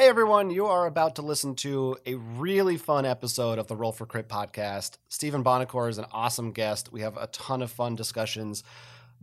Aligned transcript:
Hey 0.00 0.08
everyone, 0.08 0.48
you 0.48 0.64
are 0.64 0.86
about 0.86 1.16
to 1.16 1.22
listen 1.22 1.54
to 1.56 1.98
a 2.06 2.14
really 2.14 2.78
fun 2.78 3.04
episode 3.04 3.58
of 3.58 3.66
the 3.66 3.76
Roll 3.76 3.92
for 3.92 4.06
Crit 4.06 4.30
podcast. 4.30 4.96
Stephen 5.10 5.44
Buonocore 5.44 5.90
is 5.90 5.98
an 5.98 6.06
awesome 6.10 6.52
guest. 6.52 6.90
We 6.90 7.02
have 7.02 7.18
a 7.18 7.26
ton 7.26 7.60
of 7.60 7.70
fun 7.70 7.96
discussions, 7.96 8.64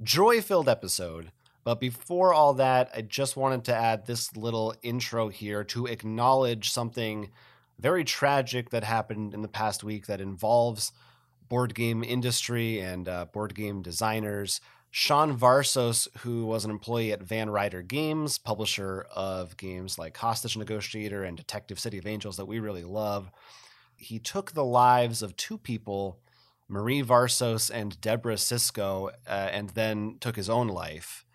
joy 0.04 0.40
filled 0.40 0.70
episode. 0.70 1.32
But 1.63 1.79
before 1.79 2.32
all 2.32 2.54
that, 2.54 2.92
I 2.96 3.02
just 3.02 3.36
wanted 3.36 3.63
to 3.63 3.76
add 3.76 4.05
this 4.05 4.38
little 4.38 4.76
intro 4.84 5.29
here 5.29 5.63
to 5.63 5.88
acknowledge 5.88 6.70
something 6.70 7.32
very 7.80 8.04
tragic 8.04 8.70
that 8.70 8.84
happened 8.84 9.34
in 9.34 9.41
the 9.41 9.48
past 9.48 9.84
week 9.84 10.05
that 10.05 10.21
involves 10.21 10.91
board 11.50 11.73
game 11.73 12.04
industry 12.04 12.82
and 12.82 13.09
uh, 13.09 13.25
board 13.25 13.55
game 13.55 13.82
designers. 13.82 14.62
Sean 14.89 15.38
Varsos, 15.38 16.07
who 16.19 16.45
was 16.45 16.65
an 16.65 16.71
employee 16.71 17.11
at 17.11 17.21
Van 17.21 17.49
Ryder 17.49 17.81
Games, 17.81 18.37
publisher 18.37 19.05
of 19.13 19.57
games 19.57 19.99
like 19.99 20.17
Hostage 20.17 20.57
Negotiator 20.57 21.23
and 21.23 21.37
Detective 21.37 21.79
City 21.79 21.97
of 21.97 22.07
Angels 22.07 22.37
that 22.37 22.45
we 22.45 22.59
really 22.59 22.83
love, 22.83 23.29
he 23.95 24.19
took 24.19 24.51
the 24.51 24.64
lives 24.64 25.21
of 25.21 25.36
two 25.36 25.57
people, 25.57 26.19
Marie 26.69 27.01
Varsos 27.01 27.69
and 27.69 28.00
Deborah 28.00 28.37
Cisco, 28.37 29.09
uh, 29.28 29.50
and 29.51 29.71
then 29.71 30.18
took 30.19 30.36
his 30.36 30.50
own 30.50 30.68
life. 30.68 31.25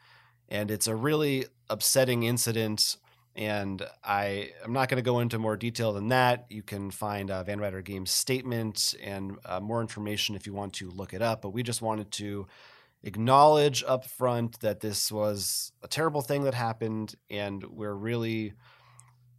And 0.49 0.71
it's 0.71 0.87
a 0.87 0.95
really 0.95 1.47
upsetting 1.69 2.23
incident. 2.23 2.97
And 3.35 3.83
I 4.05 4.51
am 4.63 4.73
not 4.73 4.89
going 4.89 5.03
to 5.03 5.11
go 5.11 5.21
into 5.21 5.39
more 5.39 5.57
detail 5.57 5.93
than 5.93 6.09
that. 6.09 6.47
You 6.51 6.63
can 6.63 6.91
find 6.91 7.31
uh, 7.31 7.43
Van 7.43 7.61
Ryder 7.61 7.81
Games' 7.81 8.11
statement 8.11 8.95
and 9.03 9.39
uh, 9.45 9.61
more 9.61 9.81
information 9.81 10.37
if 10.37 10.47
you 10.47 10.53
want 10.53 10.75
to 10.75 10.91
look 10.91 11.15
it 11.15 11.23
up. 11.23 11.43
But 11.43 11.51
we 11.51 11.63
just 11.63 11.81
wanted 11.81 12.11
to 12.13 12.47
acknowledge 13.03 13.83
up 13.87 14.07
front 14.07 14.61
that 14.61 14.81
this 14.81 15.11
was 15.11 15.73
a 15.83 15.89
terrible 15.89 16.23
thing 16.23 16.45
that 16.45 16.55
happened 16.55 17.15
and 17.31 17.65
we're 17.65 17.95
really 17.95 18.53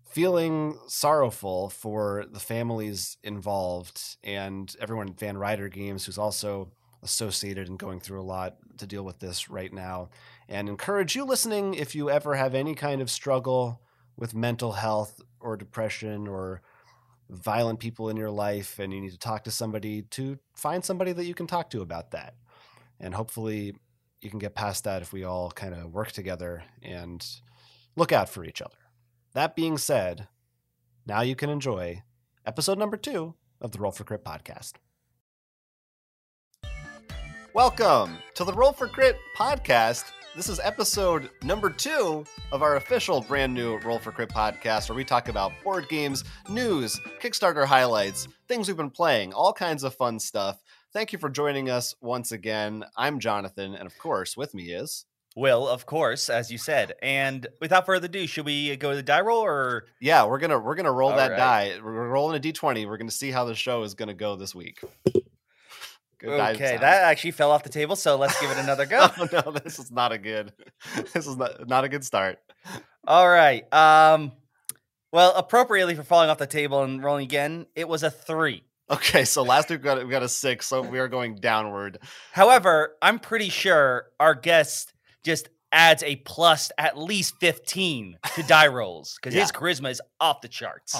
feeling 0.05 0.77
sorrowful 0.87 1.69
for 1.69 2.25
the 2.31 2.39
families 2.39 3.17
involved 3.23 4.17
and 4.23 4.75
everyone 4.79 5.09
at 5.09 5.19
Van 5.19 5.37
Ryder 5.37 5.69
Games 5.69 6.05
who's 6.05 6.17
also 6.17 6.71
associated 7.01 7.67
and 7.67 7.79
going 7.79 7.99
through 7.99 8.21
a 8.21 8.23
lot 8.23 8.57
to 8.77 8.87
deal 8.87 9.03
with 9.03 9.19
this 9.19 9.49
right 9.49 9.73
now. 9.73 10.09
And 10.47 10.69
encourage 10.69 11.15
you 11.15 11.25
listening 11.25 11.73
if 11.73 11.95
you 11.95 12.09
ever 12.09 12.35
have 12.35 12.55
any 12.55 12.75
kind 12.75 13.01
of 13.01 13.09
struggle 13.09 13.81
with 14.15 14.35
mental 14.35 14.73
health 14.73 15.21
or 15.39 15.57
depression 15.57 16.27
or 16.27 16.61
violent 17.29 17.79
people 17.79 18.09
in 18.09 18.17
your 18.17 18.29
life 18.29 18.79
and 18.79 18.93
you 18.93 19.01
need 19.01 19.11
to 19.11 19.17
talk 19.17 19.43
to 19.43 19.51
somebody 19.51 20.03
to 20.03 20.37
find 20.55 20.83
somebody 20.83 21.11
that 21.11 21.25
you 21.25 21.33
can 21.33 21.47
talk 21.47 21.69
to 21.69 21.81
about 21.81 22.11
that 22.11 22.35
and 23.03 23.13
hopefully 23.13 23.75
you 24.21 24.29
can 24.29 24.39
get 24.39 24.55
past 24.55 24.85
that 24.85 25.01
if 25.01 25.11
we 25.11 25.25
all 25.25 25.51
kind 25.51 25.73
of 25.73 25.93
work 25.93 26.13
together 26.13 26.63
and 26.81 27.23
look 27.97 28.13
out 28.13 28.29
for 28.29 28.45
each 28.45 28.61
other. 28.61 28.77
That 29.33 29.57
being 29.57 29.77
said, 29.77 30.29
now 31.05 31.21
you 31.21 31.35
can 31.35 31.49
enjoy 31.49 32.01
episode 32.45 32.79
number 32.79 32.95
two 32.95 33.35
of 33.59 33.73
the 33.73 33.79
Roll 33.79 33.91
for 33.91 34.05
Crit 34.05 34.23
podcast. 34.23 34.73
Welcome 37.53 38.17
to 38.35 38.45
the 38.45 38.53
Roll 38.53 38.71
for 38.71 38.87
Crit 38.87 39.17
podcast. 39.37 40.05
This 40.33 40.47
is 40.47 40.61
episode 40.63 41.29
number 41.43 41.69
two 41.69 42.23
of 42.53 42.63
our 42.63 42.77
official 42.77 43.19
brand 43.21 43.53
new 43.53 43.77
Roll 43.79 43.99
for 43.99 44.13
Crit 44.13 44.29
podcast, 44.29 44.89
where 44.89 44.95
we 44.95 45.03
talk 45.03 45.27
about 45.27 45.51
board 45.61 45.89
games, 45.89 46.23
news, 46.49 46.99
Kickstarter 47.21 47.65
highlights, 47.65 48.29
things 48.47 48.69
we've 48.69 48.77
been 48.77 48.89
playing, 48.89 49.33
all 49.33 49.51
kinds 49.51 49.83
of 49.83 49.93
fun 49.93 50.19
stuff. 50.19 50.63
Thank 50.93 51.11
you 51.11 51.17
for 51.17 51.29
joining 51.29 51.71
us 51.71 51.95
once 52.01 52.31
again. 52.31 52.85
I'm 52.95 53.19
Jonathan, 53.19 53.73
and 53.73 53.87
of 53.87 53.97
course, 53.97 54.37
with 54.37 54.53
me 54.53 54.71
is 54.71 55.05
Will, 55.35 55.67
of 55.67 55.87
course, 55.87 56.29
as 56.29 56.51
you 56.51 56.59
said. 56.59 56.93
And 57.01 57.47
without 57.59 57.87
further 57.87 58.05
ado, 58.05 58.27
should 58.27 58.45
we 58.45 58.75
go 58.77 58.91
to 58.91 58.97
the 58.97 59.01
die 59.01 59.21
roll 59.21 59.41
or? 59.41 59.85
Yeah, 59.99 60.25
we're 60.25 60.37
gonna 60.37 60.59
we're 60.59 60.75
gonna 60.75 60.91
roll 60.91 61.09
All 61.09 61.17
that 61.17 61.31
right. 61.31 61.37
die. 61.37 61.79
We're 61.83 62.09
rolling 62.09 62.37
a 62.37 62.39
d20. 62.39 62.87
We're 62.87 62.97
gonna 62.97 63.09
see 63.09 63.31
how 63.31 63.45
the 63.45 63.55
show 63.55 63.81
is 63.81 63.95
gonna 63.95 64.13
go 64.13 64.35
this 64.35 64.53
week. 64.53 64.81
Good 66.19 66.39
Okay, 66.39 66.77
that 66.77 67.03
actually 67.03 67.31
fell 67.31 67.49
off 67.49 67.63
the 67.63 67.69
table, 67.69 67.95
so 67.95 68.15
let's 68.15 68.39
give 68.39 68.51
it 68.51 68.57
another 68.59 68.85
go. 68.85 69.07
oh 69.17 69.27
no, 69.33 69.51
this 69.51 69.79
is 69.79 69.91
not 69.91 70.11
a 70.11 70.19
good. 70.19 70.53
This 71.13 71.25
is 71.25 71.35
not 71.35 71.67
not 71.67 71.83
a 71.85 71.89
good 71.89 72.05
start. 72.05 72.37
All 73.07 73.27
right. 73.27 73.65
Um, 73.73 74.31
well, 75.11 75.33
appropriately 75.35 75.95
for 75.95 76.03
falling 76.03 76.29
off 76.29 76.37
the 76.37 76.45
table 76.45 76.83
and 76.83 77.03
rolling 77.03 77.23
again, 77.23 77.65
it 77.75 77.87
was 77.87 78.03
a 78.03 78.11
three. 78.11 78.63
Okay, 78.89 79.23
so 79.25 79.43
last 79.43 79.69
week 79.69 79.79
we 79.79 79.83
got 79.85 80.03
we 80.05 80.11
got 80.11 80.23
a 80.23 80.29
six, 80.29 80.67
so 80.67 80.81
we 80.81 80.99
are 80.99 81.07
going 81.07 81.35
downward. 81.35 81.99
However, 82.31 82.95
I'm 83.01 83.17
pretty 83.19 83.49
sure 83.49 84.07
our 84.19 84.35
guest 84.35 84.93
just 85.23 85.49
adds 85.71 86.03
a 86.03 86.17
plus 86.17 86.71
at 86.77 86.97
least 86.97 87.33
15 87.39 88.17
to 88.35 88.43
die 88.43 88.67
rolls 88.67 89.17
because 89.19 89.33
his 89.33 89.51
charisma 89.51 89.89
is 89.89 90.01
off 90.19 90.41
the 90.41 90.47
charts. 90.47 90.95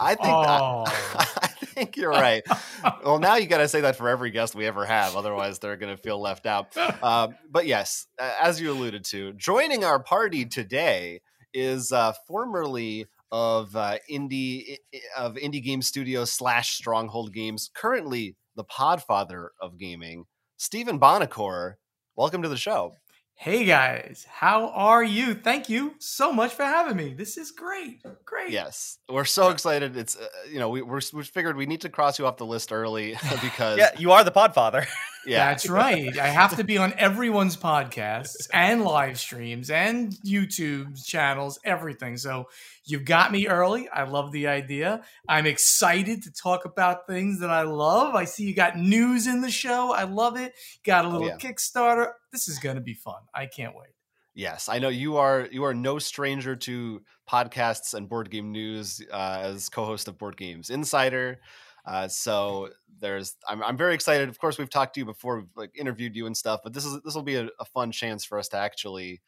I 0.00 0.14
think 0.14 0.28
Oh. 0.28 0.84
I, 0.86 1.26
I 1.42 1.46
think 1.48 1.96
you're 1.98 2.10
right. 2.12 2.42
well, 3.04 3.18
now 3.18 3.36
you 3.36 3.46
got 3.46 3.58
to 3.58 3.68
say 3.68 3.82
that 3.82 3.96
for 3.96 4.08
every 4.08 4.30
guest 4.30 4.54
we 4.54 4.64
ever 4.66 4.86
have, 4.86 5.16
otherwise 5.16 5.58
they're 5.58 5.76
going 5.76 5.94
to 5.94 6.02
feel 6.02 6.18
left 6.18 6.46
out. 6.46 6.74
Um, 7.02 7.34
but 7.50 7.66
yes, 7.66 8.06
uh, 8.18 8.32
as 8.40 8.58
you 8.58 8.70
alluded 8.70 9.04
to, 9.06 9.34
joining 9.34 9.84
our 9.84 10.02
party 10.02 10.46
today 10.46 11.20
is 11.52 11.92
uh, 11.92 12.14
formerly 12.26 13.04
of 13.32 13.74
uh, 13.76 13.98
indie 14.10 14.78
i- 14.92 14.96
i- 14.96 15.20
of 15.24 15.34
indie 15.34 15.62
game 15.62 15.82
studios 15.82 16.32
slash 16.32 16.76
Stronghold 16.76 17.32
Games, 17.32 17.70
currently 17.74 18.36
the 18.54 18.64
Podfather 18.64 19.48
of 19.60 19.78
gaming, 19.78 20.24
Stephen 20.56 20.98
Buonocore. 21.00 21.74
Welcome 22.16 22.42
to 22.42 22.48
the 22.48 22.56
show. 22.56 22.94
Hey 23.38 23.66
guys, 23.66 24.24
how 24.30 24.68
are 24.70 25.04
you? 25.04 25.34
Thank 25.34 25.68
you 25.68 25.94
so 25.98 26.32
much 26.32 26.54
for 26.54 26.64
having 26.64 26.96
me. 26.96 27.12
This 27.12 27.36
is 27.36 27.50
great. 27.50 28.00
Great. 28.24 28.48
Yes, 28.50 28.96
we're 29.10 29.26
so 29.26 29.50
excited. 29.50 29.94
It's 29.94 30.16
uh, 30.16 30.26
you 30.50 30.58
know 30.58 30.70
we 30.70 30.80
we're, 30.80 31.02
we 31.12 31.22
figured 31.22 31.54
we 31.56 31.66
need 31.66 31.82
to 31.82 31.90
cross 31.90 32.18
you 32.18 32.26
off 32.26 32.38
the 32.38 32.46
list 32.46 32.72
early 32.72 33.14
because 33.42 33.76
Yeah, 33.78 33.90
you 33.98 34.12
are 34.12 34.24
the 34.24 34.30
podfather. 34.32 34.86
yeah 35.26 35.46
That's 35.46 35.68
right. 35.68 36.16
I 36.18 36.28
have 36.28 36.56
to 36.56 36.64
be 36.64 36.78
on 36.78 36.94
everyone's 36.96 37.56
podcasts 37.56 38.48
and 38.52 38.82
live 38.82 39.18
streams 39.18 39.70
and 39.70 40.12
YouTube 40.24 41.04
channels, 41.04 41.58
everything. 41.64 42.16
So 42.16 42.48
you've 42.84 43.04
got 43.04 43.32
me 43.32 43.48
early. 43.48 43.88
I 43.88 44.04
love 44.04 44.32
the 44.32 44.46
idea. 44.46 45.02
I'm 45.28 45.46
excited 45.46 46.22
to 46.24 46.32
talk 46.32 46.64
about 46.64 47.06
things 47.06 47.40
that 47.40 47.50
I 47.50 47.62
love. 47.62 48.14
I 48.14 48.24
see 48.24 48.44
you 48.44 48.54
got 48.54 48.76
news 48.76 49.26
in 49.26 49.40
the 49.40 49.50
show. 49.50 49.92
I 49.92 50.04
love 50.04 50.36
it. 50.36 50.54
Got 50.84 51.04
a 51.04 51.08
little 51.08 51.28
yeah. 51.28 51.36
Kickstarter. 51.36 52.12
This 52.32 52.48
is 52.48 52.58
going 52.58 52.76
to 52.76 52.82
be 52.82 52.94
fun. 52.94 53.22
I 53.34 53.46
can't 53.46 53.74
wait. 53.74 53.90
Yes, 54.34 54.68
I 54.68 54.78
know 54.78 54.90
you 54.90 55.16
are. 55.16 55.48
You 55.50 55.64
are 55.64 55.72
no 55.72 55.98
stranger 55.98 56.54
to 56.56 57.00
podcasts 57.28 57.94
and 57.94 58.06
board 58.06 58.30
game 58.30 58.52
news 58.52 59.00
uh, 59.10 59.38
as 59.40 59.70
co-host 59.70 60.08
of 60.08 60.18
Board 60.18 60.36
Games 60.36 60.68
Insider. 60.68 61.40
Uh, 61.86 62.08
so 62.08 62.70
there's, 63.00 63.36
I'm, 63.48 63.62
I'm 63.62 63.76
very 63.76 63.94
excited. 63.94 64.28
Of 64.28 64.38
course, 64.38 64.58
we've 64.58 64.68
talked 64.68 64.94
to 64.94 65.00
you 65.00 65.04
before, 65.06 65.36
we've 65.36 65.56
like 65.56 65.70
interviewed 65.78 66.16
you 66.16 66.26
and 66.26 66.36
stuff. 66.36 66.60
But 66.64 66.72
this 66.72 66.84
is 66.84 67.00
this 67.04 67.14
will 67.14 67.22
be 67.22 67.36
a, 67.36 67.48
a 67.60 67.64
fun 67.64 67.92
chance 67.92 68.24
for 68.24 68.38
us 68.38 68.48
to 68.48 68.56
actually, 68.56 69.22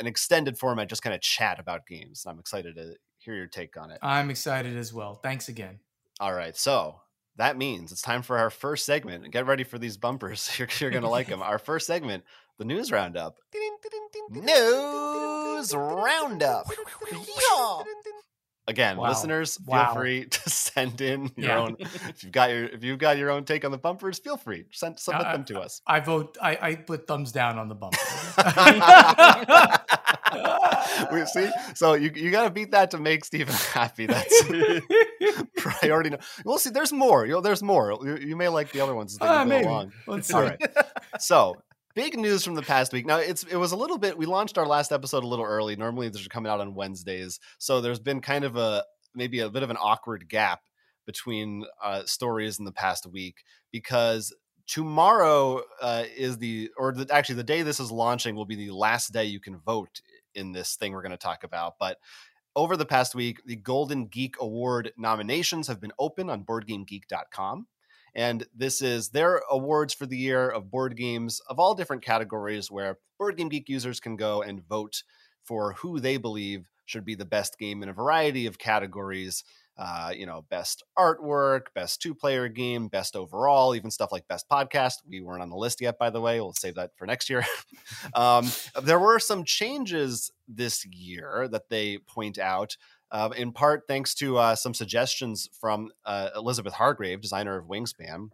an 0.00 0.06
extended 0.06 0.58
format, 0.58 0.88
just 0.88 1.02
kind 1.02 1.14
of 1.14 1.20
chat 1.20 1.60
about 1.60 1.86
games. 1.86 2.24
And 2.24 2.32
I'm 2.32 2.40
excited 2.40 2.74
to 2.76 2.96
hear 3.18 3.34
your 3.34 3.46
take 3.46 3.76
on 3.76 3.90
it. 3.90 3.98
I'm 4.02 4.30
excited 4.30 4.76
as 4.76 4.92
well. 4.92 5.14
Thanks 5.14 5.48
again. 5.48 5.78
All 6.20 6.34
right, 6.34 6.56
so 6.56 7.00
that 7.36 7.56
means 7.56 7.92
it's 7.92 8.02
time 8.02 8.22
for 8.22 8.38
our 8.38 8.50
first 8.50 8.86
segment. 8.86 9.30
Get 9.30 9.46
ready 9.46 9.64
for 9.64 9.78
these 9.78 9.96
bumpers. 9.96 10.50
You're, 10.58 10.68
you're 10.78 10.90
gonna 10.90 11.10
like 11.10 11.28
them. 11.28 11.42
Our 11.42 11.58
first 11.58 11.86
segment, 11.86 12.24
the 12.58 12.64
news 12.64 12.90
roundup. 12.90 13.38
News 14.30 15.74
roundup. 15.74 16.66
Yeah. 17.12 17.82
Again, 18.66 18.96
Wow. 18.96 19.08
listeners, 19.10 19.56
feel 19.58 19.66
Wow. 19.66 19.92
free 19.94 20.24
to 20.30 20.50
send 20.50 21.00
in 21.02 21.30
your 21.36 21.48
Yeah. 21.50 21.58
own. 21.58 21.76
If 21.78 22.22
you've 22.24 22.32
got 22.32 22.48
your 22.50 22.64
if 22.64 22.82
you've 22.82 22.98
got 22.98 23.18
your 23.18 23.30
own 23.30 23.44
take 23.44 23.64
on 23.64 23.70
the 23.70 23.78
bumpers, 23.78 24.18
feel 24.18 24.36
free 24.38 24.64
send 24.72 24.98
submit 24.98 25.26
Uh, 25.26 25.32
them 25.32 25.44
to 25.46 25.60
us. 25.60 25.82
I 25.86 26.00
vote. 26.00 26.38
I, 26.40 26.58
I 26.60 26.74
put 26.76 27.06
thumbs 27.06 27.30
down 27.30 27.58
on 27.58 27.68
the 27.68 27.74
bumper. 27.74 27.98
we 31.12 31.24
see. 31.26 31.48
So 31.74 31.94
you 31.94 32.10
you 32.14 32.30
got 32.30 32.44
to 32.44 32.50
beat 32.50 32.70
that 32.72 32.90
to 32.92 32.98
make 32.98 33.24
Stephen 33.24 33.54
happy. 33.72 34.06
That's 34.06 34.42
priority. 35.56 36.10
no- 36.10 36.18
We'll 36.44 36.58
see. 36.58 36.70
There's 36.70 36.92
more. 36.92 37.26
You 37.26 37.32
know, 37.34 37.40
there's 37.40 37.62
more. 37.62 37.98
You, 38.02 38.16
you 38.16 38.36
may 38.36 38.48
like 38.48 38.72
the 38.72 38.80
other 38.80 38.94
ones 38.94 39.14
as 39.14 39.18
they 39.18 39.26
Ah, 39.26 39.44
go 39.44 39.48
maybe. 39.48 39.66
along. 39.66 39.92
Let's 40.06 40.28
see. 40.28 40.34
All 40.34 40.42
right. 40.42 40.60
So 41.18 41.56
big 41.94 42.18
news 42.18 42.44
from 42.44 42.54
the 42.54 42.62
past 42.62 42.92
week. 42.92 43.06
Now 43.06 43.18
it's 43.18 43.44
it 43.44 43.56
was 43.56 43.72
a 43.72 43.76
little 43.76 43.98
bit. 43.98 44.18
We 44.18 44.26
launched 44.26 44.58
our 44.58 44.66
last 44.66 44.92
episode 44.92 45.24
a 45.24 45.28
little 45.28 45.44
early. 45.44 45.76
Normally 45.76 46.08
these 46.08 46.26
are 46.26 46.30
coming 46.30 46.50
out 46.50 46.60
on 46.60 46.74
Wednesdays, 46.74 47.40
so 47.58 47.80
there's 47.80 48.00
been 48.00 48.20
kind 48.20 48.44
of 48.44 48.56
a 48.56 48.84
maybe 49.14 49.40
a 49.40 49.50
bit 49.50 49.62
of 49.62 49.70
an 49.70 49.76
awkward 49.80 50.28
gap 50.28 50.60
between 51.06 51.64
uh, 51.82 52.02
stories 52.04 52.58
in 52.58 52.64
the 52.64 52.72
past 52.72 53.06
week 53.06 53.44
because 53.70 54.34
tomorrow 54.66 55.60
uh, 55.80 56.04
is 56.16 56.38
the 56.38 56.70
or 56.78 56.92
the, 56.92 57.06
actually 57.12 57.34
the 57.36 57.44
day 57.44 57.62
this 57.62 57.80
is 57.80 57.90
launching 57.90 58.34
will 58.34 58.46
be 58.46 58.56
the 58.56 58.70
last 58.70 59.12
day 59.12 59.24
you 59.24 59.40
can 59.40 59.58
vote 59.58 60.00
in 60.34 60.52
this 60.52 60.76
thing 60.76 60.92
we're 60.92 61.02
going 61.02 61.10
to 61.10 61.18
talk 61.18 61.44
about 61.44 61.74
but 61.78 61.98
over 62.56 62.76
the 62.76 62.86
past 62.86 63.14
week 63.14 63.42
the 63.44 63.56
golden 63.56 64.06
geek 64.06 64.36
award 64.40 64.92
nominations 64.96 65.68
have 65.68 65.80
been 65.80 65.92
open 65.98 66.30
on 66.30 66.44
boardgamegeek.com 66.44 67.66
and 68.14 68.46
this 68.54 68.80
is 68.80 69.10
their 69.10 69.42
awards 69.50 69.92
for 69.92 70.06
the 70.06 70.16
year 70.16 70.48
of 70.48 70.70
board 70.70 70.96
games 70.96 71.40
of 71.48 71.58
all 71.58 71.74
different 71.74 72.02
categories 72.02 72.70
where 72.70 72.98
board 73.18 73.36
game 73.36 73.48
geek 73.48 73.68
users 73.68 74.00
can 74.00 74.16
go 74.16 74.42
and 74.42 74.66
vote 74.66 75.02
for 75.44 75.72
who 75.74 76.00
they 76.00 76.16
believe 76.16 76.66
should 76.86 77.04
be 77.04 77.14
the 77.14 77.24
best 77.24 77.58
game 77.58 77.82
in 77.82 77.88
a 77.88 77.92
variety 77.92 78.46
of 78.46 78.58
categories. 78.58 79.44
Uh, 79.76 80.12
you 80.14 80.24
know, 80.24 80.44
best 80.50 80.84
artwork, 80.96 81.62
best 81.74 82.00
two 82.00 82.14
player 82.14 82.46
game, 82.46 82.86
best 82.86 83.16
overall, 83.16 83.74
even 83.74 83.90
stuff 83.90 84.12
like 84.12 84.28
best 84.28 84.48
podcast. 84.48 84.94
We 85.08 85.20
weren't 85.20 85.42
on 85.42 85.50
the 85.50 85.56
list 85.56 85.80
yet, 85.80 85.98
by 85.98 86.10
the 86.10 86.20
way. 86.20 86.40
We'll 86.40 86.52
save 86.52 86.76
that 86.76 86.92
for 86.96 87.06
next 87.06 87.28
year. 87.28 87.44
um, 88.14 88.48
there 88.84 89.00
were 89.00 89.18
some 89.18 89.42
changes 89.42 90.30
this 90.46 90.86
year 90.86 91.48
that 91.50 91.70
they 91.70 91.98
point 91.98 92.38
out. 92.38 92.76
Uh, 93.14 93.30
in 93.36 93.52
part 93.52 93.84
thanks 93.88 94.14
to 94.14 94.36
uh, 94.36 94.54
some 94.54 94.74
suggestions 94.74 95.48
from 95.58 95.90
uh, 96.04 96.30
Elizabeth 96.36 96.74
Hargrave, 96.74 97.22
designer 97.22 97.56
of 97.56 97.66
Wingspan, 97.66 98.28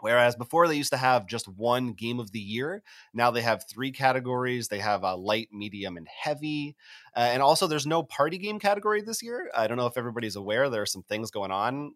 Whereas 0.00 0.36
before 0.36 0.68
they 0.68 0.76
used 0.76 0.92
to 0.92 0.96
have 0.96 1.26
just 1.26 1.48
one 1.48 1.92
game 1.92 2.20
of 2.20 2.30
the 2.30 2.40
year, 2.40 2.82
now 3.12 3.30
they 3.30 3.42
have 3.42 3.64
three 3.68 3.90
categories. 3.90 4.68
They 4.68 4.78
have 4.78 5.02
a 5.02 5.16
light, 5.16 5.48
medium, 5.52 5.96
and 5.96 6.06
heavy. 6.06 6.76
Uh, 7.16 7.20
and 7.32 7.42
also, 7.42 7.66
there's 7.66 7.86
no 7.86 8.02
party 8.02 8.38
game 8.38 8.58
category 8.58 9.02
this 9.02 9.22
year. 9.22 9.50
I 9.56 9.66
don't 9.66 9.76
know 9.76 9.86
if 9.86 9.96
everybody's 9.96 10.36
aware. 10.36 10.70
There 10.70 10.82
are 10.82 10.86
some 10.86 11.02
things 11.02 11.30
going 11.30 11.50
on 11.50 11.94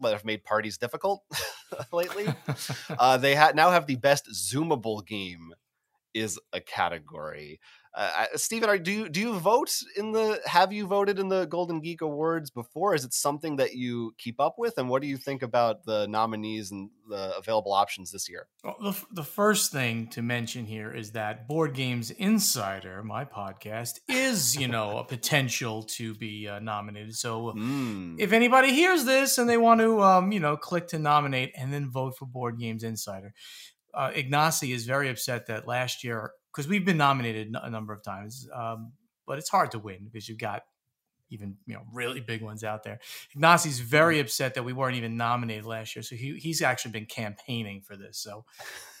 that 0.00 0.12
have 0.12 0.24
made 0.24 0.44
parties 0.44 0.78
difficult 0.78 1.22
lately. 1.92 2.26
uh, 2.98 3.16
they 3.16 3.34
ha- 3.34 3.52
now 3.54 3.70
have 3.70 3.86
the 3.86 3.96
best 3.96 4.28
zoomable 4.32 5.04
game 5.04 5.52
is 6.14 6.38
a 6.52 6.60
category. 6.60 7.58
Uh, 7.94 8.24
Stephen, 8.36 8.82
do 8.82 8.90
you 8.90 9.08
do 9.10 9.20
you 9.20 9.38
vote 9.38 9.70
in 9.96 10.12
the? 10.12 10.40
Have 10.46 10.72
you 10.72 10.86
voted 10.86 11.18
in 11.18 11.28
the 11.28 11.44
Golden 11.44 11.80
Geek 11.80 12.00
Awards 12.00 12.50
before? 12.50 12.94
Is 12.94 13.04
it 13.04 13.12
something 13.12 13.56
that 13.56 13.74
you 13.74 14.14
keep 14.16 14.40
up 14.40 14.54
with? 14.58 14.78
And 14.78 14.88
what 14.88 15.02
do 15.02 15.08
you 15.08 15.18
think 15.18 15.42
about 15.42 15.84
the 15.84 16.06
nominees 16.06 16.70
and 16.70 16.88
the 17.06 17.36
available 17.36 17.74
options 17.74 18.10
this 18.10 18.30
year? 18.30 18.48
Well, 18.64 18.76
the, 18.80 19.04
the 19.12 19.22
first 19.22 19.72
thing 19.72 20.06
to 20.08 20.22
mention 20.22 20.64
here 20.64 20.90
is 20.90 21.12
that 21.12 21.46
Board 21.46 21.74
Games 21.74 22.10
Insider, 22.10 23.02
my 23.02 23.26
podcast, 23.26 24.00
is 24.08 24.56
you 24.56 24.68
know 24.68 24.96
a 24.96 25.04
potential 25.08 25.82
to 25.82 26.14
be 26.14 26.48
uh, 26.48 26.60
nominated. 26.60 27.14
So 27.14 27.52
mm. 27.54 28.18
if 28.18 28.32
anybody 28.32 28.72
hears 28.72 29.04
this 29.04 29.36
and 29.36 29.50
they 29.50 29.58
want 29.58 29.82
to 29.82 30.02
um, 30.02 30.32
you 30.32 30.40
know 30.40 30.56
click 30.56 30.88
to 30.88 30.98
nominate 30.98 31.52
and 31.54 31.70
then 31.70 31.90
vote 31.90 32.16
for 32.16 32.24
Board 32.24 32.58
Games 32.58 32.84
Insider, 32.84 33.34
uh, 33.92 34.12
Ignacy 34.12 34.74
is 34.74 34.86
very 34.86 35.10
upset 35.10 35.48
that 35.48 35.68
last 35.68 36.04
year 36.04 36.32
because 36.52 36.68
we've 36.68 36.84
been 36.84 36.96
nominated 36.96 37.54
a 37.62 37.70
number 37.70 37.92
of 37.92 38.02
times, 38.02 38.48
um, 38.54 38.92
but 39.26 39.38
it's 39.38 39.48
hard 39.48 39.70
to 39.72 39.78
win 39.78 40.04
because 40.04 40.28
you've 40.28 40.38
got 40.38 40.62
even 41.32 41.56
you 41.66 41.74
know 41.74 41.82
really 41.92 42.20
big 42.20 42.42
ones 42.42 42.62
out 42.62 42.84
there. 42.84 43.00
Ignacy's 43.34 43.80
very 43.80 44.20
upset 44.20 44.54
that 44.54 44.62
we 44.62 44.72
weren't 44.72 44.96
even 44.96 45.16
nominated 45.16 45.64
last 45.64 45.96
year, 45.96 46.02
so 46.02 46.14
he, 46.14 46.38
he's 46.38 46.62
actually 46.62 46.92
been 46.92 47.06
campaigning 47.06 47.80
for 47.80 47.96
this. 47.96 48.18
So 48.18 48.44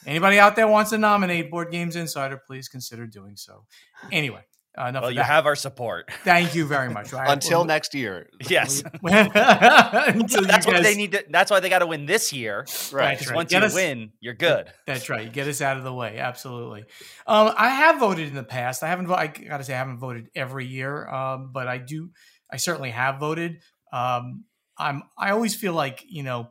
anybody 0.06 0.38
out 0.38 0.56
there 0.56 0.66
wants 0.66 0.90
to 0.90 0.98
nominate 0.98 1.50
Board 1.50 1.70
Games 1.70 1.94
Insider, 1.94 2.40
please 2.44 2.68
consider 2.68 3.06
doing 3.06 3.36
so. 3.36 3.66
Anyway, 4.10 4.44
uh, 4.76 4.90
well, 4.94 5.10
you 5.10 5.20
have 5.20 5.46
our 5.46 5.54
support. 5.54 6.10
Thank 6.24 6.54
you 6.54 6.64
very 6.66 6.88
much. 6.88 7.12
Until 7.16 7.60
well, 7.60 7.64
next 7.66 7.94
year. 7.94 8.28
Yes. 8.48 8.82
that's 9.02 10.66
why 10.66 10.80
they 10.82 10.94
need 10.94 11.12
to. 11.12 11.24
That's 11.30 11.50
why 11.50 11.60
they 11.60 11.68
got 11.68 11.78
to 11.78 11.86
win 11.86 12.06
this 12.06 12.32
year. 12.32 12.66
Right. 12.92 13.16
Because 13.16 13.28
right. 13.28 13.36
once 13.36 13.50
get 13.50 13.60
you 13.60 13.66
us, 13.66 13.74
win, 13.74 14.12
you're 14.20 14.34
good. 14.34 14.70
That's 14.86 15.08
right. 15.08 15.24
You 15.24 15.30
get 15.30 15.46
us 15.48 15.60
out 15.60 15.76
of 15.76 15.84
the 15.84 15.92
way. 15.92 16.18
Absolutely. 16.18 16.84
Um, 17.26 17.52
I 17.56 17.68
have 17.70 18.00
voted 18.00 18.28
in 18.28 18.34
the 18.34 18.42
past. 18.42 18.82
I 18.82 18.88
haven't. 18.88 19.10
I 19.10 19.28
got 19.28 19.58
to 19.58 19.64
say, 19.64 19.74
I 19.74 19.78
haven't 19.78 19.98
voted 19.98 20.28
every 20.34 20.66
year. 20.66 21.08
Um, 21.08 21.50
but 21.52 21.68
I 21.68 21.78
do. 21.78 22.10
I 22.50 22.56
certainly 22.56 22.90
have 22.90 23.20
voted. 23.20 23.60
Um, 23.92 24.44
I'm. 24.76 25.02
I 25.16 25.30
always 25.30 25.54
feel 25.54 25.72
like 25.72 26.04
you 26.06 26.22
know 26.22 26.48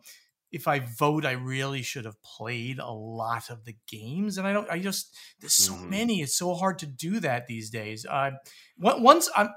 if 0.52 0.68
I 0.68 0.80
vote, 0.80 1.26
I 1.26 1.32
really 1.32 1.82
should 1.82 2.06
have 2.06 2.22
played 2.24 2.80
a 2.80 2.92
lot 2.92 3.50
of 3.50 3.64
the 3.64 3.76
games, 3.88 4.38
and 4.38 4.46
I 4.46 4.54
don't. 4.54 4.70
I 4.70 4.80
just 4.80 5.16
there's 5.40 5.54
so 5.54 5.74
mm-hmm. 5.74 5.90
many. 5.90 6.22
It's 6.22 6.38
so 6.38 6.54
hard 6.54 6.80
to 6.80 6.86
do 6.86 7.20
that 7.22 7.48
these 7.48 7.70
days. 7.70 8.06
Uh, 8.06 8.32
once 8.78 9.30
I'm 9.36 9.50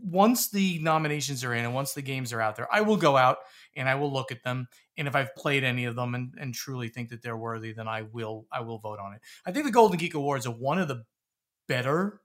once 0.00 0.50
the 0.50 0.78
nominations 0.80 1.44
are 1.44 1.54
in 1.54 1.64
and 1.64 1.74
once 1.74 1.92
the 1.92 2.02
games 2.02 2.32
are 2.32 2.40
out 2.40 2.56
there, 2.56 2.68
I 2.72 2.82
will 2.82 2.96
go 2.96 3.16
out 3.16 3.38
and 3.76 3.88
I 3.88 3.96
will 3.96 4.12
look 4.12 4.30
at 4.30 4.42
them. 4.44 4.68
And 4.96 5.08
if 5.08 5.16
I've 5.16 5.34
played 5.34 5.64
any 5.64 5.84
of 5.86 5.96
them 5.96 6.14
and, 6.14 6.34
and 6.38 6.54
truly 6.54 6.88
think 6.88 7.10
that 7.10 7.22
they're 7.22 7.36
worthy, 7.36 7.72
then 7.72 7.88
I 7.88 8.02
will 8.02 8.46
I 8.52 8.60
will 8.60 8.78
vote 8.78 8.98
on 8.98 9.14
it. 9.14 9.20
I 9.46 9.52
think 9.52 9.66
the 9.66 9.72
Golden 9.72 9.98
Geek 9.98 10.14
Awards 10.14 10.46
are 10.46 10.52
one 10.52 10.78
of 10.78 10.88
the 10.88 11.04
better 11.68 12.20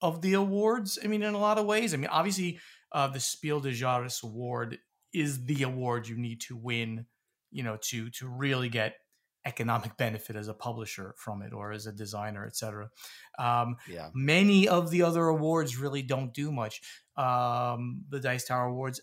of 0.00 0.22
the 0.22 0.34
awards. 0.34 0.98
I 1.02 1.06
mean, 1.06 1.22
in 1.22 1.34
a 1.34 1.38
lot 1.38 1.58
of 1.58 1.66
ways. 1.66 1.94
I 1.94 1.96
mean, 1.96 2.10
obviously, 2.10 2.58
uh, 2.92 3.08
the 3.08 3.20
Spiel 3.20 3.60
des 3.60 3.70
Jahres 3.70 4.22
award 4.22 4.78
is 5.12 5.44
the 5.46 5.62
award 5.62 6.06
you 6.06 6.16
need 6.16 6.40
to 6.42 6.56
win 6.56 7.06
you 7.56 7.62
know 7.62 7.76
to 7.80 8.10
to 8.10 8.28
really 8.28 8.68
get 8.68 8.94
economic 9.44 9.96
benefit 9.98 10.36
as 10.36 10.48
a 10.48 10.54
publisher 10.54 11.14
from 11.16 11.42
it 11.42 11.52
or 11.52 11.72
as 11.72 11.86
a 11.86 11.92
designer 11.92 12.46
etc 12.46 12.88
um, 13.38 13.76
yeah. 13.88 14.10
many 14.14 14.68
of 14.68 14.90
the 14.90 15.02
other 15.02 15.26
awards 15.28 15.78
really 15.78 16.02
don't 16.02 16.34
do 16.34 16.50
much. 16.50 16.80
Um, 17.16 18.04
the 18.08 18.20
dice 18.20 18.44
tower 18.44 18.66
awards 18.66 19.00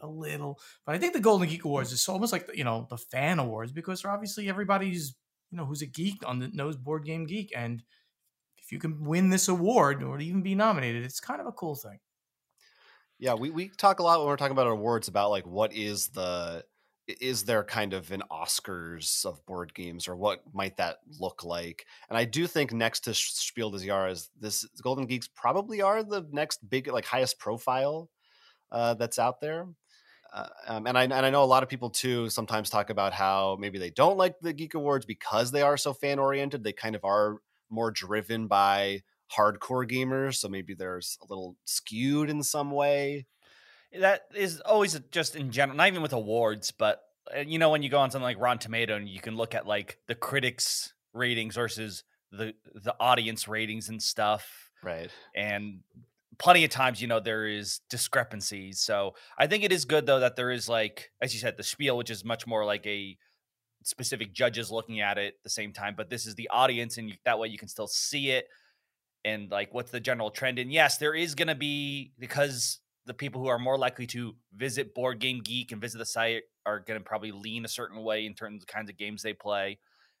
a 0.00 0.06
little 0.06 0.60
but 0.86 0.94
i 0.94 0.98
think 0.98 1.12
the 1.12 1.18
golden 1.18 1.48
geek 1.48 1.64
awards 1.64 1.90
is 1.90 2.08
almost 2.08 2.32
like 2.32 2.48
you 2.54 2.62
know 2.62 2.86
the 2.88 2.96
fan 2.96 3.40
awards 3.40 3.72
because 3.72 4.04
obviously 4.04 4.48
everybody's 4.48 5.16
you 5.50 5.58
know 5.58 5.64
who's 5.64 5.82
a 5.82 5.86
geek 5.86 6.22
on 6.24 6.38
the 6.38 6.48
knows 6.48 6.76
board 6.76 7.04
game 7.04 7.26
geek 7.26 7.52
and 7.56 7.82
if 8.58 8.70
you 8.70 8.78
can 8.78 9.02
win 9.04 9.30
this 9.30 9.48
award 9.48 10.02
or 10.02 10.20
even 10.20 10.42
be 10.42 10.54
nominated 10.54 11.04
it's 11.04 11.20
kind 11.20 11.40
of 11.40 11.46
a 11.46 11.52
cool 11.52 11.74
thing. 11.74 11.98
Yeah 13.18 13.34
we, 13.34 13.50
we 13.50 13.68
talk 13.70 13.98
a 13.98 14.02
lot 14.02 14.20
when 14.20 14.28
we're 14.28 14.36
talking 14.36 14.52
about 14.52 14.68
awards 14.68 15.08
about 15.08 15.30
like 15.30 15.46
what 15.46 15.72
is 15.72 16.08
the 16.08 16.64
is 17.08 17.44
there 17.44 17.64
kind 17.64 17.94
of 17.94 18.12
an 18.12 18.22
Oscars 18.30 19.24
of 19.24 19.44
board 19.46 19.74
games, 19.74 20.08
or 20.08 20.16
what 20.16 20.42
might 20.52 20.76
that 20.76 20.98
look 21.18 21.42
like? 21.42 21.86
And 22.08 22.18
I 22.18 22.24
do 22.24 22.46
think 22.46 22.72
next 22.72 23.00
to 23.00 23.14
Spiel 23.14 23.70
des 23.70 23.86
Jahres, 23.86 24.28
this 24.38 24.64
Golden 24.82 25.06
Geeks 25.06 25.28
probably 25.28 25.80
are 25.80 26.02
the 26.02 26.26
next 26.30 26.68
big, 26.68 26.88
like 26.88 27.06
highest 27.06 27.38
profile 27.38 28.10
uh, 28.70 28.94
that's 28.94 29.18
out 29.18 29.40
there. 29.40 29.66
Uh, 30.32 30.48
um, 30.66 30.86
and 30.86 30.98
I 30.98 31.04
and 31.04 31.14
I 31.14 31.30
know 31.30 31.42
a 31.42 31.46
lot 31.46 31.62
of 31.62 31.70
people 31.70 31.88
too 31.88 32.28
sometimes 32.28 32.68
talk 32.68 32.90
about 32.90 33.14
how 33.14 33.56
maybe 33.58 33.78
they 33.78 33.90
don't 33.90 34.18
like 34.18 34.38
the 34.40 34.52
Geek 34.52 34.74
Awards 34.74 35.06
because 35.06 35.50
they 35.50 35.62
are 35.62 35.78
so 35.78 35.94
fan 35.94 36.18
oriented. 36.18 36.62
They 36.62 36.74
kind 36.74 36.94
of 36.94 37.04
are 37.04 37.36
more 37.70 37.90
driven 37.90 38.46
by 38.46 39.02
hardcore 39.34 39.88
gamers, 39.90 40.36
so 40.36 40.48
maybe 40.48 40.74
there's 40.74 41.18
a 41.22 41.26
little 41.30 41.56
skewed 41.64 42.28
in 42.28 42.42
some 42.42 42.70
way 42.70 43.26
that 43.92 44.26
is 44.34 44.60
always 44.60 44.98
just 45.10 45.36
in 45.36 45.50
general, 45.50 45.76
not 45.76 45.88
even 45.88 46.02
with 46.02 46.12
awards, 46.12 46.70
but 46.70 47.02
uh, 47.34 47.40
you 47.40 47.58
know 47.58 47.70
when 47.70 47.82
you 47.82 47.88
go 47.88 47.98
on 47.98 48.10
something 48.10 48.24
like 48.24 48.38
Rotten 48.40 48.58
Tomato 48.58 48.96
and 48.96 49.08
you 49.08 49.20
can 49.20 49.36
look 49.36 49.54
at 49.54 49.66
like 49.66 49.98
the 50.06 50.14
critics 50.14 50.92
ratings 51.12 51.54
versus 51.54 52.04
the 52.30 52.54
the 52.74 52.94
audience 53.00 53.48
ratings 53.48 53.88
and 53.88 54.02
stuff, 54.02 54.70
right? 54.82 55.10
And 55.34 55.80
plenty 56.38 56.64
of 56.64 56.70
times, 56.70 57.00
you 57.00 57.08
know, 57.08 57.20
there 57.20 57.46
is 57.46 57.80
discrepancies. 57.90 58.80
So 58.80 59.14
I 59.36 59.46
think 59.46 59.64
it 59.64 59.72
is 59.72 59.84
good 59.84 60.06
though 60.06 60.20
that 60.20 60.36
there 60.36 60.50
is 60.50 60.68
like, 60.68 61.10
as 61.20 61.34
you 61.34 61.40
said, 61.40 61.56
the 61.56 61.62
spiel, 61.62 61.96
which 61.96 62.10
is 62.10 62.24
much 62.24 62.46
more 62.46 62.64
like 62.64 62.86
a 62.86 63.16
specific 63.82 64.32
judges 64.32 64.70
looking 64.70 65.00
at 65.00 65.18
it 65.18 65.34
at 65.38 65.42
the 65.42 65.50
same 65.50 65.72
time. 65.72 65.94
But 65.96 66.10
this 66.10 66.26
is 66.26 66.34
the 66.34 66.48
audience, 66.48 66.98
and 66.98 67.08
you, 67.08 67.16
that 67.24 67.38
way 67.38 67.48
you 67.48 67.58
can 67.58 67.68
still 67.68 67.88
see 67.88 68.30
it 68.30 68.48
and 69.24 69.50
like 69.50 69.74
what's 69.74 69.90
the 69.90 70.00
general 70.00 70.30
trend. 70.30 70.58
And 70.58 70.72
yes, 70.72 70.98
there 70.98 71.14
is 71.14 71.34
going 71.34 71.48
to 71.48 71.54
be 71.54 72.12
because 72.18 72.78
the 73.08 73.14
people 73.14 73.42
who 73.42 73.48
are 73.48 73.58
more 73.58 73.76
likely 73.76 74.06
to 74.06 74.36
visit 74.54 74.94
Board 74.94 75.18
Game 75.18 75.40
Geek 75.42 75.72
and 75.72 75.80
visit 75.80 75.98
the 75.98 76.06
site 76.06 76.42
are 76.64 76.78
going 76.78 77.00
to 77.00 77.04
probably 77.04 77.32
lean 77.32 77.64
a 77.64 77.68
certain 77.68 78.04
way 78.04 78.26
in 78.26 78.34
terms 78.34 78.62
of 78.62 78.66
the 78.66 78.72
kinds 78.72 78.88
of 78.88 78.96
games 78.96 79.22
they 79.22 79.32
play. 79.32 79.78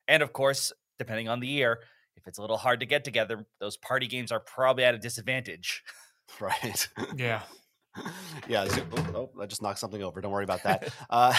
And 0.08 0.22
of 0.22 0.32
course, 0.32 0.72
depending 0.98 1.28
on 1.28 1.38
the 1.38 1.46
year, 1.46 1.80
if 2.16 2.26
it's 2.26 2.38
a 2.38 2.40
little 2.40 2.56
hard 2.56 2.80
to 2.80 2.86
get 2.86 3.04
together, 3.04 3.46
those 3.60 3.76
party 3.76 4.08
games 4.08 4.32
are 4.32 4.40
probably 4.40 4.84
at 4.84 4.94
a 4.94 4.98
disadvantage. 4.98 5.84
Right. 6.40 6.86
Yeah. 7.16 7.40
yeah. 8.48 8.66
Zo- 8.66 8.84
oh, 8.92 9.30
oh, 9.34 9.40
I 9.40 9.46
just 9.46 9.62
knocked 9.62 9.78
something 9.78 10.02
over. 10.02 10.20
Don't 10.20 10.30
worry 10.30 10.44
about 10.44 10.62
that. 10.64 10.92
uh, 11.10 11.32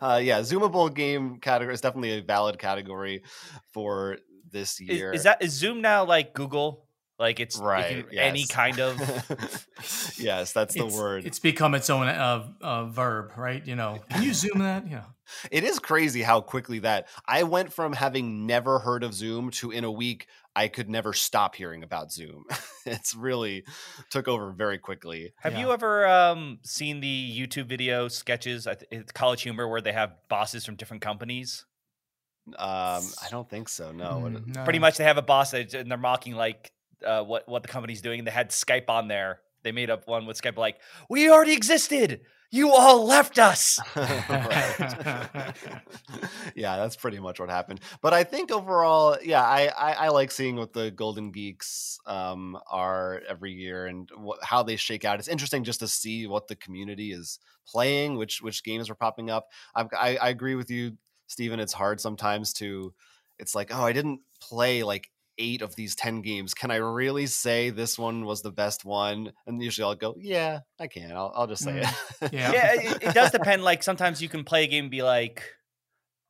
uh, 0.00 0.20
yeah. 0.22 0.38
Zoomable 0.42 0.94
game 0.94 1.38
category 1.40 1.74
is 1.74 1.80
definitely 1.80 2.18
a 2.18 2.22
valid 2.22 2.56
category 2.56 3.24
for 3.72 4.18
this 4.48 4.80
year. 4.80 5.12
Is, 5.12 5.22
is 5.22 5.24
that 5.24 5.42
is 5.42 5.50
Zoom 5.50 5.80
now 5.80 6.04
like 6.04 6.34
Google? 6.34 6.86
Like 7.18 7.40
it's 7.40 7.58
right, 7.58 8.04
yes. 8.10 8.24
any 8.24 8.46
kind 8.46 8.80
of. 8.80 8.98
yes, 10.18 10.52
that's 10.52 10.74
the 10.74 10.86
it's, 10.86 10.96
word. 10.96 11.24
It's 11.24 11.38
become 11.38 11.74
its 11.74 11.88
own 11.90 12.08
uh, 12.08 12.48
uh, 12.60 12.86
verb, 12.86 13.32
right? 13.36 13.64
You 13.64 13.76
know, 13.76 14.00
can 14.10 14.22
you 14.22 14.34
zoom 14.34 14.58
that? 14.60 14.88
Yeah. 14.88 15.04
It 15.50 15.64
is 15.64 15.78
crazy 15.78 16.20
how 16.20 16.42
quickly 16.42 16.80
that 16.80 17.08
I 17.26 17.44
went 17.44 17.72
from 17.72 17.94
having 17.94 18.46
never 18.46 18.78
heard 18.78 19.02
of 19.02 19.14
Zoom 19.14 19.50
to 19.52 19.70
in 19.70 19.82
a 19.82 19.90
week 19.90 20.26
I 20.54 20.68
could 20.68 20.90
never 20.90 21.12
stop 21.12 21.54
hearing 21.54 21.82
about 21.82 22.12
Zoom. 22.12 22.44
it's 22.86 23.14
really 23.14 23.64
took 24.10 24.28
over 24.28 24.52
very 24.52 24.78
quickly. 24.78 25.32
Have 25.38 25.54
yeah. 25.54 25.60
you 25.60 25.72
ever 25.72 26.06
um, 26.06 26.58
seen 26.62 27.00
the 27.00 27.36
YouTube 27.38 27.66
video 27.66 28.08
sketches? 28.08 28.66
It's 28.90 29.12
College 29.12 29.42
Humor 29.42 29.68
where 29.68 29.80
they 29.80 29.92
have 29.92 30.12
bosses 30.28 30.66
from 30.66 30.76
different 30.76 31.02
companies. 31.02 31.64
Um, 32.48 33.02
I 33.22 33.28
don't 33.30 33.48
think 33.48 33.68
so. 33.68 33.92
No. 33.92 34.24
Mm, 34.26 34.54
no. 34.54 34.64
Pretty 34.64 34.78
much, 34.78 34.98
they 34.98 35.04
have 35.04 35.16
a 35.16 35.22
boss 35.22 35.54
and 35.54 35.90
they're 35.90 35.96
mocking 35.96 36.34
like 36.34 36.72
uh, 37.04 37.24
what 37.24 37.48
what 37.48 37.62
the 37.62 37.68
company's 37.68 38.02
doing. 38.02 38.24
They 38.24 38.30
had 38.30 38.50
Skype 38.50 38.88
on 38.88 39.08
there 39.08 39.40
they 39.62 39.72
made 39.72 39.90
up 39.90 40.06
one 40.06 40.26
with 40.26 40.40
Skype 40.40 40.56
like, 40.56 40.80
"We 41.08 41.30
already 41.30 41.52
existed. 41.52 42.22
You 42.50 42.72
all 42.72 43.06
left 43.06 43.38
us." 43.38 43.78
yeah, 46.54 46.76
that's 46.76 46.96
pretty 46.96 47.18
much 47.18 47.40
what 47.40 47.48
happened. 47.48 47.80
But 48.00 48.12
I 48.12 48.24
think 48.24 48.50
overall, 48.50 49.16
yeah, 49.22 49.42
I 49.42 49.68
I, 49.68 49.92
I 49.92 50.08
like 50.08 50.30
seeing 50.30 50.56
what 50.56 50.72
the 50.72 50.90
Golden 50.90 51.30
Geeks 51.30 51.98
um, 52.06 52.58
are 52.70 53.22
every 53.28 53.52
year 53.52 53.86
and 53.86 54.08
wh- 54.16 54.42
how 54.44 54.62
they 54.62 54.76
shake 54.76 55.04
out. 55.04 55.18
It's 55.18 55.28
interesting 55.28 55.64
just 55.64 55.80
to 55.80 55.88
see 55.88 56.26
what 56.26 56.48
the 56.48 56.56
community 56.56 57.12
is 57.12 57.38
playing, 57.66 58.16
which 58.16 58.42
which 58.42 58.64
games 58.64 58.90
are 58.90 58.94
popping 58.94 59.30
up. 59.30 59.48
I've, 59.74 59.88
I 59.92 60.16
I 60.16 60.28
agree 60.30 60.56
with 60.56 60.70
you, 60.70 60.96
Stephen. 61.28 61.60
It's 61.60 61.72
hard 61.72 62.00
sometimes 62.00 62.52
to. 62.54 62.92
It's 63.38 63.54
like, 63.56 63.74
oh, 63.74 63.82
I 63.82 63.92
didn't 63.92 64.20
play 64.40 64.82
like 64.84 65.10
eight 65.38 65.62
of 65.62 65.74
these 65.76 65.94
10 65.94 66.20
games 66.22 66.54
can 66.54 66.70
i 66.70 66.76
really 66.76 67.26
say 67.26 67.70
this 67.70 67.98
one 67.98 68.24
was 68.24 68.42
the 68.42 68.52
best 68.52 68.84
one 68.84 69.32
and 69.46 69.62
usually 69.62 69.84
i'll 69.84 69.94
go 69.94 70.14
yeah 70.18 70.60
i 70.78 70.86
can 70.86 71.12
i'll, 71.12 71.32
I'll 71.34 71.46
just 71.46 71.62
say 71.62 71.80
Mm, 71.80 71.82
it 71.82 72.32
yeah. 72.32 72.52
yeah, 72.52 72.72
it, 72.74 72.98
it 73.02 73.14
does 73.14 73.30
depend. 73.30 73.62
Like 73.62 73.82
sometimes 73.82 74.20
you 74.22 74.28
can 74.28 74.44
play 74.44 74.64
a 74.64 74.66
game 74.66 74.84
and 74.84 74.90
be 74.90 75.02
like, 75.02 75.44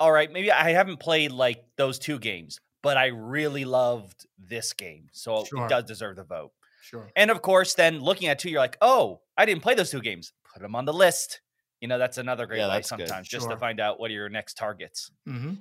"All 0.00 0.12
right, 0.12 0.30
maybe 0.30 0.50
I 0.52 0.70
haven't 0.72 1.00
played 1.00 1.32
like 1.32 1.64
those 1.76 1.98
two 1.98 2.18
games, 2.18 2.58
but 2.82 2.96
I 2.96 3.06
really 3.06 3.64
loved 3.64 4.26
this 4.38 4.72
game, 4.72 5.08
so 5.12 5.44
Sure. 5.46 5.66
it 5.66 5.68
does 5.70 5.84
deserve 5.84 6.16
the 6.16 6.24
vote." 6.24 6.52
Sure. 6.82 7.10
And 7.16 7.30
of 7.30 7.40
course, 7.42 7.74
then 7.74 8.00
looking 8.00 8.28
at 8.28 8.38
two, 8.38 8.50
you're 8.50 8.60
like, 8.60 8.76
"Oh, 8.80 9.22
I 9.38 9.44
didn't 9.46 9.62
play 9.62 9.74
those 9.74 9.90
two 9.90 10.00
games. 10.02 10.32
Put 10.52 10.62
them 10.62 10.74
on 10.74 10.84
the 10.84 10.92
list." 10.92 11.40
You 11.80 11.88
know, 11.88 11.98
that's 11.98 12.18
another 12.18 12.46
great 12.46 12.58
Yeah, 12.58 12.68
way 12.68 12.74
that's 12.74 12.90
good. 12.90 13.08
sometimes 13.08 13.28
just 13.28 13.44
Sure. 13.44 13.52
to 13.54 13.58
find 13.58 13.80
out 13.80 13.98
what 14.00 14.10
are 14.10 14.14
your 14.14 14.28
next 14.28 14.56
targets. 14.56 15.10
hmm 15.26 15.54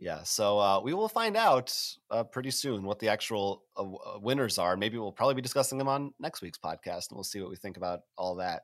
Yeah, 0.00 0.22
so 0.22 0.58
uh, 0.58 0.80
we 0.80 0.94
will 0.94 1.10
find 1.10 1.36
out 1.36 1.76
uh, 2.10 2.24
pretty 2.24 2.50
soon 2.50 2.84
what 2.84 2.98
the 3.00 3.08
actual 3.10 3.64
uh, 3.76 3.82
uh, 3.82 4.18
winners 4.18 4.56
are. 4.56 4.74
Maybe 4.74 4.96
we'll 4.96 5.12
probably 5.12 5.34
be 5.34 5.42
discussing 5.42 5.76
them 5.76 5.88
on 5.88 6.14
next 6.18 6.40
week's 6.40 6.56
podcast, 6.58 7.10
and 7.10 7.16
we'll 7.16 7.24
see 7.24 7.38
what 7.42 7.50
we 7.50 7.56
think 7.56 7.76
about 7.76 8.00
all 8.16 8.36
that. 8.36 8.62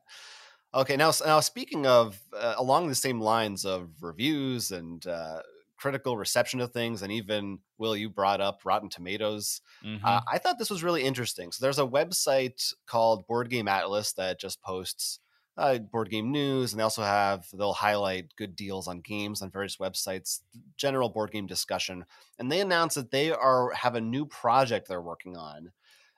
Okay, 0.73 0.97
now 0.97 1.11
now 1.23 1.39
speaking 1.39 1.85
of 1.85 2.19
uh, 2.33 2.55
along 2.57 2.87
the 2.87 2.95
same 2.95 3.21
lines 3.21 3.65
of 3.65 3.91
reviews 4.01 4.71
and 4.71 5.05
uh, 5.05 5.41
critical 5.77 6.17
reception 6.17 6.59
of 6.59 6.71
things, 6.71 7.03
and 7.03 7.11
even 7.11 7.59
Will, 7.77 7.95
you 7.95 8.09
brought 8.09 8.41
up 8.41 8.61
Rotten 8.65 8.89
Tomatoes. 8.89 9.61
Mhm. 9.85 9.99
Uh, 10.03 10.21
I 10.27 10.39
thought 10.39 10.57
this 10.57 10.71
was 10.71 10.83
really 10.83 11.03
interesting. 11.03 11.51
So 11.51 11.63
there's 11.63 11.77
a 11.77 11.85
website 11.85 12.73
called 12.87 13.27
Board 13.27 13.51
Game 13.51 13.67
Atlas 13.67 14.11
that 14.13 14.39
just 14.39 14.59
posts 14.63 15.19
uh, 15.57 15.77
board 15.79 16.09
game 16.09 16.31
news, 16.31 16.71
and 16.71 16.79
they 16.79 16.83
also 16.83 17.01
have 17.03 17.47
they'll 17.53 17.73
highlight 17.73 18.35
good 18.35 18.55
deals 18.55 18.87
on 18.87 19.01
games 19.01 19.41
on 19.41 19.49
various 19.49 19.77
websites, 19.77 20.41
general 20.77 21.09
board 21.09 21.31
game 21.31 21.47
discussion. 21.47 22.05
And 22.37 22.51
they 22.51 22.61
announced 22.61 22.95
that 22.95 23.11
they 23.11 23.31
are 23.31 23.71
have 23.73 23.95
a 23.95 24.01
new 24.01 24.25
project 24.25 24.87
they're 24.87 25.01
working 25.01 25.35
on 25.35 25.71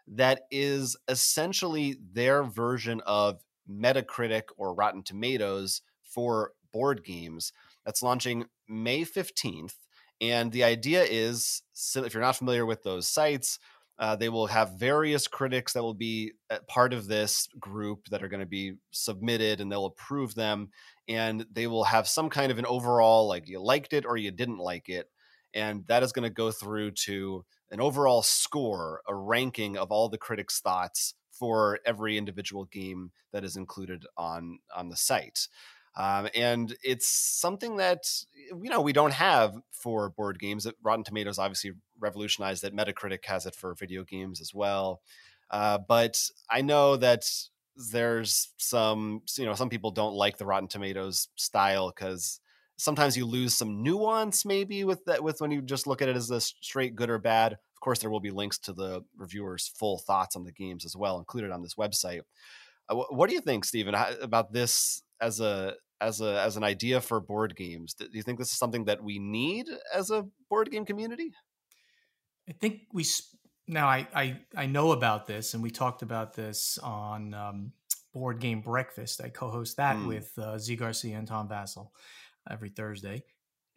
that 0.07 0.41
is 0.51 0.97
essentially 1.07 1.97
their 2.13 2.43
version 2.43 3.01
of 3.05 3.43
Metacritic 3.69 4.43
or 4.57 4.73
Rotten 4.73 5.03
Tomatoes 5.03 5.81
for 6.03 6.53
board 6.73 7.03
games. 7.03 7.53
That's 7.85 8.03
launching 8.03 8.45
May 8.67 9.01
15th. 9.01 9.75
And 10.21 10.51
the 10.51 10.63
idea 10.63 11.03
is, 11.03 11.61
if 11.95 12.13
you're 12.13 12.21
not 12.23 12.35
familiar 12.35 12.65
with 12.65 12.83
those 12.83 13.07
sites, 13.07 13.59
uh, 13.99 14.15
they 14.15 14.29
will 14.29 14.47
have 14.47 14.79
various 14.79 15.27
critics 15.27 15.73
that 15.73 15.83
will 15.83 15.93
be 15.93 16.31
part 16.67 16.93
of 16.93 17.07
this 17.07 17.49
group 17.59 18.07
that 18.09 18.23
are 18.23 18.29
going 18.29 18.39
to 18.39 18.45
be 18.45 18.75
submitted 18.91 19.59
and 19.59 19.69
they'll 19.69 19.85
approve 19.85 20.33
them. 20.35 20.69
And 21.09 21.45
they 21.51 21.67
will 21.67 21.83
have 21.83 22.07
some 22.07 22.29
kind 22.29 22.49
of 22.49 22.59
an 22.59 22.65
overall, 22.65 23.27
like 23.27 23.49
you 23.49 23.59
liked 23.59 23.91
it 23.91 24.05
or 24.05 24.15
you 24.15 24.31
didn't 24.31 24.59
like 24.59 24.87
it. 24.87 25.09
And 25.53 25.85
that 25.87 26.01
is 26.01 26.13
going 26.13 26.23
to 26.23 26.33
go 26.33 26.49
through 26.49 26.91
to 26.91 27.43
an 27.71 27.81
overall 27.81 28.21
score, 28.21 29.01
a 29.07 29.13
ranking 29.13 29.77
of 29.77 29.91
all 29.91 30.07
the 30.07 30.17
critics' 30.17 30.61
thoughts 30.61 31.15
for 31.31 31.79
every 31.85 32.17
individual 32.17 32.65
game 32.65 33.11
that 33.33 33.43
is 33.43 33.57
included 33.57 34.05
on 34.15 34.59
on 34.75 34.89
the 34.89 34.95
site. 34.95 35.47
Um, 35.97 36.29
and 36.35 36.75
it's 36.83 37.09
something 37.09 37.77
that 37.77 38.03
you 38.61 38.69
know 38.69 38.81
we 38.81 38.93
don't 38.93 39.13
have 39.13 39.55
for 39.71 40.09
board 40.09 40.39
games. 40.39 40.67
Rotten 40.83 41.03
Tomatoes 41.03 41.39
obviously 41.39 41.71
revolutionized 41.99 42.63
that. 42.63 42.75
Metacritic 42.75 43.25
has 43.25 43.45
it 43.45 43.55
for 43.55 43.73
video 43.73 44.03
games 44.03 44.41
as 44.41 44.53
well. 44.53 45.01
Uh, 45.51 45.77
but 45.77 46.21
I 46.49 46.61
know 46.61 46.95
that 46.97 47.25
there's 47.91 48.49
some 48.57 49.21
you 49.37 49.45
know 49.45 49.53
some 49.53 49.69
people 49.69 49.91
don't 49.91 50.13
like 50.13 50.37
the 50.37 50.45
Rotten 50.45 50.67
Tomatoes 50.67 51.29
style 51.35 51.93
because 51.95 52.39
sometimes 52.77 53.15
you 53.15 53.25
lose 53.25 53.53
some 53.53 53.83
nuance 53.83 54.45
maybe 54.45 54.83
with 54.83 55.03
that 55.05 55.23
with 55.23 55.41
when 55.41 55.51
you 55.51 55.61
just 55.61 55.87
look 55.87 56.01
at 56.01 56.09
it 56.09 56.15
as 56.15 56.29
a 56.31 56.41
straight 56.41 56.95
good 56.95 57.09
or 57.09 57.17
bad. 57.17 57.53
Of 57.53 57.81
course, 57.81 57.99
there 57.99 58.09
will 58.09 58.19
be 58.19 58.31
links 58.31 58.57
to 58.59 58.73
the 58.73 59.03
reviewers' 59.15 59.71
full 59.73 59.99
thoughts 59.99 60.35
on 60.35 60.43
the 60.43 60.51
games 60.51 60.83
as 60.83 60.97
well, 60.97 61.17
included 61.17 61.51
on 61.51 61.61
this 61.61 61.75
website. 61.75 62.21
Uh, 62.89 62.95
wh- 62.95 63.13
what 63.13 63.29
do 63.29 63.35
you 63.35 63.41
think, 63.41 63.63
Stephen, 63.63 63.95
about 64.21 64.51
this 64.51 65.01
as 65.21 65.39
a 65.39 65.75
as 66.01 66.21
a 66.21 66.41
as 66.41 66.57
an 66.57 66.63
idea 66.63 66.99
for 66.99 67.19
board 67.19 67.55
games? 67.55 67.93
Do 67.93 68.07
you 68.11 68.23
think 68.23 68.37
this 68.37 68.51
is 68.51 68.57
something 68.57 68.85
that 68.85 69.03
we 69.03 69.19
need 69.19 69.67
as 69.93 70.11
a 70.11 70.25
board 70.49 70.71
game 70.71 70.85
community? 70.85 71.31
I 72.49 72.53
think 72.53 72.81
we 72.93 73.05
now 73.67 73.87
I, 73.87 74.07
I 74.15 74.39
I 74.57 74.65
know 74.65 74.91
about 74.91 75.27
this, 75.27 75.53
and 75.53 75.61
we 75.61 75.69
talked 75.71 76.01
about 76.01 76.33
this 76.33 76.77
on 76.81 77.33
um, 77.33 77.71
Board 78.13 78.39
Game 78.39 78.61
Breakfast. 78.61 79.21
I 79.23 79.29
co-host 79.29 79.77
that 79.77 79.97
Mm. 79.97 80.07
with 80.07 80.31
uh, 80.37 80.57
Z 80.57 80.75
Garcia 80.77 81.17
and 81.17 81.27
Tom 81.27 81.47
Vasel 81.47 81.91
every 82.49 82.69
Thursday 82.69 83.23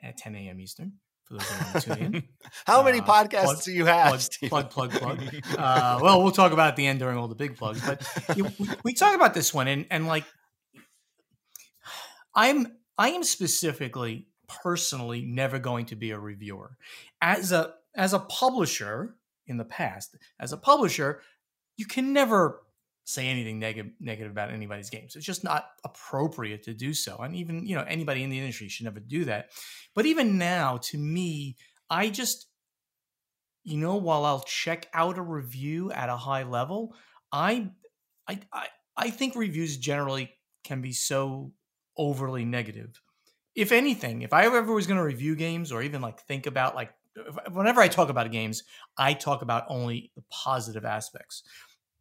at 0.02 0.16
10 0.16 0.34
a.m. 0.36 0.60
Eastern. 0.60 0.94
For 1.24 1.34
those 1.34 1.46
who 1.48 1.80
tune 1.94 2.14
in, 2.14 2.22
How 2.66 2.82
many 2.82 3.00
Uh, 3.00 3.04
podcasts 3.04 3.42
plug- 3.44 3.62
do 3.62 3.72
you 3.72 3.84
have? 3.86 4.28
plug, 4.48 4.70
plug, 4.70 4.90
plug, 4.90 5.18
plug. 5.18 5.34
Uh, 5.58 5.98
well, 6.02 6.22
we'll 6.22 6.32
talk 6.32 6.52
about 6.52 6.68
at 6.68 6.76
the 6.76 6.86
end 6.86 6.98
during 6.98 7.16
all 7.18 7.28
the 7.28 7.34
big 7.36 7.56
plugs, 7.56 7.80
but 7.86 8.02
you, 8.36 8.44
we, 8.58 8.68
we 8.84 8.92
talk 8.94 9.14
about 9.14 9.32
this 9.34 9.52
one, 9.54 9.68
and 9.68 9.86
and 9.90 10.06
like 10.06 10.24
I'm 12.34 12.66
I 12.98 13.10
am 13.10 13.22
specifically 13.22 14.28
personally 14.48 15.22
never 15.24 15.58
going 15.58 15.86
to 15.86 15.96
be 15.96 16.10
a 16.10 16.18
reviewer 16.18 16.76
as 17.20 17.52
a 17.52 17.74
as 17.96 18.12
a 18.12 18.18
publisher 18.18 19.16
in 19.46 19.56
the 19.56 19.64
past 19.64 20.16
as 20.40 20.52
a 20.52 20.56
publisher 20.56 21.20
you 21.76 21.86
can 21.86 22.12
never 22.12 22.62
say 23.04 23.28
anything 23.28 23.58
negative 23.58 23.92
negative 24.00 24.30
about 24.30 24.50
anybody's 24.50 24.90
games. 24.90 25.16
It's 25.16 25.26
just 25.26 25.44
not 25.44 25.66
appropriate 25.84 26.62
to 26.64 26.74
do 26.74 26.94
so. 26.94 27.18
And 27.18 27.34
even 27.34 27.66
you 27.66 27.74
know 27.74 27.82
anybody 27.82 28.22
in 28.22 28.30
the 28.30 28.38
industry 28.38 28.68
should 28.68 28.84
never 28.84 29.00
do 29.00 29.24
that. 29.24 29.50
But 29.94 30.06
even 30.06 30.38
now 30.38 30.78
to 30.82 30.98
me 30.98 31.56
i 31.90 32.08
just 32.08 32.46
you 33.64 33.76
know 33.76 33.96
while 33.96 34.24
i'll 34.24 34.44
check 34.44 34.88
out 34.94 35.18
a 35.18 35.22
review 35.22 35.92
at 35.92 36.08
a 36.08 36.16
high 36.16 36.44
level 36.44 36.94
i 37.30 37.68
i 38.28 38.40
i, 38.52 38.66
I 38.96 39.10
think 39.10 39.36
reviews 39.36 39.76
generally 39.76 40.32
can 40.64 40.80
be 40.80 40.92
so 40.92 41.52
overly 41.98 42.44
negative. 42.44 43.00
If 43.54 43.72
anything 43.72 44.22
if 44.22 44.32
i 44.32 44.46
ever 44.46 44.72
was 44.72 44.86
going 44.86 44.98
to 44.98 45.04
review 45.04 45.36
games 45.36 45.72
or 45.72 45.82
even 45.82 46.00
like 46.00 46.20
think 46.20 46.46
about 46.46 46.74
like 46.74 46.94
whenever 47.52 47.80
i 47.80 47.88
talk 47.88 48.08
about 48.08 48.30
games 48.30 48.62
i 48.98 49.12
talk 49.12 49.42
about 49.42 49.64
only 49.68 50.10
the 50.16 50.22
positive 50.30 50.84
aspects. 50.84 51.42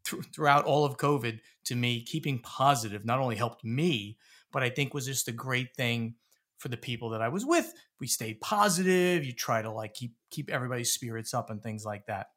Thr- 0.06 0.22
throughout 0.34 0.66
all 0.66 0.86
of 0.86 0.98
covid 0.98 1.40
to 1.66 1.76
me 1.76 2.04
keeping 2.04 2.40
positive 2.40 3.06
not 3.06 3.20
only 3.20 3.36
helped 3.36 3.64
me 3.64 4.18
but 4.52 4.64
i 4.64 4.70
think 4.70 4.94
was 4.94 5.06
just 5.06 5.28
a 5.28 5.34
great 5.34 5.76
thing 5.76 6.16
for 6.58 6.70
the 6.70 6.78
people 6.78 7.10
that 7.10 7.22
i 7.22 7.28
was 7.28 7.46
with. 7.46 7.74
We 8.00 8.08
stayed 8.08 8.40
positive 8.42 9.26
you 9.26 9.34
try 9.34 9.62
to 9.62 9.72
like 9.72 9.94
keep 9.94 10.14
keep 10.30 10.50
everybody's 10.50 10.92
spirits 10.92 11.34
up 11.34 11.50
and 11.50 11.62
things 11.62 11.86
like 11.86 12.06
that. 12.06 12.28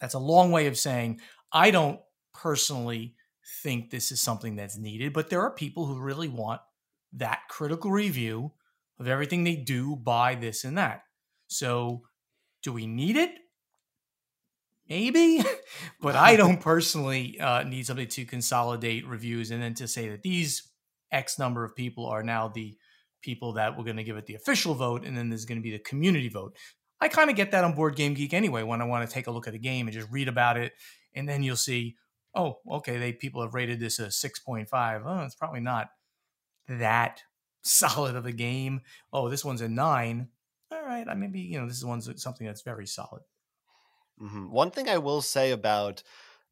That's 0.00 0.14
a 0.14 0.18
long 0.18 0.50
way 0.52 0.66
of 0.66 0.76
saying 0.76 1.20
i 1.52 1.70
don't 1.70 2.00
personally 2.34 3.14
think 3.62 3.90
this 3.90 4.12
is 4.12 4.20
something 4.20 4.56
that's 4.56 4.76
needed 4.76 5.12
but 5.12 5.30
there 5.30 5.40
are 5.40 5.50
people 5.50 5.86
who 5.86 6.00
really 6.00 6.28
want 6.28 6.60
that 7.12 7.40
critical 7.48 7.90
review 7.90 8.52
of 8.98 9.08
everything 9.08 9.44
they 9.44 9.56
do 9.56 9.96
buy 9.96 10.34
this 10.34 10.64
and 10.64 10.76
that 10.76 11.02
so 11.48 12.02
do 12.62 12.72
we 12.72 12.86
need 12.86 13.16
it? 13.16 13.30
Maybe 14.88 15.42
but 16.00 16.14
i 16.14 16.36
don't 16.42 16.60
personally 16.60 17.38
uh, 17.40 17.62
need 17.64 17.86
something 17.86 18.08
to 18.08 18.24
consolidate 18.24 19.06
reviews 19.06 19.50
and 19.50 19.62
then 19.62 19.74
to 19.74 19.88
say 19.88 20.08
that 20.10 20.22
these 20.22 20.70
x 21.10 21.38
number 21.38 21.64
of 21.64 21.74
people 21.74 22.06
are 22.06 22.22
now 22.22 22.48
the 22.48 22.76
people 23.22 23.54
that 23.54 23.76
we're 23.76 23.84
going 23.84 23.96
to 23.96 24.04
give 24.04 24.16
it 24.16 24.26
the 24.26 24.34
official 24.34 24.74
vote 24.74 25.04
and 25.04 25.16
then 25.16 25.28
there's 25.28 25.44
going 25.44 25.58
to 25.58 25.62
be 25.62 25.72
the 25.72 25.78
community 25.80 26.28
vote. 26.28 26.56
I 27.00 27.08
kind 27.08 27.30
of 27.30 27.36
get 27.36 27.50
that 27.50 27.64
on 27.64 27.74
board 27.74 27.96
game 27.96 28.14
geek 28.14 28.32
anyway 28.32 28.62
when 28.62 28.80
i 28.80 28.84
want 28.84 29.08
to 29.08 29.12
take 29.12 29.26
a 29.26 29.30
look 29.30 29.48
at 29.48 29.54
a 29.54 29.58
game 29.58 29.86
and 29.86 29.94
just 29.94 30.10
read 30.10 30.28
about 30.28 30.56
it 30.56 30.72
and 31.14 31.28
then 31.28 31.42
you'll 31.42 31.56
see 31.56 31.96
oh 32.34 32.58
okay 32.70 32.98
they 32.98 33.12
people 33.12 33.42
have 33.42 33.54
rated 33.54 33.80
this 33.80 33.98
a 33.98 34.06
6.5 34.06 35.02
oh 35.04 35.24
it's 35.24 35.34
probably 35.34 35.60
not 35.60 35.88
that 36.68 37.22
solid 37.62 38.14
of 38.14 38.26
a 38.26 38.32
game. 38.32 38.80
Oh 39.12 39.28
this 39.28 39.44
one's 39.44 39.60
a 39.60 39.68
9 39.68 40.28
all 40.70 40.82
right 40.84 41.08
i 41.08 41.14
maybe 41.14 41.40
you 41.40 41.58
know 41.58 41.66
this 41.66 41.76
is 41.76 41.84
one's 41.84 42.10
something 42.22 42.46
that's 42.46 42.62
very 42.62 42.86
solid 42.86 43.22
Mhm. 44.20 44.48
One 44.50 44.70
thing 44.70 44.88
I 44.88 44.98
will 44.98 45.20
say 45.20 45.50
about 45.50 46.02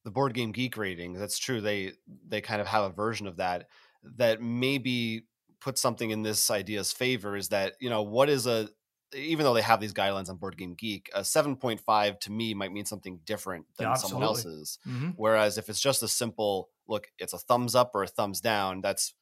the 0.05 0.11
board 0.11 0.35
game 0.35 0.53
geek 0.53 0.77
ratings, 0.77 1.19
that's 1.19 1.39
true. 1.39 1.61
They 1.61 1.93
they 2.27 2.41
kind 2.41 2.61
of 2.61 2.67
have 2.67 2.85
a 2.85 2.91
version 2.95 3.27
of 3.27 3.37
that 3.39 3.69
that 4.03 4.43
maybe 4.43 5.27
put 5.61 5.79
something 5.79 6.11
in 6.11 6.23
this 6.23 6.51
idea's 6.51 6.93
favor 6.93 7.37
is 7.37 7.49
that 7.49 7.75
you 7.81 7.89
know 7.89 8.03
what 8.03 8.29
is 8.29 8.47
a 8.47 8.69
even 9.15 9.45
though 9.45 9.55
they 9.55 9.63
have 9.63 9.81
these 9.81 9.95
guidelines 9.95 10.29
on 10.29 10.37
board 10.37 10.59
game 10.59 10.75
geek 10.75 11.09
a 11.15 11.25
7.5 11.25 12.19
to 12.19 12.33
me 12.33 12.53
might 12.53 12.73
mean 12.73 12.85
something 12.85 13.21
different 13.25 13.65
than 13.79 13.89
Yeah, 13.89 13.95
someone 13.95 14.23
else's 14.25 14.79
mm-hmm. 14.87 15.11
whereas 15.17 15.57
if 15.57 15.69
it's 15.71 15.81
just 15.81 16.03
a 16.03 16.09
simple 16.09 16.69
look, 16.87 17.07
it's 17.19 17.33
a 17.33 17.39
thumbs 17.39 17.75
up 17.75 17.93
or 17.95 18.03
a 18.03 18.07
thumbs 18.07 18.41
down. 18.43 18.83
That's 18.83 19.15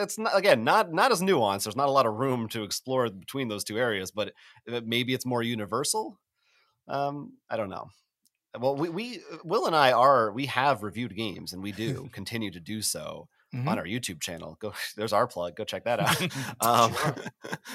it's 0.00 0.18
not 0.18 0.36
again 0.36 0.64
not 0.64 0.92
not 0.92 1.12
as 1.12 1.20
nuanced. 1.20 1.64
There's 1.64 1.76
not 1.76 1.88
a 1.88 1.92
lot 1.92 2.06
of 2.06 2.14
room 2.14 2.48
to 2.48 2.62
explore 2.62 3.08
between 3.08 3.48
those 3.48 3.64
two 3.64 3.78
areas, 3.78 4.10
but 4.10 4.32
maybe 4.66 5.14
it's 5.14 5.26
more 5.26 5.42
universal. 5.42 6.18
Um, 6.88 7.34
I 7.48 7.56
don't 7.56 7.70
know. 7.70 7.88
Well, 8.58 8.76
we, 8.76 8.88
we 8.88 9.20
Will 9.44 9.66
and 9.66 9.74
I 9.74 9.92
are 9.92 10.30
we 10.32 10.46
have 10.46 10.82
reviewed 10.82 11.16
games 11.16 11.52
and 11.52 11.62
we 11.62 11.72
do 11.72 12.08
continue 12.12 12.50
to 12.50 12.60
do 12.60 12.82
so 12.82 13.28
mm-hmm. 13.54 13.66
on 13.66 13.78
our 13.78 13.84
YouTube 13.84 14.20
channel. 14.20 14.56
Go 14.60 14.74
there's 14.96 15.12
our 15.12 15.26
plug. 15.26 15.56
Go 15.56 15.64
check 15.64 15.84
that 15.84 16.00
out. 16.00 16.20
um, 16.60 16.94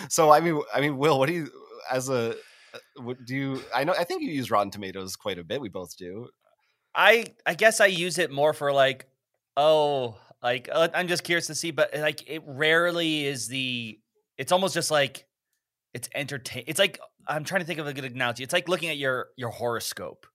so 0.09 0.31
I 0.31 0.39
mean 0.39 0.61
I 0.73 0.81
mean 0.81 0.97
Will, 0.97 1.17
what 1.19 1.27
do 1.27 1.33
you 1.33 1.49
as 1.91 2.09
a 2.09 2.35
uh, 2.73 2.77
what 3.01 3.25
do 3.25 3.35
you 3.35 3.61
I 3.73 3.83
know 3.83 3.93
I 3.97 4.03
think 4.03 4.21
you 4.21 4.29
use 4.29 4.51
Rotten 4.51 4.71
Tomatoes 4.71 5.15
quite 5.15 5.39
a 5.39 5.43
bit. 5.43 5.61
We 5.61 5.69
both 5.69 5.97
do. 5.97 6.29
I 6.93 7.25
I 7.45 7.55
guess 7.55 7.79
I 7.79 7.87
use 7.87 8.17
it 8.19 8.31
more 8.31 8.53
for 8.53 8.71
like 8.71 9.07
oh 9.55 10.17
like 10.41 10.69
uh, 10.71 10.89
I'm 10.93 11.07
just 11.07 11.23
curious 11.23 11.47
to 11.47 11.55
see, 11.55 11.71
but 11.71 11.95
like 11.95 12.29
it 12.29 12.43
rarely 12.45 13.25
is 13.25 13.47
the. 13.47 13.99
It's 14.37 14.51
almost 14.51 14.73
just 14.73 14.91
like 14.91 15.25
it's 15.93 16.09
entertain. 16.13 16.63
It's 16.67 16.79
like 16.79 16.99
I'm 17.27 17.43
trying 17.43 17.61
to 17.61 17.67
think 17.67 17.79
of 17.79 17.87
a 17.87 17.93
good 17.93 18.05
analogy. 18.05 18.43
It's 18.43 18.53
like 18.53 18.69
looking 18.69 18.89
at 18.89 18.97
your 18.97 19.27
your 19.35 19.49
horoscope. 19.49 20.27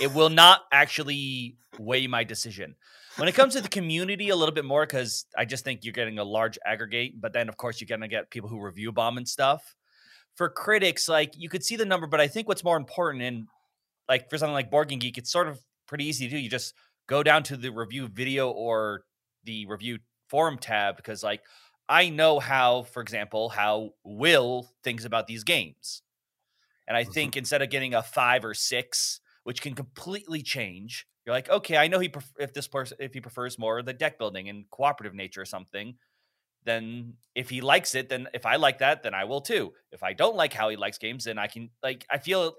It 0.00 0.14
will 0.14 0.30
not 0.30 0.62
actually 0.72 1.56
weigh 1.78 2.06
my 2.06 2.24
decision. 2.24 2.76
When 3.16 3.28
it 3.28 3.34
comes 3.34 3.54
to 3.54 3.60
the 3.60 3.68
community, 3.68 4.28
a 4.28 4.36
little 4.36 4.54
bit 4.54 4.64
more 4.64 4.86
because 4.86 5.26
I 5.36 5.44
just 5.44 5.64
think 5.64 5.84
you're 5.84 5.92
getting 5.92 6.20
a 6.20 6.24
large 6.24 6.56
aggregate. 6.64 7.20
But 7.20 7.32
then, 7.32 7.48
of 7.48 7.56
course, 7.56 7.80
you're 7.80 7.88
gonna 7.88 8.08
get 8.08 8.30
people 8.30 8.48
who 8.48 8.60
review 8.60 8.92
bomb 8.92 9.16
and 9.16 9.28
stuff. 9.28 9.74
For 10.36 10.48
critics, 10.48 11.08
like 11.08 11.34
you 11.36 11.48
could 11.48 11.64
see 11.64 11.74
the 11.74 11.84
number, 11.84 12.06
but 12.06 12.20
I 12.20 12.28
think 12.28 12.46
what's 12.46 12.62
more 12.62 12.76
important 12.76 13.24
and 13.24 13.48
like 14.08 14.30
for 14.30 14.38
something 14.38 14.54
like 14.54 14.70
Board 14.70 14.88
Geek, 14.88 15.18
it's 15.18 15.32
sort 15.32 15.48
of 15.48 15.60
pretty 15.86 16.04
easy 16.04 16.26
to 16.26 16.30
do. 16.30 16.38
You 16.38 16.48
just 16.48 16.74
go 17.08 17.24
down 17.24 17.42
to 17.44 17.56
the 17.56 17.70
review 17.70 18.06
video 18.06 18.50
or 18.50 19.02
the 19.48 19.66
review 19.66 19.98
forum 20.28 20.58
tab 20.58 20.96
because 20.96 21.22
like 21.22 21.40
I 21.88 22.10
know 22.10 22.38
how, 22.38 22.82
for 22.82 23.00
example, 23.00 23.48
how 23.48 23.94
Will 24.04 24.68
thinks 24.84 25.06
about 25.06 25.26
these 25.26 25.42
games. 25.42 26.02
And 26.86 26.96
I 26.96 27.02
mm-hmm. 27.02 27.12
think 27.12 27.36
instead 27.36 27.62
of 27.62 27.70
getting 27.70 27.94
a 27.94 28.02
five 28.02 28.44
or 28.44 28.52
six, 28.52 29.20
which 29.44 29.62
can 29.62 29.74
completely 29.74 30.42
change, 30.42 31.06
you're 31.24 31.34
like, 31.34 31.48
okay, 31.48 31.78
I 31.78 31.88
know 31.88 31.98
he 31.98 32.10
pref- 32.10 32.32
if 32.38 32.52
this 32.52 32.68
person 32.68 32.98
if 33.00 33.14
he 33.14 33.20
prefers 33.20 33.58
more 33.58 33.82
the 33.82 33.94
deck 33.94 34.18
building 34.18 34.48
and 34.50 34.68
cooperative 34.70 35.14
nature 35.14 35.40
or 35.40 35.46
something. 35.46 35.96
Then 36.64 37.14
if 37.34 37.48
he 37.48 37.62
likes 37.62 37.94
it, 37.94 38.10
then 38.10 38.28
if 38.34 38.44
I 38.44 38.56
like 38.56 38.78
that, 38.78 39.02
then 39.02 39.14
I 39.14 39.24
will 39.24 39.40
too. 39.40 39.72
If 39.90 40.02
I 40.02 40.12
don't 40.12 40.36
like 40.36 40.52
how 40.52 40.68
he 40.68 40.76
likes 40.76 40.98
games, 40.98 41.24
then 41.24 41.38
I 41.38 41.46
can 41.46 41.70
like 41.82 42.04
I 42.10 42.18
feel 42.18 42.54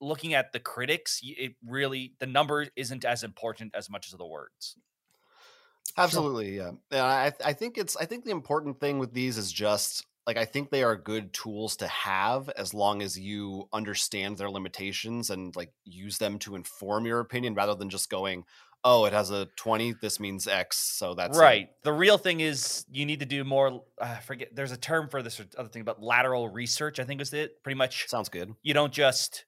looking 0.00 0.34
at 0.34 0.52
the 0.52 0.58
critics, 0.58 1.20
it 1.22 1.52
really 1.64 2.14
the 2.18 2.26
number 2.26 2.66
isn't 2.74 3.04
as 3.04 3.22
important 3.22 3.74
as 3.76 3.88
much 3.88 4.08
as 4.08 4.18
the 4.18 4.26
words. 4.26 4.76
Absolutely, 5.96 6.56
yeah. 6.56 6.72
And 6.90 7.00
I 7.00 7.32
I 7.44 7.52
think 7.52 7.78
it's 7.78 7.96
I 7.96 8.06
think 8.06 8.24
the 8.24 8.30
important 8.30 8.80
thing 8.80 8.98
with 8.98 9.12
these 9.12 9.36
is 9.36 9.52
just 9.52 10.06
like 10.26 10.36
I 10.36 10.44
think 10.44 10.70
they 10.70 10.82
are 10.82 10.96
good 10.96 11.32
tools 11.32 11.76
to 11.76 11.88
have 11.88 12.48
as 12.50 12.72
long 12.72 13.02
as 13.02 13.18
you 13.18 13.68
understand 13.72 14.38
their 14.38 14.50
limitations 14.50 15.30
and 15.30 15.54
like 15.56 15.72
use 15.84 16.18
them 16.18 16.38
to 16.40 16.54
inform 16.54 17.06
your 17.06 17.20
opinion 17.20 17.54
rather 17.54 17.74
than 17.74 17.90
just 17.90 18.08
going, 18.08 18.44
"Oh, 18.84 19.04
it 19.04 19.12
has 19.12 19.30
a 19.30 19.46
20, 19.56 19.94
this 20.00 20.20
means 20.20 20.46
X." 20.46 20.78
So 20.78 21.14
that's 21.14 21.36
Right. 21.38 21.64
It. 21.64 21.82
The 21.82 21.92
real 21.92 22.18
thing 22.18 22.40
is 22.40 22.86
you 22.90 23.04
need 23.04 23.20
to 23.20 23.26
do 23.26 23.44
more 23.44 23.82
I 24.00 24.16
ah, 24.16 24.20
forget 24.24 24.54
there's 24.54 24.72
a 24.72 24.76
term 24.76 25.08
for 25.08 25.22
this 25.22 25.40
other 25.58 25.68
thing 25.68 25.84
but 25.84 26.02
lateral 26.02 26.48
research, 26.48 27.00
I 27.00 27.04
think 27.04 27.20
is 27.20 27.32
it. 27.32 27.62
Pretty 27.62 27.76
much 27.76 28.08
Sounds 28.08 28.28
good. 28.28 28.54
You 28.62 28.74
don't 28.74 28.92
just 28.92 29.44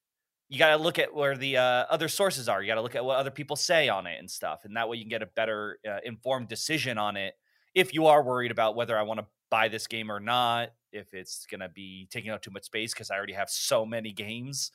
you 0.54 0.58
got 0.61 0.76
to 0.76 0.80
look 0.80 1.00
at 1.00 1.12
where 1.12 1.37
the 1.37 1.56
uh, 1.56 1.84
other 1.90 2.06
sources 2.06 2.49
are. 2.49 2.62
You 2.62 2.68
got 2.68 2.76
to 2.76 2.80
look 2.80 2.94
at 2.94 3.04
what 3.04 3.16
other 3.16 3.32
people 3.32 3.56
say 3.56 3.88
on 3.88 4.06
it 4.06 4.20
and 4.20 4.30
stuff, 4.30 4.61
and 4.64 4.76
that 4.76 4.88
way 4.88 4.96
you 4.96 5.02
can 5.02 5.11
get 5.11 5.20
a 5.20 5.26
better 5.26 5.80
uh, 5.87 5.99
informed 6.04 6.46
decision 6.46 6.96
on 6.96 7.16
it. 7.16 7.34
If 7.75 7.92
you 7.92 8.06
are 8.06 8.23
worried 8.23 8.52
about 8.52 8.76
whether 8.76 8.96
I 8.96 9.02
want 9.02 9.18
to 9.18 9.26
buy 9.50 9.66
this 9.66 9.88
game 9.88 10.12
or 10.12 10.20
not, 10.20 10.70
if 10.92 11.12
it's 11.12 11.44
going 11.46 11.58
to 11.58 11.68
be 11.68 12.06
taking 12.08 12.30
up 12.30 12.40
too 12.40 12.52
much 12.52 12.66
space 12.66 12.94
because 12.94 13.11
I 13.11 13.16
already 13.16 13.32
have 13.32 13.50
so 13.50 13.84
many 13.84 14.12
games, 14.12 14.70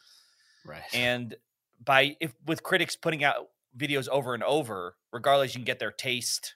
right? 0.65 0.83
And 0.93 1.35
by 1.81 2.17
if 2.19 2.33
with 2.45 2.61
critics 2.61 2.97
putting 2.97 3.23
out 3.23 3.47
videos 3.77 4.09
over 4.09 4.33
and 4.33 4.43
over, 4.43 4.97
regardless, 5.13 5.55
you 5.55 5.59
can 5.59 5.65
get 5.65 5.79
their 5.79 5.91
taste, 5.91 6.55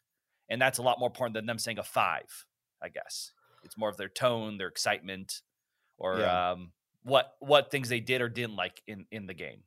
and 0.50 0.62
that's 0.62 0.80
a 0.80 0.82
lot 0.82 1.00
more 1.00 1.08
important 1.08 1.34
than 1.36 1.46
them 1.46 1.60
saying 1.60 1.80
a 1.80 1.84
five. 1.84 2.46
I 2.82 2.90
guess 2.90 3.32
it's 3.64 3.78
more 3.78 3.88
of 3.88 3.96
their 3.96 4.10
tone, 4.10 4.58
their 4.58 4.68
excitement, 4.68 5.44
or 5.98 6.20
yeah. 6.20 6.52
um, 6.52 6.74
what 7.04 7.34
what 7.40 7.72
things 7.72 7.90
they 7.90 8.00
did 8.00 8.22
or 8.22 8.30
didn't 8.30 8.56
like 8.56 8.82
in 8.88 9.06
in 9.12 9.28
the 9.28 9.34
game. 9.34 9.64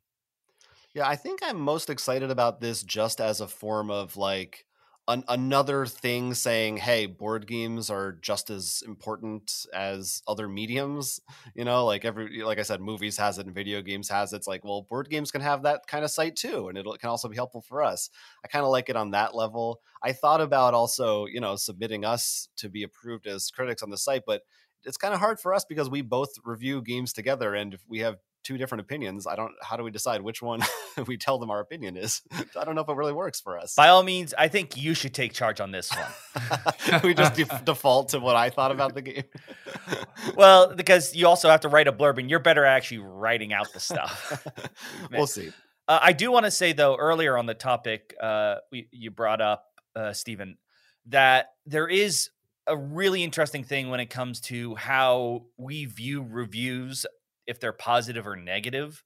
Yeah, 0.93 1.07
I 1.07 1.15
think 1.15 1.41
I'm 1.43 1.59
most 1.59 1.89
excited 1.89 2.31
about 2.31 2.59
this 2.61 2.83
just 2.83 3.21
as 3.21 3.41
a 3.41 3.47
form 3.47 3.91
of 3.91 4.17
like 4.17 4.65
an, 5.09 5.23
another 5.27 5.85
thing 5.85 6.33
saying, 6.33 6.77
"Hey, 6.77 7.05
board 7.05 7.47
games 7.47 7.89
are 7.89 8.13
just 8.13 8.49
as 8.49 8.83
important 8.85 9.65
as 9.73 10.21
other 10.27 10.47
mediums." 10.47 11.19
You 11.55 11.65
know, 11.65 11.85
like 11.85 12.05
every 12.05 12.43
like 12.43 12.59
I 12.59 12.63
said, 12.63 12.81
movies 12.81 13.17
has 13.17 13.37
it 13.39 13.45
and 13.47 13.55
video 13.55 13.81
games 13.81 14.09
has 14.09 14.31
it. 14.33 14.37
It's 14.37 14.47
like, 14.47 14.63
well, 14.63 14.83
board 14.83 15.09
games 15.09 15.31
can 15.31 15.41
have 15.41 15.63
that 15.63 15.87
kind 15.87 16.03
of 16.05 16.11
site 16.11 16.35
too, 16.35 16.67
and 16.69 16.77
it 16.77 16.85
can 16.99 17.09
also 17.09 17.29
be 17.29 17.35
helpful 17.35 17.61
for 17.61 17.81
us. 17.83 18.09
I 18.43 18.47
kind 18.47 18.63
of 18.65 18.71
like 18.71 18.89
it 18.89 18.95
on 18.95 19.11
that 19.11 19.33
level. 19.35 19.81
I 20.03 20.13
thought 20.13 20.41
about 20.41 20.73
also, 20.73 21.25
you 21.25 21.39
know, 21.39 21.55
submitting 21.55 22.05
us 22.05 22.49
to 22.57 22.69
be 22.69 22.83
approved 22.83 23.25
as 23.27 23.49
critics 23.49 23.81
on 23.81 23.89
the 23.89 23.97
site, 23.97 24.23
but 24.27 24.43
it's 24.83 24.97
kind 24.97 25.13
of 25.13 25.19
hard 25.19 25.39
for 25.39 25.53
us 25.53 25.65
because 25.65 25.89
we 25.89 26.01
both 26.01 26.29
review 26.45 26.81
games 26.81 27.13
together 27.13 27.53
and 27.55 27.73
if 27.73 27.81
we 27.87 27.99
have 27.99 28.17
two 28.43 28.57
different 28.57 28.79
opinions 28.81 29.27
i 29.27 29.35
don't 29.35 29.51
how 29.61 29.75
do 29.75 29.83
we 29.83 29.91
decide 29.91 30.21
which 30.21 30.41
one 30.41 30.61
we 31.07 31.17
tell 31.17 31.37
them 31.37 31.51
our 31.51 31.59
opinion 31.59 31.97
is? 31.97 32.21
I 32.55 32.63
don't 32.63 32.75
know 32.75 32.81
if 32.81 32.87
it 32.89 32.95
really 32.95 33.11
works 33.13 33.41
for 33.41 33.57
us. 33.59 33.75
By 33.75 33.89
all 33.89 34.03
means 34.03 34.33
i 34.37 34.47
think 34.47 34.77
you 34.77 34.93
should 34.93 35.13
take 35.13 35.33
charge 35.33 35.59
on 35.59 35.71
this 35.71 35.91
one. 35.91 37.01
We 37.03 37.13
just 37.13 37.33
de- 37.35 37.61
default 37.65 38.09
to 38.09 38.19
what 38.19 38.35
i 38.37 38.49
thought 38.49 38.71
about 38.71 38.93
the 38.95 39.01
game. 39.01 39.23
Well 40.35 40.75
because 40.75 41.15
you 41.15 41.27
also 41.27 41.49
have 41.49 41.61
to 41.61 41.67
write 41.69 41.87
a 41.87 41.91
blurb 41.91 42.17
and 42.19 42.29
you're 42.29 42.39
better 42.39 42.63
at 42.65 42.75
actually 42.77 42.99
writing 42.99 43.53
out 43.53 43.71
the 43.73 43.79
stuff. 43.79 44.45
We'll 45.11 45.27
see. 45.27 45.51
uh, 45.87 45.99
i 46.01 46.13
do 46.13 46.31
want 46.31 46.45
to 46.45 46.51
say 46.51 46.73
though 46.73 46.95
earlier 46.95 47.37
on 47.37 47.45
the 47.47 47.53
topic 47.53 48.15
uh, 48.21 48.55
we, 48.71 48.87
you 48.91 49.11
brought 49.11 49.41
up 49.41 49.65
uh, 49.95 50.13
stephen 50.13 50.57
that 51.07 51.47
there 51.65 51.87
is 51.87 52.29
a 52.67 52.77
really 52.77 53.23
interesting 53.23 53.63
thing 53.63 53.89
when 53.89 53.99
it 53.99 54.09
comes 54.09 54.41
to 54.41 54.75
how 54.75 55.45
we 55.57 55.85
view 55.85 56.25
reviews, 56.29 57.05
if 57.45 57.59
they're 57.59 57.73
positive 57.73 58.27
or 58.27 58.35
negative. 58.35 59.03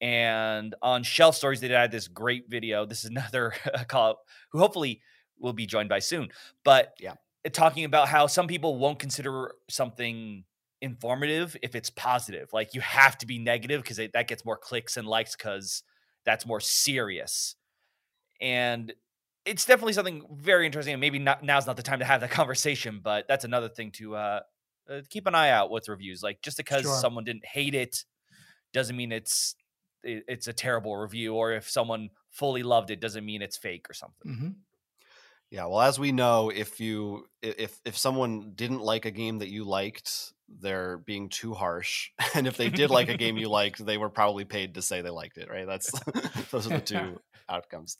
And 0.00 0.74
on 0.82 1.02
Shelf 1.02 1.34
Stories, 1.34 1.60
they 1.60 1.68
had 1.68 1.90
this 1.90 2.08
great 2.08 2.44
video. 2.48 2.84
This 2.84 3.04
is 3.04 3.10
another 3.10 3.54
uh, 3.72 3.84
call 3.84 4.18
who 4.50 4.58
hopefully 4.58 5.00
will 5.38 5.52
be 5.52 5.66
joined 5.66 5.88
by 5.88 5.98
soon. 5.98 6.28
But 6.64 6.94
yeah, 7.00 7.14
talking 7.52 7.84
about 7.84 8.08
how 8.08 8.26
some 8.26 8.46
people 8.46 8.76
won't 8.78 8.98
consider 8.98 9.52
something 9.68 10.44
informative 10.80 11.56
if 11.62 11.74
it's 11.74 11.90
positive. 11.90 12.52
Like 12.52 12.74
you 12.74 12.80
have 12.82 13.16
to 13.18 13.26
be 13.26 13.38
negative 13.38 13.82
because 13.82 13.96
that 13.96 14.28
gets 14.28 14.44
more 14.44 14.56
clicks 14.58 14.96
and 14.96 15.06
likes 15.06 15.34
because 15.34 15.82
that's 16.24 16.46
more 16.46 16.60
serious. 16.60 17.56
And 18.40 18.92
it's 19.44 19.64
definitely 19.64 19.92
something 19.92 20.24
very 20.32 20.66
interesting. 20.66 20.94
And 20.94 21.00
maybe 21.00 21.18
not, 21.18 21.42
now's 21.42 21.66
not 21.66 21.76
the 21.76 21.82
time 21.82 21.98
to 21.98 22.04
have 22.04 22.20
that 22.20 22.30
conversation, 22.30 23.00
but 23.02 23.26
that's 23.28 23.44
another 23.44 23.68
thing 23.68 23.90
to 23.92 24.16
uh, 24.16 24.40
uh, 24.90 25.00
keep 25.10 25.26
an 25.26 25.34
eye 25.34 25.50
out 25.50 25.70
with 25.70 25.88
reviews. 25.88 26.22
Like 26.22 26.40
just 26.42 26.56
because 26.56 26.82
sure. 26.82 26.96
someone 26.96 27.24
didn't 27.24 27.44
hate 27.44 27.74
it 27.74 28.04
doesn't 28.72 28.96
mean 28.96 29.12
it's 29.12 29.54
it, 30.02 30.24
it's 30.28 30.48
a 30.48 30.52
terrible 30.52 30.96
review, 30.96 31.34
or 31.34 31.52
if 31.52 31.68
someone 31.68 32.10
fully 32.30 32.62
loved 32.62 32.90
it 32.90 33.00
doesn't 33.00 33.24
mean 33.24 33.42
it's 33.42 33.56
fake 33.56 33.88
or 33.88 33.94
something. 33.94 34.32
Mm-hmm. 34.32 34.48
Yeah, 35.50 35.66
well, 35.66 35.82
as 35.82 35.98
we 36.00 36.10
know, 36.10 36.50
if 36.50 36.80
you 36.80 37.26
if 37.40 37.80
if 37.84 37.96
someone 37.96 38.52
didn't 38.54 38.80
like 38.80 39.04
a 39.04 39.10
game 39.10 39.38
that 39.38 39.50
you 39.50 39.64
liked, 39.64 40.32
they're 40.48 40.98
being 40.98 41.28
too 41.28 41.54
harsh, 41.54 42.10
and 42.34 42.46
if 42.46 42.56
they 42.56 42.68
did 42.68 42.90
like 42.90 43.08
a 43.08 43.16
game 43.16 43.36
you 43.36 43.48
liked, 43.60 43.84
they 43.84 43.96
were 43.96 44.10
probably 44.10 44.44
paid 44.44 44.74
to 44.74 44.82
say 44.82 45.00
they 45.00 45.10
liked 45.10 45.38
it. 45.38 45.48
Right? 45.48 45.66
That's 45.66 45.92
those 46.50 46.66
are 46.66 46.70
the 46.70 46.80
two 46.80 47.20
outcomes. 47.48 47.96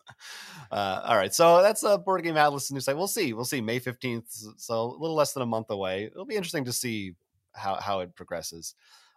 Uh, 0.71 1.03
all 1.05 1.17
right, 1.17 1.35
so 1.35 1.63
that's 1.63 1.83
a 1.83 1.99
board 1.99 2.23
game 2.23 2.37
atlas 2.37 2.71
news 2.71 2.85
site. 2.85 2.97
We'll 2.97 3.07
see. 3.07 3.33
We'll 3.33 3.45
see. 3.45 3.61
May 3.61 3.79
fifteenth, 3.79 4.27
so 4.57 4.81
a 4.81 4.99
little 4.99 5.17
less 5.17 5.33
than 5.33 5.43
a 5.43 5.47
month 5.47 5.71
away. 5.71 6.05
It'll 6.05 6.25
be 6.25 6.37
interesting 6.37 6.65
to 6.67 6.73
see 6.73 7.15
how 7.55 7.77
how 7.77 8.01
it 8.01 8.15
progresses. 8.15 8.75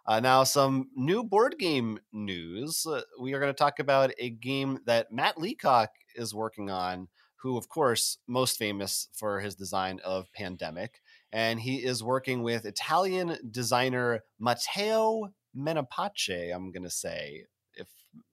Uh, 0.08 0.20
now, 0.20 0.42
some 0.42 0.88
new 0.96 1.22
board 1.22 1.56
game 1.58 1.98
news. 2.14 2.86
Uh, 2.86 3.02
we 3.20 3.34
are 3.34 3.40
going 3.40 3.52
to 3.52 3.58
talk 3.58 3.78
about 3.78 4.10
a 4.18 4.30
game 4.30 4.78
that 4.86 5.12
Matt 5.12 5.36
Leacock 5.36 5.90
is 6.16 6.34
working 6.34 6.70
on, 6.70 7.08
who, 7.42 7.58
of 7.58 7.68
course, 7.68 8.16
most 8.26 8.58
famous 8.58 9.08
for 9.12 9.40
his 9.40 9.54
design 9.54 10.00
of 10.02 10.32
Pandemic. 10.32 11.02
And 11.30 11.60
he 11.60 11.84
is 11.84 12.02
working 12.02 12.42
with 12.42 12.64
Italian 12.64 13.36
designer 13.50 14.20
Matteo 14.38 15.28
Menapace, 15.54 16.54
I'm 16.54 16.72
going 16.72 16.84
to 16.84 16.90
say, 16.90 17.44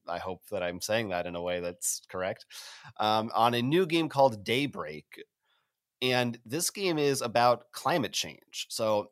I 0.08 0.20
hope 0.20 0.42
that 0.52 0.64
I'm 0.64 0.82
saying 0.82 1.10
that 1.10 1.26
in 1.26 1.36
a 1.36 1.42
way 1.42 1.60
that's 1.60 2.02
correct, 2.10 2.46
um, 3.00 3.32
on 3.34 3.54
a 3.54 3.62
new 3.62 3.86
game 3.86 4.10
called 4.10 4.44
Daybreak. 4.44 5.24
And 6.02 6.38
this 6.46 6.70
game 6.70 6.98
is 6.98 7.22
about 7.22 7.72
climate 7.72 8.14
change. 8.14 8.68
So 8.70 9.12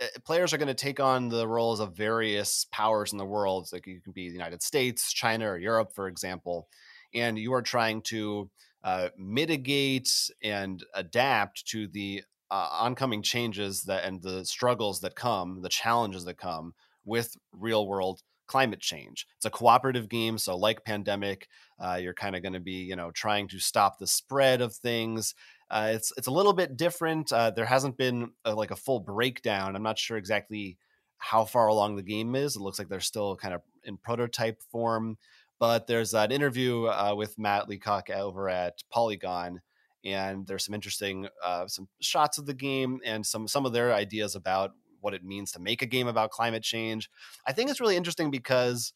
uh, 0.00 0.06
players 0.24 0.52
are 0.52 0.58
going 0.58 0.68
to 0.68 0.74
take 0.74 1.00
on 1.00 1.28
the 1.28 1.46
roles 1.46 1.80
of 1.80 1.96
various 1.96 2.66
powers 2.72 3.12
in 3.12 3.18
the 3.18 3.24
world. 3.24 3.68
Like 3.72 3.86
you 3.86 4.00
can 4.00 4.12
be 4.12 4.28
the 4.28 4.34
United 4.34 4.62
States, 4.62 5.12
China, 5.12 5.50
or 5.50 5.58
Europe, 5.58 5.92
for 5.94 6.08
example. 6.08 6.68
And 7.14 7.38
you 7.38 7.52
are 7.52 7.62
trying 7.62 8.02
to 8.02 8.50
uh, 8.84 9.08
mitigate 9.18 10.08
and 10.42 10.82
adapt 10.94 11.66
to 11.68 11.88
the 11.88 12.22
uh, 12.50 12.68
oncoming 12.80 13.22
changes 13.22 13.82
that 13.84 14.04
and 14.04 14.22
the 14.22 14.44
struggles 14.44 15.00
that 15.00 15.14
come, 15.14 15.62
the 15.62 15.68
challenges 15.68 16.24
that 16.24 16.36
come 16.36 16.74
with 17.04 17.36
real 17.52 17.86
world 17.86 18.22
climate 18.52 18.80
change. 18.80 19.26
It's 19.38 19.46
a 19.46 19.50
cooperative 19.50 20.10
game, 20.10 20.36
so 20.36 20.58
like 20.58 20.84
Pandemic, 20.84 21.48
uh, 21.80 21.98
you're 21.98 22.12
kind 22.12 22.36
of 22.36 22.42
going 22.42 22.52
to 22.52 22.60
be, 22.60 22.84
you 22.84 22.96
know, 22.96 23.10
trying 23.10 23.48
to 23.48 23.58
stop 23.58 23.98
the 23.98 24.06
spread 24.06 24.60
of 24.60 24.74
things. 24.74 25.34
Uh, 25.70 25.92
it's 25.94 26.12
it's 26.18 26.26
a 26.26 26.30
little 26.30 26.52
bit 26.52 26.76
different. 26.76 27.32
Uh, 27.32 27.50
there 27.50 27.64
hasn't 27.64 27.96
been 27.96 28.32
a, 28.44 28.54
like 28.54 28.70
a 28.70 28.76
full 28.76 29.00
breakdown. 29.00 29.74
I'm 29.74 29.82
not 29.82 29.98
sure 29.98 30.18
exactly 30.18 30.76
how 31.16 31.46
far 31.46 31.68
along 31.68 31.96
the 31.96 32.02
game 32.02 32.34
is. 32.34 32.54
It 32.54 32.60
looks 32.60 32.78
like 32.78 32.90
they're 32.90 33.00
still 33.00 33.36
kind 33.36 33.54
of 33.54 33.62
in 33.84 33.96
prototype 33.96 34.60
form. 34.70 35.16
But 35.58 35.86
there's 35.86 36.12
an 36.12 36.30
interview 36.30 36.84
uh, 36.88 37.14
with 37.16 37.38
Matt 37.38 37.70
Leacock 37.70 38.10
over 38.10 38.50
at 38.50 38.82
Polygon, 38.90 39.62
and 40.04 40.46
there's 40.46 40.66
some 40.66 40.74
interesting 40.74 41.26
uh, 41.42 41.68
some 41.68 41.88
shots 42.00 42.36
of 42.36 42.44
the 42.44 42.54
game 42.54 43.00
and 43.02 43.24
some 43.24 43.48
some 43.48 43.64
of 43.64 43.72
their 43.72 43.94
ideas 43.94 44.34
about 44.34 44.72
what 45.02 45.14
it 45.14 45.22
means 45.22 45.52
to 45.52 45.60
make 45.60 45.82
a 45.82 45.86
game 45.86 46.06
about 46.06 46.30
climate 46.30 46.62
change. 46.62 47.10
I 47.46 47.52
think 47.52 47.70
it's 47.70 47.80
really 47.80 47.96
interesting 47.96 48.30
because 48.30 48.92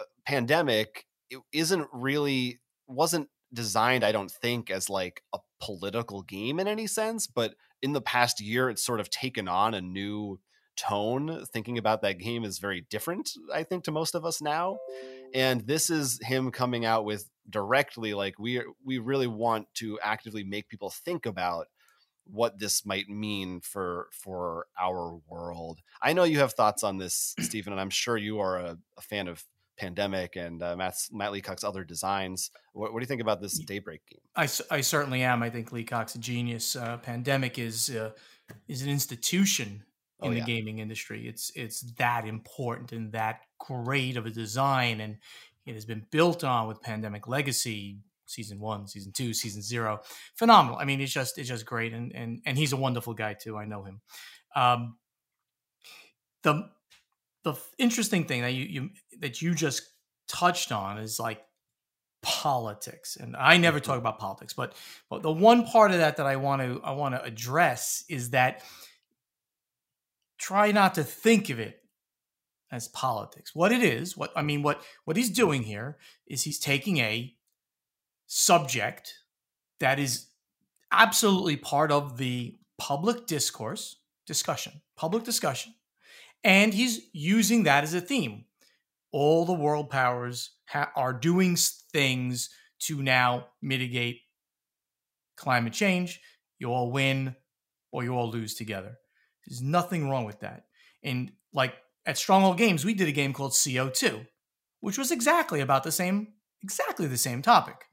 uh, 0.00 0.04
pandemic 0.24 1.06
it 1.30 1.38
isn't 1.52 1.86
really 1.92 2.60
wasn't 2.86 3.28
designed 3.52 4.04
i 4.04 4.12
don't 4.12 4.30
think 4.30 4.70
as 4.70 4.90
like 4.90 5.22
a 5.32 5.38
political 5.60 6.22
game 6.22 6.60
in 6.60 6.68
any 6.68 6.86
sense 6.86 7.26
but 7.26 7.54
in 7.82 7.92
the 7.92 8.00
past 8.00 8.40
year 8.40 8.70
it's 8.70 8.84
sort 8.84 9.00
of 9.00 9.10
taken 9.10 9.48
on 9.48 9.74
a 9.74 9.80
new 9.80 10.38
tone 10.76 11.44
thinking 11.52 11.76
about 11.76 12.02
that 12.02 12.18
game 12.18 12.44
is 12.44 12.58
very 12.58 12.86
different 12.90 13.32
i 13.52 13.62
think 13.62 13.84
to 13.84 13.90
most 13.90 14.14
of 14.14 14.24
us 14.24 14.40
now 14.40 14.78
and 15.34 15.66
this 15.66 15.90
is 15.90 16.18
him 16.22 16.50
coming 16.50 16.84
out 16.84 17.04
with 17.04 17.28
directly 17.48 18.14
like 18.14 18.38
we 18.38 18.62
we 18.84 18.98
really 18.98 19.26
want 19.26 19.66
to 19.74 19.98
actively 20.00 20.44
make 20.44 20.68
people 20.68 20.90
think 20.90 21.26
about 21.26 21.66
what 22.24 22.58
this 22.58 22.86
might 22.86 23.08
mean 23.08 23.60
for 23.60 24.08
for 24.12 24.66
our 24.80 25.18
world. 25.28 25.80
I 26.02 26.12
know 26.12 26.24
you 26.24 26.38
have 26.38 26.52
thoughts 26.52 26.82
on 26.82 26.98
this 26.98 27.34
stephen 27.40 27.72
and 27.72 27.80
i'm 27.80 27.90
sure 27.90 28.16
you 28.16 28.40
are 28.40 28.58
a, 28.58 28.78
a 28.96 29.02
fan 29.02 29.28
of 29.28 29.44
pandemic 29.76 30.36
and 30.36 30.62
uh, 30.62 30.76
Matt's, 30.76 31.08
matt 31.10 31.32
leacock's 31.32 31.64
other 31.64 31.84
designs. 31.84 32.50
What, 32.74 32.92
what, 32.92 33.00
do 33.00 33.02
you 33.02 33.06
think 33.06 33.22
about 33.22 33.40
this 33.40 33.58
daybreak 33.58 34.02
game 34.06 34.20
i, 34.36 34.48
I 34.70 34.82
certainly 34.82 35.22
am. 35.22 35.42
I 35.42 35.50
think 35.50 35.72
leacock's 35.72 36.14
a 36.14 36.18
genius. 36.18 36.76
Uh, 36.76 36.98
pandemic 36.98 37.58
is 37.58 37.90
uh, 37.90 38.10
is 38.68 38.82
an 38.82 38.90
institution 38.90 39.84
Oh, 40.22 40.26
in 40.26 40.32
oh, 40.32 40.34
the 40.34 40.44
gaming 40.44 40.78
industry. 40.78 41.26
It's 41.26 41.50
it's 41.54 41.80
that 41.94 42.26
important 42.26 42.92
and 42.92 43.12
that 43.12 43.40
great 43.58 44.16
of 44.16 44.26
a 44.26 44.30
design, 44.30 45.00
and 45.00 45.16
it 45.66 45.74
has 45.74 45.84
been 45.84 46.06
built 46.10 46.44
on 46.44 46.68
with 46.68 46.82
Pandemic 46.82 47.26
Legacy 47.26 47.98
season 48.30 48.60
one, 48.60 48.86
season 48.86 49.12
two, 49.12 49.34
season 49.34 49.62
zero. 49.62 50.00
Phenomenal. 50.36 50.78
I 50.78 50.84
mean, 50.84 51.00
it's 51.00 51.12
just 51.12 51.38
it's 51.38 51.48
just 51.48 51.66
great, 51.66 51.92
and 51.92 52.14
and 52.14 52.40
and 52.46 52.56
he's 52.56 52.72
a 52.72 52.76
wonderful 52.76 53.14
guy 53.14 53.34
too. 53.34 53.56
I 53.56 53.64
know 53.64 53.82
him. 53.82 54.00
Um, 54.54 54.96
the 56.42 56.68
the 57.44 57.54
interesting 57.78 58.24
thing 58.24 58.42
that 58.42 58.52
you, 58.52 58.64
you 58.64 58.90
that 59.20 59.42
you 59.42 59.54
just 59.54 59.82
touched 60.28 60.72
on 60.72 60.98
is 60.98 61.18
like 61.18 61.42
politics 62.22 63.16
and 63.16 63.34
i 63.34 63.56
never 63.56 63.80
talk 63.80 63.94
mm-hmm. 63.94 64.00
about 64.00 64.18
politics 64.18 64.52
but 64.52 64.74
but 65.08 65.22
the 65.22 65.32
one 65.32 65.64
part 65.64 65.90
of 65.90 65.96
that 65.96 66.18
that 66.18 66.26
i 66.26 66.36
want 66.36 66.60
to 66.60 66.78
i 66.84 66.90
want 66.90 67.14
to 67.14 67.22
address 67.24 68.04
is 68.10 68.30
that 68.30 68.62
try 70.36 70.70
not 70.70 70.94
to 70.94 71.02
think 71.02 71.48
of 71.48 71.58
it 71.58 71.80
as 72.70 72.88
politics. 72.88 73.54
What 73.54 73.72
it 73.72 73.82
is, 73.82 74.16
what 74.16 74.32
I 74.36 74.42
mean, 74.42 74.62
what 74.62 74.82
what 75.04 75.16
he's 75.16 75.30
doing 75.30 75.62
here 75.62 75.98
is 76.26 76.42
he's 76.42 76.58
taking 76.58 76.98
a 76.98 77.34
subject 78.32 79.12
that 79.80 79.98
is 79.98 80.28
absolutely 80.92 81.56
part 81.56 81.90
of 81.90 82.16
the 82.16 82.56
public 82.78 83.26
discourse 83.26 83.96
discussion, 84.24 84.72
public 84.96 85.24
discussion, 85.24 85.74
and 86.44 86.72
he's 86.72 87.00
using 87.12 87.64
that 87.64 87.82
as 87.82 87.92
a 87.92 88.00
theme. 88.00 88.44
All 89.10 89.44
the 89.44 89.52
world 89.52 89.90
powers 89.90 90.52
ha- 90.68 90.92
are 90.94 91.12
doing 91.12 91.56
things 91.92 92.50
to 92.82 93.02
now 93.02 93.48
mitigate 93.60 94.20
climate 95.36 95.72
change. 95.72 96.20
You 96.60 96.72
all 96.72 96.92
win 96.92 97.34
or 97.90 98.04
you 98.04 98.14
all 98.14 98.30
lose 98.30 98.54
together. 98.54 98.96
There's 99.44 99.60
nothing 99.60 100.08
wrong 100.08 100.24
with 100.24 100.38
that. 100.40 100.66
And 101.02 101.32
like 101.52 101.74
at 102.06 102.16
Stronghold 102.16 102.58
Games, 102.58 102.84
we 102.84 102.94
did 102.94 103.08
a 103.08 103.12
game 103.12 103.32
called 103.32 103.52
CO2, 103.52 104.24
which 104.78 104.98
was 104.98 105.10
exactly 105.10 105.60
about 105.60 105.82
the 105.82 105.90
same, 105.90 106.34
exactly 106.62 107.08
the 107.08 107.18
same 107.18 107.42
topic. 107.42 107.89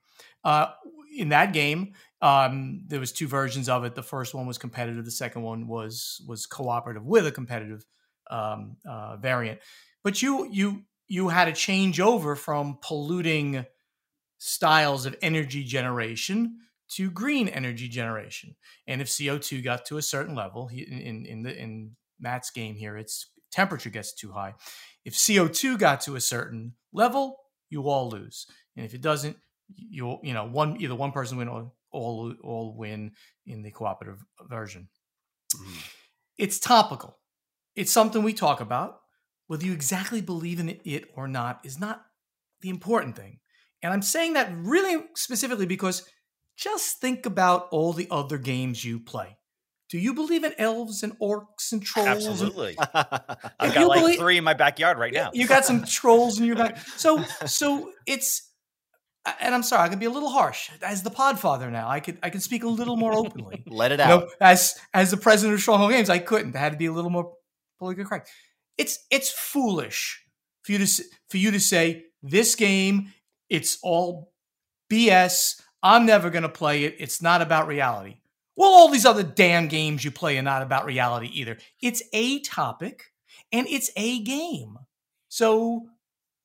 Uh, 0.47 0.71
in 1.17 1.27
that 1.29 1.51
game, 1.51 1.91
um, 2.21 2.83
there 2.87 3.01
was 3.01 3.11
two 3.11 3.27
versions 3.27 3.67
of 3.67 3.83
it. 3.83 3.95
The 3.95 4.01
first 4.01 4.33
one 4.33 4.47
was 4.47 4.57
competitive. 4.57 5.03
The 5.03 5.11
second 5.11 5.41
one 5.41 5.67
was 5.67 6.21
was 6.25 6.45
cooperative 6.45 7.05
with 7.05 7.27
a 7.27 7.31
competitive 7.33 7.85
um, 8.31 8.77
uh, 8.89 9.17
variant. 9.17 9.59
But 10.05 10.21
you 10.21 10.47
you 10.49 10.83
you 11.09 11.27
had 11.27 11.49
a 11.49 11.51
change 11.51 11.99
over 11.99 12.33
from 12.37 12.79
polluting 12.81 13.65
styles 14.37 15.05
of 15.05 15.17
energy 15.21 15.65
generation 15.65 16.59
to 16.91 17.11
green 17.11 17.49
energy 17.49 17.89
generation. 17.89 18.55
And 18.87 19.01
if 19.01 19.09
CO2 19.09 19.61
got 19.61 19.85
to 19.87 19.97
a 19.97 20.01
certain 20.01 20.33
level, 20.33 20.69
in, 20.69 21.25
in, 21.25 21.43
the 21.43 21.53
in 21.53 21.97
Matt's 22.21 22.51
game 22.51 22.75
here, 22.75 22.95
its 22.95 23.29
temperature 23.51 23.89
gets 23.89 24.13
too 24.13 24.31
high. 24.31 24.53
If 25.03 25.13
CO2 25.13 25.77
got 25.77 25.99
to 26.01 26.15
a 26.15 26.21
certain 26.21 26.75
level, 26.93 27.37
you 27.69 27.89
all 27.89 28.09
lose. 28.09 28.47
And 28.77 28.85
if 28.85 28.93
it 28.93 29.01
doesn't, 29.01 29.35
you 29.75 30.19
you 30.23 30.33
know 30.33 30.45
one 30.45 30.81
either 30.81 30.95
one 30.95 31.11
person 31.11 31.37
win 31.37 31.47
or 31.47 31.71
all 31.91 32.33
all 32.43 32.75
win 32.75 33.11
in 33.45 33.63
the 33.63 33.71
cooperative 33.71 34.23
version. 34.49 34.89
Mm-hmm. 35.55 35.79
It's 36.37 36.59
topical. 36.59 37.17
It's 37.75 37.91
something 37.91 38.23
we 38.23 38.33
talk 38.33 38.61
about. 38.61 38.99
Whether 39.47 39.65
you 39.65 39.73
exactly 39.73 40.21
believe 40.21 40.59
in 40.59 40.79
it 40.83 41.05
or 41.15 41.27
not 41.27 41.61
is 41.63 41.79
not 41.79 42.01
the 42.61 42.69
important 42.69 43.15
thing. 43.15 43.39
And 43.81 43.93
I'm 43.93 44.01
saying 44.01 44.33
that 44.33 44.51
really 44.53 45.05
specifically 45.15 45.65
because 45.65 46.03
just 46.57 46.99
think 46.99 47.25
about 47.25 47.67
all 47.71 47.93
the 47.93 48.07
other 48.11 48.37
games 48.37 48.83
you 48.83 48.99
play. 48.99 49.37
Do 49.89 49.97
you 49.97 50.13
believe 50.13 50.43
in 50.43 50.53
elves 50.57 51.03
and 51.03 51.17
orcs 51.19 51.71
and 51.71 51.81
trolls? 51.81 52.27
Absolutely. 52.27 52.75
I've 52.93 53.73
got 53.73 53.87
like 53.87 54.01
believe, 54.01 54.19
three 54.19 54.37
in 54.37 54.43
my 54.43 54.53
backyard 54.53 54.97
right 54.97 55.13
now. 55.13 55.31
You 55.33 55.47
got 55.47 55.63
some 55.63 55.83
trolls 55.85 56.39
in 56.39 56.45
your 56.45 56.57
back. 56.57 56.77
So, 56.97 57.23
so 57.45 57.91
it's, 58.07 58.46
and 59.39 59.53
I'm 59.53 59.63
sorry, 59.63 59.83
I 59.83 59.89
can 59.89 59.99
be 59.99 60.05
a 60.05 60.09
little 60.11 60.29
harsh 60.29 60.69
as 60.81 61.03
the 61.03 61.11
Podfather 61.11 61.71
now. 61.71 61.87
I 61.87 61.99
could, 61.99 62.17
I 62.23 62.29
can 62.29 62.41
speak 62.41 62.63
a 62.63 62.67
little 62.67 62.97
more 62.97 63.13
openly. 63.13 63.63
Let 63.67 63.91
it 63.91 63.99
out. 63.99 64.09
You 64.09 64.27
know, 64.27 64.31
as, 64.41 64.75
as 64.93 65.11
the 65.11 65.17
president 65.17 65.55
of 65.55 65.61
Stronghold 65.61 65.91
Games, 65.91 66.09
I 66.09 66.19
couldn't. 66.19 66.55
I 66.55 66.59
had 66.59 66.71
to 66.71 66.77
be 66.77 66.85
a 66.85 66.91
little 66.91 67.09
more 67.09 67.33
politically 67.79 68.05
correct. 68.05 68.29
It's, 68.77 69.05
it's 69.11 69.31
foolish 69.31 70.23
for 70.63 70.71
you 70.73 70.79
to, 70.79 71.03
for 71.29 71.37
you 71.37 71.51
to 71.51 71.59
say 71.59 72.05
this 72.21 72.55
game, 72.55 73.13
it's 73.49 73.77
all 73.81 74.31
BS. 74.91 75.61
I'm 75.83 76.05
never 76.05 76.29
going 76.29 76.43
to 76.43 76.49
play 76.49 76.83
it. 76.83 76.95
It's 76.99 77.21
not 77.21 77.41
about 77.41 77.67
reality. 77.67 78.17
Well, 78.55 78.71
all 78.71 78.89
these 78.89 79.05
other 79.05 79.23
damn 79.23 79.67
games 79.67 80.03
you 80.03 80.11
play 80.11 80.37
are 80.37 80.43
not 80.43 80.63
about 80.63 80.85
reality 80.85 81.29
either. 81.31 81.57
It's 81.81 82.01
a 82.11 82.39
topic 82.39 83.11
and 83.51 83.67
it's 83.67 83.91
a 83.95 84.19
game. 84.23 84.79
So 85.29 85.87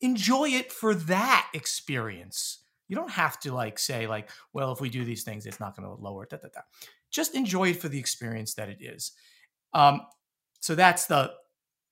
enjoy 0.01 0.51
it 0.51 0.71
for 0.71 0.95
that 0.95 1.49
experience. 1.55 2.62
You 2.93 2.97
don't 2.97 3.11
have 3.13 3.41
to 3.41 3.55
like 3.55 3.79
say 3.79 4.07
like, 4.07 4.29
well, 4.53 4.71
if 4.71 4.83
we 4.83 4.91
do 4.91 5.03
these 5.03 5.25
things, 5.25 5.47
it's 5.47 5.59
not 5.59 5.75
going 5.75 5.89
to 5.89 5.95
lower 5.95 6.25
it. 6.25 6.29
Da, 6.29 6.37
da, 6.37 6.49
da. 6.53 6.61
Just 7.11 7.35
enjoy 7.35 7.71
it 7.71 7.81
for 7.81 7.89
the 7.89 7.99
experience 7.99 8.53
that 8.57 8.69
it 8.69 8.83
is. 8.83 9.13
Um, 9.73 10.03
so 10.61 10.75
that's 10.75 11.07
the 11.07 11.33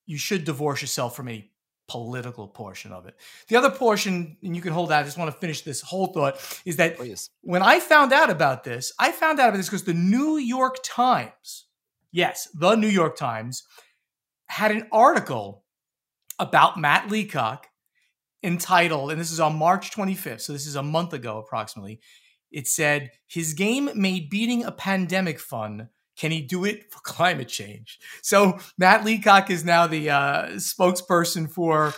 you 0.05 0.19
should 0.19 0.45
divorce 0.45 0.83
yourself 0.83 1.17
from 1.17 1.29
any 1.29 1.53
political 1.89 2.47
portion 2.47 2.93
of 2.93 3.07
it. 3.07 3.15
The 3.49 3.57
other 3.57 3.71
portion, 3.71 4.37
and 4.43 4.55
you 4.55 4.61
can 4.61 4.75
hold 4.75 4.91
that, 4.91 5.01
I 5.01 5.03
just 5.05 5.17
want 5.17 5.33
to 5.33 5.41
finish 5.41 5.63
this 5.63 5.81
whole 5.81 6.09
thought, 6.09 6.39
is 6.67 6.77
that 6.77 6.99
Please. 6.99 7.31
when 7.41 7.63
I 7.63 7.81
found 7.81 8.13
out 8.13 8.29
about 8.29 8.63
this, 8.63 8.93
I 8.99 9.11
found 9.11 9.41
out 9.41 9.49
about 9.49 9.57
this 9.57 9.71
because 9.71 9.85
the 9.85 9.95
New 9.95 10.37
York 10.37 10.81
Times, 10.85 11.65
yes, 12.13 12.47
the 12.53 12.75
New 12.75 12.89
York 12.89 13.17
Times, 13.17 13.63
had 14.49 14.71
an 14.71 14.87
article 14.93 15.65
about 16.39 16.79
Matt 16.79 17.11
Leacock 17.11 17.70
entitled, 18.43 19.11
and 19.11 19.21
this 19.21 19.33
is 19.33 19.41
on 19.41 19.57
March 19.57 19.91
25th, 19.91 20.41
so 20.41 20.53
this 20.53 20.67
is 20.67 20.77
a 20.77 20.83
month 20.83 21.13
ago 21.13 21.39
approximately. 21.39 22.01
It 22.51 22.67
said, 22.67 23.11
His 23.27 23.55
game 23.55 23.91
made 23.95 24.31
beating 24.31 24.65
a 24.65 24.73
pandemic 24.73 25.39
fun 25.39 25.89
can 26.21 26.31
he 26.31 26.43
do 26.43 26.67
it 26.67 26.93
for 26.93 27.01
climate 27.01 27.49
change? 27.49 27.99
So 28.21 28.59
Matt 28.77 29.07
Leacock 29.07 29.49
is 29.49 29.65
now 29.65 29.87
the 29.87 30.11
uh, 30.11 30.47
spokesperson 30.57 31.51
for 31.51 31.95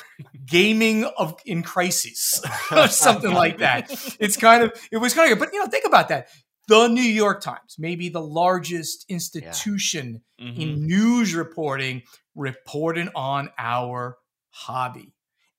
gaming 0.46 1.04
of 1.18 1.40
in 1.44 1.64
crises 1.64 2.40
or 2.70 2.86
something 2.86 3.32
like 3.32 3.58
that. 3.58 3.90
It's 4.20 4.36
kind 4.36 4.62
of 4.62 4.80
it 4.92 4.98
was 4.98 5.12
kind 5.12 5.32
of 5.32 5.40
but 5.40 5.52
you 5.52 5.58
know 5.58 5.66
think 5.66 5.86
about 5.86 6.08
that. 6.10 6.28
The 6.68 6.86
New 6.86 7.02
York 7.02 7.40
Times, 7.40 7.74
maybe 7.76 8.10
the 8.10 8.22
largest 8.22 9.06
institution 9.08 10.22
yeah. 10.38 10.46
mm-hmm. 10.46 10.60
in 10.60 10.86
news 10.86 11.34
reporting, 11.34 12.02
reporting 12.36 13.08
on 13.16 13.50
our 13.58 14.18
hobby, 14.50 15.12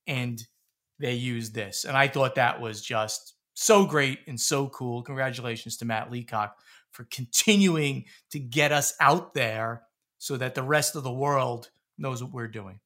and 0.06 0.42
they 1.04 1.12
used 1.12 1.52
this, 1.52 1.84
and 1.84 1.98
I 1.98 2.08
thought 2.08 2.36
that 2.36 2.62
was 2.62 2.80
just 2.80 3.34
so 3.52 3.84
great 3.84 4.20
and 4.26 4.40
so 4.40 4.68
cool. 4.68 5.02
Congratulations 5.02 5.76
to 5.76 5.84
Matt 5.84 6.10
Leacock 6.10 6.56
for 6.92 7.04
continuing 7.10 8.06
to 8.30 8.38
get 8.38 8.72
us 8.72 8.94
out 8.98 9.34
there 9.34 9.82
so 10.16 10.38
that 10.38 10.54
the 10.54 10.62
rest 10.62 10.96
of 10.96 11.02
the 11.02 11.12
world 11.12 11.68
knows 11.98 12.22
what 12.22 12.32
we're 12.32 12.48
doing. 12.48 12.80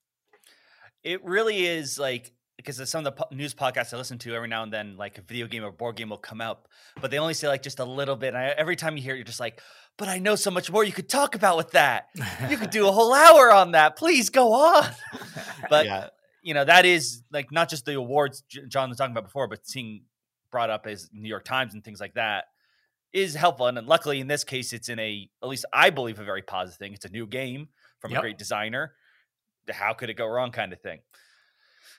It 1.05 1.25
really 1.25 1.65
is 1.65 1.97
like 1.97 2.33
because 2.57 2.91
some 2.91 3.07
of 3.07 3.15
the 3.15 3.23
po- 3.23 3.33
news 3.33 3.55
podcasts 3.55 3.95
I 3.95 3.99
listen 3.99 4.19
to 4.19 4.35
every 4.35 4.49
now 4.49 4.65
and 4.65 4.73
then, 4.73 4.97
like 4.97 5.17
a 5.19 5.23
video 5.23 5.47
game 5.47 5.65
or 5.65 5.71
board 5.71 5.95
game 5.95 6.09
will 6.09 6.17
come 6.17 6.41
up, 6.41 6.67
but 7.01 7.13
they 7.13 7.21
only 7.21 7.35
say 7.35 7.47
like 7.47 7.63
just 7.63 7.79
a 7.79 7.85
little 7.85 8.17
bit. 8.17 8.35
And 8.35 8.39
I, 8.39 8.47
every 8.49 8.75
time 8.75 8.97
you 8.97 9.03
hear 9.05 9.15
it, 9.15 9.19
you're 9.19 9.25
just 9.25 9.39
like, 9.39 9.63
but 9.97 10.09
I 10.09 10.19
know 10.19 10.35
so 10.35 10.51
much 10.51 10.73
more 10.73 10.83
you 10.83 10.91
could 10.91 11.09
talk 11.09 11.37
about 11.37 11.57
with 11.57 11.71
that. 11.71 12.09
You 12.51 12.57
could 12.57 12.71
do 12.71 12.89
a 12.89 12.93
whole 12.99 13.15
hour 13.15 13.53
on 13.53 13.73
that. 13.73 13.95
Please 13.95 14.29
go 14.29 14.55
on. 14.55 14.91
But 15.71 15.85
yeah. 15.87 16.09
You 16.43 16.55
know 16.55 16.65
that 16.65 16.85
is 16.85 17.23
like 17.33 17.51
not 17.53 17.69
just 17.69 17.85
the 17.85 17.95
awards 17.95 18.43
John 18.69 18.89
was 18.89 18.99
talking 18.99 19.13
about 19.13 19.25
before, 19.25 19.49
but 19.49 19.67
seeing 19.67 20.03
brought 20.51 20.71
up 20.71 20.87
as 20.87 21.11
New 21.13 21.29
York 21.29 21.45
Times 21.45 21.75
and 21.75 21.85
things 21.85 22.01
like 22.01 22.15
that 22.15 22.45
is 23.13 23.35
helpful. 23.35 23.67
And 23.67 23.87
luckily, 23.87 24.21
in 24.21 24.27
this 24.29 24.45
case, 24.45 24.73
it's 24.73 24.89
in 24.89 24.99
a 24.99 25.29
at 25.43 25.49
least 25.49 25.65
I 25.73 25.91
believe 25.91 26.19
a 26.21 26.25
very 26.25 26.43
positive 26.43 26.79
thing. 26.79 26.93
It's 26.95 27.05
a 27.05 27.11
new 27.11 27.27
game 27.27 27.69
from 28.01 28.13
Yep. 28.13 28.19
a 28.19 28.23
great 28.23 28.39
designer. 28.39 28.95
How 29.71 29.93
could 29.93 30.09
it 30.11 30.15
go 30.15 30.27
wrong? 30.27 30.51
Kind 30.53 30.73
of 30.73 30.81
thing. 30.81 31.01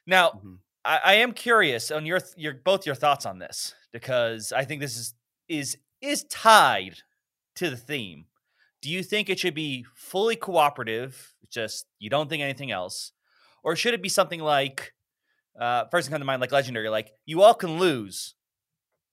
Now, 0.05 0.31
Mhm. 0.31 0.59
I, 0.85 0.99
I 1.03 1.13
am 1.15 1.33
curious 1.33 1.91
on 1.91 2.05
your 2.05 2.19
your 2.37 2.53
both 2.53 2.85
your 2.85 2.95
thoughts 2.95 3.25
on 3.25 3.39
this 3.39 3.75
because 3.91 4.51
I 4.51 4.65
think 4.65 4.81
this 4.81 4.97
is 4.97 5.13
is 5.47 5.77
is 6.01 6.23
tied 6.25 6.99
to 7.55 7.69
the 7.69 7.77
theme. 7.77 8.25
Do 8.81 8.89
you 8.89 9.03
think 9.03 9.29
it 9.29 9.37
should 9.39 9.53
be 9.55 9.85
fully 9.93 10.35
cooperative? 10.37 11.35
Just 11.49 11.87
you 11.99 12.09
don't 12.09 12.29
think 12.29 12.41
anything 12.41 12.71
else, 12.71 13.11
or 13.63 13.75
should 13.75 13.93
it 13.93 14.01
be 14.01 14.09
something 14.09 14.39
like 14.39 14.93
uh, 15.59 15.85
first 15.91 16.07
thing 16.07 16.13
come 16.13 16.21
to 16.21 16.25
mind 16.25 16.41
like 16.41 16.51
legendary? 16.51 16.89
Like 16.89 17.11
you 17.25 17.41
all 17.41 17.53
can 17.53 17.77
lose, 17.79 18.35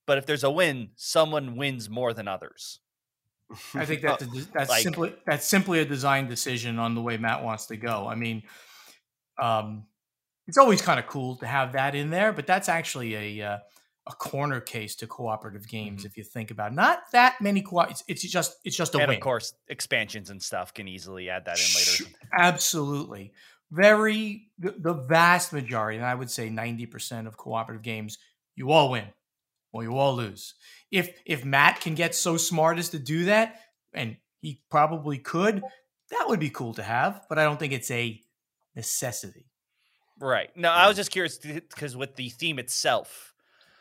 but 0.07 0.19
if 0.19 0.27
there's 0.27 0.45
a 0.45 0.51
win, 0.51 0.91
someone 0.97 1.57
wins 1.57 1.89
more 1.91 2.13
than 2.13 2.29
others. 2.29 2.81
I 3.75 3.85
think 3.85 4.03
that's 4.03 4.25
a, 4.25 4.29
that's 4.53 4.71
like- 4.71 4.83
simply 4.83 5.15
that's 5.27 5.47
simply 5.47 5.79
a 5.81 5.85
design 5.85 6.29
decision 6.29 6.79
on 6.79 6.95
the 6.95 7.01
way 7.03 7.17
Matt 7.17 7.45
wants 7.45 7.67
to 7.67 7.77
go. 7.77 8.09
I 8.09 8.15
mean, 8.17 8.43
um, 9.41 9.85
it's 10.49 10.59
always 10.59 10.83
kind 10.83 10.99
of 10.99 11.07
cool 11.07 11.37
to 11.37 11.47
have 11.47 11.73
that 11.73 11.95
in 11.95 12.11
there, 12.11 12.33
but 12.33 12.47
that's 12.47 12.69
actually 12.69 13.41
a 13.41 13.47
uh, 13.47 13.59
a 14.09 14.13
corner 14.13 14.61
case 14.61 14.95
to 14.97 15.07
cooperative 15.07 15.67
games 15.69 16.05
if 16.05 16.17
you 16.17 16.23
think 16.25 16.51
about. 16.51 16.73
It. 16.73 16.75
Not 16.77 17.03
that 17.13 17.41
many 17.41 17.63
co- 17.63 17.81
it's, 17.81 18.03
it's 18.09 18.23
just 18.23 18.57
it's 18.65 18.77
just 18.77 18.95
a 18.95 18.99
and 18.99 19.09
win. 19.09 19.17
of 19.17 19.23
course, 19.23 19.53
expansions 19.69 20.31
and 20.31 20.43
stuff 20.43 20.73
can 20.75 20.89
easily 20.89 21.29
add 21.31 21.45
that 21.47 21.59
in 21.59 21.65
later. 21.75 21.91
or 21.91 21.95
Sh- 21.95 21.99
something. 21.99 22.17
Absolutely. 22.39 23.33
Very 23.71 24.51
the, 24.59 24.73
the 24.79 24.95
vast 24.95 25.53
majority, 25.53 25.99
and 25.99 26.07
I 26.07 26.15
would 26.15 26.31
say 26.31 26.49
90% 26.49 27.27
of 27.27 27.37
cooperative 27.37 27.83
games, 27.83 28.19
you 28.55 28.71
all 28.71 28.91
win 28.91 29.09
or 29.73 29.83
you 29.83 29.97
all 29.99 30.15
lose. 30.15 30.55
If 30.91 31.19
if 31.27 31.45
Matt 31.45 31.81
can 31.81 31.95
get 31.95 32.15
so 32.15 32.37
smart 32.37 32.79
as 32.79 32.91
to 32.91 32.99
do 32.99 33.25
that, 33.27 33.61
and 33.93 34.17
he 34.41 34.63
probably 34.71 35.19
could, 35.19 35.63
that 36.11 36.25
would 36.29 36.41
be 36.41 36.51
cool 36.51 36.75
to 36.75 36.83
have, 36.83 37.27
but 37.29 37.39
I 37.39 37.45
don't 37.45 37.59
think 37.59 37.73
it's 37.73 37.91
a 37.91 38.23
necessity. 38.77 39.51
Right. 40.21 40.57
No, 40.57 40.71
I 40.71 40.87
was 40.89 40.97
just 40.97 41.11
curious 41.11 41.39
because 41.39 41.97
with 41.97 42.17
the 42.17 42.31
theme 42.31 42.59
itself 42.59 43.35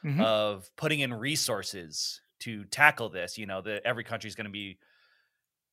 Mhm. 0.03 0.21
of 0.21 0.69
putting 0.75 0.99
in 0.99 1.13
resources 1.13 2.21
to 2.39 2.65
tackle 2.65 3.09
this, 3.09 3.37
you 3.37 3.45
know, 3.45 3.61
that 3.61 3.83
every 3.85 4.03
country 4.03 4.27
is 4.27 4.35
going 4.35 4.45
to 4.45 4.51
be 4.51 4.79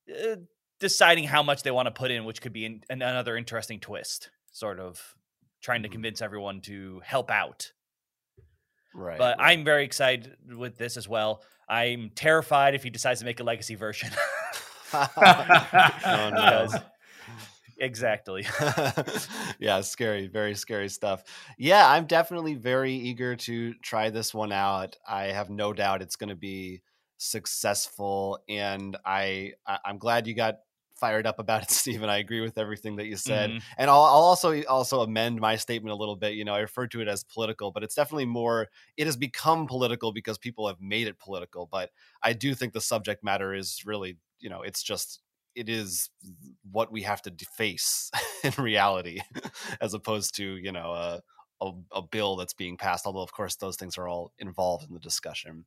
uh, 0.09 0.35
deciding 0.83 1.23
how 1.23 1.41
much 1.41 1.63
they 1.63 1.71
want 1.71 1.87
to 1.87 1.91
put 1.91 2.11
in, 2.11 2.25
which 2.25 2.41
could 2.41 2.51
be 2.53 2.65
an- 2.65 2.83
another 2.89 3.37
interesting 3.37 3.79
twist, 3.79 4.29
sort 4.51 4.79
of 4.79 5.15
trying 5.61 5.81
to 5.83 5.89
Mhm. 5.89 5.93
convince 5.93 6.21
everyone 6.21 6.59
to 6.61 6.99
help 7.05 7.31
out. 7.31 7.71
right. 8.93 9.17
But 9.17 9.37
right. 9.39 9.51
I'm 9.51 9.63
very 9.63 9.85
excited 9.85 10.35
with 10.55 10.77
this 10.77 10.97
as 10.97 11.07
well. 11.07 11.41
I'm 11.69 12.11
terrified 12.13 12.75
if 12.75 12.83
he 12.83 12.89
decides 12.89 13.21
to 13.21 13.25
make 13.25 13.39
a 13.39 13.43
legacy 13.43 13.75
version. 13.75 14.09
oh 14.93 16.29
no. 16.35 16.67
Exactly. 17.79 18.45
yeah, 19.59 19.81
scary, 19.81 20.27
very 20.27 20.53
scary 20.55 20.89
stuff. 20.89 21.23
Yeah, 21.57 21.87
I'm 21.89 22.05
definitely 22.05 22.53
very 22.53 22.93
eager 22.93 23.35
to 23.35 23.73
try 23.75 24.09
this 24.11 24.33
one 24.33 24.51
out. 24.51 24.95
I 25.07 25.23
have 25.27 25.49
no 25.49 25.73
doubt 25.73 26.01
it's 26.01 26.15
going 26.15 26.29
to 26.29 26.35
be 26.35 26.81
successful, 27.17 28.39
and 28.47 28.95
I, 29.05 29.53
I 29.65 29.79
I'm 29.85 29.97
glad 29.97 30.27
you 30.27 30.35
got 30.35 30.59
fired 30.95 31.25
up 31.27 31.39
about 31.39 31.63
it, 31.63 31.71
Stephen. 31.71 32.09
I 32.09 32.17
agree 32.17 32.41
with 32.41 32.57
everything 32.57 32.97
that 32.97 33.05
you 33.07 33.15
said, 33.17 33.55
Mhm. 33.55 33.61
and 33.77 33.89
I'll, 33.89 34.03
I'll 34.03 34.21
also 34.23 34.61
also 34.63 35.01
amend 35.01 35.39
my 35.39 35.55
statement 35.55 35.91
a 35.93 35.95
little 35.97 36.15
bit. 36.15 36.33
You 36.33 36.45
know, 36.45 36.53
I 36.53 36.59
refer 36.59 36.87
to 36.87 37.01
it 37.01 37.07
as 37.07 37.23
political, 37.23 37.71
but 37.71 37.83
it's 37.83 37.95
definitely 37.95 38.25
more. 38.25 38.69
It 38.97 39.05
has 39.07 39.17
become 39.17 39.67
political 39.67 40.11
because 40.11 40.37
people 40.37 40.67
have 40.67 40.81
made 40.81 41.07
it 41.07 41.19
political. 41.19 41.67
But 41.71 41.91
I 42.21 42.33
do 42.33 42.55
think 42.55 42.73
the 42.73 42.81
subject 42.81 43.23
matter 43.23 43.53
is 43.53 43.83
really, 43.85 44.17
you 44.39 44.49
know, 44.49 44.61
it's 44.61 44.83
just 44.83 45.21
it 45.55 45.69
is 45.69 46.09
what 46.71 46.91
we 46.91 47.03
have 47.03 47.21
to 47.23 47.31
face 47.45 48.09
in 48.43 48.53
reality, 48.57 49.21
as 49.81 49.93
opposed 49.93 50.35
to 50.35 50.57
you 50.57 50.71
know 50.71 50.91
a, 50.93 51.21
a 51.61 51.71
a 51.93 52.01
bill 52.01 52.35
that's 52.35 52.53
being 52.53 52.77
passed. 52.77 53.05
Although 53.05 53.21
of 53.23 53.31
course 53.33 53.55
those 53.55 53.75
things 53.75 53.97
are 53.97 54.07
all 54.07 54.33
involved 54.39 54.87
in 54.87 54.93
the 54.93 54.99
discussion. 54.99 55.65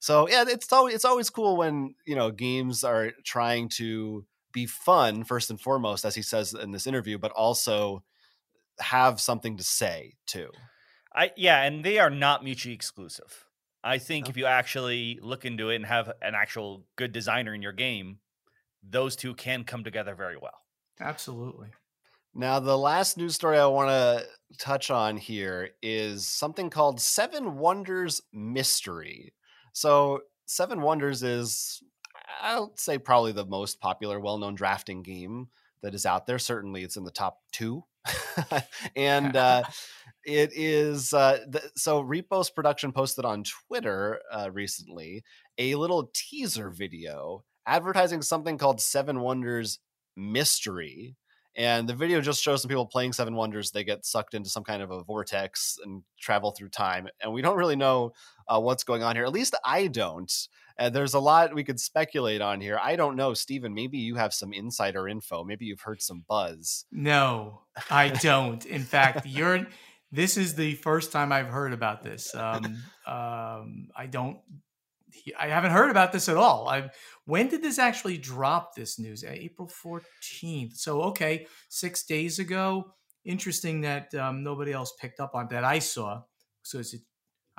So 0.00 0.28
yeah, 0.28 0.44
it's 0.46 0.72
always 0.72 0.94
it's 0.94 1.04
always 1.04 1.30
cool 1.30 1.56
when 1.56 1.94
you 2.06 2.14
know 2.16 2.30
games 2.30 2.84
are 2.84 3.12
trying 3.24 3.68
to 3.70 4.26
be 4.52 4.66
fun 4.66 5.24
first 5.24 5.50
and 5.50 5.60
foremost, 5.60 6.04
as 6.04 6.14
he 6.14 6.22
says 6.22 6.54
in 6.54 6.72
this 6.72 6.86
interview, 6.86 7.18
but 7.18 7.32
also 7.32 8.02
have 8.80 9.20
something 9.20 9.56
to 9.56 9.64
say 9.64 10.14
too. 10.26 10.50
I 11.14 11.32
yeah, 11.36 11.62
and 11.62 11.84
they 11.84 11.98
are 11.98 12.10
not 12.10 12.44
mutually 12.44 12.74
exclusive. 12.74 13.44
I 13.82 13.98
think 13.98 14.26
No. 14.26 14.30
if 14.30 14.36
you 14.36 14.46
actually 14.46 15.18
look 15.22 15.44
into 15.44 15.70
it 15.70 15.76
and 15.76 15.86
have 15.86 16.08
an 16.20 16.34
actual 16.34 16.84
good 16.96 17.12
designer 17.12 17.54
in 17.54 17.62
your 17.62 17.72
game, 17.72 18.18
those 18.82 19.16
two 19.16 19.34
can 19.34 19.64
come 19.64 19.84
together 19.84 20.14
very 20.14 20.36
well. 20.36 20.60
Absolutely. 21.00 21.68
Now, 22.34 22.60
the 22.60 22.76
last 22.76 23.16
news 23.16 23.34
story 23.34 23.58
I 23.58 23.66
want 23.66 23.88
to 23.88 24.26
touch 24.58 24.90
on 24.90 25.16
here 25.16 25.70
is 25.82 26.26
something 26.28 26.70
called 26.70 27.00
Seven 27.00 27.56
Wonders 27.56 28.20
Mystery. 28.32 29.32
So, 29.72 30.20
Seven 30.46 30.80
Wonders 30.82 31.22
is, 31.22 31.82
I'll 32.40 32.72
say, 32.76 32.98
probably 32.98 33.32
the 33.32 33.46
most 33.46 33.80
popular, 33.80 34.20
well 34.20 34.38
known 34.38 34.54
drafting 34.54 35.02
game 35.02 35.48
that 35.82 35.94
is 35.94 36.06
out 36.06 36.26
there. 36.26 36.38
Certainly, 36.38 36.82
it's 36.82 36.96
in 36.96 37.04
the 37.04 37.10
top 37.10 37.38
two. 37.52 37.84
and 38.96 39.36
uh, 39.36 39.62
it 40.24 40.50
is, 40.54 41.12
uh, 41.12 41.38
th- 41.50 41.64
so 41.76 42.00
Repos 42.00 42.50
Production 42.50 42.92
posted 42.92 43.24
on 43.24 43.44
Twitter 43.44 44.20
uh, 44.32 44.50
recently 44.52 45.24
a 45.58 45.74
little 45.74 46.10
teaser 46.14 46.70
video 46.70 47.44
advertising 47.66 48.22
something 48.22 48.56
called 48.58 48.80
Seven 48.80 49.20
Wonders 49.20 49.78
Mystery 50.16 51.16
and 51.58 51.88
the 51.88 51.94
video 51.94 52.20
just 52.20 52.40
shows 52.40 52.62
some 52.62 52.68
people 52.68 52.86
playing 52.86 53.12
Seven 53.12 53.34
Wonders. 53.34 53.72
They 53.72 53.82
get 53.82 54.06
sucked 54.06 54.34
into 54.34 54.48
some 54.48 54.62
kind 54.62 54.80
of 54.80 54.92
a 54.92 55.02
vortex 55.02 55.76
and 55.84 56.04
travel 56.18 56.52
through 56.52 56.68
time, 56.68 57.08
and 57.20 57.32
we 57.32 57.42
don't 57.42 57.56
really 57.56 57.74
know 57.74 58.12
uh, 58.46 58.60
what's 58.60 58.84
going 58.84 59.02
on 59.02 59.16
here. 59.16 59.24
At 59.24 59.32
least 59.32 59.56
I 59.64 59.88
don't. 59.88 60.32
Uh, 60.78 60.88
there's 60.88 61.14
a 61.14 61.18
lot 61.18 61.52
we 61.52 61.64
could 61.64 61.80
speculate 61.80 62.40
on 62.40 62.60
here. 62.60 62.78
I 62.80 62.94
don't 62.94 63.16
know, 63.16 63.34
Stephen. 63.34 63.74
Maybe 63.74 63.98
you 63.98 64.14
have 64.14 64.32
some 64.32 64.52
insider 64.52 65.08
info. 65.08 65.42
Maybe 65.42 65.66
you've 65.66 65.80
heard 65.80 66.00
some 66.00 66.24
buzz. 66.28 66.84
No, 66.92 67.62
I 67.90 68.08
don't. 68.22 68.64
In 68.64 68.84
fact, 68.84 69.26
you're. 69.26 69.66
This 70.12 70.36
is 70.38 70.54
the 70.54 70.74
first 70.76 71.10
time 71.10 71.32
I've 71.32 71.48
heard 71.48 71.72
about 71.72 72.02
this. 72.02 72.34
Um, 72.34 72.64
um, 73.04 73.88
I 73.96 74.06
don't. 74.08 74.38
I 75.38 75.48
haven't 75.48 75.70
heard 75.72 75.90
about 75.90 76.12
this 76.12 76.28
at 76.28 76.36
all. 76.36 76.68
I 76.68 76.90
when 77.24 77.48
did 77.48 77.62
this 77.62 77.78
actually 77.78 78.18
drop? 78.18 78.74
This 78.74 78.98
news 78.98 79.24
April 79.24 79.68
fourteenth. 79.68 80.76
So 80.76 81.02
okay, 81.02 81.46
six 81.68 82.04
days 82.04 82.38
ago. 82.38 82.92
Interesting 83.24 83.82
that 83.82 84.14
um, 84.14 84.42
nobody 84.42 84.72
else 84.72 84.94
picked 85.00 85.20
up 85.20 85.34
on 85.34 85.48
that. 85.50 85.64
I 85.64 85.80
saw. 85.80 86.22
So 86.62 86.78
is 86.78 86.94
it? 86.94 87.02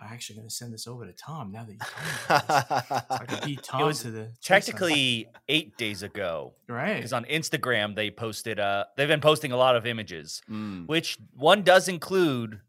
I'm 0.01 0.13
actually 0.13 0.37
going 0.37 0.47
to 0.47 0.53
send 0.53 0.73
this 0.73 0.87
over 0.87 1.05
to 1.05 1.11
Tom 1.11 1.51
now 1.51 1.65
that 1.65 1.73
you 1.73 1.79
told 1.79 2.05
me 2.05 2.11
about 2.25 2.87
this. 2.87 3.03
I 3.11 3.25
can 3.25 3.47
beat 3.47 3.63
Tom 3.63 3.81
was 3.81 4.01
to 4.03 4.11
the 4.11 4.31
chase 4.39 4.69
on. 4.69 4.77
Technically, 4.77 5.27
eight 5.49 5.77
days 5.77 6.03
ago, 6.03 6.53
right. 6.69 6.95
because 6.95 7.11
on 7.11 7.25
Instagram 7.25 7.95
they 7.95 8.09
posted. 8.09 8.59
Uh, 8.61 8.85
they've 8.95 9.09
been 9.09 9.19
posting 9.19 9.51
a 9.51 9.57
lot 9.57 9.75
of 9.75 9.85
images, 9.85 10.41
Mm, 10.49 10.87
which 10.87 11.17
one 11.35 11.63
does 11.63 11.87
include. 11.89 12.61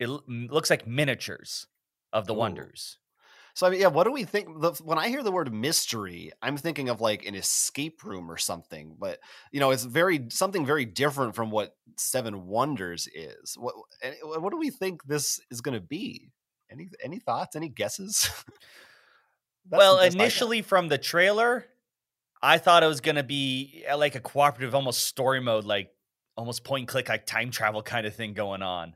It 0.00 0.08
looks 0.08 0.68
like 0.70 0.84
miniatures 0.84 1.68
of 2.12 2.26
the 2.26 2.34
Ooh. 2.34 2.38
wonders. 2.38 2.98
So 3.54 3.66
I 3.66 3.70
mean, 3.70 3.80
yeah. 3.80 3.88
What 3.88 4.04
do 4.04 4.12
we 4.12 4.24
think? 4.24 4.48
When 4.82 4.98
I 4.98 5.08
hear 5.08 5.22
the 5.22 5.32
word 5.32 5.52
mystery, 5.52 6.32
I'm 6.40 6.56
thinking 6.56 6.88
of 6.88 7.00
like 7.00 7.26
an 7.26 7.34
escape 7.34 8.04
room 8.04 8.30
or 8.30 8.38
something. 8.38 8.96
But 8.98 9.18
you 9.50 9.60
know, 9.60 9.70
it's 9.70 9.84
very 9.84 10.26
something 10.30 10.64
very 10.64 10.84
different 10.84 11.34
from 11.34 11.50
what 11.50 11.76
Seven 11.96 12.46
Wonders 12.46 13.08
is. 13.14 13.56
What 13.58 13.74
what 14.22 14.50
do 14.50 14.58
we 14.58 14.70
think 14.70 15.04
this 15.04 15.40
is 15.50 15.60
going 15.60 15.74
to 15.74 15.86
be? 15.86 16.30
Any 16.70 16.88
any 17.02 17.18
thoughts? 17.18 17.56
Any 17.56 17.68
guesses? 17.68 18.28
Well, 19.70 19.96
the 19.96 20.02
best 20.02 20.16
I 20.16 20.18
got. 20.18 20.22
initially 20.22 20.62
from 20.62 20.88
the 20.88 20.98
trailer, 20.98 21.66
I 22.42 22.58
thought 22.58 22.82
it 22.82 22.88
was 22.88 23.00
going 23.00 23.16
to 23.16 23.22
be 23.22 23.84
uh, 23.90 23.96
like 23.96 24.14
a 24.14 24.20
cooperative, 24.20 24.74
almost 24.74 25.04
story 25.04 25.40
mode, 25.40 25.64
like 25.64 25.90
almost 26.36 26.64
point 26.64 26.82
and 26.82 26.88
click, 26.88 27.08
like 27.08 27.26
time 27.26 27.50
travel 27.50 27.82
kind 27.82 28.06
of 28.06 28.14
thing 28.14 28.34
going 28.34 28.62
on. 28.62 28.94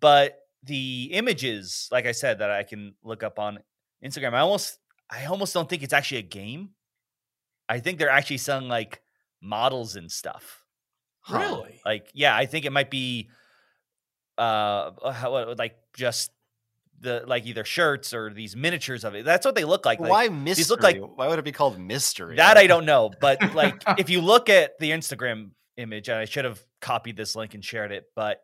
But 0.00 0.38
the 0.62 1.10
images, 1.12 1.88
like 1.90 2.06
I 2.06 2.12
said, 2.12 2.38
that 2.40 2.50
I 2.50 2.62
can 2.62 2.94
look 3.02 3.22
up 3.22 3.38
on 3.38 3.58
Instagram, 4.04 4.34
I 4.34 4.40
almost 4.40 4.78
I 5.10 5.24
almost 5.26 5.54
don't 5.54 5.68
think 5.68 5.82
it's 5.82 5.92
actually 5.92 6.18
a 6.18 6.22
game. 6.22 6.70
I 7.68 7.80
think 7.80 7.98
they're 7.98 8.10
actually 8.10 8.38
selling 8.38 8.68
like 8.68 9.02
models 9.40 9.96
and 9.96 10.10
stuff. 10.10 10.64
Really? 11.30 11.80
Like, 11.84 12.10
yeah, 12.14 12.34
I 12.36 12.46
think 12.46 12.64
it 12.64 12.72
might 12.72 12.90
be 12.90 13.28
uh 14.38 14.90
like 15.58 15.76
just 15.94 16.30
the 17.00 17.24
like 17.26 17.46
either 17.46 17.64
shirts 17.64 18.12
or 18.12 18.32
these 18.32 18.54
miniatures 18.56 19.04
of 19.04 19.14
it. 19.14 19.24
That's 19.24 19.46
what 19.46 19.54
they 19.54 19.64
look 19.64 19.86
like. 19.86 20.00
like 20.00 20.10
Why 20.10 20.28
mystery? 20.28 20.60
these 20.62 20.70
look 20.70 20.82
like- 20.82 21.00
Why 21.00 21.28
would 21.28 21.38
it 21.38 21.44
be 21.44 21.52
called 21.52 21.78
mystery? 21.78 22.36
that 22.36 22.56
I 22.56 22.66
don't 22.66 22.84
know, 22.84 23.10
but 23.20 23.54
like 23.54 23.82
if 23.98 24.10
you 24.10 24.20
look 24.20 24.48
at 24.48 24.78
the 24.78 24.90
Instagram 24.90 25.50
image, 25.76 26.08
and 26.08 26.18
I 26.18 26.26
should 26.26 26.44
have 26.44 26.62
copied 26.80 27.16
this 27.16 27.34
link 27.34 27.54
and 27.54 27.64
shared 27.64 27.92
it, 27.92 28.04
but 28.14 28.40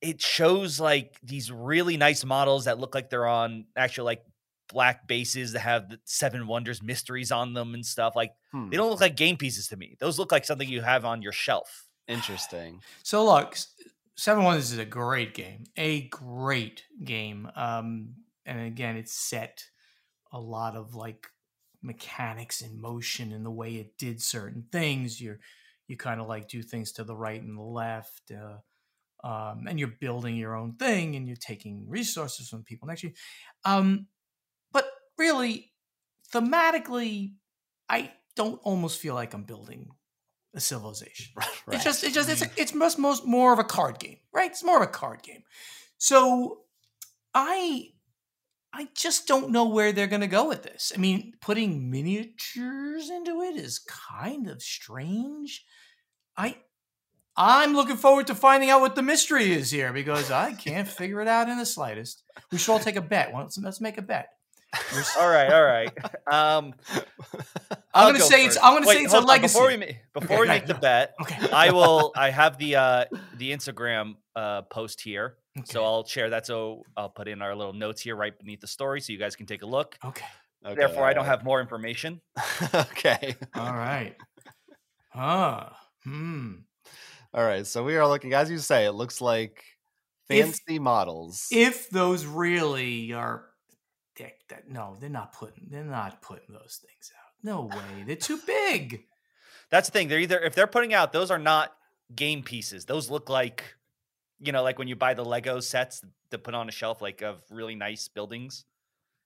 it 0.00 0.20
shows 0.20 0.80
like 0.80 1.18
these 1.22 1.52
really 1.52 1.96
nice 1.96 2.24
models 2.24 2.64
that 2.64 2.78
look 2.78 2.94
like 2.94 3.10
they're 3.10 3.26
on 3.26 3.66
actual 3.76 4.04
like 4.04 4.24
black 4.68 5.06
bases 5.06 5.52
that 5.52 5.60
have 5.60 5.88
the 5.90 6.00
Seven 6.04 6.46
Wonders 6.46 6.82
mysteries 6.82 7.32
on 7.32 7.54
them 7.54 7.74
and 7.74 7.84
stuff. 7.84 8.14
Like 8.16 8.32
Hmm, 8.52 8.70
they 8.70 8.76
don't 8.76 8.90
look 8.90 9.00
like 9.00 9.16
game 9.16 9.36
pieces 9.36 9.68
to 9.68 9.76
me. 9.76 9.96
Those 10.00 10.18
look 10.18 10.32
like 10.32 10.44
something 10.44 10.68
you 10.68 10.82
have 10.82 11.04
on 11.04 11.22
your 11.22 11.32
shelf. 11.32 11.88
interesting. 12.08 12.82
So 13.02 13.24
look, 13.24 13.56
Seven 14.16 14.44
Wonders 14.44 14.72
is 14.72 14.78
a 14.78 14.84
great 14.84 15.34
game, 15.34 15.64
a 15.76 16.08
great 16.08 16.84
game. 17.02 17.50
Um, 17.54 18.16
and 18.44 18.60
again, 18.66 18.96
it's 18.96 19.12
set 19.12 19.64
a 20.32 20.40
lot 20.40 20.76
of 20.76 20.94
like 20.94 21.28
mechanics 21.82 22.62
in 22.62 22.80
motion 22.80 23.32
and 23.32 23.44
the 23.46 23.50
way 23.50 23.76
it 23.76 23.98
did 23.98 24.22
certain 24.22 24.66
things. 24.72 25.20
You're 25.20 25.40
you 25.88 25.96
kind 25.96 26.20
of 26.20 26.28
like 26.28 26.48
do 26.48 26.62
things 26.62 26.92
to 26.92 27.04
the 27.04 27.16
right 27.16 27.42
and 27.42 27.58
the 27.58 27.62
left, 27.62 28.30
uh, 28.30 28.58
um, 29.22 29.66
and 29.68 29.78
you're 29.78 29.88
building 30.00 30.36
your 30.36 30.54
own 30.54 30.74
thing 30.74 31.16
and 31.16 31.26
you're 31.26 31.36
taking 31.36 31.88
resources 31.88 32.48
from 32.48 32.62
people 32.62 32.88
next 32.88 33.02
to 33.02 33.08
you. 33.08 33.12
Um, 33.64 34.06
but 34.72 34.86
really, 35.18 35.72
thematically, 36.32 37.34
I 37.88 38.12
don't 38.36 38.60
almost 38.62 39.00
feel 39.00 39.14
like 39.14 39.34
I'm 39.34 39.44
building 39.44 39.90
a 40.54 40.60
civilization. 40.60 41.32
Right. 41.36 41.48
It's 41.72 41.84
just, 41.84 42.04
it's 42.04 42.14
just, 42.14 42.28
it's 42.28 42.42
a, 42.42 42.50
it's 42.56 42.74
most, 42.74 42.98
most 42.98 43.24
more 43.24 43.52
of 43.52 43.58
a 43.58 43.64
card 43.64 43.98
game, 43.98 44.18
right? 44.32 44.50
It's 44.50 44.64
more 44.64 44.76
of 44.76 44.82
a 44.82 44.90
card 44.90 45.22
game. 45.22 45.42
So 45.98 46.62
I, 47.34 47.90
I 48.72 48.88
just 48.96 49.28
don't 49.28 49.50
know 49.50 49.68
where 49.68 49.92
they're 49.92 50.06
going 50.06 50.20
to 50.20 50.26
go 50.26 50.48
with 50.48 50.62
this. 50.62 50.92
I 50.94 50.98
mean, 50.98 51.34
putting 51.40 51.90
miniatures 51.90 53.10
into 53.10 53.42
it 53.42 53.56
is 53.56 53.78
kind 53.80 54.48
of 54.48 54.62
strange. 54.62 55.64
I, 56.36 56.56
I'm 57.42 57.72
looking 57.74 57.96
forward 57.96 58.26
to 58.26 58.34
finding 58.34 58.68
out 58.68 58.82
what 58.82 58.94
the 58.94 59.02
mystery 59.02 59.50
is 59.52 59.70
here 59.70 59.92
because 59.94 60.30
I 60.30 60.52
can't 60.52 60.86
figure 60.86 61.22
it 61.22 61.28
out 61.28 61.48
in 61.48 61.56
the 61.56 61.64
slightest. 61.64 62.22
We 62.52 62.58
should 62.58 62.70
all 62.72 62.78
take 62.78 62.96
a 62.96 63.00
bet. 63.00 63.32
Let's, 63.34 63.56
let's 63.56 63.80
make 63.80 63.96
a 63.96 64.02
bet. 64.02 64.28
You're 64.94 65.02
All 65.18 65.28
right, 65.28 65.50
all 65.52 65.64
right. 65.64 65.90
Um, 66.30 66.74
I'm 67.94 68.08
gonna 68.08 68.18
go 68.18 68.24
say 68.24 68.44
it's. 68.44 68.56
I'm 68.62 68.74
gonna 68.74 68.86
Wait, 68.86 68.98
say 68.98 69.02
it's 69.04 69.12
a 69.14 69.16
hold 69.16 69.30
on, 69.30 69.40
Before 69.40 69.66
we 69.66 69.76
legacy. 69.76 69.98
ma- 70.14 70.20
before 70.20 70.40
we 70.40 70.46
go 70.46 70.52
make 70.52 70.66
the 70.66 70.74
bet, 70.74 71.14
Okay. 71.22 71.50
I 71.50 71.70
will. 71.72 72.12
I 72.14 72.30
have 72.30 72.56
the 72.58 72.76
uh 72.76 73.04
the 73.38 73.50
Instagram 73.50 74.14
uh 74.36 74.62
post 74.62 75.00
here, 75.00 75.38
so 75.64 75.82
I'll 75.84 76.04
share 76.04 76.30
that. 76.30 76.46
So 76.46 76.84
I'll 76.96 77.08
put 77.08 77.26
in 77.26 77.42
our 77.42 77.56
little 77.56 77.72
notes 77.72 78.00
here 78.00 78.14
right 78.14 78.38
beneath 78.38 78.60
the 78.60 78.68
story, 78.68 79.00
so 79.00 79.12
you 79.12 79.18
guys 79.18 79.34
can 79.34 79.46
take 79.46 79.62
a 79.62 79.66
look. 79.66 79.98
Okay. 80.04 80.24
Okay, 80.64 80.74
Therefore, 80.76 81.04
I 81.04 81.14
don't 81.14 81.24
alright. 81.24 81.38
have 81.38 81.44
more 81.44 81.60
information. 81.60 82.20
okay. 82.74 83.34
All 83.56 83.72
right. 83.74 84.14
Ah. 85.14 85.76
Hmm. 86.04 86.52
All 87.32 87.44
right. 87.44 87.66
So 87.66 87.84
we 87.84 87.96
are 87.96 88.06
looking, 88.08 88.32
as 88.34 88.50
you 88.50 88.58
say, 88.58 88.86
it 88.86 88.92
looks 88.92 89.20
like 89.20 89.64
If- 90.28 90.46
fancy 90.46 90.78
models. 90.78 91.46
If 91.50 91.88
those 91.90 92.24
really 92.26 93.12
are, 93.12 93.50
they- 94.16 94.36
that 94.48 94.68
no, 94.68 94.96
they're 95.00 95.08
not 95.10 95.32
putting. 95.32 95.68
They're 95.70 95.84
not 95.84 96.22
putting 96.22 96.52
those 96.52 96.80
things 96.84 97.12
out. 97.16 97.32
No 97.42 97.62
way. 97.62 98.04
They're 98.04 98.16
too 98.16 98.40
big. 98.46 99.04
That's 99.70 99.88
the 99.88 99.92
thing. 99.92 100.08
They're 100.08 100.18
either 100.18 100.40
if 100.40 100.54
they're 100.54 100.66
putting 100.66 100.92
out 100.92 101.12
those 101.12 101.30
are 101.30 101.38
not 101.38 101.74
game 102.14 102.42
pieces. 102.42 102.84
Those 102.86 103.08
look 103.08 103.28
like, 103.28 103.76
you 104.40 104.50
know, 104.52 104.62
like 104.64 104.78
when 104.78 104.88
you 104.88 104.96
buy 104.96 105.14
the 105.14 105.24
Lego 105.24 105.60
sets 105.60 106.02
to 106.32 106.38
put 106.38 106.54
on 106.54 106.68
a 106.68 106.72
shelf, 106.72 107.00
like 107.00 107.22
of 107.22 107.42
really 107.50 107.76
nice 107.76 108.08
buildings, 108.08 108.64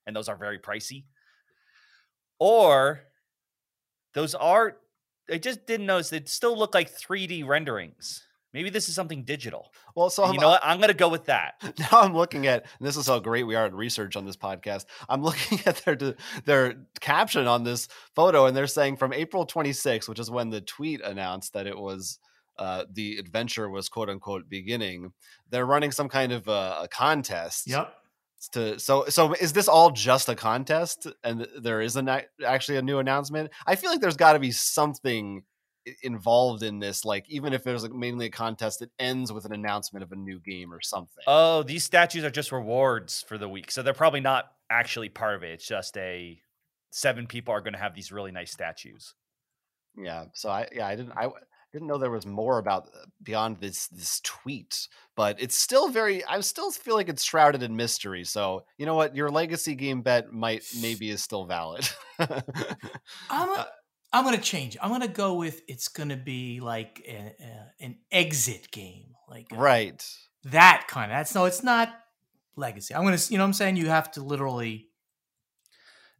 and 0.06 0.14
those 0.14 0.28
are 0.28 0.36
very 0.36 0.58
pricey. 0.58 1.04
Or 2.38 3.00
those 4.12 4.34
are. 4.34 4.76
I 5.30 5.38
just 5.38 5.66
didn't 5.66 5.87
notice. 5.87 6.10
They 6.10 6.22
still 6.26 6.56
look 6.58 6.74
like 6.74 6.94
3D 6.94 7.46
renderings. 7.46 8.22
Maybe 8.52 8.70
this 8.70 8.88
is 8.88 8.94
something 8.94 9.24
digital. 9.24 9.72
well, 9.96 10.08
so 10.10 10.22
I'm, 10.22 10.34
you 10.34 10.38
know 10.38 10.50
what? 10.50 10.60
I'm 10.62 10.80
gonna 10.80 10.94
go 10.94 11.08
with 11.08 11.24
that. 11.24 11.54
now 11.80 12.00
I'm 12.00 12.14
looking 12.14 12.46
at 12.46 12.62
and 12.78 12.87
this 12.87 12.96
is 12.96 13.08
how 13.08 13.18
great 13.18 13.42
we 13.42 13.56
are 13.56 13.66
at 13.66 13.74
research 13.74 14.14
on 14.14 14.24
this 14.24 14.37
podcast. 14.37 14.84
I'm 15.08 15.22
looking 15.22 15.58
at 15.66 15.84
their 15.84 16.14
their 16.44 16.74
caption 17.00 17.48
on 17.48 17.64
this 17.64 17.88
photo, 18.14 18.46
and 18.46 18.56
they're 18.56 18.68
saying 18.68 18.98
from 18.98 19.12
April 19.12 19.44
26, 19.44 20.08
which 20.08 20.20
is 20.20 20.30
when 20.30 20.50
the 20.50 20.60
tweet 20.60 21.00
announced 21.00 21.54
that 21.54 21.66
it 21.66 21.76
was 21.76 22.20
uh, 22.56 22.84
the 22.92 23.16
adventure 23.18 23.68
was 23.68 23.88
quote 23.88 24.08
unquote 24.08 24.48
beginning. 24.48 25.12
They're 25.50 25.66
running 25.66 25.90
some 25.90 26.08
kind 26.08 26.30
of 26.30 26.48
uh, 26.48 26.78
a 26.82 26.88
contest. 26.88 27.66
Yep. 27.66 27.92
To 28.52 28.78
so 28.78 29.07
so 29.09 29.33
is 29.35 29.52
this 29.52 29.68
all 29.68 29.90
just 29.90 30.28
a 30.28 30.35
contest, 30.35 31.07
and 31.22 31.46
there 31.61 31.80
is 31.80 31.96
an 31.96 32.09
actually 32.46 32.78
a 32.78 32.83
new 32.83 32.98
announcement? 32.98 33.50
I 33.66 33.76
feel 33.76 33.90
like 33.90 34.00
there's 34.00 34.16
got 34.16 34.35
to 34.35 34.38
be 34.38 34.50
something 34.50 35.42
involved 36.02 36.62
in 36.62 36.78
this 36.78 37.04
like 37.04 37.26
even 37.28 37.52
if 37.52 37.62
there's 37.62 37.83
like 37.83 37.92
mainly 37.92 38.24
a 38.24 38.30
contest 38.30 38.80
it 38.80 38.90
ends 38.98 39.30
with 39.30 39.44
an 39.44 39.52
announcement 39.52 40.02
of 40.02 40.12
a 40.12 40.16
new 40.16 40.40
game 40.40 40.72
or 40.72 40.80
something 40.80 41.22
Oh, 41.26 41.62
these 41.62 41.85
statues 41.85 42.24
are 42.24 42.30
just 42.30 42.52
rewards 42.52 43.22
for 43.28 43.37
the 43.37 43.48
week, 43.50 43.70
so 43.70 43.83
they're 43.83 43.92
probably 43.92 44.20
not 44.20 44.46
actually 44.70 45.11
part 45.11 45.35
of 45.35 45.42
it. 45.42 45.52
It's 45.52 45.68
just 45.68 45.96
a 45.98 46.40
seven 46.90 47.26
people 47.26 47.52
are 47.52 47.61
going 47.61 47.74
to 47.74 47.78
have 47.78 47.94
these 47.94 48.12
really 48.12 48.33
nice 48.33 48.50
statues. 48.52 49.14
Yeah. 49.96 50.24
So 50.33 50.48
I 50.48 50.68
yeah 50.72 50.87
I 50.87 50.96
didn't 50.96 51.12
I 51.16 51.28
didn't 51.74 51.88
know 51.88 51.98
there 51.98 52.10
was 52.10 52.24
more 52.24 52.58
about 52.58 52.87
uh, 52.87 53.04
beyond 53.22 53.58
this 53.58 53.88
this 53.88 54.20
tweet, 54.20 54.87
but 55.16 55.42
it's 55.42 55.56
still 55.56 55.88
very 55.88 56.24
I 56.24 56.40
still 56.40 56.70
feel 56.70 56.94
like 56.94 57.08
it's 57.08 57.24
shrouded 57.24 57.64
in 57.64 57.74
mystery. 57.74 58.24
So 58.24 58.64
you 58.78 58.87
know 58.87 58.94
what, 58.94 59.16
your 59.16 59.28
legacy 59.28 59.74
game 59.74 60.00
bet 60.00 60.32
might 60.32 60.64
maybe 60.80 61.10
is 61.10 61.22
still 61.22 61.44
valid. 61.44 61.87
I'm. 62.18 62.30
Uh, 63.30 63.56
A, 63.56 63.66
I'm 64.12 64.22
gonna 64.22 64.38
change. 64.38 64.76
I'm 64.80 64.90
gonna 64.90 65.08
go 65.08 65.34
with. 65.34 65.62
It's 65.66 65.88
gonna 65.88 66.16
be 66.16 66.60
like 66.60 67.02
a, 67.08 67.34
a, 67.42 67.84
an 67.84 67.96
exit 68.12 68.70
game, 68.70 69.16
like 69.28 69.48
uh, 69.52 69.56
right. 69.56 70.08
that 70.44 70.87
kind 70.88 71.10
of. 71.10 71.18
That's 71.18 71.34
no. 71.34 71.46
It's 71.46 71.64
not 71.64 71.92
legacy. 72.54 72.94
I'm 72.94 73.02
gonna. 73.02 73.18
You 73.28 73.37
know, 73.37 73.42
what 73.42 73.48
I'm 73.48 73.52
saying 73.52 73.76
you 73.76 73.88
have 73.88 74.12
to 74.12 74.22
literally 74.22 74.90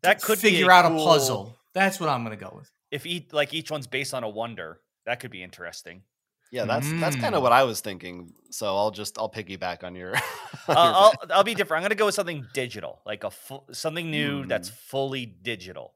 That 0.03 0.21
could 0.21 0.43
be 0.43 0.51
figure 0.51 0.73
out 0.73 0.85
a 0.85 0.91
puzzle. 0.91 1.57
That's 1.75 2.01
what 2.01 2.09
I'm 2.09 2.25
gonna 2.25 2.35
go 2.35 2.53
with. 2.57 2.73
If 2.91 3.07
each 3.07 3.33
like 3.33 3.55
each 3.55 3.71
one's 3.71 3.87
based 3.87 4.15
on 4.15 4.25
a 4.25 4.29
wonder, 4.29 4.81
that 5.07 5.21
could 5.21 5.31
be 5.31 5.43
interesting. 5.43 6.03
Yeah, 6.51 6.67
that's 6.67 6.93
that's 7.01 7.17
kind 7.17 7.35
of 7.35 7.41
Mm. 7.41 7.43
what 7.45 7.53
I 7.53 7.65
was 7.65 7.81
thinking. 7.81 8.33
So 8.51 8.77
I'll 8.77 8.91
just 8.93 9.19
I'll 9.19 9.31
piggyback 9.31 9.83
on 9.83 9.95
your. 9.97 10.15
on 10.15 10.21
Uh, 10.69 10.75
your 10.75 10.95
I'll. 10.95 11.13
I'll 11.33 11.45
be 11.45 11.55
different. 11.55 11.79
I'm 11.83 11.85
gonna 11.85 11.97
go 11.97 12.07
with 12.07 12.15
something 12.15 12.47
digital, 12.53 13.01
like 13.05 13.25
a 13.25 13.31
full, 13.31 13.67
something 13.73 14.11
new 14.11 14.45
that's 14.47 14.69
Hmm. 14.69 14.75
fully 14.87 15.27
digital. 15.27 15.95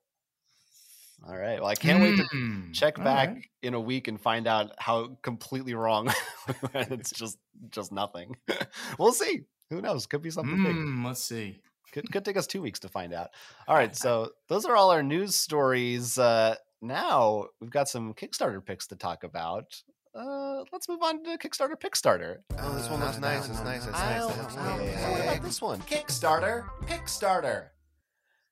All 1.29 1.37
right. 1.37 1.61
Well, 1.61 1.69
I 1.69 1.75
can't 1.75 2.01
wait 2.01 2.17
to 2.17 2.25
Mm, 2.25 2.73
check 2.75 2.99
all 2.99 3.05
back 3.05 3.29
right. 3.35 3.45
in 3.63 3.75
a 3.75 3.81
week 3.81 4.09
and 4.09 4.21
find 4.21 4.47
out 4.47 4.73
how 4.79 5.19
completely 5.23 5.75
wrong 5.75 6.13
it's 6.75 7.11
just 7.11 7.39
just 7.71 7.93
nothing. 7.93 8.37
we'll 8.99 9.13
see. 9.13 9.43
Who 9.71 9.81
knows? 9.81 10.07
Could 10.07 10.23
be 10.23 10.31
something 10.31 10.63
big. 10.63 10.77
Mm, 10.77 11.05
let's 11.05 11.23
see. 11.23 11.61
Could 11.93 12.11
could 12.13 12.25
take 12.25 12.37
us 12.37 12.47
two 12.47 12.63
weeks 12.63 12.79
to 12.81 12.89
find 12.89 13.13
out. 13.13 13.31
All 13.67 13.75
right. 13.75 13.95
So 13.97 14.31
those 14.49 14.65
are 14.65 14.77
all 14.77 14.91
our 14.91 15.03
news 15.03 15.35
stories. 15.35 16.19
Uh, 16.19 16.55
now 16.81 17.47
we've 17.61 17.71
got 17.71 17.89
some 17.89 18.15
Kickstarter 18.15 18.65
picks 18.65 18.87
to 18.89 18.97
talk 18.97 19.25
about. 19.25 19.83
Uh, 20.15 20.65
let's 20.73 20.89
move 20.89 21.03
on 21.03 21.23
to 21.25 21.37
Kickstarter 21.39 21.77
Kickstarter. 21.77 22.37
Oh, 22.59 22.75
this 22.75 22.89
one 22.89 23.01
looks 23.01 23.19
nice. 23.19 23.49
It's 23.49 23.63
nice. 23.63 23.85
It's 23.85 23.93
nice. 23.93 24.21
I'll- 24.23 24.31
It's 24.31 24.57
I'll- 24.57 24.79
nice. 24.79 25.03
What 25.11 25.21
about 25.21 25.43
this 25.43 25.63
one? 25.63 25.81
Kickstarter 25.83 26.65
Kickstarter. 26.87 27.69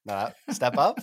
Nah, 0.05 0.31
step 0.51 0.77
up. 0.79 0.99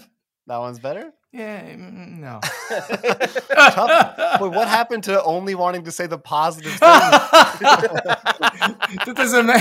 That 0.48 0.58
one's 0.58 0.80
better. 0.80 1.12
Yeah. 1.36 1.64
mm, 1.74 2.20
No. 2.20 2.40
Tough. 2.70 4.40
Wait, 4.42 4.52
what 4.52 4.68
happened 4.68 5.04
to 5.06 5.24
only 5.24 5.56
wanting 5.56 5.84
to 5.86 5.92
say 5.92 6.06
the 6.06 6.20
positive 6.20 6.70
things? 6.74 6.82
that 7.64 9.14
doesn't 9.16 9.48
ma- 9.48 9.58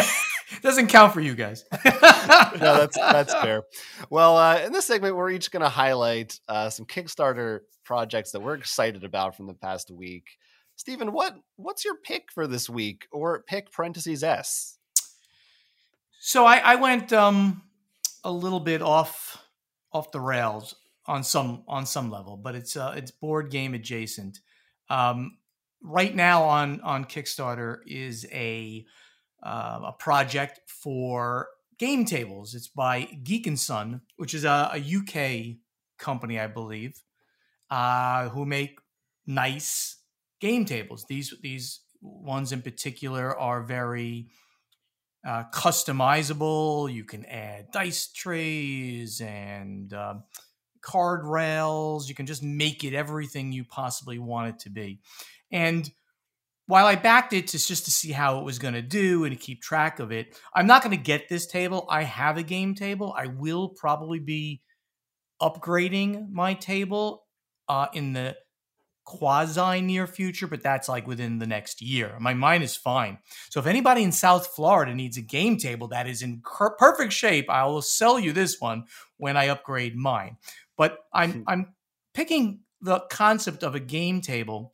doesn't 0.61 0.89
count 0.89 1.13
for 1.13 1.21
you 1.21 1.35
guys. 1.35 1.65
no, 1.85 2.59
that's 2.59 2.97
that's 2.97 3.35
fair. 3.35 3.63
Well, 4.11 4.37
uh, 4.37 4.59
in 4.59 4.73
this 4.73 4.87
segment, 4.87 5.17
we're 5.17 5.31
each 5.31 5.51
going 5.51 5.63
to 5.63 5.69
highlight 5.69 6.39
uh, 6.49 6.69
some 6.71 6.87
Kickstarter 6.87 7.61
projects 7.85 8.33
that 8.33 8.41
we're 8.41 8.55
excited 8.55 9.05
about 9.05 9.37
from 9.37 9.47
the 9.47 9.55
past 9.55 9.91
week. 9.91 10.39
Stephen, 10.77 11.13
what 11.13 11.37
what's 11.57 11.85
your 11.85 11.97
pick 11.97 12.33
for 12.33 12.47
this 12.47 12.69
week, 12.69 13.07
or 13.13 13.43
pick 13.47 13.71
parentheses 13.73 14.23
s? 14.23 14.79
So 16.21 16.45
I, 16.45 16.59
I 16.59 16.75
went 16.77 17.13
um, 17.13 17.63
a 18.25 18.33
little 18.33 18.61
bit 18.61 18.83
off 18.83 19.39
off 19.93 20.13
the 20.13 20.21
rails 20.21 20.75
on 21.07 21.25
some 21.25 21.65
on 21.67 21.87
some 21.87 22.11
level, 22.11 22.37
but 22.37 22.55
it's 22.55 22.77
uh, 22.77 22.95
it's 22.97 23.11
board 23.11 23.51
game 23.51 23.75
adjacent. 23.75 24.41
Um, 24.89 25.39
right 25.83 26.15
now 26.15 26.45
on 26.45 26.81
on 26.83 27.05
Kickstarter 27.05 27.79
is 27.87 28.27
a 28.33 28.85
uh, 29.43 29.81
a 29.87 29.93
project 29.93 30.61
for 30.67 31.49
game 31.79 32.05
tables. 32.05 32.55
It's 32.55 32.69
by 32.69 33.03
Geek 33.25 33.47
and 33.47 33.59
Son, 33.59 34.03
which 34.17 34.35
is 34.35 34.45
a, 34.45 34.71
a 34.73 34.79
UK 34.79 35.57
company, 35.99 36.39
I 36.39 36.47
believe, 36.47 37.01
uh, 37.71 38.29
who 38.29 38.47
make 38.47 38.79
nice 39.27 39.97
game 40.41 40.65
tables. 40.65 41.05
These 41.09 41.35
these 41.43 41.81
ones 42.01 42.53
in 42.53 42.63
particular 42.63 43.39
are 43.39 43.63
very 43.63 44.29
uh, 45.27 45.45
customizable. 45.53 46.93
You 46.93 47.05
can 47.05 47.25
add 47.27 47.71
dice 47.73 48.13
trays 48.13 49.21
and 49.21 49.93
uh, 49.93 50.15
card 50.81 51.25
rails. 51.25 52.09
You 52.09 52.15
can 52.15 52.27
just 52.27 52.43
make 52.43 52.85
it 52.85 52.95
everything 52.95 53.53
you 53.53 53.65
possibly 53.65 54.19
want 54.19 54.49
it 54.49 54.59
to 54.61 54.71
be. 54.71 55.01
And 55.51 55.91
while 56.67 56.87
I 56.87 56.95
backed 56.95 57.33
it 57.33 57.49
to 57.49 57.59
just 57.59 57.85
to 57.85 57.91
see 57.91 58.13
how 58.13 58.39
it 58.39 58.45
was 58.45 58.59
going 58.59 58.75
to 58.75 58.83
do 58.83 59.25
and 59.25 59.37
to 59.37 59.43
keep 59.43 59.63
track 59.63 59.99
of 59.99 60.13
it, 60.13 60.39
I'm 60.55 60.67
not 60.67 60.83
going 60.83 60.97
to 60.97 61.03
get 61.03 61.29
this 61.29 61.47
table. 61.47 61.87
I 61.91 62.05
have 62.05 62.37
a 62.37 62.43
game 62.43 62.75
table. 62.75 63.15
I 63.17 63.27
will 63.27 63.69
probably 63.69 64.21
be 64.21 64.63
upgrading 65.41 66.31
my 66.31 66.55
table 66.55 67.25
uh, 67.69 67.87
in 67.93 68.13
the 68.13 68.37
quasi 69.05 69.81
near 69.81 70.07
future, 70.07 70.47
but 70.47 70.63
that's 70.63 70.89
like 70.89 71.07
within 71.07 71.39
the 71.39 71.47
next 71.47 71.83
year. 71.83 72.17
My 72.21 72.35
mind 72.35 72.63
is 72.63 72.77
fine. 72.77 73.19
So 73.51 73.61
if 73.61 73.67
anybody 73.67 74.03
in 74.03 74.13
South 74.13 74.47
Florida 74.47 74.95
needs 74.95 75.17
a 75.17 75.23
game 75.23 75.57
table 75.57 75.89
that 75.89 76.07
is 76.07 76.23
in 76.23 76.43
perfect 76.43 77.13
shape, 77.13 77.51
I 77.51 77.65
will 77.67 77.83
sell 77.83 78.19
you 78.19 78.33
this 78.33 78.61
one 78.61 78.85
when 79.17 79.37
I 79.37 79.49
upgrade 79.49 79.97
mine. 79.97 80.37
But 80.77 80.99
I'm 81.13 81.33
hmm. 81.33 81.43
I'm 81.47 81.75
picking 82.15 82.61
the 82.81 83.01
concept 83.11 83.63
of 83.63 83.75
a 83.75 83.81
game 83.81 84.21
table 84.21 84.73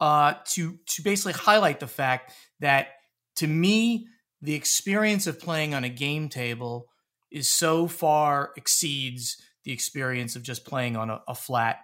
uh, 0.00 0.34
to 0.46 0.78
to 0.86 1.02
basically 1.02 1.32
highlight 1.32 1.80
the 1.80 1.86
fact 1.86 2.32
that 2.60 2.88
to 3.36 3.46
me 3.46 4.06
the 4.42 4.54
experience 4.54 5.26
of 5.26 5.38
playing 5.38 5.74
on 5.74 5.84
a 5.84 5.88
game 5.88 6.28
table 6.28 6.88
is 7.30 7.50
so 7.50 7.86
far 7.86 8.50
exceeds 8.56 9.36
the 9.64 9.72
experience 9.72 10.36
of 10.36 10.42
just 10.42 10.64
playing 10.64 10.96
on 10.96 11.10
a, 11.10 11.20
a 11.28 11.34
flat 11.34 11.80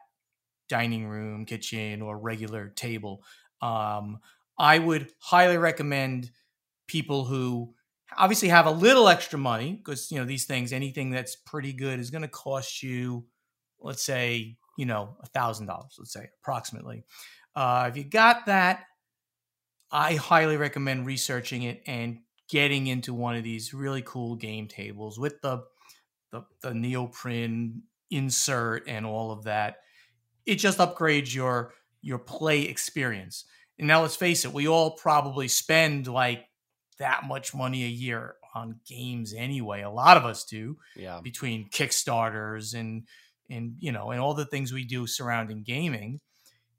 dining 0.68 1.06
room, 1.06 1.44
kitchen, 1.44 2.02
or 2.02 2.18
regular 2.18 2.68
table. 2.68 3.22
Um, 3.60 4.18
I 4.58 4.78
would 4.78 5.10
highly 5.20 5.58
recommend 5.58 6.30
people 6.88 7.24
who 7.24 7.74
obviously 8.16 8.48
have 8.48 8.66
a 8.66 8.70
little 8.70 9.08
extra 9.08 9.38
money 9.38 9.72
because 9.72 10.10
you 10.10 10.18
know 10.18 10.24
these 10.24 10.46
things 10.46 10.72
anything 10.72 11.10
that's 11.10 11.36
pretty 11.36 11.72
good 11.72 11.98
is 11.98 12.10
going 12.10 12.22
to 12.22 12.28
cost 12.28 12.82
you 12.82 13.26
let's 13.80 14.04
say 14.04 14.56
you 14.78 14.86
know 14.86 15.16
a 15.20 15.26
thousand 15.26 15.66
dollars 15.66 15.96
let's 15.98 16.12
say 16.12 16.28
approximately 16.40 17.02
uh, 17.56 17.86
if 17.88 17.96
you 17.96 18.04
got 18.04 18.46
that 18.46 18.84
i 19.90 20.14
highly 20.14 20.56
recommend 20.56 21.06
researching 21.06 21.62
it 21.62 21.82
and 21.86 22.18
getting 22.48 22.86
into 22.86 23.12
one 23.12 23.34
of 23.34 23.42
these 23.42 23.74
really 23.74 24.02
cool 24.02 24.36
game 24.36 24.68
tables 24.68 25.18
with 25.18 25.40
the 25.42 25.62
the, 26.32 26.42
the 26.62 26.74
neoprene 26.74 27.82
insert 28.10 28.86
and 28.86 29.04
all 29.04 29.32
of 29.32 29.44
that 29.44 29.76
it 30.46 30.56
just 30.56 30.78
upgrades 30.78 31.34
your 31.34 31.72
your 32.00 32.18
play 32.18 32.62
experience. 32.62 33.44
And 33.78 33.88
now 33.88 34.02
let's 34.02 34.16
face 34.16 34.44
it, 34.44 34.52
we 34.52 34.68
all 34.68 34.92
probably 34.92 35.48
spend 35.48 36.06
like 36.06 36.46
that 36.98 37.24
much 37.26 37.52
money 37.54 37.84
a 37.84 37.88
year 37.88 38.36
on 38.54 38.80
games 38.88 39.34
anyway. 39.34 39.82
A 39.82 39.90
lot 39.90 40.16
of 40.16 40.24
us 40.24 40.44
do. 40.44 40.78
Yeah. 40.94 41.20
Between 41.22 41.68
Kickstarters 41.68 42.74
and 42.74 43.06
and 43.50 43.74
you 43.78 43.92
know, 43.92 44.12
and 44.12 44.20
all 44.20 44.34
the 44.34 44.46
things 44.46 44.72
we 44.72 44.84
do 44.84 45.06
surrounding 45.06 45.62
gaming. 45.64 46.20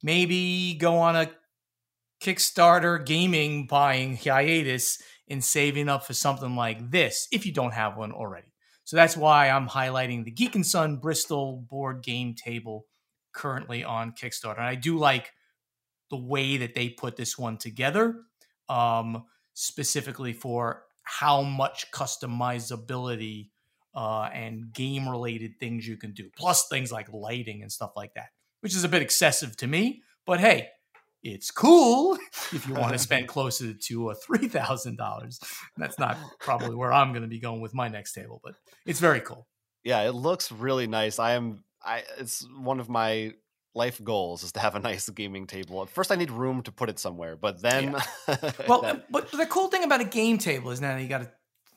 Maybe 0.04 0.76
go 0.76 0.98
on 0.98 1.16
a 1.16 1.32
Kickstarter 2.22 3.06
gaming 3.06 3.68
buying 3.68 4.18
hiatus 4.18 5.02
and 5.28 5.44
saving 5.44 5.90
up 5.90 6.06
for 6.06 6.14
something 6.14 6.56
like 6.56 6.92
this 6.92 7.28
if 7.32 7.46
you 7.46 7.54
don't 7.54 7.74
have 7.74 7.98
one 7.98 8.12
already. 8.12 8.48
So 8.84 8.96
that's 8.96 9.18
why 9.18 9.50
I'm 9.50 9.68
highlighting 9.68 10.24
the 10.24 10.32
Geek 10.32 10.56
and 10.56 10.66
Son 10.66 10.98
Bristol 10.98 11.66
board 11.70 12.02
game 12.02 12.34
table 12.34 12.86
currently 13.34 13.84
on 13.84 14.14
Kickstarter. 14.14 14.58
And 14.58 14.66
I 14.66 14.76
do 14.76 14.98
like 14.98 15.32
the 16.10 16.18
way 16.18 16.58
that 16.58 16.74
they 16.74 16.90
put 16.90 17.18
this 17.18 17.38
one 17.38 17.58
together, 17.58 18.16
um, 18.70 19.26
specifically 19.54 20.32
for 20.32 20.84
how 21.04 21.42
much 21.42 21.92
customizability 21.92 23.50
uh, 23.94 24.30
and 24.34 24.72
game 24.74 25.08
related 25.10 25.60
things 25.60 25.88
you 25.88 25.98
can 25.98 26.14
do, 26.14 26.30
plus 26.38 26.68
things 26.68 26.92
like 26.92 27.12
lighting 27.12 27.62
and 27.62 27.72
stuff 27.72 27.92
like 27.96 28.14
that, 28.14 28.30
which 28.68 28.76
is 28.76 28.84
a 28.84 28.90
bit 28.90 29.02
excessive 29.02 29.56
to 29.56 29.66
me. 29.66 30.02
But 30.26 30.42
hey, 30.42 30.68
it's 31.24 31.52
cool 31.52 32.18
if 32.52 32.68
you 32.68 32.74
want 32.74 32.92
to 32.92 33.00
spend 33.00 33.26
closer 33.30 33.74
to 33.74 34.10
a 34.10 34.16
three 34.16 34.50
thousand 34.50 34.98
dollars. 34.98 35.40
That's 35.78 35.98
not 35.98 36.18
probably 36.42 36.76
where 36.76 36.92
I'm 36.92 37.14
going 37.14 37.22
to 37.22 37.30
be 37.30 37.40
going 37.40 37.62
with 37.62 37.74
my 37.74 37.88
next 37.88 38.12
table, 38.12 38.42
but 38.44 38.56
it's 38.86 39.00
very 39.00 39.22
cool. 39.22 39.48
Yeah, 39.86 40.02
it 40.02 40.12
looks 40.12 40.52
really 40.52 40.86
nice. 40.86 41.18
I 41.18 41.36
am 41.36 41.64
I 41.82 42.04
it's 42.18 42.46
one 42.60 42.82
of 42.82 42.90
my 42.90 43.32
life 43.74 44.04
goals 44.04 44.44
is 44.44 44.52
to 44.52 44.60
have 44.60 44.76
a 44.76 44.80
nice 44.92 45.08
gaming 45.08 45.48
table. 45.48 45.82
At 45.82 45.90
first, 45.90 46.12
I 46.12 46.16
need 46.16 46.30
room 46.30 46.62
to 46.64 46.72
put 46.74 46.90
it 46.90 47.00
somewhere, 47.00 47.38
but 47.38 47.62
then. 47.62 47.96
Yeah. 48.28 48.52
well, 48.68 48.82
that... 48.82 49.10
but 49.10 49.32
the 49.32 49.46
cool 49.46 49.70
thing 49.70 49.86
about 49.86 50.02
a 50.02 50.06
game 50.06 50.40
table 50.40 50.72
is 50.72 50.82
now 50.82 50.98
you 50.98 51.08
got 51.08 51.20
to 51.20 51.32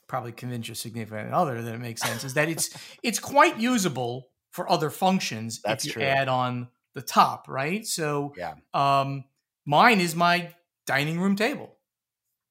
probably 0.09 0.33
convince 0.33 0.67
your 0.67 0.75
significant 0.75 1.33
other 1.33 1.63
that 1.63 1.73
it 1.73 1.79
makes 1.79 2.03
sense. 2.03 2.25
is 2.25 2.35
that 2.35 2.49
it's 2.49 2.77
it's 3.05 3.21
quite 3.21 3.61
usable 3.61 4.27
for 4.51 4.69
other 4.69 4.91
functions 4.91 5.61
That's 5.63 5.85
if 5.85 5.95
you 5.95 6.01
true. 6.01 6.03
add 6.03 6.27
on 6.27 6.67
the 6.95 7.03
top, 7.03 7.47
right? 7.49 7.87
So, 7.87 8.35
yeah. 8.37 8.55
Um, 8.75 9.25
mine 9.67 10.01
is 10.01 10.15
my 10.15 10.55
dining 10.87 11.21
room 11.21 11.37
table. 11.37 11.77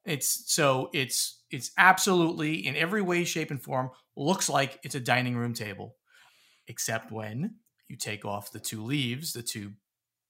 It's 0.06 0.52
so 0.54 0.90
it's 0.94 1.44
it's 1.52 1.72
absolutely 1.78 2.66
in 2.66 2.76
every 2.76 3.02
way, 3.02 3.24
shape, 3.24 3.52
and 3.52 3.62
form 3.62 3.90
looks 4.16 4.50
like 4.50 4.80
it's 4.84 4.96
a 4.96 5.00
dining 5.00 5.36
room 5.36 5.54
table 5.54 5.96
except 6.68 7.12
when 7.12 7.56
you 7.90 7.98
take 7.98 8.24
off 8.24 8.52
the 8.52 8.60
two 8.60 8.84
leaves, 8.84 9.34
the 9.34 9.42
two, 9.42 9.74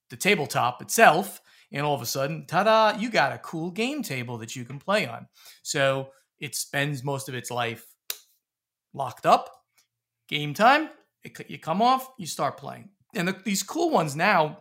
the 0.10 0.16
tabletop 0.16 0.82
itself, 0.82 1.41
and 1.72 1.86
all 1.86 1.93
of 1.93 2.01
a 2.01 2.05
sudden, 2.05 2.47
ta-da! 2.47 2.97
You 2.97 3.12
got 3.12 3.34
a 3.34 3.38
cool 3.38 3.70
game 3.70 4.01
table 4.01 4.38
that 4.39 4.55
you 4.55 4.66
can 4.66 4.80
play 4.80 5.05
on. 5.05 5.28
So 5.62 6.10
it 6.39 6.55
spends 6.55 7.03
most 7.03 7.30
of 7.30 7.36
its 7.36 7.51
life 7.51 7.86
locked 8.93 9.26
up. 9.26 9.51
Game 10.28 10.53
time, 10.53 10.89
it, 11.24 11.38
you 11.49 11.60
come 11.60 11.82
off, 11.82 12.10
you 12.18 12.26
start 12.26 12.57
playing, 12.57 12.89
and 13.16 13.28
the, 13.28 13.36
these 13.43 13.64
cool 13.64 13.89
ones 13.89 14.16
now 14.16 14.60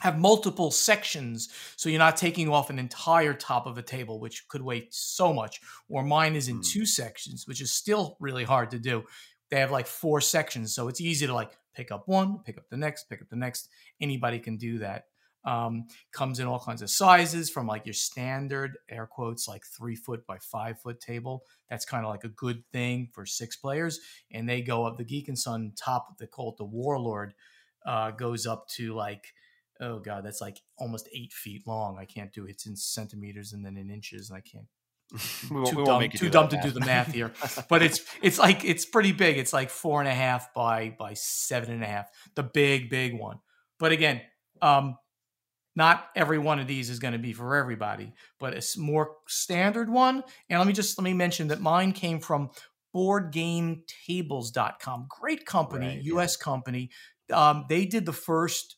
have 0.00 0.18
multiple 0.18 0.70
sections 0.70 1.48
so 1.76 1.88
you're 1.88 1.98
not 1.98 2.16
taking 2.16 2.48
off 2.48 2.68
an 2.68 2.78
entire 2.78 3.32
top 3.32 3.66
of 3.66 3.78
a 3.78 3.82
table 3.82 4.20
which 4.20 4.46
could 4.48 4.62
weigh 4.62 4.86
so 4.90 5.32
much 5.32 5.60
or 5.88 6.02
mine 6.02 6.34
is 6.34 6.48
in 6.48 6.58
mm. 6.58 6.68
two 6.68 6.84
sections 6.84 7.46
which 7.46 7.60
is 7.60 7.72
still 7.72 8.16
really 8.20 8.44
hard 8.44 8.70
to 8.70 8.78
do. 8.78 9.04
They 9.50 9.60
have 9.60 9.70
like 9.70 9.86
four 9.86 10.20
sections 10.20 10.74
so 10.74 10.88
it's 10.88 11.00
easy 11.00 11.26
to 11.26 11.34
like 11.34 11.52
pick 11.74 11.90
up 11.90 12.06
one 12.06 12.40
pick 12.44 12.58
up 12.58 12.68
the 12.70 12.76
next 12.76 13.08
pick 13.08 13.22
up 13.22 13.28
the 13.28 13.36
next. 13.36 13.68
Anybody 14.00 14.38
can 14.38 14.56
do 14.56 14.78
that. 14.78 15.04
Um, 15.46 15.88
comes 16.10 16.40
in 16.40 16.46
all 16.46 16.58
kinds 16.58 16.80
of 16.80 16.88
sizes 16.88 17.50
from 17.50 17.66
like 17.66 17.84
your 17.84 17.92
standard 17.92 18.78
air 18.88 19.06
quotes 19.06 19.46
like 19.46 19.62
three 19.66 19.94
foot 19.94 20.26
by 20.26 20.38
five 20.38 20.80
foot 20.80 21.00
table. 21.00 21.44
That's 21.68 21.84
kind 21.84 22.04
of 22.04 22.10
like 22.10 22.24
a 22.24 22.28
good 22.28 22.64
thing 22.72 23.10
for 23.12 23.26
six 23.26 23.56
players 23.56 24.00
and 24.32 24.48
they 24.48 24.60
go 24.60 24.86
up 24.86 24.96
the 24.96 25.04
geek 25.04 25.28
and 25.28 25.38
son 25.38 25.72
top 25.76 26.18
they 26.18 26.26
call 26.26 26.50
it 26.50 26.56
the 26.56 26.64
warlord 26.64 27.34
uh, 27.84 28.10
goes 28.10 28.46
up 28.46 28.66
to 28.68 28.94
like 28.94 29.32
oh 29.80 29.98
god 29.98 30.24
that's 30.24 30.40
like 30.40 30.60
almost 30.78 31.08
eight 31.12 31.32
feet 31.32 31.66
long 31.66 31.98
i 31.98 32.04
can't 32.04 32.32
do 32.32 32.46
it 32.46 32.50
it's 32.50 32.66
in 32.66 32.76
centimeters 32.76 33.52
and 33.52 33.64
then 33.64 33.76
in 33.76 33.90
inches 33.90 34.30
and 34.30 34.36
i 34.36 34.40
can't 34.40 34.66
too 35.48 35.84
dumb, 35.84 36.08
too 36.08 36.30
dumb 36.30 36.48
to 36.48 36.58
do 36.60 36.70
the 36.70 36.80
math 36.80 37.12
here, 37.12 37.30
but 37.68 37.82
it's 37.82 38.00
it's 38.22 38.38
like 38.38 38.64
it's 38.64 38.86
pretty 38.86 39.12
big. 39.12 39.38
It's 39.38 39.52
like 39.52 39.70
four 39.70 40.00
and 40.00 40.08
a 40.08 40.14
half 40.14 40.52
by 40.54 40.96
by 40.98 41.14
seven 41.14 41.72
and 41.72 41.84
a 41.84 41.86
half, 41.86 42.08
the 42.34 42.42
big 42.42 42.88
big 42.88 43.16
one. 43.18 43.38
But 43.78 43.92
again, 43.92 44.22
um, 44.62 44.96
not 45.76 46.08
every 46.16 46.38
one 46.38 46.58
of 46.58 46.66
these 46.66 46.88
is 46.90 46.98
going 46.98 47.12
to 47.12 47.18
be 47.18 47.32
for 47.32 47.56
everybody, 47.56 48.12
but 48.40 48.54
a 48.54 48.62
more 48.78 49.16
standard 49.28 49.88
one. 49.90 50.24
And 50.48 50.58
let 50.58 50.66
me 50.66 50.72
just 50.72 50.98
let 50.98 51.04
me 51.04 51.12
mention 51.12 51.48
that 51.48 51.60
mine 51.60 51.92
came 51.92 52.20
from 52.20 52.50
BoardGameTables.com. 52.94 55.06
Great 55.08 55.44
company, 55.44 55.86
right, 55.86 56.02
U.S. 56.04 56.38
Yeah. 56.38 56.44
company. 56.44 56.90
Um, 57.34 57.66
they 57.68 57.84
did 57.84 58.06
the 58.06 58.12
first 58.12 58.76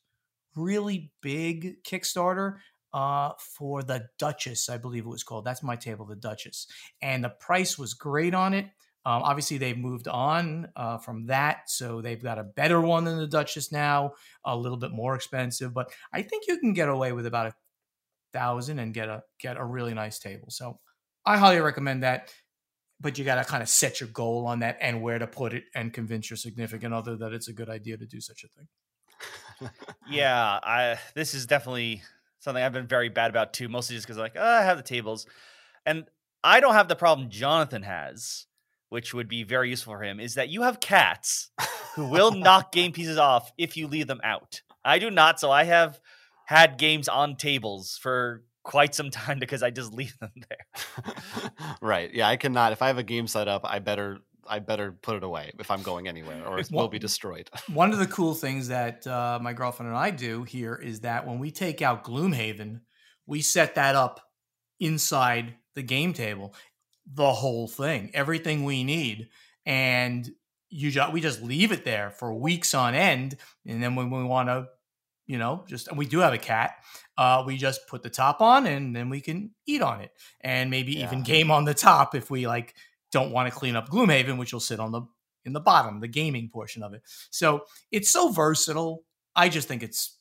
really 0.56 1.12
big 1.20 1.82
Kickstarter 1.84 2.56
uh, 2.92 3.32
for 3.38 3.82
the 3.82 4.06
Duchess, 4.18 4.68
I 4.68 4.78
believe 4.78 5.04
it 5.04 5.10
was 5.10 5.22
called. 5.22 5.44
That's 5.44 5.62
my 5.62 5.76
table, 5.76 6.06
the 6.06 6.16
Duchess. 6.16 6.66
And 7.02 7.22
the 7.22 7.28
price 7.28 7.78
was 7.78 7.94
great 7.94 8.34
on 8.34 8.54
it. 8.54 8.66
Um, 9.04 9.22
obviously, 9.22 9.58
they've 9.58 9.78
moved 9.78 10.08
on 10.08 10.68
uh, 10.74 10.98
from 10.98 11.26
that, 11.26 11.70
so 11.70 12.00
they've 12.00 12.22
got 12.22 12.40
a 12.40 12.44
better 12.44 12.80
one 12.80 13.04
than 13.04 13.18
the 13.18 13.28
Duchess 13.28 13.70
now, 13.70 14.12
a 14.44 14.56
little 14.56 14.78
bit 14.78 14.90
more 14.90 15.14
expensive. 15.14 15.72
But 15.72 15.92
I 16.12 16.22
think 16.22 16.44
you 16.48 16.58
can 16.58 16.72
get 16.72 16.88
away 16.88 17.12
with 17.12 17.26
about 17.26 17.46
a 17.46 17.54
thousand 18.32 18.80
and 18.80 18.92
get 18.92 19.08
a 19.08 19.22
get 19.38 19.58
a 19.58 19.64
really 19.64 19.94
nice 19.94 20.18
table. 20.18 20.48
So 20.50 20.80
I 21.24 21.36
highly 21.36 21.60
recommend 21.60 22.02
that. 22.02 22.32
But 23.00 23.18
you 23.18 23.24
got 23.24 23.34
to 23.36 23.44
kind 23.44 23.62
of 23.62 23.68
set 23.68 24.00
your 24.00 24.08
goal 24.08 24.46
on 24.46 24.60
that 24.60 24.78
and 24.80 25.02
where 25.02 25.18
to 25.18 25.26
put 25.26 25.52
it, 25.52 25.64
and 25.74 25.92
convince 25.92 26.30
your 26.30 26.36
significant 26.36 26.94
other 26.94 27.16
that 27.16 27.32
it's 27.32 27.48
a 27.48 27.52
good 27.52 27.68
idea 27.68 27.96
to 27.96 28.06
do 28.06 28.20
such 28.20 28.44
a 28.44 28.48
thing. 28.48 29.70
yeah, 30.10 30.58
I 30.62 30.98
this 31.14 31.34
is 31.34 31.46
definitely 31.46 32.02
something 32.38 32.62
I've 32.62 32.72
been 32.72 32.86
very 32.86 33.08
bad 33.08 33.30
about 33.30 33.52
too, 33.52 33.68
mostly 33.68 33.96
just 33.96 34.06
because 34.06 34.18
like 34.18 34.36
oh, 34.36 34.42
I 34.42 34.62
have 34.62 34.76
the 34.76 34.82
tables, 34.82 35.26
and 35.84 36.04
I 36.42 36.60
don't 36.60 36.74
have 36.74 36.88
the 36.88 36.96
problem 36.96 37.28
Jonathan 37.28 37.82
has, 37.82 38.46
which 38.88 39.12
would 39.12 39.28
be 39.28 39.42
very 39.42 39.70
useful 39.70 39.94
for 39.94 40.02
him, 40.02 40.20
is 40.20 40.34
that 40.34 40.48
you 40.48 40.62
have 40.62 40.80
cats 40.80 41.50
who 41.94 42.08
will 42.08 42.30
knock 42.34 42.72
game 42.72 42.92
pieces 42.92 43.18
off 43.18 43.52
if 43.58 43.76
you 43.76 43.88
leave 43.88 44.06
them 44.06 44.20
out. 44.22 44.62
I 44.84 44.98
do 44.98 45.10
not, 45.10 45.40
so 45.40 45.50
I 45.50 45.64
have 45.64 46.00
had 46.46 46.78
games 46.78 47.08
on 47.08 47.36
tables 47.36 47.98
for 48.00 48.44
quite 48.66 48.94
some 48.94 49.10
time 49.10 49.38
because 49.44 49.62
I 49.62 49.70
just 49.70 49.94
leave 49.94 50.18
them 50.18 50.32
there. 50.48 51.52
right. 51.80 52.12
Yeah, 52.12 52.28
I 52.28 52.36
cannot. 52.36 52.72
If 52.72 52.82
I 52.82 52.88
have 52.88 52.98
a 52.98 53.02
game 53.02 53.26
set 53.26 53.48
up, 53.48 53.62
I 53.64 53.78
better 53.78 54.18
I 54.48 54.60
better 54.60 54.92
put 54.92 55.16
it 55.16 55.24
away 55.24 55.52
if 55.58 55.70
I'm 55.70 55.82
going 55.82 56.06
anywhere, 56.06 56.46
or 56.46 56.58
it 56.58 56.70
will 56.70 56.88
be 56.88 56.98
destroyed. 56.98 57.50
One 57.72 57.92
of 57.92 57.98
the 57.98 58.06
cool 58.06 58.34
things 58.34 58.68
that 58.68 59.06
uh, 59.06 59.38
my 59.42 59.52
girlfriend 59.52 59.88
and 59.88 59.98
I 59.98 60.10
do 60.10 60.44
here 60.44 60.74
is 60.74 61.00
that 61.00 61.26
when 61.26 61.38
we 61.38 61.50
take 61.50 61.82
out 61.82 62.04
Gloomhaven, 62.04 62.80
we 63.26 63.40
set 63.40 63.74
that 63.74 63.96
up 63.96 64.20
inside 64.78 65.54
the 65.74 65.82
game 65.82 66.12
table, 66.12 66.54
the 67.12 67.32
whole 67.32 67.66
thing, 67.66 68.10
everything 68.14 68.64
we 68.64 68.84
need, 68.84 69.28
and 69.64 70.30
you 70.68 70.92
just 70.92 71.12
we 71.12 71.20
just 71.20 71.42
leave 71.42 71.72
it 71.72 71.84
there 71.84 72.10
for 72.10 72.32
weeks 72.32 72.72
on 72.72 72.94
end, 72.94 73.36
and 73.66 73.82
then 73.82 73.96
when 73.96 74.10
we 74.10 74.22
want 74.22 74.48
to, 74.48 74.68
you 75.26 75.38
know, 75.38 75.64
just 75.66 75.92
we 75.96 76.06
do 76.06 76.20
have 76.20 76.34
a 76.34 76.38
cat, 76.38 76.76
uh, 77.18 77.42
we 77.46 77.56
just 77.56 77.86
put 77.88 78.02
the 78.02 78.10
top 78.10 78.40
on, 78.40 78.66
and 78.66 78.94
then 78.94 79.08
we 79.08 79.20
can 79.20 79.50
eat 79.66 79.82
on 79.82 80.00
it, 80.00 80.10
and 80.40 80.70
maybe 80.70 80.92
Yeah. 80.92 81.06
even 81.06 81.22
game 81.22 81.50
on 81.50 81.64
the 81.64 81.74
top 81.74 82.14
if 82.14 82.30
we 82.30 82.46
like 82.46 82.74
don't 83.12 83.30
want 83.32 83.50
to 83.52 83.58
clean 83.58 83.76
up 83.76 83.88
Gloomhaven, 83.88 84.36
which 84.38 84.52
will 84.52 84.60
sit 84.60 84.80
on 84.80 84.92
the 84.92 85.02
in 85.44 85.52
the 85.52 85.60
bottom, 85.60 86.00
the 86.00 86.08
gaming 86.08 86.50
portion 86.52 86.82
of 86.82 86.92
it. 86.92 87.02
So 87.30 87.66
it's 87.92 88.10
so 88.10 88.30
versatile. 88.32 89.04
I 89.36 89.48
just 89.48 89.68
think 89.68 89.82
it's, 89.84 90.18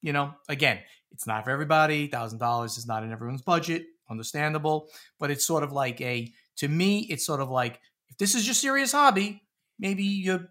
you 0.00 0.12
know, 0.12 0.32
again, 0.48 0.78
it's 1.10 1.26
not 1.26 1.44
for 1.44 1.50
everybody. 1.50 2.06
Thousand 2.06 2.38
dollars 2.38 2.78
is 2.78 2.86
not 2.86 3.02
in 3.02 3.10
everyone's 3.12 3.42
budget. 3.42 3.84
Understandable, 4.08 4.88
but 5.18 5.30
it's 5.30 5.46
sort 5.46 5.62
of 5.62 5.72
like 5.72 6.00
a 6.00 6.32
to 6.56 6.68
me, 6.68 7.00
it's 7.10 7.24
sort 7.26 7.40
of 7.40 7.50
like 7.50 7.80
if 8.08 8.16
this 8.18 8.34
is 8.34 8.46
your 8.46 8.54
serious 8.54 8.92
hobby, 8.92 9.42
maybe 9.78 10.02
you 10.04 10.46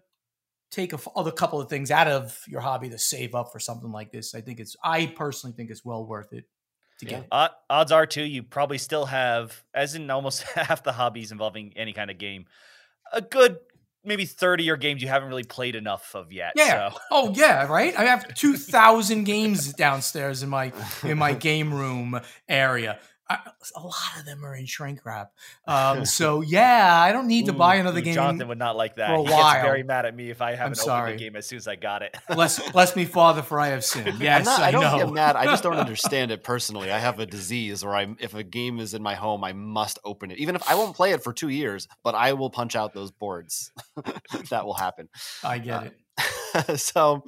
take 0.70 0.92
a 0.92 0.96
f- 0.96 1.08
other 1.16 1.32
couple 1.32 1.60
of 1.60 1.68
things 1.68 1.90
out 1.90 2.06
of 2.08 2.40
your 2.46 2.60
hobby 2.60 2.88
to 2.90 2.98
save 2.98 3.34
up 3.34 3.50
for 3.52 3.58
something 3.58 3.90
like 3.90 4.12
this. 4.12 4.34
I 4.34 4.40
think 4.40 4.60
it's 4.60 4.76
I 4.84 5.06
personally 5.06 5.54
think 5.56 5.70
it's 5.70 5.84
well 5.84 6.04
worth 6.06 6.32
it 6.32 6.44
to 7.00 7.06
Yeah. 7.06 7.10
get. 7.10 7.20
it. 7.22 7.26
Od- 7.32 7.50
odds 7.68 7.92
are 7.92 8.06
too, 8.06 8.22
you 8.22 8.42
probably 8.42 8.78
still 8.78 9.06
have, 9.06 9.62
as 9.74 9.94
in 9.94 10.10
almost 10.10 10.42
half 10.54 10.82
the 10.84 10.92
hobbies 10.92 11.32
involving 11.32 11.72
any 11.76 11.92
kind 11.92 12.10
of 12.10 12.18
game, 12.18 12.46
a 13.12 13.20
good 13.20 13.58
maybe 14.04 14.24
30 14.24 14.70
or 14.70 14.76
games 14.76 15.02
you 15.02 15.08
haven't 15.08 15.28
really 15.28 15.44
played 15.44 15.74
enough 15.74 16.14
of 16.14 16.32
yet. 16.32 16.52
Yeah. 16.56 16.90
So. 16.90 16.98
Oh 17.10 17.32
yeah, 17.34 17.66
right. 17.66 17.94
I 17.98 18.04
have 18.04 18.34
two 18.34 18.56
thousand 18.56 19.24
games 19.24 19.72
downstairs 19.74 20.42
in 20.42 20.48
my 20.48 20.72
in 21.02 21.18
my 21.18 21.32
game 21.48 21.74
room 21.74 22.18
area. 22.48 22.98
I, 23.30 23.38
a 23.76 23.80
lot 23.80 23.94
of 24.18 24.26
them 24.26 24.44
are 24.44 24.54
in 24.56 24.66
shrink 24.66 25.06
wrap. 25.06 25.32
Um, 25.66 26.04
so 26.04 26.40
yeah, 26.40 27.00
I 27.00 27.12
don't 27.12 27.28
need 27.28 27.46
to 27.46 27.52
buy 27.52 27.76
another 27.76 28.00
ooh, 28.00 28.02
game. 28.02 28.14
Jonathan 28.14 28.48
would 28.48 28.58
not 28.58 28.76
like 28.76 28.96
that. 28.96 29.08
for 29.08 29.14
a 29.14 29.22
he 29.22 29.30
while. 29.30 29.52
gets 29.52 29.62
very 29.64 29.82
mad 29.84 30.04
at 30.04 30.16
me 30.16 30.28
if 30.30 30.42
I 30.42 30.50
haven't 30.56 30.64
opened 30.72 30.76
sorry. 30.78 31.12
the 31.12 31.18
game 31.18 31.36
as 31.36 31.46
soon 31.46 31.58
as 31.58 31.68
I 31.68 31.76
got 31.76 32.02
it. 32.02 32.16
bless 32.28 32.72
bless 32.72 32.96
me, 32.96 33.04
Father, 33.04 33.42
for 33.42 33.60
I 33.60 33.68
have 33.68 33.84
sinned. 33.84 34.18
Yes, 34.20 34.40
I'm 34.40 34.44
not, 34.46 34.60
I, 34.60 34.68
I 34.68 34.70
don't 34.72 34.82
know. 34.82 34.98
get 35.06 35.12
mad. 35.14 35.36
I 35.36 35.44
just 35.44 35.62
don't 35.62 35.76
understand 35.76 36.32
it 36.32 36.42
personally. 36.42 36.90
I 36.90 36.98
have 36.98 37.20
a 37.20 37.26
disease 37.26 37.84
where 37.84 37.94
I'm 37.94 38.16
if 38.18 38.34
a 38.34 38.42
game 38.42 38.80
is 38.80 38.94
in 38.94 39.02
my 39.02 39.14
home, 39.14 39.44
I 39.44 39.52
must 39.52 40.00
open 40.04 40.32
it. 40.32 40.38
Even 40.38 40.56
if 40.56 40.68
I 40.68 40.74
won't 40.74 40.96
play 40.96 41.12
it 41.12 41.22
for 41.22 41.32
two 41.32 41.50
years, 41.50 41.86
but 42.02 42.16
I 42.16 42.32
will 42.32 42.50
punch 42.50 42.74
out 42.74 42.94
those 42.94 43.12
boards. 43.12 43.70
that 44.50 44.66
will 44.66 44.74
happen. 44.74 45.08
I 45.44 45.58
get 45.58 45.74
Uh, 45.82 45.84
it. 45.86 45.99
so 46.76 47.22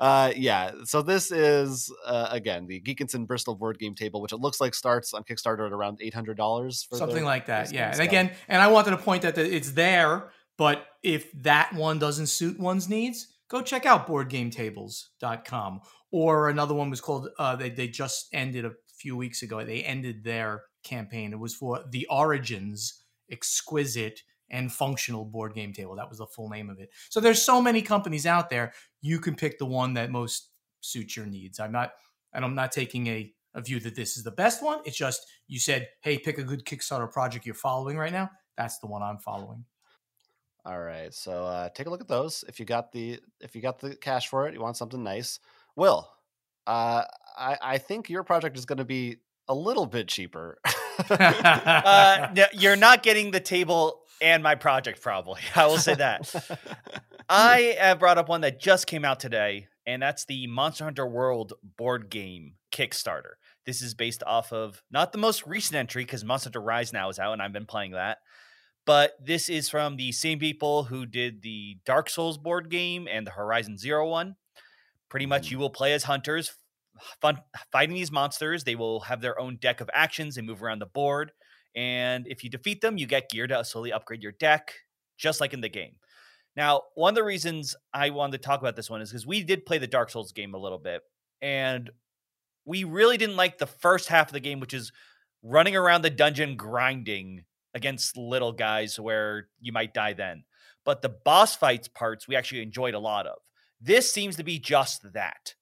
uh 0.00 0.32
yeah 0.36 0.72
so 0.84 1.02
this 1.02 1.30
is 1.30 1.92
uh, 2.06 2.28
again 2.30 2.66
the 2.66 2.80
geekinson 2.80 3.26
bristol 3.26 3.54
board 3.54 3.78
game 3.78 3.94
table 3.94 4.20
which 4.20 4.32
it 4.32 4.38
looks 4.38 4.60
like 4.60 4.74
starts 4.74 5.14
on 5.14 5.22
kickstarter 5.24 5.66
at 5.66 5.72
around 5.72 5.98
$800 6.00 6.86
for 6.88 6.96
Something 6.96 7.20
the- 7.20 7.24
like 7.24 7.46
that. 7.46 7.72
Yeah. 7.72 7.90
And 7.90 8.00
again, 8.00 8.30
and 8.48 8.62
I 8.62 8.68
wanted 8.68 8.90
to 8.90 8.96
point 8.98 9.22
that 9.22 9.36
it's 9.38 9.72
there, 9.72 10.30
but 10.56 10.86
if 11.02 11.30
that 11.42 11.72
one 11.74 11.98
doesn't 11.98 12.26
suit 12.28 12.58
one's 12.58 12.88
needs, 12.88 13.26
go 13.48 13.62
check 13.62 13.86
out 13.86 14.06
boardgametables.com. 14.06 15.80
Or 16.12 16.48
another 16.48 16.74
one 16.74 16.90
was 16.90 17.00
called, 17.00 17.28
uh, 17.38 17.56
they, 17.56 17.70
they 17.70 17.88
just 17.88 18.28
ended 18.32 18.64
a 18.64 18.72
few 18.98 19.16
weeks 19.16 19.42
ago. 19.42 19.64
They 19.64 19.82
ended 19.82 20.24
their 20.24 20.62
campaign. 20.84 21.32
It 21.32 21.38
was 21.38 21.54
for 21.54 21.84
the 21.90 22.06
Origins 22.08 23.02
Exquisite 23.30 24.22
and 24.50 24.72
Functional 24.72 25.24
Board 25.24 25.54
Game 25.54 25.72
Table. 25.72 25.96
That 25.96 26.08
was 26.08 26.18
the 26.18 26.26
full 26.26 26.48
name 26.48 26.70
of 26.70 26.78
it. 26.80 26.90
So 27.08 27.20
there's 27.20 27.42
so 27.42 27.60
many 27.60 27.82
companies 27.82 28.26
out 28.26 28.50
there. 28.50 28.72
You 29.00 29.18
can 29.18 29.34
pick 29.34 29.58
the 29.58 29.66
one 29.66 29.94
that 29.94 30.10
most 30.10 30.50
suits 30.80 31.16
your 31.16 31.26
needs. 31.26 31.58
I'm 31.60 31.72
not, 31.72 31.92
and 32.32 32.44
I'm 32.44 32.54
not 32.54 32.72
taking 32.72 33.06
a, 33.08 33.32
a 33.54 33.60
view 33.62 33.80
that 33.80 33.94
this 33.96 34.16
is 34.16 34.24
the 34.24 34.30
best 34.30 34.62
one. 34.62 34.80
It's 34.84 34.96
just 34.96 35.26
you 35.48 35.58
said, 35.58 35.88
hey, 36.02 36.18
pick 36.18 36.38
a 36.38 36.44
good 36.44 36.64
Kickstarter 36.64 37.10
project 37.10 37.46
you're 37.46 37.54
following 37.54 37.96
right 37.96 38.12
now. 38.12 38.30
That's 38.56 38.78
the 38.78 38.86
one 38.86 39.02
I'm 39.02 39.18
following. 39.18 39.64
all 40.64 40.80
right 40.80 41.14
so 41.14 41.44
uh 41.44 41.68
take 41.70 41.86
a 41.86 41.90
look 41.90 42.00
at 42.00 42.08
those 42.08 42.44
if 42.48 42.58
you 42.58 42.66
got 42.66 42.90
the 42.92 43.20
if 43.40 43.54
you 43.54 43.62
got 43.62 43.78
the 43.78 43.94
cash 43.96 44.28
for 44.28 44.48
it 44.48 44.54
you 44.54 44.60
want 44.60 44.76
something 44.76 45.02
nice 45.02 45.38
will 45.76 46.08
uh 46.66 47.02
i 47.38 47.56
i 47.62 47.78
think 47.78 48.10
your 48.10 48.24
project 48.24 48.56
is 48.58 48.64
going 48.64 48.78
to 48.78 48.84
be 48.84 49.16
a 49.48 49.54
little 49.54 49.86
bit 49.86 50.08
cheaper 50.08 50.58
uh, 51.10 52.28
no, 52.34 52.46
you're 52.54 52.74
not 52.76 53.02
getting 53.02 53.30
the 53.30 53.38
table 53.40 54.00
and 54.20 54.42
my 54.42 54.54
project, 54.54 55.00
probably. 55.02 55.40
I 55.54 55.66
will 55.66 55.78
say 55.78 55.94
that. 55.94 56.32
I 57.28 57.76
have 57.80 57.98
brought 57.98 58.18
up 58.18 58.28
one 58.28 58.42
that 58.42 58.60
just 58.60 58.86
came 58.86 59.04
out 59.04 59.20
today, 59.20 59.68
and 59.86 60.00
that's 60.02 60.24
the 60.24 60.46
Monster 60.46 60.84
Hunter 60.84 61.06
World 61.06 61.54
board 61.76 62.08
game 62.10 62.54
Kickstarter. 62.72 63.32
This 63.64 63.82
is 63.82 63.94
based 63.94 64.22
off 64.24 64.52
of 64.52 64.82
not 64.90 65.12
the 65.12 65.18
most 65.18 65.46
recent 65.46 65.76
entry 65.76 66.04
because 66.04 66.24
Monster 66.24 66.48
Hunter 66.48 66.60
Rise 66.62 66.92
now 66.92 67.08
is 67.08 67.18
out, 67.18 67.32
and 67.32 67.42
I've 67.42 67.52
been 67.52 67.66
playing 67.66 67.92
that. 67.92 68.18
But 68.84 69.14
this 69.20 69.48
is 69.48 69.68
from 69.68 69.96
the 69.96 70.12
same 70.12 70.38
people 70.38 70.84
who 70.84 71.06
did 71.06 71.42
the 71.42 71.78
Dark 71.84 72.08
Souls 72.08 72.38
board 72.38 72.70
game 72.70 73.08
and 73.10 73.26
the 73.26 73.32
Horizon 73.32 73.76
Zero 73.76 74.08
one. 74.08 74.36
Pretty 75.08 75.26
much, 75.26 75.48
Mhm. 75.48 75.50
you 75.52 75.58
will 75.58 75.70
play 75.70 75.92
as 75.92 76.04
hunters, 76.04 76.56
fun 77.20 77.40
fighting 77.72 77.96
these 77.96 78.12
monsters. 78.12 78.62
They 78.62 78.76
will 78.76 79.00
have 79.00 79.20
their 79.20 79.38
own 79.40 79.56
deck 79.56 79.80
of 79.80 79.90
actions. 79.92 80.36
They 80.36 80.42
move 80.42 80.62
around 80.62 80.78
the 80.80 80.86
board, 80.86 81.32
and 81.76 82.26
if 82.26 82.42
you 82.42 82.50
defeat 82.50 82.80
them, 82.80 82.98
you 82.98 83.06
get 83.06 83.28
gear 83.28 83.46
to 83.46 83.64
slowly 83.64 83.92
upgrade 83.92 84.22
your 84.22 84.32
deck, 84.32 84.72
just 85.18 85.40
like 85.40 85.52
in 85.52 85.60
the 85.60 85.68
game. 85.68 85.96
Now, 86.56 86.82
one 86.94 87.10
of 87.10 87.16
the 87.16 87.22
reasons 87.22 87.76
I 87.92 88.10
wanted 88.10 88.32
to 88.32 88.46
talk 88.46 88.60
about 88.60 88.76
this 88.76 88.88
one 88.88 89.02
is 89.02 89.10
because 89.10 89.26
we 89.26 89.42
did 89.44 89.66
play 89.66 89.76
the 89.76 89.86
Dark 89.86 90.08
Souls 90.10 90.32
game 90.32 90.54
a 90.54 90.58
little 90.58 90.78
bit, 90.78 91.02
and 91.42 91.90
we 92.64 92.84
really 92.84 93.18
didn't 93.18 93.36
like 93.36 93.58
the 93.58 93.66
first 93.66 94.08
half 94.08 94.28
of 94.28 94.32
the 94.32 94.40
game, 94.40 94.58
which 94.58 94.72
is 94.72 94.90
running 95.42 95.76
around 95.76 96.02
the 96.02 96.10
dungeon 96.10 96.56
grinding 96.56 97.44
against 97.74 98.16
little 98.16 98.52
guys 98.52 98.98
where 98.98 99.48
you 99.60 99.70
might 99.70 99.92
die 99.92 100.14
then. 100.14 100.44
But 100.84 101.02
the 101.02 101.10
boss 101.10 101.54
fights 101.54 101.88
parts 101.88 102.26
we 102.26 102.36
actually 102.36 102.62
enjoyed 102.62 102.94
a 102.94 102.98
lot 102.98 103.26
of. 103.26 103.36
This 103.80 104.10
seems 104.10 104.36
to 104.36 104.44
be 104.44 104.58
just 104.58 105.12
that. 105.12 105.54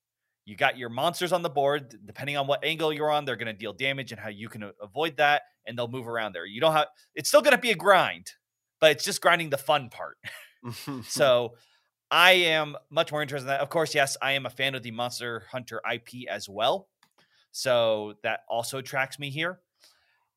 You 0.44 0.56
got 0.56 0.76
your 0.76 0.90
monsters 0.90 1.32
on 1.32 1.42
the 1.42 1.50
board. 1.50 1.98
Depending 2.04 2.36
on 2.36 2.46
what 2.46 2.64
angle 2.64 2.92
you're 2.92 3.10
on, 3.10 3.24
they're 3.24 3.36
going 3.36 3.46
to 3.46 3.52
deal 3.52 3.72
damage 3.72 4.12
and 4.12 4.20
how 4.20 4.28
you 4.28 4.48
can 4.48 4.70
avoid 4.80 5.16
that, 5.16 5.42
and 5.66 5.78
they'll 5.78 5.88
move 5.88 6.06
around 6.06 6.34
there. 6.34 6.44
You 6.44 6.60
don't 6.60 6.72
have. 6.72 6.88
It's 7.14 7.28
still 7.28 7.42
going 7.42 7.56
to 7.56 7.60
be 7.60 7.70
a 7.70 7.76
grind, 7.76 8.30
but 8.80 8.90
it's 8.92 9.04
just 9.04 9.20
grinding 9.20 9.50
the 9.50 9.58
fun 9.58 9.88
part. 9.88 10.18
So 11.08 11.54
I 12.10 12.32
am 12.32 12.76
much 12.90 13.12
more 13.12 13.22
interested 13.22 13.44
in 13.44 13.48
that. 13.48 13.60
Of 13.60 13.70
course, 13.70 13.94
yes, 13.94 14.16
I 14.20 14.32
am 14.32 14.46
a 14.46 14.50
fan 14.50 14.74
of 14.74 14.82
the 14.82 14.90
Monster 14.90 15.44
Hunter 15.50 15.80
IP 15.90 16.28
as 16.28 16.48
well. 16.48 16.88
So 17.52 18.14
that 18.22 18.40
also 18.48 18.78
attracts 18.78 19.18
me 19.18 19.30
here. 19.30 19.60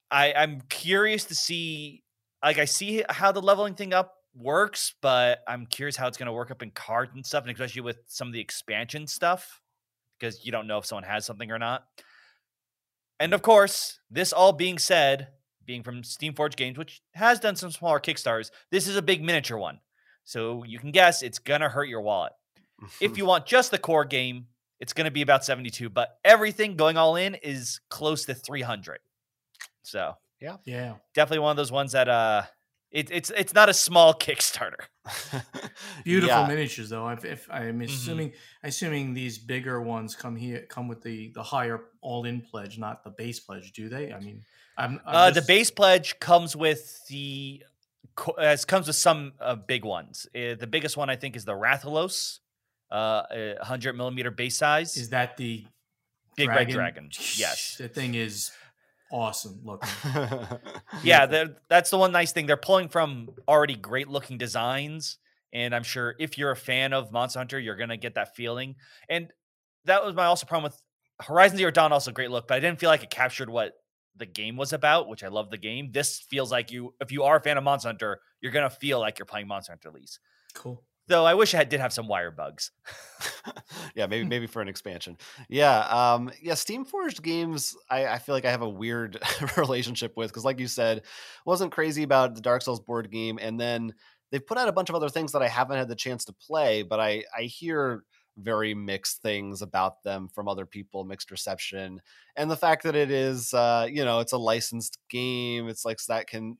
I, 0.09 0.33
I'm 0.33 0.61
curious 0.69 1.25
to 1.25 1.35
see, 1.35 2.03
like, 2.43 2.57
I 2.59 2.65
see 2.65 3.03
how 3.09 3.31
the 3.31 3.41
leveling 3.41 3.73
thing 3.73 3.93
up 3.93 4.15
works, 4.35 4.93
but 5.01 5.39
I'm 5.47 5.65
curious 5.65 5.95
how 5.95 6.07
it's 6.07 6.17
going 6.17 6.27
to 6.27 6.33
work 6.33 6.51
up 6.51 6.61
in 6.61 6.71
cards 6.71 7.11
and 7.15 7.25
stuff, 7.25 7.43
and 7.43 7.51
especially 7.51 7.81
with 7.81 7.97
some 8.07 8.27
of 8.27 8.33
the 8.33 8.39
expansion 8.39 9.07
stuff, 9.07 9.61
because 10.19 10.45
you 10.45 10.51
don't 10.51 10.67
know 10.67 10.77
if 10.77 10.85
someone 10.85 11.03
has 11.03 11.25
something 11.25 11.51
or 11.51 11.59
not. 11.59 11.85
And 13.19 13.33
of 13.33 13.41
course, 13.41 13.99
this 14.09 14.31
all 14.31 14.53
being 14.53 14.77
said, 14.77 15.29
being 15.65 15.83
from 15.83 16.03
Steamforged 16.03 16.55
Games, 16.55 16.77
which 16.77 17.01
has 17.13 17.39
done 17.39 17.55
some 17.55 17.71
smaller 17.71 17.99
Kickstarters, 17.99 18.51
this 18.71 18.87
is 18.87 18.95
a 18.95 19.01
big 19.01 19.23
miniature 19.23 19.57
one. 19.57 19.79
So 20.23 20.63
you 20.63 20.79
can 20.79 20.91
guess 20.91 21.21
it's 21.23 21.39
going 21.39 21.61
to 21.61 21.69
hurt 21.69 21.89
your 21.89 22.01
wallet. 22.01 22.33
If 23.01 23.17
you 23.17 23.25
want 23.25 23.45
just 23.45 23.71
the 23.71 23.77
core 23.77 24.05
game, 24.05 24.47
it's 24.79 24.93
going 24.93 25.05
to 25.05 25.11
be 25.11 25.21
about 25.21 25.43
72, 25.43 25.89
but 25.89 26.17
everything 26.23 26.75
going 26.75 26.97
all 26.97 27.15
in 27.15 27.35
is 27.35 27.79
close 27.89 28.25
to 28.25 28.35
300. 28.35 28.99
So, 29.81 30.13
yeah. 30.39 30.57
Yeah. 30.65 30.95
definitely 31.15 31.39
one 31.39 31.51
of 31.51 31.57
those 31.57 31.71
ones 31.71 31.93
that 31.93 32.07
uh 32.07 32.43
it, 32.91 33.09
it's 33.11 33.29
it's 33.31 33.53
not 33.53 33.69
a 33.69 33.73
small 33.73 34.13
Kickstarter. 34.13 34.87
Beautiful 36.03 36.35
Yeah. 36.35 36.47
miniatures, 36.47 36.89
though. 36.89 37.07
If, 37.09 37.25
if 37.25 37.47
I'm 37.51 37.81
assuming, 37.81 38.33
assuming 38.63 39.13
these 39.13 39.37
bigger 39.37 39.81
ones 39.81 40.15
come 40.15 40.35
here, 40.35 40.65
come 40.69 40.87
with 40.87 41.01
the 41.01 41.31
the 41.33 41.43
higher 41.43 41.81
all-in 42.01 42.41
pledge, 42.41 42.77
not 42.77 43.03
the 43.03 43.09
base 43.11 43.39
pledge, 43.39 43.71
do 43.73 43.89
they? 43.89 44.13
I 44.13 44.19
mean, 44.19 44.43
I'm, 44.77 44.99
I'm 45.05 45.15
Uh, 45.15 45.31
the 45.31 45.41
base 45.41 45.71
pledge 45.71 46.19
comes 46.19 46.55
with 46.55 47.05
the 47.07 47.63
as 48.39 48.65
comes 48.65 48.87
with 48.87 48.95
some 48.95 49.33
uh, 49.39 49.55
big 49.55 49.85
ones. 49.85 50.25
Uh, 50.35 50.55
the 50.55 50.67
biggest 50.67 50.97
one 50.97 51.09
I 51.09 51.15
think 51.15 51.35
is 51.35 51.45
the 51.45 51.53
Rathalos, 51.53 52.39
uh, 52.89 53.23
100 53.59 53.93
millimeter 53.93 54.31
base 54.31 54.57
size. 54.57 54.97
is 54.97 55.09
that 55.09 55.37
the 55.37 55.65
Big 56.35 56.49
red 56.49 56.69
dragon. 56.69 57.09
Yes. 57.35 57.77
the 57.79 57.87
thing 57.87 58.13
is 58.13 58.51
awesome 59.11 59.61
looking. 59.63 59.89
yeah, 61.03 61.45
that's 61.69 61.89
the 61.89 61.97
one 61.97 62.11
nice 62.11 62.31
thing. 62.31 62.45
They're 62.45 62.57
pulling 62.57 62.89
from 62.89 63.29
already 63.47 63.75
great 63.75 64.07
looking 64.07 64.37
designs. 64.37 65.17
And 65.53 65.73
I'm 65.73 65.83
sure 65.83 66.15
if 66.19 66.37
you're 66.37 66.51
a 66.51 66.57
fan 66.57 66.93
of 66.93 67.11
Monster 67.11 67.39
Hunter, 67.39 67.59
you're 67.59 67.77
gonna 67.77 67.97
get 67.97 68.15
that 68.15 68.35
feeling. 68.35 68.75
And 69.09 69.31
that 69.85 70.03
was 70.03 70.13
my 70.13 70.25
also 70.25 70.45
problem 70.45 70.71
with 70.71 70.81
Horizon 71.21 71.57
Zero 71.57 71.71
Dawn, 71.71 71.91
also 71.91 72.11
great 72.11 72.31
look, 72.31 72.47
but 72.47 72.55
I 72.55 72.59
didn't 72.59 72.79
feel 72.79 72.89
like 72.89 73.03
it 73.03 73.09
captured 73.09 73.49
what 73.49 73.73
the 74.15 74.25
game 74.25 74.57
was 74.57 74.73
about, 74.73 75.07
which 75.07 75.23
I 75.23 75.29
love 75.29 75.49
the 75.49 75.57
game. 75.57 75.91
This 75.91 76.19
feels 76.19 76.51
like 76.51 76.71
you, 76.71 76.93
if 76.99 77.11
you 77.11 77.23
are 77.23 77.37
a 77.37 77.41
fan 77.41 77.57
of 77.57 77.63
Monster 77.63 77.89
Hunter, 77.89 78.19
you're 78.41 78.51
gonna 78.51 78.69
feel 78.69 78.99
like 78.99 79.19
you're 79.19 79.25
playing 79.25 79.47
Monster 79.47 79.71
Hunter 79.71 79.89
at 79.89 79.95
least. 79.95 80.19
Cool. 80.53 80.83
Though 81.07 81.25
I 81.25 81.35
wish 81.35 81.55
I 81.55 81.63
did 81.63 81.79
have 81.79 81.93
some 81.93 82.07
wire 82.07 82.31
bugs. 82.31 82.71
yeah, 83.95 84.07
maybe 84.07 84.25
maybe 84.25 84.47
for 84.47 84.61
an 84.61 84.67
expansion. 84.67 85.17
Yeah, 85.47 85.79
um, 85.79 86.29
yeah. 86.41 86.53
Steamforged 86.53 87.21
games, 87.21 87.75
I, 87.89 88.07
I 88.07 88.19
feel 88.19 88.35
like 88.35 88.45
I 88.45 88.51
have 88.51 88.61
a 88.61 88.69
weird 88.69 89.17
relationship 89.57 90.13
with 90.17 90.29
because, 90.29 90.43
like 90.43 90.59
you 90.59 90.67
said, 90.67 91.03
wasn't 91.45 91.71
crazy 91.71 92.03
about 92.03 92.35
the 92.35 92.41
Dark 92.41 92.61
Souls 92.61 92.81
board 92.81 93.09
game, 93.09 93.39
and 93.41 93.57
then 93.59 93.93
they've 94.31 94.45
put 94.45 94.57
out 94.57 94.67
a 94.67 94.73
bunch 94.73 94.89
of 94.89 94.95
other 94.95 95.09
things 95.09 95.31
that 95.31 95.41
I 95.41 95.47
haven't 95.47 95.77
had 95.77 95.87
the 95.87 95.95
chance 95.95 96.25
to 96.25 96.33
play, 96.33 96.83
but 96.83 96.99
I 96.99 97.23
I 97.37 97.43
hear 97.43 98.03
very 98.37 98.73
mixed 98.73 99.21
things 99.21 99.61
about 99.61 100.03
them 100.03 100.29
from 100.33 100.47
other 100.47 100.65
people, 100.65 101.03
mixed 101.03 101.31
reception, 101.31 102.01
and 102.35 102.49
the 102.49 102.55
fact 102.55 102.83
that 102.83 102.95
it 102.95 103.11
is, 103.11 103.53
uh, 103.53 103.87
you 103.89 104.05
know, 104.05 104.19
it's 104.19 104.33
a 104.33 104.37
licensed 104.37 104.97
game. 105.09 105.67
It's 105.67 105.85
like 105.85 105.99
that 106.07 106.27
can, 106.27 106.57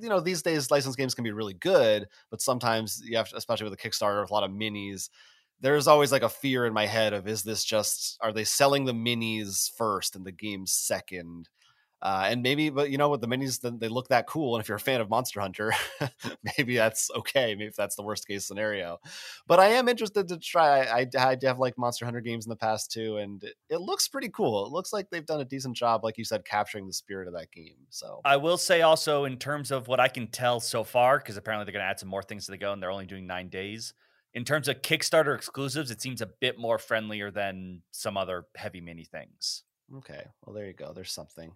you 0.00 0.08
know, 0.08 0.20
these 0.20 0.42
days 0.42 0.70
licensed 0.70 0.98
games 0.98 1.14
can 1.14 1.24
be 1.24 1.32
really 1.32 1.54
good, 1.54 2.06
but 2.30 2.42
sometimes 2.42 3.00
you 3.04 3.16
have, 3.16 3.28
to, 3.28 3.36
especially 3.36 3.68
with 3.68 3.78
a 3.78 3.88
Kickstarter 3.88 4.20
with 4.20 4.30
a 4.30 4.34
lot 4.34 4.44
of 4.44 4.50
minis, 4.50 5.08
there's 5.60 5.86
always 5.86 6.10
like 6.10 6.22
a 6.22 6.28
fear 6.28 6.66
in 6.66 6.72
my 6.72 6.86
head 6.86 7.12
of 7.12 7.28
is 7.28 7.42
this 7.42 7.64
just 7.64 8.18
are 8.22 8.32
they 8.32 8.44
selling 8.44 8.84
the 8.84 8.92
minis 8.92 9.70
first 9.76 10.16
and 10.16 10.24
the 10.24 10.32
game 10.32 10.66
second 10.66 11.48
uh, 12.02 12.26
and 12.26 12.42
maybe 12.42 12.70
but 12.70 12.90
you 12.90 12.98
know 12.98 13.08
what 13.08 13.20
the 13.20 13.26
minis 13.28 13.60
they 13.80 13.88
look 13.88 14.08
that 14.08 14.26
cool 14.26 14.54
and 14.54 14.62
if 14.62 14.68
you're 14.68 14.76
a 14.76 14.80
fan 14.80 15.00
of 15.00 15.10
monster 15.10 15.40
hunter 15.40 15.72
maybe 16.56 16.76
that's 16.76 17.10
okay 17.16 17.54
maybe 17.54 17.66
if 17.66 17.76
that's 17.76 17.96
the 17.96 18.02
worst 18.02 18.26
case 18.26 18.46
scenario 18.46 18.98
but 19.46 19.60
i 19.60 19.66
am 19.66 19.88
interested 19.88 20.28
to 20.28 20.38
try 20.38 20.82
i, 20.82 21.06
I 21.18 21.36
have 21.42 21.58
like 21.58 21.76
monster 21.76 22.04
hunter 22.04 22.20
games 22.20 22.46
in 22.46 22.50
the 22.50 22.56
past 22.56 22.90
too 22.90 23.18
and 23.18 23.42
it, 23.42 23.54
it 23.68 23.80
looks 23.80 24.08
pretty 24.08 24.30
cool 24.30 24.66
it 24.66 24.72
looks 24.72 24.92
like 24.92 25.10
they've 25.10 25.26
done 25.26 25.40
a 25.40 25.44
decent 25.44 25.76
job 25.76 26.04
like 26.04 26.18
you 26.18 26.24
said 26.24 26.44
capturing 26.44 26.86
the 26.86 26.92
spirit 26.92 27.28
of 27.28 27.34
that 27.34 27.50
game 27.52 27.76
so 27.90 28.20
I 28.24 28.36
will 28.36 28.58
say 28.58 28.82
also 28.82 29.24
in 29.24 29.38
terms 29.38 29.70
of 29.70 29.88
what 29.88 30.00
I 30.00 30.08
can 30.08 30.28
tell 30.28 30.60
so 30.60 30.84
far, 30.84 31.18
because 31.18 31.36
apparently 31.36 31.64
they're 31.64 31.72
going 31.72 31.84
to 31.84 31.90
add 31.90 31.98
some 32.00 32.08
more 32.08 32.22
things 32.22 32.46
to 32.46 32.52
the 32.52 32.58
go, 32.58 32.72
and 32.72 32.82
they're 32.82 32.90
only 32.90 33.06
doing 33.06 33.26
nine 33.26 33.48
days. 33.48 33.94
In 34.34 34.44
terms 34.44 34.68
of 34.68 34.82
Kickstarter 34.82 35.34
exclusives, 35.34 35.90
it 35.90 36.00
seems 36.00 36.20
a 36.20 36.30
bit 36.40 36.58
more 36.58 36.78
friendlier 36.78 37.30
than 37.30 37.82
some 37.90 38.16
other 38.16 38.46
heavy 38.56 38.80
mini 38.80 39.04
things. 39.04 39.64
Okay. 39.96 40.24
Well, 40.44 40.54
there 40.54 40.66
you 40.66 40.72
go. 40.72 40.92
There's 40.94 41.12
something. 41.12 41.52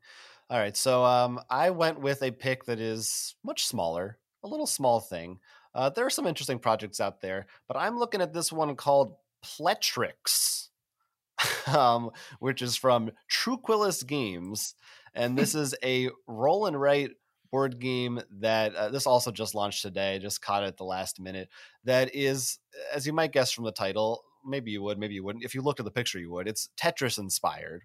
All 0.51 0.59
right. 0.59 0.77
So 0.77 1.05
um, 1.05 1.41
I 1.49 1.71
went 1.71 2.01
with 2.01 2.23
a 2.23 2.31
pick 2.31 2.65
that 2.67 2.79
is 2.79 3.35
much 3.43 3.67
smaller, 3.67 4.19
a 4.43 4.49
little 4.49 4.67
small 4.67 5.01
thing. 5.01 5.39
Uh, 5.75 5.89
there 5.89 6.07
are 6.07 6.11
some 6.11 6.27
interesting 6.27 6.59
projects 6.59 7.01
out 7.01 7.21
there, 7.21 7.47
but 7.67 7.77
I'm 7.77 7.99
looking 7.99 8.21
at 8.21 8.33
this 8.33 8.53
one 8.53 8.77
called 8.77 9.17
Pletrix, 9.45 10.69
um, 11.67 12.11
which 12.39 12.63
is 12.63 12.77
from 12.77 13.11
Truquilus 13.31 14.07
Games. 14.07 14.75
And 15.15 15.37
this 15.37 15.55
is 15.55 15.75
a 15.83 16.11
roll 16.27 16.67
and 16.67 16.79
write 16.81 17.11
board 17.51 17.79
game 17.79 18.21
that 18.41 18.75
uh, 18.75 18.89
this 18.91 19.07
also 19.07 19.31
just 19.31 19.55
launched 19.55 19.83
today, 19.83 20.19
just 20.19 20.43
caught 20.43 20.63
it 20.63 20.67
at 20.67 20.77
the 20.77 20.85
last 20.85 21.21
minute. 21.21 21.49
That 21.85 22.15
is, 22.15 22.59
as 22.93 23.07
you 23.07 23.13
might 23.13 23.33
guess 23.33 23.51
from 23.51 23.65
the 23.65 23.73
title, 23.73 24.25
maybe 24.45 24.73
you 24.73 24.83
would, 24.83 24.99
maybe 24.99 25.15
you 25.15 25.25
wouldn't. 25.25 25.45
If 25.45 25.55
you 25.55 25.63
looked 25.63 25.81
at 25.81 25.85
the 25.85 25.91
picture, 25.91 26.19
you 26.19 26.31
would. 26.33 26.49
It's 26.49 26.69
Tetris 26.77 27.19
inspired 27.19 27.85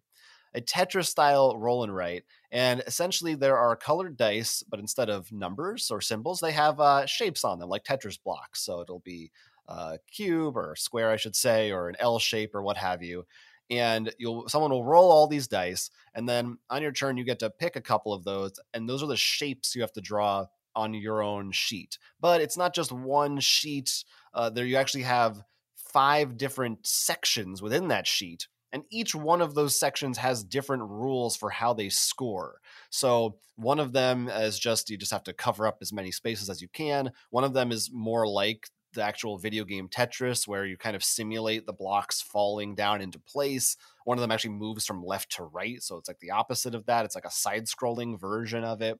a 0.54 0.62
Tetris 0.62 1.08
style 1.08 1.58
roll 1.58 1.84
and 1.84 1.96
write. 1.96 2.24
And 2.52 2.82
essentially, 2.88 3.36
there 3.36 3.58
are 3.58 3.76
colored 3.76 4.18
dice, 4.18 4.64
but 4.68 4.80
instead 4.80 5.10
of 5.10 5.32
numbers 5.32 5.92
or 5.92 6.02
symbols, 6.02 6.40
they 6.40 6.52
have 6.52 6.80
uh, 6.80 7.06
shapes 7.06 7.44
on 7.44 7.60
them, 7.60 7.70
like 7.70 7.84
Tetris 7.84 8.18
blocks. 8.22 8.62
So 8.62 8.82
it'll 8.82 9.00
be 9.00 9.32
a 9.68 10.00
cube 10.12 10.58
or 10.58 10.74
a 10.74 10.78
square, 10.78 11.12
I 11.12 11.18
should 11.18 11.36
say, 11.36 11.72
or 11.72 11.90
an 11.90 11.96
L 12.00 12.20
shape 12.20 12.56
or 12.56 12.62
what 12.62 12.78
have 12.78 13.04
you. 13.04 13.26
And 13.70 14.12
you'll 14.18 14.50
someone 14.50 14.72
will 14.72 14.84
roll 14.84 15.12
all 15.12 15.28
these 15.28 15.48
dice, 15.48 15.92
and 16.16 16.28
then 16.28 16.58
on 16.72 16.82
your 16.82 16.92
turn, 16.92 17.18
you 17.18 17.24
get 17.24 17.38
to 17.40 17.52
pick 17.52 17.76
a 17.76 17.82
couple 17.82 18.14
of 18.14 18.24
those, 18.24 18.54
and 18.74 18.90
those 18.90 19.04
are 19.04 19.08
the 19.08 19.16
shapes 19.16 19.76
you 19.76 19.82
have 19.82 19.94
to 19.94 20.02
draw 20.02 20.48
on 20.76 20.96
your 20.96 21.22
own 21.22 21.52
sheet. 21.52 22.00
But 22.20 22.42
it's 22.42 22.58
not 22.58 22.74
just 22.74 22.92
one 22.92 23.40
sheet. 23.40 24.04
Uh, 24.34 24.50
there, 24.50 24.66
you 24.66 24.78
actually 24.78 25.04
have 25.04 25.44
five 25.76 26.36
different 26.36 26.86
sections 26.86 27.62
within 27.62 27.90
that 27.90 28.08
sheet 28.08 28.48
and 28.72 28.84
each 28.90 29.16
one 29.16 29.42
of 29.42 29.56
those 29.56 29.80
sections 29.80 30.18
has 30.18 30.44
different 30.44 30.84
rules 30.84 31.36
for 31.36 31.50
how 31.50 31.74
they 31.74 31.90
score. 31.90 32.60
So 32.90 33.38
one 33.56 33.80
of 33.80 33.94
them 33.94 34.30
is 34.30 34.60
just 34.60 34.90
you 34.90 34.98
just 34.98 35.12
have 35.12 35.24
to 35.24 35.34
cover 35.34 35.68
up 35.68 35.78
as 35.82 35.94
many 35.94 36.12
spaces 36.12 36.50
as 36.50 36.62
you 36.62 36.68
can. 36.68 37.12
One 37.30 37.44
of 37.44 37.54
them 37.54 37.72
is 37.72 37.90
more 37.92 38.28
like 38.28 38.70
the 38.94 39.04
actual 39.04 39.38
video 39.38 39.66
game 39.66 39.88
Tetris, 39.88 40.48
where 40.48 40.66
you 40.66 40.76
kind 40.76 40.96
of 40.96 41.04
simulate 41.04 41.66
the 41.66 41.74
blocks 41.74 42.22
falling 42.22 42.76
down 42.76 43.02
into 43.02 43.20
place. 43.20 43.78
One 44.06 44.18
of 44.18 44.22
them 44.22 44.32
actually 44.32 44.56
moves 44.56 44.86
from 44.86 45.06
left 45.06 45.32
to 45.34 45.44
right, 45.44 45.82
so 45.82 45.98
it's 45.98 46.08
like 46.08 46.20
the 46.20 46.32
opposite 46.32 46.74
of 46.74 46.86
that. 46.88 47.06
It's 47.06 47.16
like 47.16 47.26
a 47.26 47.32
side-scrolling 47.32 48.20
version 48.20 48.64
of 48.64 48.82
it. 48.82 49.00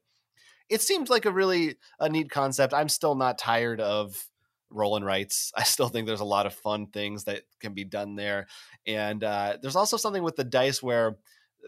It 0.70 0.82
seems 0.84 1.10
like 1.10 1.26
a 1.26 1.32
really 1.32 1.78
a 2.00 2.08
neat 2.08 2.30
concept. 2.30 2.74
I'm 2.74 2.90
still 2.90 3.16
not 3.16 3.40
tired 3.40 3.82
of 3.82 4.30
roll 4.70 4.96
and 4.96 5.06
writes. 5.06 5.52
I 5.58 5.64
still 5.64 5.90
think 5.90 6.08
there's 6.08 6.20
a 6.20 6.26
lot 6.26 6.46
of 6.46 6.54
fun 6.54 6.88
things 6.88 7.26
that 7.26 7.44
can 7.60 7.74
be 7.74 7.84
done 7.84 8.16
there. 8.16 8.48
And 8.86 9.24
uh, 9.24 9.58
there's 9.62 9.76
also 9.76 9.98
something 9.98 10.24
with 10.24 10.36
the 10.36 10.44
dice 10.44 10.82
where 10.82 11.18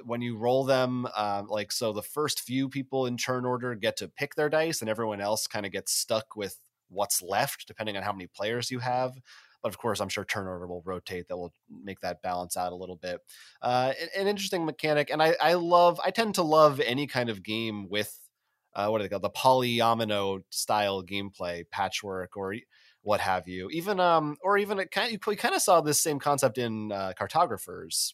when 0.05 0.21
you 0.21 0.37
roll 0.37 0.63
them, 0.63 1.07
uh, 1.15 1.43
like, 1.47 1.71
so 1.71 1.91
the 1.91 2.01
first 2.01 2.41
few 2.41 2.69
people 2.69 3.05
in 3.05 3.17
turn 3.17 3.45
order 3.45 3.75
get 3.75 3.97
to 3.97 4.07
pick 4.07 4.35
their 4.35 4.49
dice, 4.49 4.81
and 4.81 4.89
everyone 4.89 5.21
else 5.21 5.47
kind 5.47 5.65
of 5.65 5.71
gets 5.71 5.91
stuck 5.93 6.35
with 6.35 6.57
what's 6.89 7.21
left, 7.21 7.67
depending 7.67 7.97
on 7.97 8.03
how 8.03 8.13
many 8.13 8.27
players 8.27 8.71
you 8.71 8.79
have. 8.79 9.13
But 9.61 9.69
of 9.69 9.77
course, 9.77 9.99
I'm 9.99 10.09
sure 10.09 10.25
turn 10.25 10.47
order 10.47 10.65
will 10.65 10.81
rotate. 10.85 11.27
That 11.27 11.37
will 11.37 11.53
make 11.69 11.99
that 11.99 12.21
balance 12.21 12.57
out 12.57 12.71
a 12.71 12.75
little 12.75 12.95
bit. 12.95 13.19
Uh, 13.61 13.93
an, 14.01 14.07
an 14.21 14.27
interesting 14.27 14.65
mechanic, 14.65 15.09
and 15.11 15.21
I, 15.21 15.35
I 15.41 15.53
love. 15.53 15.99
I 16.03 16.11
tend 16.11 16.35
to 16.35 16.41
love 16.41 16.79
any 16.79 17.05
kind 17.05 17.29
of 17.29 17.43
game 17.43 17.87
with 17.89 18.17
uh, 18.73 18.87
what 18.87 18.99
do 18.99 19.03
they 19.03 19.09
call 19.09 19.19
the 19.19 19.29
polyomino 19.29 20.41
style 20.49 21.03
gameplay, 21.03 21.63
patchwork, 21.69 22.37
or 22.37 22.55
what 23.03 23.19
have 23.19 23.47
you. 23.47 23.69
Even 23.71 23.99
um, 23.99 24.37
or 24.41 24.57
even 24.57 24.79
it 24.79 24.91
kind 24.91 25.07
of, 25.07 25.11
you 25.11 25.37
kind 25.37 25.55
of 25.55 25.61
saw 25.61 25.81
this 25.81 26.01
same 26.01 26.19
concept 26.19 26.57
in 26.57 26.91
uh, 26.91 27.13
cartographers, 27.17 28.13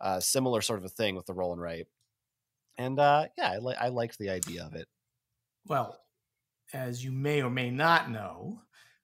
uh, 0.00 0.20
similar 0.20 0.60
sort 0.60 0.78
of 0.78 0.84
a 0.84 0.88
thing 0.88 1.14
with 1.14 1.26
the 1.26 1.34
roll 1.34 1.52
and 1.52 1.60
write. 1.60 1.86
And 2.76 2.98
uh, 2.98 3.26
yeah, 3.36 3.50
I, 3.50 3.58
li- 3.58 3.76
I 3.78 3.88
liked 3.88 4.18
the 4.18 4.30
idea 4.30 4.64
of 4.64 4.74
it. 4.74 4.86
Well, 5.66 5.98
as 6.72 7.04
you 7.04 7.12
may 7.12 7.42
or 7.42 7.50
may 7.50 7.70
not 7.70 8.10
know, 8.10 8.60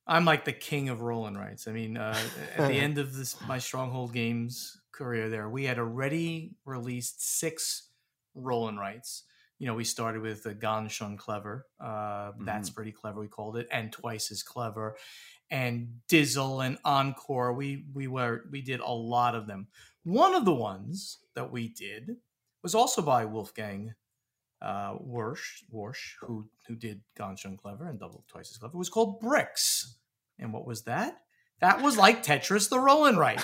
I'm 0.07 0.25
like 0.25 0.45
the 0.45 0.53
king 0.53 0.91
of 0.91 1.01
roll 1.01 1.27
and 1.27 1.37
writes. 1.39 1.67
I 1.67 1.73
mean, 1.73 1.97
uh, 1.97 2.17
at 2.57 2.69
the 2.69 2.75
end 2.79 2.99
of 2.99 3.15
this 3.15 3.37
my 3.49 3.59
Stronghold 3.59 4.13
Games 4.13 4.81
career, 4.93 5.29
there 5.29 5.49
we 5.49 5.65
had 5.65 5.79
already 5.79 6.53
released 6.65 7.39
six 7.39 7.89
roll 8.35 8.69
and 8.69 8.79
writes. 8.79 9.25
You 9.65 9.71
know, 9.71 9.77
we 9.77 9.85
started 9.85 10.21
with 10.21 10.43
the 10.43 10.53
Ganz 10.53 10.93
Schön 10.93 11.17
Clever. 11.17 11.65
Uh, 11.81 12.33
That's 12.39 12.69
pretty 12.69 12.93
clever. 12.93 13.19
We 13.19 13.29
called 13.29 13.57
it, 13.57 13.67
and 13.73 13.91
twice 13.91 14.31
as 14.31 14.43
clever, 14.43 14.99
and 15.51 16.01
Dizzle 16.07 16.61
and 16.67 16.77
Encore. 16.85 17.55
We 17.55 17.87
we 17.95 18.07
were 18.07 18.45
we 18.51 18.61
did 18.61 18.81
a 18.81 18.93
lot 18.93 19.35
of 19.35 19.47
them. 19.47 19.69
One 20.03 20.35
of 20.35 20.45
the 20.45 20.53
ones 20.53 21.17
that 21.35 21.51
we 21.51 21.69
did 21.69 22.17
was 22.63 22.75
also 22.75 23.01
by 23.01 23.25
Wolfgang 23.25 23.95
uh, 24.61 24.97
Warsch, 24.99 25.65
Warsch, 25.73 26.17
who 26.21 26.51
who 26.69 26.77
did 26.77 27.01
Ganz 27.17 27.41
Schön 27.41 27.57
Clever 27.57 27.89
and 27.89 27.99
Double 27.99 28.23
Twice 28.29 28.51
as 28.51 28.59
Clever, 28.59 28.75
It 28.75 28.77
was 28.77 28.91
called 28.91 29.19
Bricks. 29.19 29.97
And 30.39 30.53
what 30.53 30.67
was 30.67 30.83
that? 30.83 31.23
That 31.61 31.81
was 31.81 31.97
like 31.97 32.23
Tetris 32.23 32.69
the 32.69 32.79
Roll 32.79 33.07
and 33.07 33.17
Write. 33.17 33.43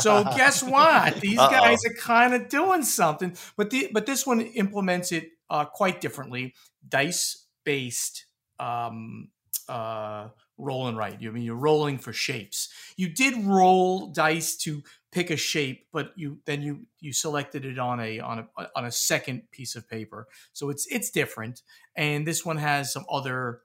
So 0.00 0.22
guess 0.36 0.62
what? 0.76 1.20
These 1.20 1.40
Uh-oh. 1.40 1.50
guys 1.50 1.84
are 1.84 1.94
kind 1.94 2.34
of 2.34 2.48
doing 2.48 2.84
something, 2.84 3.36
but 3.56 3.70
the 3.70 3.88
but 3.92 4.06
this 4.06 4.24
one 4.24 4.40
implements 4.40 5.10
it 5.10 5.30
uh, 5.50 5.64
quite 5.64 6.00
differently, 6.00 6.54
dice 6.88 7.46
based 7.64 8.26
um, 8.58 9.28
uh, 9.68 10.28
roll 10.58 10.88
and 10.88 10.96
write. 10.96 11.20
You 11.20 11.30
I 11.30 11.32
mean 11.32 11.42
you're 11.42 11.56
rolling 11.56 11.98
for 11.98 12.12
shapes. 12.12 12.68
You 12.96 13.08
did 13.08 13.44
roll 13.44 14.08
dice 14.08 14.56
to 14.58 14.82
pick 15.12 15.30
a 15.30 15.36
shape, 15.36 15.86
but 15.92 16.12
you 16.16 16.38
then 16.46 16.62
you 16.62 16.86
you 17.00 17.12
selected 17.12 17.64
it 17.64 17.78
on 17.78 18.00
a 18.00 18.20
on 18.20 18.46
a 18.56 18.68
on 18.74 18.84
a 18.84 18.92
second 18.92 19.50
piece 19.50 19.76
of 19.76 19.88
paper. 19.88 20.28
So 20.52 20.70
it's 20.70 20.86
it's 20.90 21.10
different, 21.10 21.62
and 21.96 22.26
this 22.26 22.44
one 22.44 22.58
has 22.58 22.92
some 22.92 23.04
other 23.10 23.62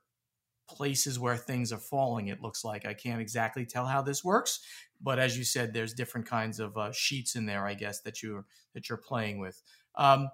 places 0.68 1.20
where 1.20 1.36
things 1.36 1.74
are 1.74 1.78
falling. 1.78 2.28
It 2.28 2.42
looks 2.42 2.64
like 2.64 2.86
I 2.86 2.94
can't 2.94 3.22
exactly 3.22 3.66
tell 3.66 3.86
how 3.86 4.02
this 4.02 4.24
works, 4.24 4.62
but 5.02 5.20
as 5.20 5.38
you 5.38 5.44
said, 5.44 5.74
there's 5.74 5.94
different 5.94 6.28
kinds 6.28 6.60
of 6.60 6.78
uh, 6.78 6.92
sheets 6.94 7.36
in 7.36 7.46
there. 7.46 7.66
I 7.66 7.74
guess 7.74 8.02
that 8.02 8.24
you're 8.24 8.46
that 8.74 8.90
you're 8.90 8.98
playing 8.98 9.40
with. 9.40 9.62
Um, 9.96 10.30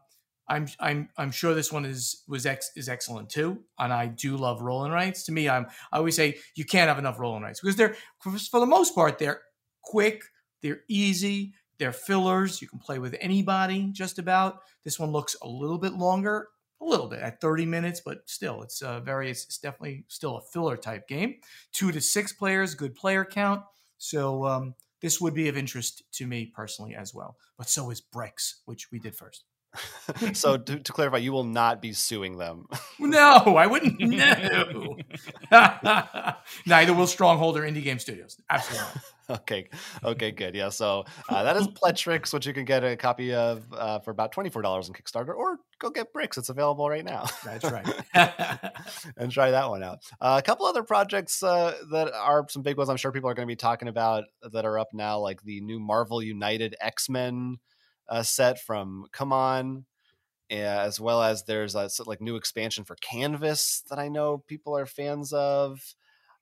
I'm 0.47 0.67
I'm 0.79 1.09
I'm 1.17 1.31
sure 1.31 1.53
this 1.53 1.71
one 1.71 1.85
is 1.85 2.23
was 2.27 2.45
ex, 2.45 2.71
is 2.75 2.87
excellent 2.89 3.29
too, 3.29 3.59
and 3.79 3.91
I 3.91 4.07
do 4.07 4.37
love 4.37 4.61
roll 4.61 4.85
and 4.85 4.93
writes. 4.93 5.23
To 5.23 5.31
me, 5.31 5.49
I'm 5.49 5.67
I 5.91 5.97
always 5.97 6.15
say 6.15 6.37
you 6.55 6.65
can't 6.65 6.87
have 6.87 6.99
enough 6.99 7.19
roll 7.19 7.35
and 7.35 7.43
writes 7.43 7.59
because 7.59 7.75
they're 7.75 7.95
for, 8.19 8.59
the 8.59 8.65
most 8.65 8.95
part 8.95 9.17
they're 9.17 9.41
quick, 9.83 10.23
they're 10.61 10.81
easy, 10.87 11.53
They're 11.79 11.91
fillers. 11.91 12.61
You 12.61 12.67
can 12.67 12.79
play 12.79 12.99
with 12.99 13.15
anybody 13.21 13.89
just 13.91 14.19
about. 14.19 14.59
This 14.83 14.99
one 14.99 15.11
looks 15.11 15.35
a 15.41 15.47
little 15.47 15.77
bit 15.77 15.93
longer, 15.93 16.47
a 16.81 16.85
little 16.85 17.07
bit 17.07 17.19
at 17.19 17.39
30 17.39 17.65
minutes, 17.65 18.01
but 18.03 18.19
still, 18.25 18.63
it's 18.63 18.81
uh, 18.81 18.99
very, 19.01 19.29
it's, 19.29 19.45
it's 19.45 19.59
definitely 19.59 20.05
still 20.07 20.37
a 20.37 20.41
filler 20.41 20.77
type 20.77 21.07
game. 21.07 21.35
Two 21.71 21.91
to 21.91 22.01
six 22.01 22.33
players, 22.33 22.73
good 22.73 22.95
player 22.95 23.23
count. 23.23 23.61
So 23.97 24.45
um, 24.45 24.75
this 25.01 25.21
would 25.21 25.33
be 25.33 25.47
of 25.49 25.57
interest 25.57 26.03
to 26.13 26.27
me 26.27 26.47
personally 26.47 26.95
as 26.95 27.13
well. 27.13 27.37
But 27.57 27.69
so 27.69 27.89
is 27.91 28.01
Bricks, 28.01 28.61
which 28.65 28.91
we 28.91 28.99
did 28.99 29.15
first. 29.15 29.43
so 30.33 30.57
to, 30.57 30.79
to, 30.79 30.91
clarify, 30.91 31.17
you 31.17 31.31
will 31.31 31.43
not 31.43 31.81
be 31.81 31.93
suing 31.93 32.37
them. 32.37 32.65
no, 32.99 33.57
I 33.57 33.67
wouldn't. 33.67 33.99
No. 33.99 34.97
Neither 36.65 36.93
will 36.93 37.07
Stronghold 37.07 37.57
or 37.57 37.61
Indie 37.61 37.83
Game 37.83 37.99
Studios. 37.99 38.37
Absolutely. 38.49 39.01
okay. 39.29 39.69
Okay. 40.03 40.31
Good. 40.31 40.55
Yeah. 40.55 40.69
So 40.69 41.05
uh, 41.29 41.43
that 41.43 41.57
is 41.57 41.67
Pletrix, 41.67 42.33
which 42.33 42.45
you 42.45 42.53
can 42.53 42.65
get 42.65 42.83
a 42.83 42.95
copy 42.95 43.33
of 43.33 43.65
uh, 43.73 43.99
for 43.99 44.11
about 44.11 44.31
twenty 44.31 44.49
four 44.49 44.61
dollars 44.61 44.89
on 44.89 44.95
Kickstarter, 44.95 45.35
or 45.35 45.57
go 45.79 45.89
get 45.89 46.13
Bricks. 46.13 46.37
It's 46.37 46.49
available 46.49 46.89
right 46.89 47.05
now. 47.05 47.25
That's 47.43 47.65
right. 47.65 47.87
and 49.17 49.31
try 49.31 49.51
that 49.51 49.69
one 49.69 49.83
out. 49.83 49.99
Uh, 50.21 50.39
a 50.39 50.45
couple 50.45 50.65
other 50.65 50.83
projects 50.83 51.43
uh, 51.43 51.75
that 51.91 52.13
are 52.13 52.45
some 52.49 52.61
big 52.61 52.77
ones. 52.77 52.89
I'm 52.89 52.97
sure 52.97 53.11
people 53.11 53.29
are 53.29 53.33
going 53.33 53.47
to 53.47 53.51
be 53.51 53.55
talking 53.55 53.87
about 53.87 54.25
that 54.41 54.65
are 54.65 54.79
up 54.79 54.89
now, 54.93 55.19
like 55.19 55.41
the 55.43 55.61
new 55.61 55.79
Marvel 55.79 56.21
United 56.21 56.75
X 56.79 57.09
Men 57.09 57.57
uh, 58.09 58.23
set 58.23 58.59
from 58.59 59.05
CMON. 59.13 59.83
as 60.49 60.99
well 60.99 61.21
as 61.21 61.43
there's 61.43 61.75
a 61.75 61.89
like 62.05 62.21
new 62.21 62.35
expansion 62.35 62.83
for 62.83 62.95
Canvas 62.95 63.83
that 63.89 63.99
I 63.99 64.07
know 64.07 64.43
people 64.47 64.77
are 64.77 64.85
fans 64.85 65.33
of. 65.33 65.95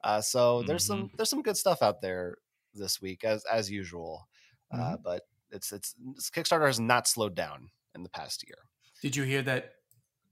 Uh, 0.03 0.22
so 0.22 0.61
there's 0.61 0.84
mm-hmm. 0.84 1.01
some 1.01 1.11
there's 1.18 1.30
some 1.30 1.41
good 1.41 1.57
stuff 1.57 1.82
out 1.82 2.01
there 2.01 2.38
this 2.76 3.01
week 3.01 3.24
as 3.24 3.43
as 3.45 3.72
usual. 3.72 4.28
Uh, 4.72 4.78
mm-hmm. 4.78 4.93
Uh, 4.93 4.97
but 5.03 5.24
it's 5.51 5.72
it's 5.72 5.95
Kickstarter 6.32 6.68
has 6.68 6.80
not 6.80 7.07
slowed 7.07 7.36
down 7.36 7.70
in 7.95 8.03
the 8.03 8.09
past 8.09 8.43
year. 8.47 8.57
Did 9.01 9.16
you 9.16 9.24
hear 9.24 9.41
that 9.43 9.74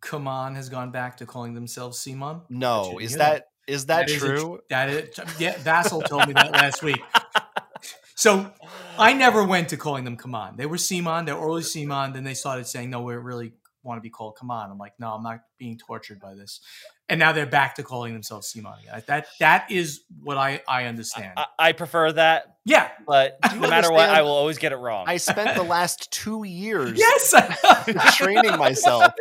CMON 0.01 0.55
has 0.55 0.69
gone 0.69 0.91
back 0.91 1.17
to 1.17 1.25
calling 1.25 1.53
themselves 1.53 1.97
CMON? 1.99 2.41
No, 2.49 2.99
is 2.99 3.13
that, 3.13 3.17
that 3.17 3.45
is 3.67 3.86
that, 3.88 4.07
that 4.07 4.17
true? 4.17 4.36
Is 4.36 4.43
a, 4.43 4.57
that 4.69 4.89
is 4.89 5.39
yeah, 5.39 5.53
Vasel 5.55 6.05
told 6.05 6.27
me 6.27 6.34
that 6.34 6.51
last 6.51 6.84
week. 6.84 7.01
So 8.24 8.53
I 8.97 9.11
never 9.11 9.43
went 9.43 9.67
to 9.71 9.76
calling 9.76 10.05
them 10.05 10.15
CMON. 10.15 10.55
They 10.55 10.65
were 10.65 10.78
CMON, 10.78 11.26
they're 11.26 11.36
early 11.36 11.61
CMON. 11.61 12.13
Then 12.13 12.24
they 12.24 12.36
started 12.36 12.65
saying, 12.65 12.89
no, 12.89 13.01
we 13.01 13.15
really 13.15 13.51
want 13.84 13.97
to 13.97 14.01
be 14.01 14.09
called 14.09 14.38
CMON. 14.41 14.71
I'm 14.71 14.78
like, 14.78 14.93
no, 14.97 15.11
I'm 15.11 15.24
not 15.24 15.41
being 15.57 15.78
tortured 15.78 16.21
by 16.21 16.34
this. 16.34 16.61
And 17.09 17.19
now 17.19 17.33
they're 17.33 17.45
back 17.45 17.75
to 17.75 17.83
calling 17.83 18.13
themselves 18.13 18.51
CMON 18.53 18.79
again. 18.81 19.03
That 19.07 19.27
that 19.39 19.69
is 19.69 20.01
what 20.21 20.37
I 20.37 20.61
I 20.67 20.85
understand. 20.85 21.33
I, 21.37 21.45
I 21.59 21.71
prefer 21.73 22.11
that. 22.13 22.55
Yeah, 22.65 22.89
but 23.05 23.37
no 23.55 23.69
matter 23.69 23.91
what, 23.91 24.09
I 24.09 24.21
will 24.21 24.31
always 24.31 24.57
get 24.57 24.71
it 24.71 24.77
wrong. 24.77 25.05
I 25.07 25.17
spent 25.17 25.55
the 25.55 25.63
last 25.69 26.11
two 26.11 26.45
years, 26.45 26.97
yes, 26.97 27.33
training 28.15 28.57
myself. 28.57 29.11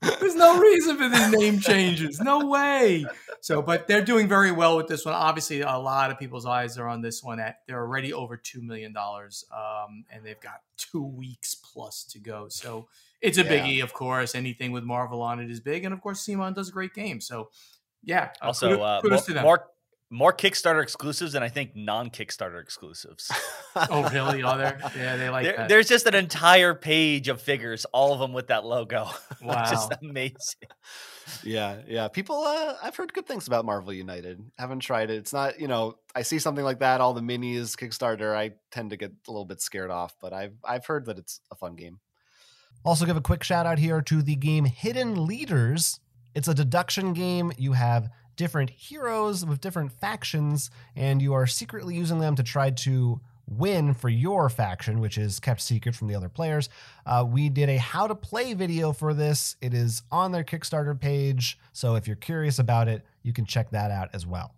There's 0.00 0.34
no 0.34 0.58
reason 0.58 0.96
for 0.96 1.08
these 1.10 1.30
name 1.30 1.60
changes. 1.60 2.20
No 2.20 2.46
way. 2.46 3.04
So, 3.42 3.60
but 3.60 3.86
they're 3.86 4.04
doing 4.04 4.28
very 4.28 4.52
well 4.52 4.76
with 4.76 4.86
this 4.86 5.04
one. 5.04 5.14
Obviously, 5.14 5.60
a 5.60 5.76
lot 5.76 6.10
of 6.10 6.18
people's 6.18 6.46
eyes 6.46 6.78
are 6.78 6.88
on 6.88 7.02
this 7.02 7.22
one. 7.22 7.38
At 7.38 7.58
they're 7.66 7.80
already 7.80 8.14
over 8.14 8.36
two 8.36 8.62
million 8.62 8.94
dollars, 8.94 9.44
um, 9.52 10.04
and 10.10 10.24
they've 10.24 10.40
got 10.40 10.60
two 10.78 11.04
weeks 11.04 11.54
plus 11.54 12.04
to 12.04 12.18
go. 12.18 12.48
So 12.48 12.88
it's 13.22 13.38
a 13.38 13.44
yeah. 13.44 13.50
biggie, 13.50 13.82
of 13.82 13.92
course. 13.92 14.34
Anything 14.34 14.72
with 14.72 14.84
Marvel 14.84 15.22
on 15.22 15.40
it 15.40 15.50
is 15.50 15.60
big, 15.60 15.84
and 15.84 15.94
of 15.94 16.00
course, 16.00 16.24
Simon 16.24 16.52
does 16.52 16.68
a 16.68 16.72
great 16.72 16.92
game. 16.92 17.20
So, 17.20 17.50
yeah. 18.02 18.30
Uh, 18.42 18.46
also, 18.46 18.68
kudos, 18.70 18.82
uh, 18.82 19.00
kudos 19.00 19.28
more, 19.28 19.42
more, 19.42 19.66
more 20.10 20.32
Kickstarter 20.32 20.82
exclusives, 20.82 21.34
and 21.34 21.44
I 21.44 21.48
think 21.48 21.76
non 21.76 22.10
Kickstarter 22.10 22.60
exclusives. 22.60 23.30
oh, 23.76 24.08
really? 24.12 24.42
Are 24.42 24.58
there? 24.58 24.78
Yeah, 24.96 25.16
they 25.16 25.30
like 25.30 25.44
there, 25.44 25.56
that. 25.56 25.68
There's 25.68 25.88
just 25.88 26.06
an 26.06 26.14
entire 26.14 26.74
page 26.74 27.28
of 27.28 27.40
figures, 27.40 27.86
all 27.86 28.12
of 28.12 28.18
them 28.18 28.32
with 28.32 28.48
that 28.48 28.64
logo. 28.64 29.08
Wow, 29.42 29.68
just 29.68 29.92
amazing. 30.00 30.36
Yeah, 31.42 31.78
yeah. 31.88 32.06
People, 32.06 32.44
uh, 32.44 32.76
I've 32.80 32.94
heard 32.94 33.12
good 33.12 33.26
things 33.26 33.48
about 33.48 33.64
Marvel 33.64 33.92
United. 33.92 34.40
Haven't 34.56 34.80
tried 34.80 35.10
it. 35.10 35.16
It's 35.16 35.32
not, 35.32 35.58
you 35.58 35.66
know, 35.66 35.96
I 36.14 36.22
see 36.22 36.38
something 36.38 36.64
like 36.64 36.78
that, 36.78 37.00
all 37.00 37.12
the 37.12 37.22
minis 37.22 37.74
Kickstarter. 37.74 38.36
I 38.36 38.52
tend 38.70 38.90
to 38.90 38.96
get 38.96 39.10
a 39.26 39.30
little 39.32 39.44
bit 39.44 39.60
scared 39.60 39.90
off, 39.90 40.14
but 40.20 40.32
I've 40.32 40.54
I've 40.64 40.86
heard 40.86 41.06
that 41.06 41.18
it's 41.18 41.40
a 41.50 41.56
fun 41.56 41.74
game. 41.74 41.98
Also, 42.84 43.06
give 43.06 43.16
a 43.16 43.20
quick 43.20 43.44
shout 43.44 43.64
out 43.64 43.78
here 43.78 44.02
to 44.02 44.22
the 44.22 44.34
game 44.34 44.64
Hidden 44.64 45.26
Leaders. 45.26 46.00
It's 46.34 46.48
a 46.48 46.54
deduction 46.54 47.12
game. 47.12 47.52
You 47.56 47.74
have 47.74 48.10
different 48.36 48.70
heroes 48.70 49.46
with 49.46 49.60
different 49.60 49.92
factions, 49.92 50.70
and 50.96 51.22
you 51.22 51.32
are 51.34 51.46
secretly 51.46 51.94
using 51.94 52.18
them 52.18 52.34
to 52.34 52.42
try 52.42 52.70
to 52.70 53.20
win 53.46 53.94
for 53.94 54.08
your 54.08 54.48
faction, 54.48 55.00
which 55.00 55.18
is 55.18 55.38
kept 55.38 55.60
secret 55.60 55.94
from 55.94 56.08
the 56.08 56.14
other 56.14 56.28
players. 56.28 56.68
Uh, 57.06 57.24
we 57.28 57.48
did 57.48 57.68
a 57.68 57.76
how 57.76 58.06
to 58.06 58.14
play 58.14 58.54
video 58.54 58.92
for 58.92 59.14
this. 59.14 59.56
It 59.60 59.74
is 59.74 60.02
on 60.10 60.32
their 60.32 60.44
Kickstarter 60.44 60.98
page. 60.98 61.58
So 61.72 61.94
if 61.94 62.06
you're 62.06 62.16
curious 62.16 62.58
about 62.58 62.88
it, 62.88 63.04
you 63.22 63.32
can 63.32 63.44
check 63.44 63.70
that 63.70 63.90
out 63.90 64.10
as 64.12 64.26
well. 64.26 64.54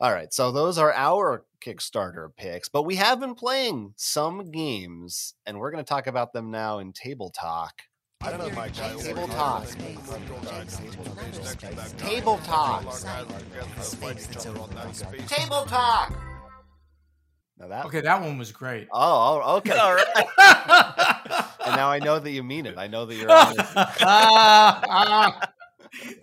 All 0.00 0.12
right, 0.12 0.32
so 0.32 0.50
those 0.50 0.78
are 0.78 0.92
our 0.92 1.44
Kickstarter 1.64 2.28
picks, 2.36 2.68
but 2.68 2.82
we 2.82 2.96
have 2.96 3.20
been 3.20 3.34
playing 3.34 3.94
some 3.96 4.50
games, 4.50 5.34
and 5.46 5.58
we're 5.58 5.70
going 5.70 5.84
to 5.84 5.88
talk 5.88 6.06
about 6.06 6.32
them 6.32 6.50
now 6.50 6.78
in 6.78 6.92
Table 6.92 7.30
Talk. 7.30 7.82
I 8.22 8.30
don't 8.30 8.38
know 8.38 8.46
if 8.46 8.54
my 8.54 8.68
Table 8.68 9.26
Talk. 9.28 9.66
Table 11.98 12.38
Talk. 12.38 12.82
Table 15.26 15.64
Talk. 15.64 16.12
Now 17.58 17.68
that 17.68 17.86
okay, 17.86 18.00
that 18.00 18.20
one 18.20 18.38
was 18.38 18.52
great. 18.52 18.88
Oh, 18.92 19.40
oh 19.44 19.56
okay, 19.58 19.76
all 19.76 19.94
right. 19.94 20.06
and 21.66 21.76
now 21.76 21.90
I 21.90 21.98
know 21.98 22.18
that 22.18 22.30
you 22.30 22.42
mean 22.42 22.66
it. 22.66 22.76
I 22.76 22.86
know 22.86 23.06
that 23.06 23.14
you're 23.14 23.30
honest. 23.30 23.74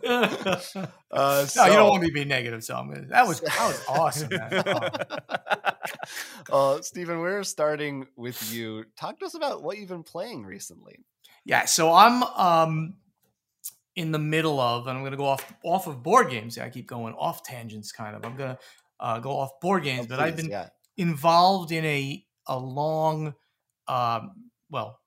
uh, 0.07 0.57
so, 0.57 0.87
no, 1.11 1.65
you 1.65 1.73
don't 1.73 1.89
want 1.89 2.01
me 2.01 2.07
to 2.07 2.13
be 2.13 2.25
negative, 2.25 2.63
so 2.63 2.75
I'm 2.75 2.89
gonna, 2.89 3.05
that 3.07 3.27
was 3.27 3.41
that 3.41 3.59
was 3.59 3.83
awesome. 3.87 4.29
oh. 6.51 6.77
uh, 6.77 6.81
Stephen, 6.81 7.19
we're 7.19 7.43
starting 7.43 8.07
with 8.15 8.51
you. 8.53 8.85
Talk 8.97 9.19
to 9.19 9.25
us 9.25 9.35
about 9.35 9.63
what 9.63 9.77
you've 9.77 9.89
been 9.89 10.03
playing 10.03 10.45
recently. 10.45 10.99
Yeah, 11.45 11.65
so 11.65 11.93
I'm 11.93 12.23
um 12.23 12.95
in 13.95 14.11
the 14.11 14.19
middle 14.19 14.59
of, 14.61 14.87
and 14.87 14.97
I'm 14.97 15.03
going 15.03 15.11
to 15.11 15.17
go 15.17 15.25
off 15.25 15.53
off 15.63 15.87
of 15.87 16.01
board 16.01 16.29
games. 16.29 16.57
I 16.57 16.69
keep 16.69 16.87
going 16.87 17.13
off 17.15 17.43
tangents, 17.43 17.91
kind 17.91 18.15
of. 18.15 18.25
I'm 18.25 18.37
going 18.37 18.51
to 18.51 18.59
uh, 18.99 19.19
go 19.19 19.31
off 19.31 19.59
board 19.59 19.83
games, 19.83 20.05
oh, 20.05 20.09
but 20.09 20.19
I've 20.19 20.37
been 20.37 20.49
yeah. 20.49 20.69
involved 20.97 21.71
in 21.71 21.85
a 21.85 22.25
a 22.47 22.57
long, 22.57 23.35
um, 23.87 24.31
well, 24.69 24.98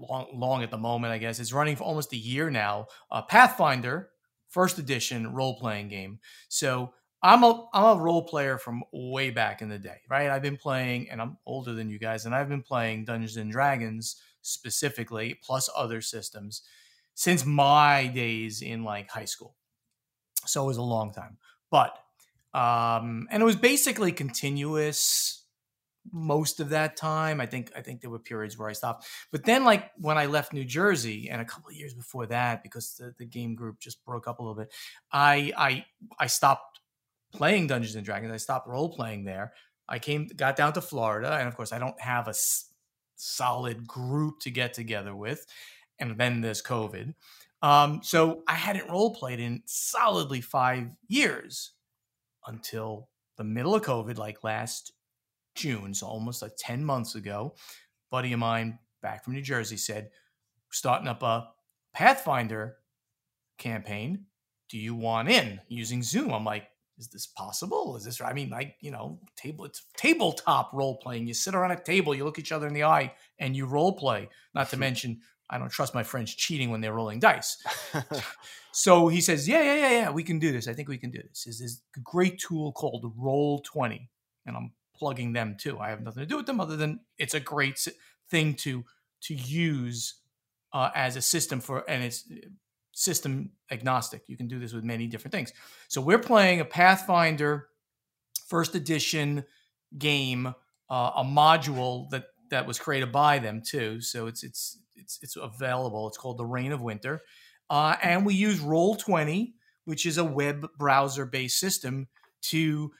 long, 0.00 0.28
long 0.32 0.62
at 0.62 0.70
the 0.70 0.78
moment, 0.78 1.12
I 1.12 1.18
guess. 1.18 1.38
It's 1.38 1.52
running 1.52 1.76
for 1.76 1.84
almost 1.84 2.12
a 2.12 2.16
year 2.16 2.50
now. 2.50 2.86
Uh, 3.10 3.22
Pathfinder, 3.22 4.10
first 4.48 4.78
edition 4.78 5.32
role 5.32 5.58
playing 5.58 5.88
game. 5.88 6.18
So 6.48 6.92
I'm 7.22 7.44
a 7.44 7.68
I'm 7.72 7.98
a 7.98 8.00
role 8.00 8.22
player 8.22 8.56
from 8.56 8.82
way 8.92 9.30
back 9.30 9.60
in 9.60 9.68
the 9.68 9.78
day, 9.78 9.98
right? 10.08 10.30
I've 10.30 10.42
been 10.42 10.56
playing, 10.56 11.10
and 11.10 11.20
I'm 11.20 11.36
older 11.46 11.74
than 11.74 11.90
you 11.90 11.98
guys, 11.98 12.24
and 12.24 12.34
I've 12.34 12.48
been 12.48 12.62
playing 12.62 13.04
Dungeons 13.04 13.36
and 13.36 13.52
Dragons 13.52 14.16
specifically, 14.42 15.38
plus 15.42 15.68
other 15.76 16.00
systems, 16.00 16.62
since 17.14 17.44
my 17.44 18.06
days 18.06 18.62
in 18.62 18.84
like 18.84 19.10
high 19.10 19.26
school. 19.26 19.54
So 20.46 20.64
it 20.64 20.66
was 20.66 20.78
a 20.78 20.82
long 20.82 21.12
time, 21.12 21.36
but 21.70 21.98
um, 22.54 23.28
and 23.30 23.42
it 23.42 23.46
was 23.46 23.56
basically 23.56 24.12
continuous 24.12 25.39
most 26.12 26.60
of 26.60 26.68
that 26.70 26.96
time. 26.96 27.40
I 27.40 27.46
think 27.46 27.72
I 27.76 27.82
think 27.82 28.00
there 28.00 28.10
were 28.10 28.18
periods 28.18 28.58
where 28.58 28.68
I 28.68 28.72
stopped. 28.72 29.06
But 29.30 29.44
then 29.44 29.64
like 29.64 29.90
when 29.96 30.18
I 30.18 30.26
left 30.26 30.52
New 30.52 30.64
Jersey 30.64 31.28
and 31.30 31.40
a 31.40 31.44
couple 31.44 31.70
of 31.70 31.76
years 31.76 31.94
before 31.94 32.26
that, 32.26 32.62
because 32.62 32.94
the, 32.96 33.14
the 33.18 33.26
game 33.26 33.54
group 33.54 33.78
just 33.78 34.04
broke 34.04 34.26
up 34.26 34.38
a 34.38 34.42
little 34.42 34.56
bit, 34.56 34.72
I 35.12 35.52
I 35.56 35.84
I 36.18 36.26
stopped 36.26 36.80
playing 37.32 37.66
Dungeons 37.66 37.96
and 37.96 38.04
Dragons. 38.04 38.32
I 38.32 38.38
stopped 38.38 38.68
role 38.68 38.88
playing 38.94 39.24
there. 39.24 39.52
I 39.88 39.98
came 39.98 40.28
got 40.36 40.56
down 40.56 40.72
to 40.74 40.80
Florida, 40.80 41.36
and 41.36 41.48
of 41.48 41.56
course 41.56 41.72
I 41.72 41.78
don't 41.78 42.00
have 42.00 42.26
a 42.26 42.30
s- 42.30 42.72
solid 43.16 43.86
group 43.86 44.40
to 44.40 44.50
get 44.50 44.72
together 44.72 45.14
with. 45.14 45.46
And 45.98 46.16
then 46.16 46.40
there's 46.40 46.62
COVID. 46.62 47.14
Um, 47.62 48.00
so 48.02 48.42
I 48.48 48.54
hadn't 48.54 48.88
role 48.88 49.14
played 49.14 49.38
in 49.38 49.62
solidly 49.66 50.40
five 50.40 50.94
years 51.08 51.72
until 52.46 53.08
the 53.36 53.44
middle 53.44 53.74
of 53.74 53.82
COVID, 53.82 54.16
like 54.16 54.42
last 54.44 54.92
June, 55.60 55.92
so 55.94 56.06
almost 56.06 56.42
like 56.42 56.52
10 56.58 56.84
months 56.84 57.14
ago, 57.14 57.54
buddy 58.10 58.32
of 58.32 58.38
mine 58.38 58.78
back 59.02 59.24
from 59.24 59.34
New 59.34 59.42
Jersey 59.42 59.76
said, 59.76 60.10
starting 60.70 61.08
up 61.08 61.22
a 61.22 61.48
Pathfinder 61.92 62.76
campaign. 63.58 64.26
Do 64.68 64.78
you 64.78 64.94
want 64.94 65.28
in 65.28 65.60
using 65.68 66.02
Zoom? 66.02 66.32
I'm 66.32 66.44
like, 66.44 66.68
is 66.98 67.08
this 67.08 67.26
possible? 67.26 67.96
Is 67.96 68.04
this, 68.04 68.20
I 68.20 68.32
mean, 68.32 68.50
like, 68.50 68.76
you 68.80 68.90
know, 68.90 69.18
table, 69.36 69.64
it's 69.64 69.84
tabletop 69.96 70.70
role 70.72 70.96
playing. 70.96 71.26
You 71.26 71.34
sit 71.34 71.54
around 71.54 71.72
a 71.72 71.80
table, 71.80 72.14
you 72.14 72.24
look 72.24 72.38
each 72.38 72.52
other 72.52 72.68
in 72.68 72.74
the 72.74 72.84
eye, 72.84 73.12
and 73.38 73.56
you 73.56 73.66
role 73.66 73.92
play. 73.92 74.28
Not 74.54 74.70
to 74.70 74.76
mention, 74.86 75.20
I 75.48 75.58
don't 75.58 75.70
trust 75.70 75.94
my 75.94 76.02
friends 76.02 76.34
cheating 76.34 76.70
when 76.70 76.80
they're 76.80 76.94
rolling 76.94 77.18
dice. 77.18 77.62
so 78.72 79.08
he 79.08 79.20
says, 79.20 79.48
yeah, 79.48 79.62
yeah, 79.62 79.74
yeah, 79.74 79.90
yeah, 79.90 80.10
we 80.10 80.22
can 80.22 80.38
do 80.38 80.52
this. 80.52 80.68
I 80.68 80.74
think 80.74 80.88
we 80.88 80.98
can 80.98 81.10
do 81.10 81.22
this. 81.28 81.46
Is 81.46 81.58
this 81.58 81.82
great 82.04 82.38
tool 82.38 82.72
called 82.72 83.12
Roll 83.16 83.60
20. 83.60 84.08
And 84.46 84.56
I'm 84.56 84.72
plugging 85.00 85.32
them 85.32 85.56
too. 85.58 85.78
I 85.80 85.88
have 85.88 86.02
nothing 86.02 86.20
to 86.20 86.26
do 86.26 86.36
with 86.36 86.46
them 86.46 86.60
other 86.60 86.76
than 86.76 87.00
it's 87.18 87.34
a 87.34 87.40
great 87.40 87.88
thing 88.30 88.54
to 88.56 88.84
to 89.22 89.34
use 89.34 90.20
uh, 90.72 90.90
as 90.94 91.16
a 91.16 91.22
system 91.22 91.60
for, 91.60 91.88
and 91.88 92.04
it's 92.04 92.24
uh, 92.30 92.36
system 92.92 93.50
agnostic. 93.70 94.22
You 94.28 94.36
can 94.36 94.46
do 94.46 94.58
this 94.58 94.72
with 94.72 94.84
many 94.84 95.06
different 95.06 95.32
things. 95.32 95.52
So 95.88 96.00
we're 96.00 96.18
playing 96.18 96.60
a 96.60 96.64
Pathfinder 96.64 97.68
first 98.46 98.74
edition 98.74 99.44
game, 99.98 100.46
uh, 100.88 101.10
a 101.16 101.24
module 101.24 102.08
that 102.10 102.26
that 102.50 102.66
was 102.66 102.78
created 102.78 103.10
by 103.10 103.38
them 103.38 103.62
too. 103.62 104.00
So 104.00 104.26
it's 104.26 104.42
it's 104.42 104.78
it's 104.94 105.18
it's 105.22 105.36
available. 105.36 106.06
It's 106.08 106.18
called 106.18 106.38
the 106.38 106.46
Reign 106.46 106.72
of 106.72 106.82
Winter, 106.82 107.22
uh, 107.70 107.96
and 108.02 108.26
we 108.26 108.34
use 108.34 108.60
Roll 108.60 108.96
Twenty, 108.96 109.54
which 109.86 110.04
is 110.04 110.18
a 110.18 110.24
web 110.24 110.68
browser 110.78 111.24
based 111.24 111.58
system 111.58 112.08
to 112.42 112.92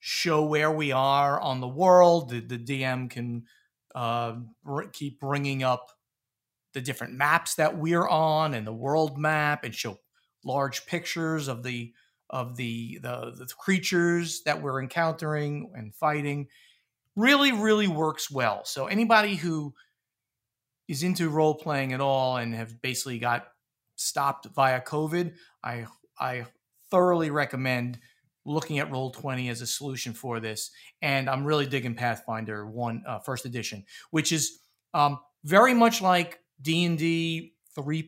show 0.00 0.44
where 0.44 0.70
we 0.70 0.92
are 0.92 1.40
on 1.40 1.60
the 1.60 1.68
world. 1.68 2.30
The, 2.30 2.40
the 2.40 2.58
DM 2.58 3.10
can 3.10 3.44
uh, 3.94 4.36
keep 4.92 5.20
bringing 5.20 5.62
up 5.62 5.90
the 6.74 6.80
different 6.80 7.14
maps 7.14 7.54
that 7.56 7.78
we're 7.78 8.06
on 8.06 8.54
and 8.54 8.66
the 8.66 8.72
world 8.72 9.18
map, 9.18 9.64
and 9.64 9.74
show 9.74 9.98
large 10.44 10.86
pictures 10.86 11.48
of 11.48 11.62
the 11.62 11.92
of 12.30 12.56
the 12.56 12.98
the, 13.02 13.32
the 13.36 13.46
creatures 13.58 14.42
that 14.42 14.60
we're 14.60 14.80
encountering 14.80 15.70
and 15.74 15.94
fighting. 15.94 16.48
Really, 17.16 17.52
really 17.52 17.88
works 17.88 18.30
well. 18.30 18.64
So 18.64 18.86
anybody 18.86 19.34
who 19.34 19.74
is 20.86 21.02
into 21.02 21.28
role 21.28 21.54
playing 21.54 21.92
at 21.92 22.00
all 22.00 22.36
and 22.36 22.54
have 22.54 22.80
basically 22.80 23.18
got 23.18 23.48
stopped 23.96 24.46
via 24.54 24.80
COVID, 24.80 25.34
I 25.64 25.86
I 26.18 26.46
thoroughly 26.90 27.30
recommend 27.30 27.98
looking 28.48 28.78
at 28.78 28.90
Roll 28.90 29.10
Twenty 29.10 29.48
as 29.50 29.60
a 29.60 29.66
solution 29.66 30.12
for 30.14 30.40
this. 30.40 30.70
And 31.02 31.28
I'm 31.30 31.44
really 31.44 31.66
digging 31.66 31.94
Pathfinder 31.94 32.66
One 32.66 33.02
uh, 33.06 33.18
First 33.20 33.44
Edition, 33.44 33.84
which 34.10 34.32
is 34.32 34.60
um, 34.94 35.20
very 35.44 35.74
much 35.74 36.00
like 36.02 36.40
D 36.62 36.84
and 36.84 36.98
D 36.98 37.54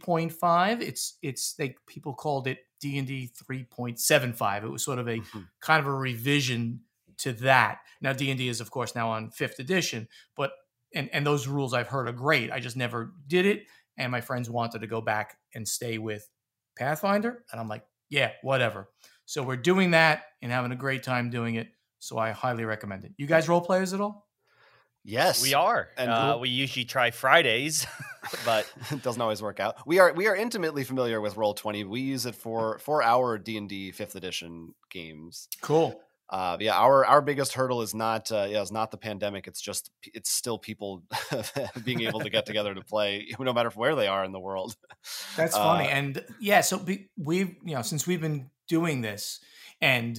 3.5. 0.05 0.81
It's 0.83 1.19
it's 1.23 1.55
they 1.55 1.75
people 1.87 2.15
called 2.15 2.47
it 2.47 2.59
D 2.81 2.99
and 2.99 3.07
D 3.07 3.31
3.75. 3.51 4.65
It 4.65 4.69
was 4.69 4.85
sort 4.85 4.99
of 4.99 5.09
a 5.09 5.19
Mhm. 5.19 5.49
kind 5.61 5.81
of 5.81 5.87
a 5.87 5.95
revision 5.95 6.81
to 7.19 7.33
that. 7.35 7.81
Now 8.01 8.13
D 8.13 8.31
and 8.31 8.39
D 8.39 8.49
is 8.49 8.61
of 8.61 8.71
course 8.71 8.95
now 8.95 9.11
on 9.11 9.31
fifth 9.31 9.59
edition, 9.59 10.09
but 10.37 10.53
and 10.95 11.09
and 11.13 11.27
those 11.27 11.47
rules 11.47 11.75
I've 11.75 11.89
heard 11.89 12.09
are 12.09 12.13
great. 12.13 12.51
I 12.51 12.61
just 12.61 12.77
never 12.77 13.13
did 13.27 13.47
it, 13.47 13.67
and 13.99 14.11
my 14.11 14.21
friends 14.21 14.49
wanted 14.51 14.81
to 14.81 14.87
go 14.87 15.01
back 15.01 15.37
and 15.55 15.69
stay 15.69 15.99
with 15.99 16.29
Pathfinder, 16.77 17.45
and 17.53 17.61
I'm 17.61 17.69
like, 17.69 17.85
yeah, 18.09 18.33
whatever. 18.43 18.89
So 19.31 19.45
we're 19.45 19.55
doing 19.55 19.93
that 19.93 20.25
and 20.43 20.51
having 20.51 20.73
a 20.73 20.77
great 20.77 21.05
time 21.05 21.31
doing 21.31 21.55
it. 21.55 21.69
So 22.01 22.19
I 22.19 22.33
highly 22.33 22.65
recommend 22.65 23.05
it. 23.05 23.13
You 23.17 23.27
guys 23.27 23.49
role 23.49 23.61
players 23.61 23.93
at 23.93 24.01
all? 24.01 24.27
Yes, 25.05 25.41
We 25.41 25.55
are. 25.55 25.89
And 25.97 26.11
uh, 26.11 26.37
we'll- 26.41 26.51
usually 26.51 26.85
try 26.85 27.13
Fridays, 27.13 27.87
but 28.45 28.67
it 28.91 29.03
doesn't 29.05 29.23
always 29.23 29.41
work 29.41 29.61
out. 29.61 29.77
We 29.87 30.01
are 30.01 30.13
we 30.13 30.27
are 30.27 30.35
intimately 30.35 30.83
familiar 30.83 31.21
with 31.21 31.37
Roll 31.37 31.55
Twenty. 31.55 31.85
We 31.85 32.01
use 32.01 32.27
it 32.27 32.35
for 32.35 32.81
for 32.81 33.05
our 33.05 33.39
D 33.39 33.57
and 33.57 33.69
D 33.69 33.93
fifth 33.93 34.17
edition 34.17 34.75
games. 34.91 35.47
Cool. 35.61 36.01
Uh, 36.29 36.57
yeah, 36.59 36.75
our 36.75 37.07
our 37.07 37.23
biggest 37.23 37.53
hurdle 37.53 37.83
is 37.83 37.95
not 37.95 38.33
uh, 38.33 38.49
yeah, 38.51 38.61
it's 38.61 38.73
not 38.73 38.91
the 38.91 38.99
pandemic. 38.99 39.47
It's 39.47 39.61
just 39.61 39.91
it's 40.03 40.31
still 40.31 40.59
people 40.59 41.05
being 41.85 42.03
able 42.03 42.21
to 42.21 42.31
get 42.31 42.47
together 42.47 42.75
to 42.75 42.83
play, 42.83 43.29
no 43.39 43.53
matter 43.53 43.71
where 43.71 43.95
they 43.95 44.09
are 44.09 44.25
in 44.25 44.33
the 44.33 44.41
world. 44.41 44.75
That's 45.37 45.57
funny. 45.57 45.87
Uh, 45.87 45.91
and 45.91 46.25
yeah, 46.41 46.61
so 46.63 46.79
be, 46.79 47.11
we've, 47.17 47.57
you 47.65 47.75
know, 47.75 47.83
since 47.83 48.07
we've 48.07 48.21
been 48.21 48.51
doing 48.71 49.03
this 49.03 49.41
and, 49.83 50.19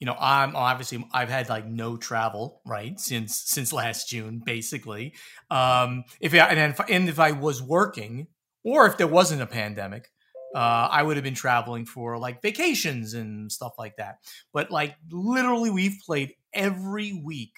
you 0.00 0.06
know, 0.06 0.16
I'm 0.18 0.56
obviously, 0.56 1.06
I've 1.12 1.28
had 1.28 1.48
like 1.48 1.66
no 1.66 1.96
travel, 1.96 2.60
right. 2.66 2.98
Since, 2.98 3.42
since 3.46 3.72
last 3.72 4.08
June, 4.08 4.42
basically. 4.44 5.14
Um, 5.50 6.04
if, 6.20 6.34
I, 6.34 6.38
and, 6.38 6.72
if, 6.72 6.80
and 6.88 7.08
if 7.08 7.20
I 7.20 7.30
was 7.32 7.62
working 7.62 8.26
or 8.64 8.86
if 8.86 8.96
there 8.96 9.06
wasn't 9.06 9.42
a 9.42 9.46
pandemic, 9.46 10.10
uh, 10.54 10.88
I 10.90 11.02
would 11.02 11.16
have 11.16 11.24
been 11.24 11.34
traveling 11.34 11.84
for 11.84 12.18
like 12.18 12.42
vacations 12.42 13.14
and 13.14 13.50
stuff 13.50 13.74
like 13.78 13.96
that. 13.96 14.18
But 14.52 14.70
like 14.70 14.96
literally, 15.10 15.70
we've 15.70 15.98
played 16.04 16.34
every 16.52 17.12
week, 17.12 17.54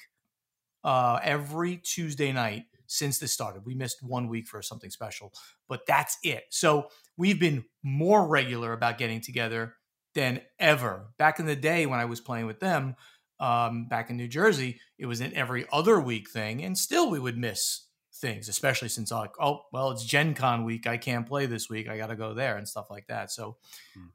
uh, 0.85 1.21
every 1.23 1.77
Tuesday 1.79 2.33
night 2.33 2.65
since 2.87 3.19
this 3.19 3.33
started. 3.33 3.67
We 3.67 3.75
missed 3.75 4.03
one 4.03 4.29
week 4.29 4.47
for 4.47 4.63
something 4.63 4.91
special, 4.91 5.33
but 5.69 5.81
that's 5.87 6.19
it. 6.23 6.45
So 6.51 6.89
we've 7.17 7.41
been 7.41 7.65
more 7.83 8.27
regular 8.27 8.73
about 8.73 8.99
getting 8.99 9.21
together 9.21 9.75
than 10.17 10.41
ever. 10.59 11.07
Back 11.19 11.39
in 11.39 11.47
the 11.47 11.55
day 11.55 11.87
when 11.87 12.01
I 12.01 12.07
was 12.07 12.21
playing 12.21 12.47
with 12.47 12.59
them, 12.59 12.97
um, 13.39 13.87
back 13.87 14.11
in 14.11 14.17
New 14.17 14.27
Jersey, 14.27 14.81
it 14.99 15.07
was 15.07 15.21
an 15.21 15.33
every 15.35 15.67
other 15.71 16.01
week 16.01 16.29
thing, 16.29 16.65
and 16.65 16.77
still 16.77 17.09
we 17.09 17.21
would 17.21 17.37
miss 17.39 17.83
things, 18.15 18.49
especially 18.49 18.89
since 18.89 19.13
like, 19.13 19.33
oh, 19.39 19.61
well, 19.73 19.91
it's 19.91 20.05
Gen 20.05 20.33
Con 20.35 20.65
week. 20.65 20.87
I 20.87 20.97
can't 20.97 21.27
play 21.27 21.45
this 21.47 21.69
week. 21.69 21.87
I 21.87 21.99
got 21.99 22.07
to 22.09 22.17
go 22.17 22.33
there 22.35 22.57
and 22.57 22.67
stuff 22.67 22.91
like 22.91 23.07
that. 23.09 23.31
So 23.31 23.59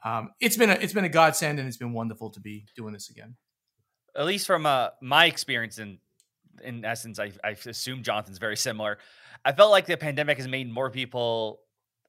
um, 0.04 0.32
it's 0.42 0.58
been 0.58 0.72
a 0.72 0.74
it's 0.74 0.92
been 0.94 1.06
a 1.06 1.10
godsend, 1.10 1.60
and 1.60 1.68
it's 1.68 1.78
been 1.78 1.94
wonderful 1.94 2.32
to 2.32 2.40
be 2.42 2.66
doing 2.76 2.94
this 2.94 3.10
again. 3.12 3.36
at 4.18 4.26
least 4.26 4.48
from 4.48 4.66
uh, 4.66 4.90
my 5.02 5.26
experience 5.28 5.78
in 5.78 6.00
in 6.64 6.84
essence 6.84 7.18
I, 7.18 7.32
I 7.44 7.52
assume 7.66 8.04
jonathan's 8.04 8.38
very 8.38 8.58
similar 8.58 8.98
i 9.46 9.52
felt 9.54 9.72
like 9.72 9.86
the 9.86 9.96
pandemic 9.98 10.38
has 10.38 10.48
made 10.50 10.70
more 10.70 10.92
people 10.92 11.62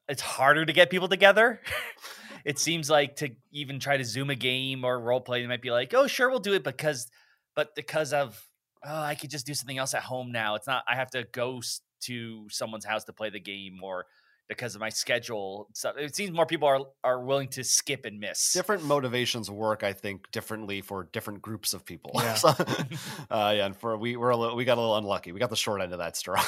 it's 0.09 0.21
harder 0.21 0.65
to 0.65 0.73
get 0.73 0.89
people 0.89 1.07
together 1.07 1.61
it 2.45 2.59
seems 2.59 2.89
like 2.89 3.15
to 3.17 3.29
even 3.51 3.79
try 3.79 3.97
to 3.97 4.03
zoom 4.03 4.29
a 4.29 4.35
game 4.35 4.83
or 4.83 4.99
role 4.99 5.21
play 5.21 5.41
they 5.41 5.47
might 5.47 5.61
be 5.61 5.71
like 5.71 5.93
oh 5.93 6.07
sure 6.07 6.29
we'll 6.29 6.39
do 6.39 6.53
it 6.53 6.63
because 6.63 7.07
but 7.55 7.75
because 7.75 8.13
of 8.13 8.41
oh 8.85 9.01
i 9.01 9.15
could 9.15 9.29
just 9.29 9.45
do 9.45 9.53
something 9.53 9.77
else 9.77 9.93
at 9.93 10.03
home 10.03 10.31
now. 10.31 10.55
It's 10.55 10.67
not 10.67 10.83
i 10.87 10.95
have 10.95 11.11
to 11.11 11.25
go 11.31 11.61
to 12.01 12.47
someone's 12.49 12.85
house 12.85 13.05
to 13.05 13.13
play 13.13 13.29
the 13.29 13.39
game 13.39 13.79
or 13.81 14.05
because 14.49 14.75
of 14.75 14.81
my 14.81 14.89
schedule 14.89 15.67
so 15.73 15.91
it 15.97 16.15
seems 16.15 16.31
more 16.31 16.45
people 16.45 16.67
are 16.67 16.81
are 17.03 17.23
willing 17.23 17.47
to 17.47 17.63
skip 17.63 18.05
and 18.05 18.19
miss 18.19 18.53
different 18.53 18.83
motivations 18.83 19.49
work, 19.49 19.83
I 19.83 19.93
think, 19.93 20.29
differently 20.31 20.81
for 20.81 21.07
different 21.11 21.41
groups 21.41 21.73
of 21.73 21.85
people. 21.85 22.11
Yeah. 22.23 22.33
so, 22.35 22.49
uh, 22.49 23.53
yeah, 23.55 23.65
and 23.65 23.75
for 23.75 23.97
we 23.97 24.15
we're 24.15 24.29
a 24.29 24.37
little, 24.37 24.55
we 24.55 24.65
got 24.65 24.77
a 24.77 24.81
little 24.81 24.97
unlucky. 24.97 25.31
We 25.31 25.39
got 25.39 25.49
the 25.49 25.55
short 25.55 25.81
end 25.81 25.91
of 25.93 25.99
that 25.99 26.15
straw. 26.15 26.41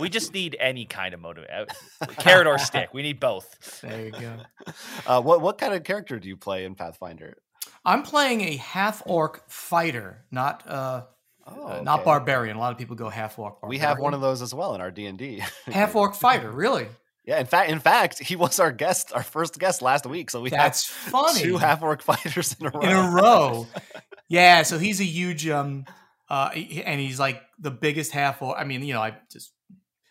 we 0.00 0.08
just 0.08 0.32
need 0.34 0.56
any 0.58 0.84
kind 0.86 1.14
of 1.14 1.20
motive 1.20 1.46
carrot 2.18 2.46
or 2.46 2.58
stick 2.58 2.92
we 2.92 3.02
need 3.02 3.20
both 3.20 3.80
There 3.80 4.06
you 4.06 4.10
go. 4.12 4.36
Uh, 5.06 5.20
what 5.20 5.40
what 5.40 5.58
kind 5.58 5.74
of 5.74 5.84
character 5.84 6.18
do 6.18 6.28
you 6.28 6.36
play 6.36 6.64
in 6.64 6.74
Pathfinder? 6.74 7.36
I'm 7.84 8.02
playing 8.02 8.40
a 8.42 8.56
half 8.56 9.02
orc 9.06 9.48
fighter, 9.50 10.24
not 10.30 10.66
uh, 10.68 11.02
Oh, 11.46 11.66
uh, 11.66 11.82
not 11.82 12.00
okay. 12.00 12.04
barbarian. 12.06 12.56
A 12.56 12.58
lot 12.58 12.72
of 12.72 12.78
people 12.78 12.96
go 12.96 13.10
half 13.10 13.38
orc. 13.38 13.64
We 13.66 13.76
have 13.78 13.98
one 13.98 14.14
of 14.14 14.22
those 14.22 14.40
as 14.40 14.54
well 14.54 14.74
in 14.74 14.80
our 14.80 14.90
D 14.90 15.04
and 15.06 15.18
D. 15.18 15.42
half 15.66 15.94
orc 15.94 16.14
fighter. 16.14 16.50
Really? 16.50 16.86
Yeah, 17.26 17.40
in 17.40 17.46
fact, 17.46 17.70
in 17.70 17.80
fact, 17.80 18.18
he 18.18 18.36
was 18.36 18.60
our 18.60 18.70
guest, 18.70 19.12
our 19.14 19.22
first 19.22 19.58
guest 19.58 19.80
last 19.80 20.04
week. 20.04 20.30
So 20.30 20.42
we 20.42 20.50
That's 20.50 20.84
funny. 20.86 21.40
two 21.40 21.56
half 21.56 21.82
orc 21.82 22.02
fighters 22.10 22.54
in 22.60 22.66
a 22.66 22.70
row. 22.70 22.80
in 22.80 22.90
a 22.90 23.10
row. 23.10 23.66
yeah, 24.28 24.62
so 24.62 24.78
he's 24.78 25.00
a 25.00 25.04
huge 25.04 25.48
um 25.48 25.86
uh 26.28 26.50
and 26.54 27.00
he's 27.00 27.18
like 27.18 27.42
the 27.58 27.70
biggest 27.70 28.12
half 28.12 28.42
orc. 28.42 28.58
I 28.58 28.64
mean, 28.64 28.82
you 28.82 28.92
know, 28.92 29.00
I 29.00 29.16
just 29.30 29.52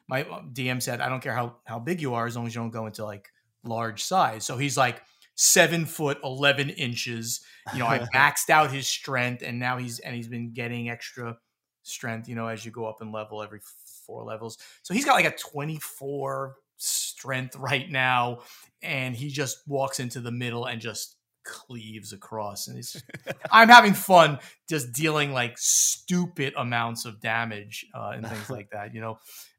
my 0.08 0.24
DM 0.24 0.82
said 0.82 1.02
I 1.02 1.10
don't 1.10 1.22
care 1.22 1.34
how 1.34 1.58
how 1.66 1.80
big 1.80 2.02
you 2.02 2.16
are 2.16 2.26
as 2.26 2.36
long 2.36 2.48
as 2.48 2.56
you 2.56 2.62
don't 2.62 2.72
go 2.72 2.88
into 2.88 3.06
like 3.06 3.30
large 3.64 4.04
size. 4.04 4.46
So 4.46 4.58
he's 4.58 4.76
like 4.76 5.02
seven 5.36 5.86
foot 5.86 6.18
eleven 6.24 6.70
inches. 6.70 7.42
You 7.74 7.80
know, 7.80 7.88
I 7.88 8.00
maxed 8.14 8.50
out 8.50 8.72
his 8.72 8.88
strength, 8.88 9.44
and 9.44 9.60
now 9.60 9.78
he's 9.78 10.00
and 10.00 10.16
he's 10.16 10.28
been 10.28 10.52
getting 10.54 10.90
extra 10.90 11.38
strength. 11.84 12.28
You 12.28 12.36
know, 12.36 12.48
as 12.48 12.66
you 12.66 12.72
go 12.72 12.86
up 12.86 13.02
in 13.02 13.12
level 13.12 13.42
every 13.44 13.60
four 14.06 14.24
levels. 14.24 14.58
So 14.82 14.94
he's 14.94 15.06
got 15.06 15.14
like 15.14 15.26
a 15.26 15.36
twenty 15.38 15.78
four 15.78 16.56
strength 16.84 17.56
right 17.56 17.90
now, 17.90 18.40
and 18.82 19.16
he 19.16 19.30
just 19.30 19.60
walks 19.68 20.00
into 20.00 20.20
the 20.20 20.32
middle 20.32 20.66
and 20.66 20.82
just 20.82 21.16
cleaves 21.46 22.14
across 22.14 22.70
and 22.70 22.78
it's 22.78 22.96
i'm 23.52 23.68
having 23.68 23.94
fun 23.94 24.40
just 24.70 24.94
dealing 24.94 25.34
like 25.34 25.58
stupid 25.58 26.54
amounts 26.56 27.04
of 27.04 27.20
damage 27.20 27.86
uh, 27.94 28.12
and 28.16 28.26
things 28.26 28.50
like 28.50 28.70
that 28.70 28.96
you 28.96 29.02
know 29.02 29.18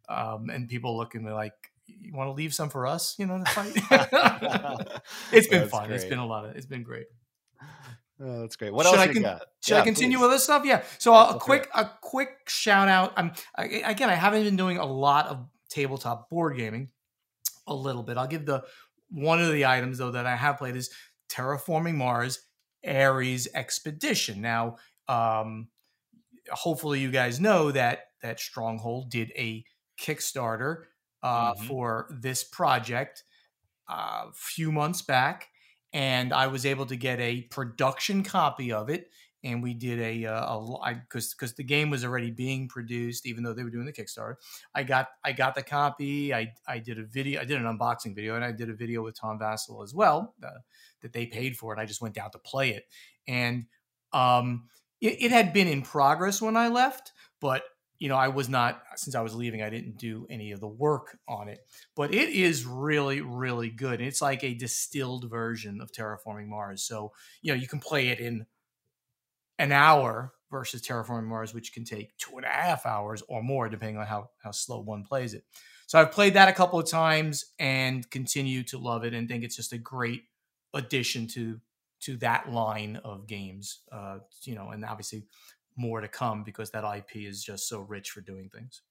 um, 0.09 0.49
and 0.49 0.67
people 0.67 0.97
looking 0.97 1.25
like 1.27 1.53
you 1.87 2.15
want 2.15 2.27
to 2.29 2.33
leave 2.33 2.55
some 2.55 2.71
for 2.71 2.87
us 2.87 3.15
you 3.19 3.27
know 3.27 3.37
to 3.37 3.45
fight 3.51 3.75
it's 5.31 5.47
been 5.49 5.61
That's 5.61 5.71
fun 5.71 5.93
It's 5.93 6.07
been 6.07 6.19
a 6.19 6.27
lot 6.27 6.47
of 6.47 6.57
it's 6.57 6.65
been 6.65 6.83
great 6.85 7.07
Oh, 8.21 8.43
that's 8.43 8.55
great. 8.55 8.73
What 8.73 8.87
Should 8.87 8.95
else 8.95 9.09
I 9.09 9.13
con- 9.13 9.23
got? 9.23 9.43
should 9.61 9.75
Yeah, 9.75 9.81
I 9.81 9.85
continue 9.85 10.19
please. 10.19 10.23
with 10.23 10.31
this 10.31 10.45
stuff? 10.45 10.65
Yeah. 10.65 10.83
So 10.99 11.13
Yeah, 11.13 11.19
uh, 11.19 11.35
a 11.35 11.39
quick 11.41 11.69
a 11.75 11.91
quick 12.01 12.49
shout 12.49 12.87
out. 12.89 13.13
I'm 13.17 13.33
I, 13.57 13.65
again. 13.65 14.09
I 14.09 14.15
haven't 14.15 14.45
been 14.45 14.55
doing 14.57 14.79
a 14.79 14.87
lot 14.87 15.27
of 15.27 15.49
tabletop 15.69 16.31
board 16.31 16.57
gaming. 16.57 16.91
A 17.67 17.75
little 17.75 18.03
bit. 18.03 18.17
I'll 18.17 18.27
give 18.27 18.47
the 18.47 18.65
one 19.09 19.41
of 19.41 19.53
the 19.53 19.65
items 19.67 19.99
though 19.99 20.11
that 20.11 20.27
I 20.27 20.37
have 20.37 20.59
played 20.59 20.77
is 20.77 20.91
Terraforming 21.31 21.95
Mars 21.95 22.47
Ares 22.87 23.49
Expedition. 23.55 24.41
Now, 24.41 24.77
um, 25.09 25.69
hopefully 26.51 27.01
you 27.01 27.11
guys 27.11 27.41
know 27.41 27.71
that 27.73 28.07
that 28.23 28.41
Stronghold 28.41 29.11
did 29.11 29.33
a 29.37 29.65
Kickstarter 30.01 30.85
uh, 31.23 31.55
Mhm. 31.55 31.67
for 31.67 32.09
this 32.11 32.45
project 32.45 33.25
a 33.89 34.33
few 34.35 34.73
months 34.73 35.03
back, 35.03 35.49
and 35.93 36.33
I 36.33 36.47
was 36.49 36.67
able 36.67 36.87
to 36.87 36.97
get 36.97 37.21
a 37.21 37.43
production 37.43 38.23
copy 38.23 38.73
of 38.73 38.91
it. 38.91 39.11
And 39.45 39.63
we 39.63 39.75
did 39.75 40.01
a 40.01 40.27
uh, 40.27 40.95
because 41.03 41.35
because 41.35 41.55
the 41.55 41.63
game 41.63 41.91
was 41.91 42.05
already 42.05 42.31
being 42.31 42.67
produced, 42.67 43.27
even 43.27 43.45
though 43.45 43.53
they 43.53 43.63
were 43.63 43.71
doing 43.71 43.85
the 43.87 43.93
Kickstarter. 43.93 44.37
I 44.75 44.83
got 44.83 45.09
I 45.23 45.33
got 45.33 45.55
the 45.55 45.63
copy. 45.63 46.35
I 46.35 46.53
I 46.67 46.79
did 46.79 46.99
a 46.99 47.05
video. 47.05 47.41
I 47.41 47.45
did 47.45 47.61
an 47.61 47.65
unboxing 47.67 48.15
video, 48.15 48.35
and 48.35 48.45
I 48.45 48.51
did 48.51 48.71
a 48.71 48.75
video 48.75 49.03
with 49.03 49.19
Tom 49.19 49.39
Vasel 49.39 49.85
as 49.85 49.95
well 49.95 50.35
uh, 50.43 50.51
that 51.03 51.13
they 51.13 51.27
paid 51.27 51.57
for 51.57 51.75
it. 51.75 51.79
I 51.79 51.85
just 51.85 52.01
went 52.01 52.15
down 52.15 52.31
to 52.33 52.39
play 52.39 52.71
it, 52.71 52.85
and 53.29 53.67
um, 54.13 54.69
it, 55.01 55.23
it 55.23 55.31
had 55.31 55.53
been 55.53 55.69
in 55.69 55.83
progress 55.83 56.41
when 56.41 56.57
I 56.57 56.69
left, 56.69 57.13
but 57.41 57.63
you 57.99 58.09
know, 58.09 58.17
I 58.17 58.29
was 58.29 58.49
not 58.49 58.83
since 58.97 59.15
I 59.15 59.21
was 59.21 59.35
leaving, 59.35 59.63
I 59.63 59.71
didn't 59.71 59.99
do 59.99 60.27
any 60.29 60.53
of 60.53 60.61
the 60.61 60.69
work 60.69 61.17
on 61.29 61.49
it. 61.49 61.61
But 61.95 62.13
it 62.13 62.31
is 62.31 62.67
really, 62.67 63.21
really 63.21 63.71
good. 63.71 64.01
It's 64.01 64.21
like 64.21 64.43
a 64.43 64.55
distilled 64.55 65.31
version 65.31 65.81
of 65.81 65.93
Terraforming 65.93 66.49
Mars. 66.49 66.83
So, 66.83 67.13
you 67.41 67.53
know, 67.53 67.59
you 67.59 67.69
can 67.69 67.79
play 67.79 68.09
it 68.09 68.19
in 68.19 68.47
an 69.59 69.73
hour 69.73 70.33
versus 70.51 70.83
Terraforming 70.83 71.27
Mars, 71.27 71.53
which 71.55 71.73
can 71.73 71.85
take 71.85 72.17
two 72.17 72.37
and 72.37 72.45
a 72.45 72.49
half 72.49 72.87
hours 72.87 73.23
or 73.29 73.43
more, 73.43 73.69
depending 73.69 73.99
on 73.99 74.07
how, 74.07 74.31
how 74.43 74.51
slow 74.51 74.81
one 74.81 75.05
plays 75.05 75.35
it. 75.35 75.45
So 75.87 76.01
I've 76.01 76.13
played 76.13 76.35
that 76.35 76.49
a 76.49 76.53
couple 76.53 76.79
of 76.79 76.89
times 76.89 77.45
and 77.59 78.09
continue 78.11 78.63
to 78.65 78.79
love 78.79 79.05
it 79.05 79.15
and 79.15 79.29
think 79.29 79.45
it's 79.45 79.57
just 79.57 79.73
a 79.73 79.79
great 79.79 80.23
addition 80.73 81.27
to 81.29 81.61
to 82.01 82.17
that 82.19 82.53
line 82.53 83.01
of 83.03 83.27
games. 83.27 83.81
Uh, 83.91 84.19
you 84.43 84.55
know, 84.55 84.71
and 84.71 84.85
obviously 84.85 85.25
more 85.77 86.01
to 86.01 86.09
come 86.09 86.45
because 86.45 86.71
that 86.71 86.85
IP 86.85 87.17
is 87.17 87.43
just 87.43 87.69
so 87.69 87.81
rich 87.81 88.11
for 88.11 88.21
doing 88.21 88.51
things. 88.55 88.83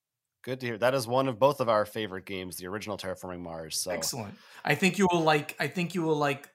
Good 0.43 0.59
to 0.59 0.65
hear. 0.65 0.77
That 0.77 0.93
is 0.93 1.07
one 1.07 1.27
of 1.27 1.39
both 1.39 1.61
of 1.61 1.69
our 1.69 1.85
favorite 1.85 2.25
games, 2.25 2.57
the 2.57 2.67
original 2.67 2.97
Terraforming 2.97 3.39
Mars. 3.39 3.79
So 3.79 3.91
excellent. 3.91 4.35
I 4.65 4.75
think 4.75 4.97
you 4.97 5.07
will 5.11 5.21
like. 5.21 5.55
I 5.59 5.67
think 5.67 5.95
you 5.95 6.01
will 6.01 6.17
like 6.17 6.49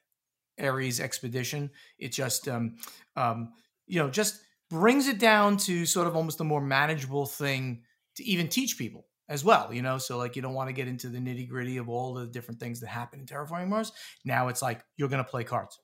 Ares 0.61 0.99
Expedition. 0.99 1.71
It 1.97 2.11
just, 2.11 2.47
um, 2.47 2.75
um, 3.15 3.53
you 3.89 3.99
know, 3.99 4.09
just 4.09 4.39
brings 4.69 5.07
it 5.07 5.19
down 5.19 5.57
to 5.57 5.85
sort 5.85 6.07
of 6.07 6.15
almost 6.15 6.39
a 6.39 6.43
more 6.43 6.61
manageable 6.61 7.25
thing 7.25 7.81
to 8.15 8.23
even 8.23 8.47
teach 8.47 8.77
people 8.77 9.05
as 9.27 9.43
well. 9.43 9.73
You 9.73 9.81
know, 9.81 9.97
so 9.97 10.17
like 10.17 10.35
you 10.35 10.41
don't 10.41 10.53
want 10.53 10.69
to 10.69 10.73
get 10.73 10.87
into 10.87 11.09
the 11.09 11.17
nitty 11.17 11.49
gritty 11.49 11.77
of 11.77 11.89
all 11.89 12.13
the 12.13 12.27
different 12.27 12.59
things 12.59 12.79
that 12.79 12.87
happen 12.87 13.19
in 13.19 13.25
Terraforming 13.25 13.67
Mars. 13.67 13.91
Now 14.23 14.47
it's 14.47 14.61
like 14.61 14.81
you're 14.95 15.09
going 15.09 15.23
to 15.23 15.29
play 15.29 15.43
cards. 15.43 15.77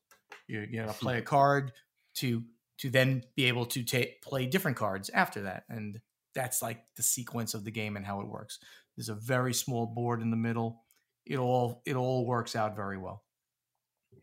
You're, 0.47 0.63
you're 0.63 0.83
going 0.83 0.87
to 0.87 0.93
hmm. 0.93 1.05
play 1.05 1.17
a 1.17 1.23
card 1.23 1.73
to 2.15 2.43
to 2.77 2.89
then 2.89 3.23
be 3.35 3.45
able 3.45 3.65
to 3.65 3.83
take 3.83 4.21
play 4.21 4.45
different 4.45 4.77
cards 4.77 5.09
after 5.09 5.43
that. 5.43 5.63
And 5.69 5.99
that's 6.33 6.61
like 6.61 6.83
the 6.97 7.03
sequence 7.03 7.53
of 7.53 7.63
the 7.63 7.71
game 7.71 7.95
and 7.95 8.05
how 8.05 8.21
it 8.21 8.27
works. 8.27 8.59
There's 8.95 9.09
a 9.09 9.15
very 9.15 9.53
small 9.53 9.85
board 9.85 10.21
in 10.21 10.29
the 10.29 10.37
middle. 10.37 10.83
It 11.25 11.37
all 11.37 11.81
it 11.85 11.95
all 11.95 12.25
works 12.25 12.55
out 12.55 12.75
very 12.75 12.97
well. 12.97 13.23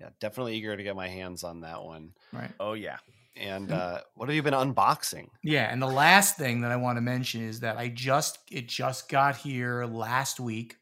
Yeah, 0.01 0.11
definitely 0.21 0.57
eager 0.57 0.77
to 0.77 0.83
get 0.83 0.97
my 0.97 1.09
hands 1.09 1.45
on 1.45 1.61
that 1.61 1.83
one. 1.83 2.13
Right. 2.33 2.51
Oh 2.61 2.75
yeah. 2.75 2.99
And 3.35 3.73
uh, 3.73 4.01
what 4.15 4.29
have 4.29 4.37
you 4.37 4.43
been 4.43 4.53
unboxing? 4.53 5.29
Yeah, 5.43 5.71
and 5.73 5.81
the 5.81 5.87
last 5.87 6.37
thing 6.37 6.61
that 6.61 6.71
I 6.71 6.77
want 6.77 6.99
to 6.99 7.01
mention 7.01 7.43
is 7.43 7.61
that 7.61 7.79
I 7.79 7.89
just 7.89 8.39
it 8.51 8.69
just 8.69 9.09
got 9.09 9.37
here 9.37 9.85
last 9.85 10.39
week. 10.39 10.77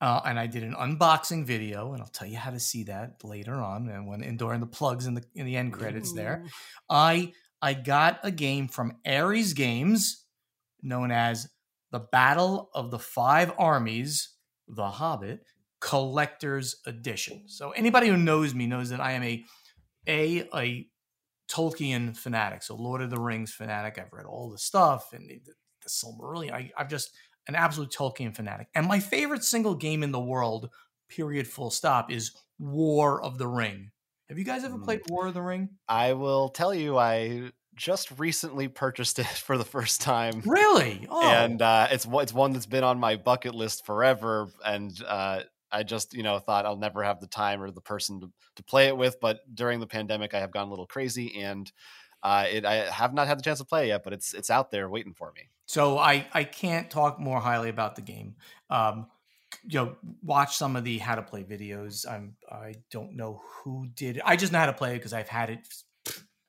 Uh, 0.00 0.20
and 0.24 0.38
I 0.38 0.48
did 0.48 0.64
an 0.64 0.74
unboxing 0.74 1.44
video, 1.46 1.92
and 1.92 2.02
I'll 2.02 2.08
tell 2.08 2.26
you 2.26 2.36
how 2.36 2.50
to 2.50 2.58
see 2.58 2.82
that 2.84 3.22
later 3.22 3.54
on, 3.54 3.88
and 3.88 4.06
when 4.06 4.22
and 4.22 4.38
during 4.38 4.60
the 4.60 4.66
plugs 4.66 5.06
in 5.06 5.14
the 5.14 5.24
in 5.34 5.46
the 5.46 5.56
end 5.56 5.72
credits 5.72 6.12
Ooh. 6.12 6.16
there. 6.16 6.44
I 6.90 7.32
I 7.62 7.74
got 7.74 8.18
a 8.24 8.30
game 8.30 8.68
from 8.68 8.96
Ares 9.06 9.52
Games, 9.52 10.24
known 10.82 11.12
as 11.12 11.48
the 11.92 12.00
Battle 12.00 12.70
of 12.74 12.90
the 12.90 12.98
Five 12.98 13.52
Armies, 13.58 14.30
The 14.66 14.90
Hobbit 14.90 15.44
Collector's 15.80 16.76
Edition. 16.84 17.44
So 17.46 17.70
anybody 17.70 18.08
who 18.08 18.16
knows 18.16 18.54
me 18.54 18.66
knows 18.66 18.90
that 18.90 19.00
I 19.00 19.12
am 19.12 19.22
a 19.22 19.44
a 20.08 20.48
a 20.54 20.86
Tolkien 21.52 22.16
fanatic, 22.16 22.62
so 22.62 22.74
Lord 22.74 23.02
of 23.02 23.10
the 23.10 23.20
Rings 23.20 23.52
fanatic. 23.52 23.98
I've 23.98 24.12
read 24.12 24.26
all 24.26 24.50
the 24.50 24.58
stuff 24.58 25.12
and 25.12 25.28
the, 25.28 25.40
the 25.82 25.88
Silmarillion. 25.88 26.52
I, 26.52 26.70
I've 26.76 26.88
just 26.88 27.10
an 27.48 27.54
absolute 27.54 27.90
Tolkien 27.90 28.34
fanatic. 28.34 28.68
And 28.74 28.86
my 28.86 29.00
favorite 29.00 29.44
single 29.44 29.74
game 29.74 30.02
in 30.02 30.12
the 30.12 30.20
world, 30.20 30.70
period, 31.08 31.46
full 31.46 31.70
stop, 31.70 32.10
is 32.10 32.32
War 32.58 33.22
of 33.22 33.38
the 33.38 33.48
Ring. 33.48 33.90
Have 34.28 34.38
you 34.38 34.44
guys 34.44 34.64
ever 34.64 34.78
played 34.78 35.02
mm. 35.02 35.10
War 35.10 35.26
of 35.26 35.34
the 35.34 35.42
Ring? 35.42 35.68
I 35.88 36.14
will 36.14 36.48
tell 36.48 36.72
you, 36.72 36.96
I 36.96 37.50
just 37.74 38.18
recently 38.18 38.68
purchased 38.68 39.18
it 39.18 39.26
for 39.26 39.58
the 39.58 39.64
first 39.64 40.00
time. 40.00 40.42
Really? 40.46 41.06
Oh. 41.10 41.28
And 41.28 41.60
uh, 41.60 41.88
it's 41.90 42.06
it's 42.10 42.32
one 42.32 42.52
that's 42.52 42.66
been 42.66 42.84
on 42.84 42.98
my 42.98 43.16
bucket 43.16 43.54
list 43.54 43.84
forever, 43.84 44.48
and 44.64 44.92
uh, 45.06 45.40
I 45.72 45.82
just 45.82 46.14
you 46.14 46.22
know 46.22 46.38
thought 46.38 46.66
I'll 46.66 46.76
never 46.76 47.02
have 47.02 47.20
the 47.20 47.26
time 47.26 47.62
or 47.62 47.70
the 47.70 47.80
person 47.80 48.20
to, 48.20 48.30
to 48.56 48.62
play 48.62 48.88
it 48.88 48.96
with. 48.96 49.16
But 49.20 49.40
during 49.54 49.80
the 49.80 49.86
pandemic, 49.86 50.34
I 50.34 50.40
have 50.40 50.52
gone 50.52 50.66
a 50.66 50.70
little 50.70 50.86
crazy, 50.86 51.40
and 51.40 51.70
uh, 52.22 52.46
it, 52.50 52.64
I 52.64 52.90
have 52.90 53.14
not 53.14 53.26
had 53.26 53.38
the 53.38 53.42
chance 53.42 53.58
to 53.58 53.64
play 53.64 53.88
yet, 53.88 54.04
but 54.04 54.12
it's 54.12 54.34
it's 54.34 54.50
out 54.50 54.70
there 54.70 54.88
waiting 54.88 55.14
for 55.14 55.32
me. 55.34 55.50
So 55.66 55.98
I 55.98 56.26
I 56.32 56.44
can't 56.44 56.90
talk 56.90 57.18
more 57.18 57.40
highly 57.40 57.68
about 57.68 57.96
the 57.96 58.02
game. 58.02 58.36
Um, 58.70 59.06
you 59.64 59.78
know, 59.78 59.96
watch 60.22 60.56
some 60.56 60.76
of 60.76 60.84
the 60.84 60.98
how 60.98 61.14
to 61.14 61.22
play 61.22 61.44
videos. 61.44 62.08
I'm 62.08 62.36
I 62.50 62.74
don't 62.90 63.16
know 63.16 63.42
who 63.64 63.88
did 63.94 64.18
it. 64.18 64.22
I 64.24 64.36
just 64.36 64.52
know 64.52 64.58
how 64.58 64.66
to 64.66 64.72
play 64.72 64.92
it 64.92 64.98
because 64.98 65.12
I've 65.12 65.28
had 65.28 65.50
it 65.50 65.66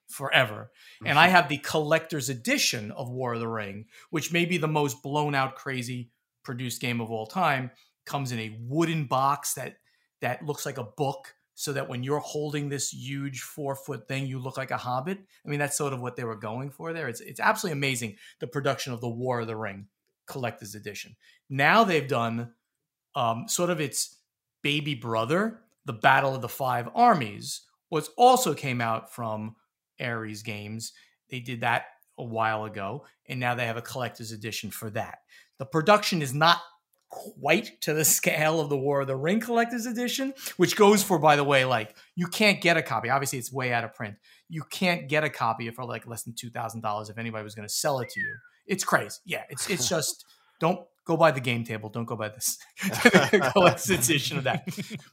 forever. 0.08 0.72
Mm-hmm. 0.98 1.08
And 1.08 1.20
I 1.20 1.26
mm-hmm. 1.26 1.36
have 1.36 1.50
the 1.50 1.58
collector's 1.58 2.30
edition 2.30 2.92
of 2.92 3.10
War 3.10 3.34
of 3.34 3.40
the 3.40 3.48
Ring, 3.48 3.86
which 4.12 4.32
may 4.32 4.46
be 4.46 4.58
the 4.58 4.68
most 4.68 5.02
blown 5.02 5.36
out, 5.36 5.56
crazy 5.56 6.12
produced 6.44 6.82
game 6.82 7.02
of 7.02 7.12
all 7.12 7.26
time. 7.26 7.72
Comes 8.06 8.32
in 8.32 8.40
a 8.40 8.58
wooden 8.62 9.06
box 9.06 9.54
that 9.54 9.78
that 10.22 10.46
looks 10.46 10.66
like 10.66 10.78
a 10.78 10.84
book 10.84 11.36
so 11.56 11.74
that 11.74 11.88
when 11.88 12.04
you're 12.04 12.20
holding 12.20 12.68
this 12.68 12.92
huge 12.92 13.42
four 13.42 13.76
foot 13.76 14.08
thing, 14.08 14.26
you 14.26 14.40
look 14.40 14.58
like 14.58 14.72
a 14.72 14.78
hobbit. 14.78 15.20
I 15.46 15.50
mean, 15.50 15.60
that's 15.60 15.78
sort 15.78 15.94
of 15.94 16.02
what 16.02 16.16
they 16.16 16.24
were 16.24 16.36
going 16.36 16.72
for 16.72 16.94
there. 16.94 17.08
It's 17.08 17.22
it's 17.22 17.40
absolutely 17.40 17.78
amazing 17.78 18.16
the 18.40 18.48
production 18.48 18.94
of 18.94 19.02
the 19.02 19.10
War 19.10 19.42
of 19.42 19.48
the 19.48 19.56
Ring 19.56 19.88
collector's 20.26 20.76
edition. 20.76 21.16
Now 21.50 21.84
they've 21.84 22.08
done 22.08 22.54
um, 23.16 23.48
sort 23.48 23.70
of 23.70 23.80
its 23.80 24.18
baby 24.62 24.96
brother, 24.96 25.62
the 25.86 25.94
Battle 25.94 26.34
of 26.34 26.42
the 26.42 26.50
Five 26.50 26.90
Armies, 26.96 27.62
was 27.90 28.10
also 28.18 28.54
came 28.54 28.82
out 28.82 29.14
from 29.14 29.56
Ares 30.00 30.42
Games. 30.42 30.94
They 31.30 31.40
did 31.40 31.62
that 31.62 31.86
a 32.18 32.24
while 32.24 32.66
ago, 32.66 33.06
and 33.28 33.40
now 33.40 33.56
they 33.56 33.66
have 33.66 33.78
a 33.78 33.82
collector's 33.82 34.32
edition 34.32 34.72
for 34.72 34.90
that. 34.92 35.20
The 35.60 35.66
production 35.66 36.22
is 36.22 36.34
not 36.34 36.60
quite 37.14 37.80
to 37.82 37.94
the 37.94 38.06
scale 38.20 38.60
of 38.60 38.70
the 38.70 38.78
War 38.78 39.02
of 39.02 39.08
the 39.08 39.16
Ring 39.16 39.40
Collector's 39.40 39.86
Edition, 39.86 40.34
which 40.58 40.76
goes 40.76 41.04
for, 41.04 41.20
by 41.20 41.36
the 41.36 41.44
way, 41.44 41.66
like 41.66 41.96
you 42.16 42.28
can't 42.28 42.60
get 42.60 42.78
a 42.78 42.82
copy. 42.82 43.10
Obviously, 43.10 43.40
it's 43.40 43.52
way 43.52 43.72
out 43.72 43.84
of 43.84 43.94
print. 43.94 44.16
You 44.50 44.64
can't 44.70 45.08
get 45.08 45.24
a 45.24 45.30
copy 45.30 45.70
for 45.70 45.86
like 45.86 46.08
less 46.08 46.24
than 46.24 46.34
two 46.34 46.50
thousand 46.50 46.82
dollars 46.82 47.10
if 47.10 47.18
anybody 47.18 47.44
was 47.44 47.56
going 47.56 47.68
to 47.68 47.74
sell 47.74 48.00
it 48.00 48.10
to 48.10 48.20
you. 48.20 48.36
It's 48.66 48.84
crazy. 48.84 49.20
Yeah, 49.26 49.44
it's 49.50 49.70
it's 49.70 49.88
just 49.96 50.26
don't 50.60 50.80
go 51.06 51.18
buy 51.18 51.32
the 51.32 51.42
game 51.42 51.64
table. 51.64 51.90
Don't 51.90 52.06
go 52.06 52.16
buy 52.16 52.30
this 52.30 52.58
collector's 53.54 53.90
edition 53.90 54.38
of 54.38 54.46
that. 54.46 54.68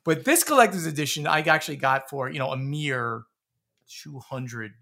But 0.04 0.24
this 0.24 0.44
collector's 0.44 0.86
edition, 0.86 1.26
I 1.26 1.40
actually 1.40 1.76
got 1.76 2.08
for 2.08 2.30
you 2.30 2.38
know 2.38 2.50
a 2.50 2.56
mere 2.56 3.22
two 3.88 4.18
hundred 4.18 4.72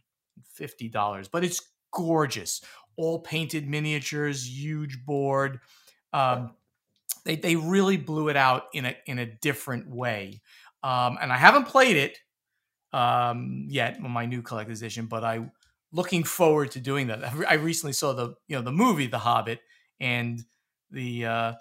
fifty 0.52 0.88
dollars. 0.88 1.28
But 1.28 1.44
it's 1.44 1.60
gorgeous, 1.92 2.62
all 2.96 3.20
painted 3.20 3.68
miniatures, 3.68 4.48
huge 4.48 5.04
board. 5.04 5.60
Um, 6.12 6.52
they 7.24 7.36
they 7.36 7.56
really 7.56 7.96
blew 7.96 8.28
it 8.28 8.36
out 8.36 8.64
in 8.72 8.86
a 8.86 8.96
in 9.06 9.18
a 9.18 9.26
different 9.26 9.88
way. 9.88 10.40
Um, 10.82 11.18
and 11.20 11.32
I 11.32 11.36
haven't 11.36 11.64
played 11.64 11.96
it 11.96 12.18
um, 12.92 13.66
yet 13.68 13.98
on 14.02 14.10
my 14.10 14.26
new 14.26 14.42
collector's 14.42 14.80
edition, 14.80 15.06
but 15.06 15.24
I 15.24 15.50
looking 15.92 16.24
forward 16.24 16.70
to 16.72 16.80
doing 16.80 17.08
that. 17.08 17.24
I 17.48 17.54
recently 17.54 17.92
saw 17.92 18.12
the 18.12 18.34
you 18.46 18.56
know 18.56 18.62
the 18.62 18.72
movie 18.72 19.06
The 19.06 19.18
Hobbit 19.18 19.60
and 20.00 20.42
the 20.90 21.26
uh, 21.26 21.52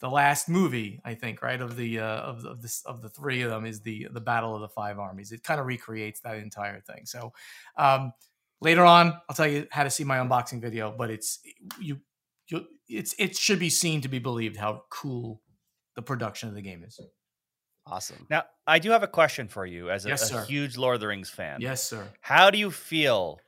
the 0.00 0.10
last 0.10 0.48
movie 0.48 1.00
I 1.04 1.14
think 1.14 1.42
right 1.42 1.60
of 1.60 1.76
the 1.76 2.00
uh, 2.00 2.20
of 2.20 2.44
of 2.44 2.62
this 2.62 2.82
of 2.84 3.02
the 3.02 3.08
three 3.08 3.42
of 3.42 3.50
them 3.50 3.64
is 3.64 3.80
the 3.80 4.08
the 4.10 4.20
Battle 4.20 4.54
of 4.54 4.60
the 4.60 4.68
Five 4.68 4.98
Armies. 4.98 5.32
It 5.32 5.42
kind 5.42 5.60
of 5.60 5.66
recreates 5.66 6.20
that 6.20 6.36
entire 6.36 6.80
thing. 6.80 7.06
So 7.06 7.32
um, 7.76 8.12
later 8.60 8.84
on, 8.84 9.14
I'll 9.28 9.36
tell 9.36 9.46
you 9.46 9.66
how 9.70 9.84
to 9.84 9.90
see 9.90 10.04
my 10.04 10.18
unboxing 10.18 10.60
video, 10.60 10.94
but 10.96 11.10
it's 11.10 11.40
you 11.80 12.00
it's 12.88 13.14
it 13.18 13.36
should 13.36 13.58
be 13.58 13.70
seen 13.70 14.00
to 14.02 14.08
be 14.08 14.18
believed 14.18 14.56
how 14.56 14.84
cool 14.90 15.40
the 15.96 16.02
production 16.02 16.48
of 16.48 16.54
the 16.54 16.62
game 16.62 16.82
is. 16.84 16.98
Awesome. 17.86 18.26
Now, 18.30 18.44
I 18.66 18.78
do 18.78 18.90
have 18.90 19.02
a 19.02 19.08
question 19.08 19.48
for 19.48 19.66
you 19.66 19.90
as 19.90 20.06
a, 20.06 20.10
yes, 20.10 20.30
a 20.30 20.44
huge 20.44 20.76
Lord 20.76 20.94
of 20.94 21.00
the 21.00 21.08
Rings 21.08 21.30
fan. 21.30 21.60
Yes, 21.60 21.82
sir. 21.82 22.08
How 22.20 22.50
do 22.50 22.58
you 22.58 22.70
feel? 22.70 23.40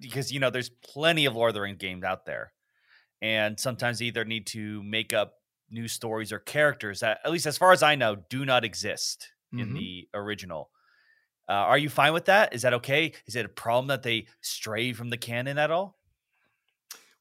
because 0.00 0.32
you 0.32 0.40
know, 0.40 0.50
there's 0.50 0.70
plenty 0.70 1.26
of 1.26 1.36
Lord 1.36 1.50
of 1.50 1.54
the 1.54 1.60
Rings 1.60 1.78
games 1.78 2.02
out 2.04 2.26
there, 2.26 2.52
and 3.22 3.58
sometimes 3.58 3.98
they 3.98 4.06
either 4.06 4.24
need 4.24 4.46
to 4.48 4.82
make 4.82 5.12
up 5.12 5.34
new 5.70 5.88
stories 5.88 6.32
or 6.32 6.38
characters 6.38 7.00
that, 7.00 7.18
at 7.24 7.30
least 7.30 7.46
as 7.46 7.58
far 7.58 7.72
as 7.72 7.82
I 7.82 7.94
know, 7.94 8.16
do 8.28 8.44
not 8.44 8.64
exist 8.64 9.28
mm-hmm. 9.54 9.62
in 9.62 9.74
the 9.74 10.08
original. 10.14 10.70
Uh, 11.48 11.52
are 11.52 11.78
you 11.78 11.90
fine 11.90 12.12
with 12.12 12.24
that? 12.26 12.54
Is 12.54 12.62
that 12.62 12.74
okay? 12.74 13.12
Is 13.26 13.36
it 13.36 13.44
a 13.44 13.50
problem 13.50 13.88
that 13.88 14.02
they 14.02 14.26
stray 14.40 14.92
from 14.92 15.10
the 15.10 15.18
canon 15.18 15.58
at 15.58 15.70
all? 15.70 15.98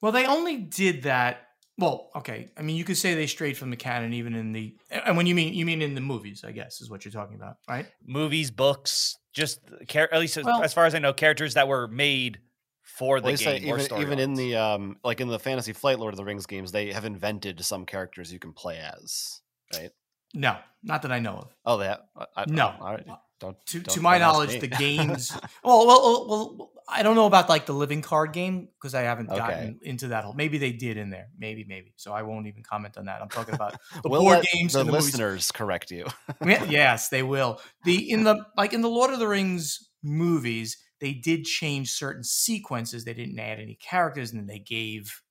Well, 0.03 0.11
they 0.11 0.25
only 0.25 0.57
did 0.57 1.03
that. 1.03 1.47
Well, 1.77 2.09
okay. 2.13 2.49
I 2.57 2.61
mean, 2.61 2.75
you 2.75 2.83
could 2.83 2.97
say 2.97 3.15
they 3.15 3.25
strayed 3.25 3.55
from 3.57 3.69
the 3.69 3.77
canon, 3.77 4.11
even 4.11 4.35
in 4.35 4.51
the. 4.51 4.75
And 4.91 5.15
when 5.15 5.25
you 5.27 5.33
mean 5.33 5.53
you 5.53 5.65
mean 5.65 5.81
in 5.81 5.95
the 5.95 6.01
movies, 6.01 6.43
I 6.45 6.51
guess 6.51 6.81
is 6.81 6.89
what 6.89 7.05
you're 7.05 7.13
talking 7.13 7.35
about, 7.37 7.55
right? 7.69 7.87
Movies, 8.05 8.51
books, 8.51 9.17
Just 9.31 9.61
char- 9.87 10.09
at 10.11 10.19
least 10.19 10.35
as, 10.35 10.43
Well- 10.43 10.61
as 10.61 10.73
far 10.73 10.85
as 10.85 10.93
I 10.93 10.99
know, 10.99 11.13
characters 11.13 11.53
that 11.53 11.69
were 11.69 11.87
made 11.87 12.39
for 12.81 13.21
the 13.21 13.23
Well, 13.23 13.31
you 13.31 13.37
say 13.37 13.59
game 13.61 13.73
or 13.73 13.79
even 13.79 14.01
even 14.01 14.19
in 14.19 14.33
the 14.33 14.57
um 14.57 14.97
like 15.05 15.21
in 15.21 15.29
the 15.29 15.39
Fantasy 15.39 15.71
Flight 15.71 15.99
Lord 15.99 16.13
of 16.13 16.17
the 16.17 16.25
Rings 16.25 16.45
games, 16.45 16.73
they 16.73 16.91
have 16.91 17.05
invented 17.05 17.63
some 17.63 17.85
characters 17.85 18.31
you 18.33 18.39
can 18.39 18.51
play 18.51 18.79
as, 18.79 19.39
right? 19.73 19.91
No, 20.33 20.57
not 20.83 21.03
that 21.03 21.13
I 21.13 21.19
know 21.19 21.35
of. 21.37 21.55
Oh, 21.65 21.77
they 21.77 21.85
have, 21.85 22.01
I, 22.17 22.25
I- 22.35 22.45
No. 22.49 22.75
all 22.81 22.91
right. 22.91 23.07
Don't 23.43 23.65
To, 23.67 23.79
don't- 23.79 23.93
to 23.95 24.01
my 24.01 24.17
knowledge, 24.17 24.59
the 24.59 24.67
games. 24.67 25.31
well, 25.63 25.85
well, 25.87 26.27
well, 26.27 26.71
I 26.87 27.01
don't 27.03 27.15
know 27.15 27.25
about 27.27 27.47
like 27.49 27.65
the 27.65 27.73
living 27.73 28.01
card 28.01 28.33
game 28.33 28.67
because 28.75 28.93
I 28.93 29.01
haven't 29.01 29.29
Okay. 29.29 29.37
gotten 29.37 29.79
into 29.83 30.09
that 30.09 30.23
whole. 30.25 30.33
Maybe 30.33 30.57
they 30.57 30.71
did 30.73 30.97
in 30.97 31.09
there. 31.09 31.27
Maybe, 31.37 31.63
maybe. 31.67 31.93
So 31.97 32.11
I 32.13 32.23
won't 32.23 32.47
even 32.47 32.61
comment 32.63 32.97
on 32.97 33.05
that. 33.05 33.21
I'm 33.21 33.29
talking 33.29 33.55
about 33.55 33.75
the 34.03 34.09
we'll 34.09 34.21
board 34.21 34.45
games 34.53 34.73
the 34.73 34.79
and 34.81 34.89
the 34.89 34.93
movies. 34.93 35.05
listeners 35.13 35.51
correct 35.51 35.91
you. 35.91 36.05
Yes, 36.45 37.09
they 37.09 37.23
will. 37.23 37.59
The 37.85 38.11
in 38.11 38.23
the 38.25 38.45
like 38.57 38.73
in 38.73 38.81
the 38.81 38.89
Lord 38.89 39.11
of 39.13 39.19
the 39.19 39.27
Rings 39.27 39.89
movies, 40.03 40.77
they 40.99 41.13
did 41.13 41.45
change 41.45 41.91
certain 41.91 42.23
sequences. 42.23 43.05
They 43.05 43.13
didn't 43.13 43.39
add 43.39 43.59
any 43.59 43.75
characters, 43.75 44.31
and 44.31 44.39
then 44.41 44.47
they 44.47 44.59
gave 44.59 45.21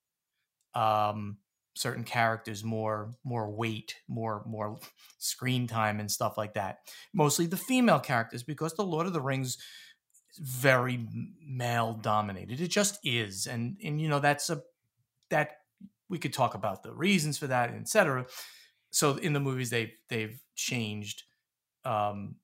um 0.74 1.36
certain 1.74 2.04
characters 2.04 2.62
more 2.62 3.12
more 3.24 3.50
weight, 3.50 3.96
more 4.08 4.42
more 4.46 4.78
screen 5.18 5.66
time 5.66 6.00
and 6.00 6.10
stuff 6.10 6.36
like 6.36 6.54
that. 6.54 6.78
Mostly 7.12 7.46
the 7.46 7.56
female 7.56 8.00
characters 8.00 8.42
because 8.42 8.74
the 8.74 8.84
Lord 8.84 9.06
of 9.06 9.12
the 9.12 9.20
Rings 9.20 9.56
is 10.30 10.38
very 10.38 11.06
male 11.46 11.94
dominated. 11.94 12.60
It 12.60 12.68
just 12.68 12.98
is. 13.04 13.46
And 13.46 13.76
and 13.82 14.00
you 14.00 14.08
know 14.08 14.20
that's 14.20 14.50
a 14.50 14.62
that 15.30 15.58
we 16.08 16.18
could 16.18 16.32
talk 16.32 16.54
about 16.54 16.82
the 16.82 16.92
reasons 16.92 17.38
for 17.38 17.46
that, 17.46 17.70
etc 17.70 18.26
so 18.92 19.16
in 19.16 19.32
the 19.32 19.40
movies 19.40 19.70
they've 19.70 19.92
they've 20.08 20.38
changed 20.54 21.24
um 21.84 22.36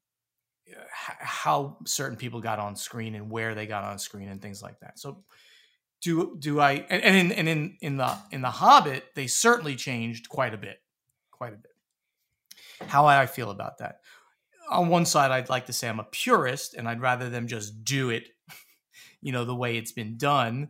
how 0.98 1.78
certain 1.86 2.16
people 2.16 2.40
got 2.40 2.58
on 2.58 2.74
screen 2.74 3.14
and 3.14 3.30
where 3.30 3.54
they 3.54 3.66
got 3.66 3.84
on 3.84 3.98
screen 3.98 4.28
and 4.28 4.42
things 4.42 4.62
like 4.62 4.80
that 4.80 4.98
so 4.98 5.24
do 6.00 6.36
do 6.38 6.60
i 6.60 6.72
and, 6.88 7.02
and 7.02 7.16
in 7.16 7.32
and 7.32 7.48
in 7.48 7.76
in 7.80 7.96
the 7.96 8.16
in 8.30 8.40
the 8.42 8.50
hobbit 8.50 9.04
they 9.14 9.26
certainly 9.26 9.76
changed 9.76 10.28
quite 10.28 10.54
a 10.54 10.58
bit 10.58 10.80
quite 11.30 11.52
a 11.52 11.56
bit. 11.56 11.72
How 12.88 13.06
i 13.06 13.26
feel 13.26 13.50
about 13.50 13.78
that. 13.78 14.00
On 14.70 14.88
one 14.88 15.06
side 15.06 15.30
i'd 15.30 15.48
like 15.48 15.66
to 15.66 15.72
say 15.72 15.88
i'm 15.88 16.00
a 16.00 16.04
purist 16.04 16.74
and 16.74 16.88
i'd 16.88 17.00
rather 17.00 17.28
them 17.28 17.46
just 17.46 17.84
do 17.84 18.10
it 18.10 18.28
you 19.20 19.32
know 19.32 19.44
the 19.44 19.54
way 19.54 19.76
it's 19.76 19.92
been 19.92 20.16
done. 20.16 20.68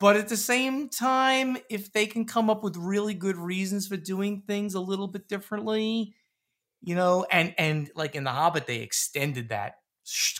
But 0.00 0.16
at 0.16 0.28
the 0.28 0.36
same 0.36 0.88
time, 0.88 1.56
if 1.68 1.92
they 1.92 2.06
can 2.06 2.24
come 2.24 2.48
up 2.48 2.62
with 2.62 2.76
really 2.76 3.14
good 3.14 3.36
reasons 3.36 3.88
for 3.88 3.96
doing 3.96 4.42
things 4.46 4.74
a 4.74 4.80
little 4.80 5.08
bit 5.08 5.26
differently, 5.26 6.14
you 6.82 6.94
know, 6.94 7.26
and 7.30 7.54
and 7.58 7.90
like 7.96 8.14
in 8.14 8.24
The 8.24 8.30
Hobbit, 8.30 8.66
they 8.66 8.78
extended 8.78 9.48
that 9.48 9.78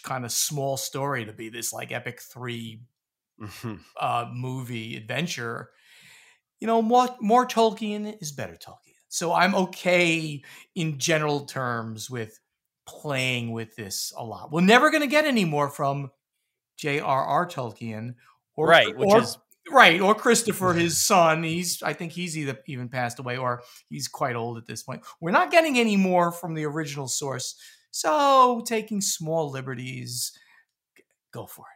kind 0.03 0.25
of 0.25 0.33
small 0.33 0.77
story 0.77 1.25
to 1.25 1.33
be 1.33 1.49
this 1.49 1.73
like 1.73 1.93
epic 1.93 2.21
three 2.23 2.81
Mhm. 3.41 3.81
uh, 4.01 4.27
movie 4.33 4.97
adventure. 4.97 5.71
You 6.61 6.67
know, 6.67 6.83
more 6.83 7.09
more 7.21 7.47
Tolkien 7.47 8.17
is 8.21 8.33
better 8.33 8.57
Tolkien. 8.57 8.95
So 9.09 9.33
I'm 9.33 9.55
okay 9.55 10.43
in 10.75 10.99
general 10.99 11.47
terms 11.47 12.11
with 12.11 12.39
playing 12.87 13.53
with 13.53 13.75
this 13.77 14.13
a 14.17 14.25
lot. 14.25 14.51
We're 14.53 14.61
never 14.63 14.91
going 14.91 15.03
to 15.03 15.07
get 15.07 15.25
any 15.25 15.45
more 15.45 15.69
from 15.71 16.11
J.R.R. 16.77 17.47
Tolkien, 17.49 18.15
or, 18.57 18.67
right, 18.69 18.97
which 18.97 19.11
or- 19.11 19.21
is 19.23 19.39
right 19.71 20.01
or 20.01 20.15
christopher 20.15 20.73
his 20.73 20.97
son 21.07 21.43
he's 21.43 21.83
i 21.83 21.93
think 21.93 22.11
he's 22.11 22.39
either 22.39 22.57
even 22.67 22.89
passed 22.89 23.19
away 23.19 23.37
or 23.37 23.63
he's 23.91 24.09
quite 24.09 24.35
old 24.35 24.57
at 24.57 24.67
this 24.67 24.83
point 24.83 25.03
we're 25.21 25.31
not 25.31 25.51
getting 25.51 25.79
any 25.79 25.95
more 25.95 26.33
from 26.33 26.55
the 26.55 26.65
original 26.65 27.07
source 27.07 27.55
so 27.91 28.63
taking 28.67 29.03
small 29.03 29.51
liberties 29.51 30.33
go 31.35 31.45
for 31.45 31.67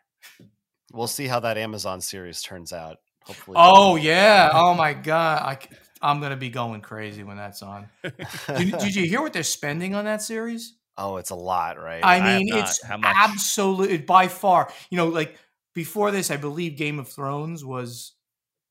it 0.40 0.46
We'll 0.93 1.07
see 1.07 1.26
how 1.26 1.40
that 1.40 1.59
Amazon 1.59 2.01
series 2.01 2.43
turns 2.43 2.72
out. 2.72 2.99
Hopefully. 3.24 3.57
oh 3.57 3.95
yeah 3.95 4.51
oh 4.55 4.74
my 4.74 4.95
god 4.95 5.59
I, 6.03 6.11
am 6.11 6.20
gonna 6.20 6.36
be 6.36 6.51
going 6.51 6.80
crazy 6.80 7.22
when 7.22 7.36
that's 7.36 7.62
on 7.62 7.88
did, 8.03 8.76
did 8.78 8.97
you 8.97 9.07
hear 9.07 9.22
what 9.22 9.32
they're 9.32 9.45
spending 9.45 9.95
on 9.95 10.07
that 10.07 10.22
series 10.22 10.74
oh, 10.97 11.16
it's 11.16 11.30
a 11.30 11.34
lot, 11.34 11.78
right? 11.78 12.05
I 12.05 12.18
I 12.18 12.38
mean, 12.38 12.49
not. 12.49 12.61
it's 12.61 12.84
How 12.84 12.99
absolutely 13.03 13.99
by 13.99 14.28
far. 14.28 14.70
You 14.90 14.99
know, 14.99 15.09
like 15.09 15.38
before 15.74 16.11
this, 16.11 16.30
I 16.30 16.36
believe 16.36 16.76
Game 16.76 16.99
of 16.99 17.09
Thrones 17.09 17.64
was 17.64 18.12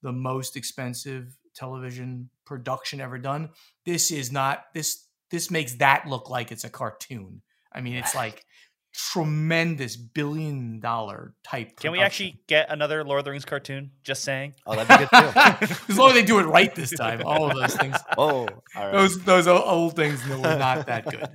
the 0.02 0.12
most 0.12 0.56
expensive 0.56 1.38
television 1.56 2.30
production 2.46 3.02
ever 3.02 3.18
done. 3.18 3.50
This 3.86 4.12
is 4.12 4.32
not 4.32 4.66
this. 4.74 5.06
This 5.30 5.50
makes 5.50 5.76
that 5.76 6.08
look 6.08 6.30
like 6.30 6.52
it's 6.52 6.64
a 6.64 6.70
cartoon. 6.70 7.42
I 7.74 7.82
mean, 7.82 7.96
it's 7.96 8.16
like 8.16 8.46
tremendous 8.94 9.96
billion 9.96 10.80
dollar 10.80 11.34
type. 11.44 11.80
Can 11.80 11.92
we 11.92 12.00
actually 12.00 12.42
get 12.48 12.70
another 12.70 13.04
Lord 13.04 13.20
of 13.20 13.26
the 13.26 13.32
Rings 13.32 13.46
cartoon? 13.46 13.92
Just 14.04 14.24
saying. 14.24 14.54
oh, 14.66 14.76
that'd 14.76 14.88
be 14.88 15.18
good 15.20 15.68
too. 15.68 15.76
as 15.90 15.98
long 15.98 16.10
as 16.10 16.16
they 16.16 16.24
do 16.24 16.40
it 16.40 16.44
right 16.44 16.74
this 16.76 16.92
time, 16.92 17.22
all 17.26 17.50
of 17.50 17.58
those 17.58 17.76
things, 17.76 17.96
oh, 18.18 18.48
all 18.48 18.48
right. 18.76 18.92
those 18.92 19.22
those 19.24 19.48
old 19.48 19.96
things 19.96 20.24
that 20.28 20.38
were 20.38 20.58
not 20.58 20.86
that 20.88 21.06
good. 21.06 21.30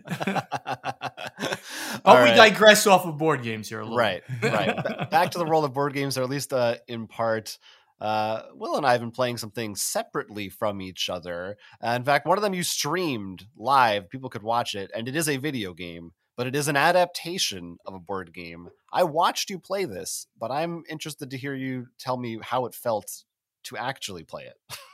All 2.04 2.14
but 2.14 2.24
we 2.24 2.30
right. 2.30 2.36
digress 2.36 2.86
off 2.86 3.04
of 3.04 3.16
board 3.18 3.42
games 3.42 3.68
here 3.68 3.80
a 3.80 3.82
little. 3.82 3.98
Right, 3.98 4.22
right. 4.42 5.10
Back 5.10 5.32
to 5.32 5.38
the 5.38 5.44
world 5.44 5.64
of 5.64 5.72
board 5.72 5.92
games, 5.92 6.16
or 6.16 6.22
at 6.22 6.28
least 6.28 6.52
uh, 6.52 6.76
in 6.86 7.06
part. 7.06 7.58
Uh, 8.00 8.42
Will 8.54 8.76
and 8.76 8.84
I 8.86 8.92
have 8.92 9.00
been 9.00 9.10
playing 9.10 9.38
some 9.38 9.50
things 9.50 9.80
separately 9.80 10.50
from 10.50 10.82
each 10.82 11.08
other. 11.08 11.56
Uh, 11.82 11.90
in 11.90 12.04
fact, 12.04 12.26
one 12.26 12.36
of 12.36 12.42
them 12.42 12.54
you 12.54 12.62
streamed 12.62 13.46
live; 13.56 14.10
people 14.10 14.28
could 14.28 14.42
watch 14.42 14.74
it, 14.74 14.90
and 14.94 15.08
it 15.08 15.16
is 15.16 15.28
a 15.28 15.38
video 15.38 15.72
game, 15.72 16.12
but 16.36 16.46
it 16.46 16.54
is 16.54 16.68
an 16.68 16.76
adaptation 16.76 17.78
of 17.86 17.94
a 17.94 17.98
board 17.98 18.32
game. 18.32 18.68
I 18.92 19.04
watched 19.04 19.50
you 19.50 19.58
play 19.58 19.84
this, 19.84 20.26
but 20.38 20.50
I'm 20.50 20.84
interested 20.88 21.30
to 21.30 21.36
hear 21.38 21.54
you 21.54 21.88
tell 21.98 22.16
me 22.16 22.38
how 22.42 22.66
it 22.66 22.74
felt 22.74 23.24
to 23.64 23.76
actually 23.76 24.24
play 24.24 24.44
it. 24.44 24.56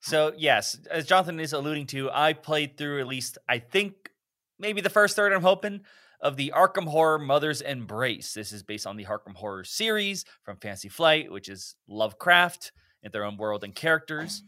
So 0.00 0.32
yes, 0.36 0.76
as 0.90 1.06
Jonathan 1.06 1.38
is 1.38 1.52
alluding 1.52 1.86
to, 1.88 2.10
I 2.12 2.32
played 2.32 2.76
through 2.76 3.00
at 3.00 3.06
least 3.06 3.38
I 3.48 3.60
think 3.60 4.10
maybe 4.58 4.80
the 4.80 4.90
first 4.90 5.14
third. 5.14 5.32
I'm 5.32 5.42
hoping 5.42 5.82
of 6.20 6.36
the 6.36 6.52
Arkham 6.54 6.88
Horror 6.88 7.18
Mother's 7.18 7.60
Embrace. 7.60 8.34
This 8.34 8.52
is 8.52 8.62
based 8.62 8.86
on 8.86 8.96
the 8.96 9.04
Arkham 9.04 9.36
Horror 9.36 9.64
series 9.64 10.24
from 10.42 10.56
Fantasy 10.56 10.88
Flight, 10.88 11.30
which 11.30 11.48
is 11.48 11.76
Lovecraft 11.86 12.72
in 13.02 13.12
their 13.12 13.24
own 13.24 13.36
world 13.36 13.62
and 13.62 13.74
characters. 13.74 14.42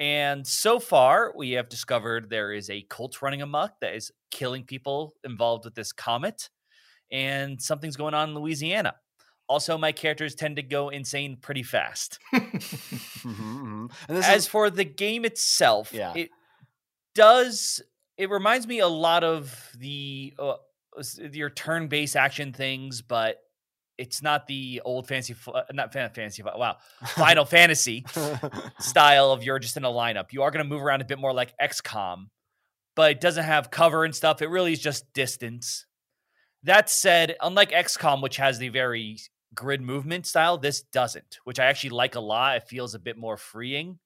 And 0.00 0.46
so 0.46 0.80
far, 0.80 1.32
we 1.36 1.52
have 1.52 1.68
discovered 1.68 2.30
there 2.30 2.52
is 2.52 2.70
a 2.70 2.82
cult 2.84 3.22
running 3.22 3.42
amok 3.42 3.80
that 3.82 3.94
is 3.94 4.10
killing 4.32 4.64
people 4.64 5.14
involved 5.24 5.66
with 5.66 5.76
this 5.76 5.92
comet, 5.92 6.50
and 7.12 7.60
something's 7.62 7.96
going 7.96 8.14
on 8.14 8.30
in 8.30 8.34
Louisiana. 8.34 8.96
Also, 9.48 9.78
my 9.78 9.92
characters 9.92 10.34
tend 10.34 10.56
to 10.56 10.62
go 10.62 10.90
insane 10.90 11.36
pretty 11.40 11.62
fast. 11.64 12.18
Mhm, 13.24 13.34
mhm. 13.62 13.92
And 14.08 14.16
this 14.16 14.26
As 14.26 14.42
is 14.44 14.48
for 14.48 14.70
the 14.70 14.84
game 14.84 15.24
itself, 15.26 15.92
Yeah. 15.92 16.12
it 16.14 16.30
does. 17.14 17.82
It 18.16 18.30
reminds 18.30 18.66
me 18.66 18.80
a 18.80 18.88
lot 18.88 19.24
of 19.24 19.70
the 19.78 20.34
uh, 20.38 20.56
your 21.32 21.50
turn-based 21.50 22.16
action 22.16 22.52
things, 22.52 23.02
but 23.02 23.38
it's 24.00 24.22
not 24.22 24.46
the 24.46 24.80
old 24.84 25.06
fancy, 25.06 25.34
uh, 25.46 25.62
not 25.72 25.92
fan, 25.92 26.10
fantasy. 26.10 26.42
Fl- 26.42 26.48
Wow, 26.56 26.78
Final 27.14 27.44
Fantasy 27.44 28.04
style 28.80 29.30
of 29.32 29.44
you're 29.44 29.58
just 29.58 29.76
in 29.76 29.84
a 29.84 29.88
lineup. 29.88 30.32
You 30.32 30.42
are 30.42 30.50
going 30.50 30.64
to 30.64 30.68
move 30.68 30.82
around 30.82 31.02
a 31.02 31.04
bit 31.04 31.18
more 31.18 31.32
like 31.32 31.54
XCOM, 31.58 32.26
but 32.96 33.10
it 33.12 33.20
doesn't 33.20 33.44
have 33.44 33.70
cover 33.70 34.04
and 34.04 34.14
stuff. 34.14 34.42
It 34.42 34.48
really 34.48 34.72
is 34.72 34.80
just 34.80 35.12
distance. 35.12 35.86
That 36.62 36.90
said, 36.90 37.36
unlike 37.40 37.70
XCOM, 37.70 38.22
which 38.22 38.36
has 38.38 38.58
the 38.58 38.68
very 38.70 39.18
grid 39.54 39.80
movement 39.80 40.26
style, 40.26 40.58
this 40.58 40.82
doesn't, 40.82 41.38
which 41.44 41.58
I 41.60 41.66
actually 41.66 41.90
like 41.90 42.14
a 42.14 42.20
lot. 42.20 42.56
It 42.56 42.68
feels 42.68 42.94
a 42.94 42.98
bit 42.98 43.16
more 43.16 43.36
freeing. 43.36 43.98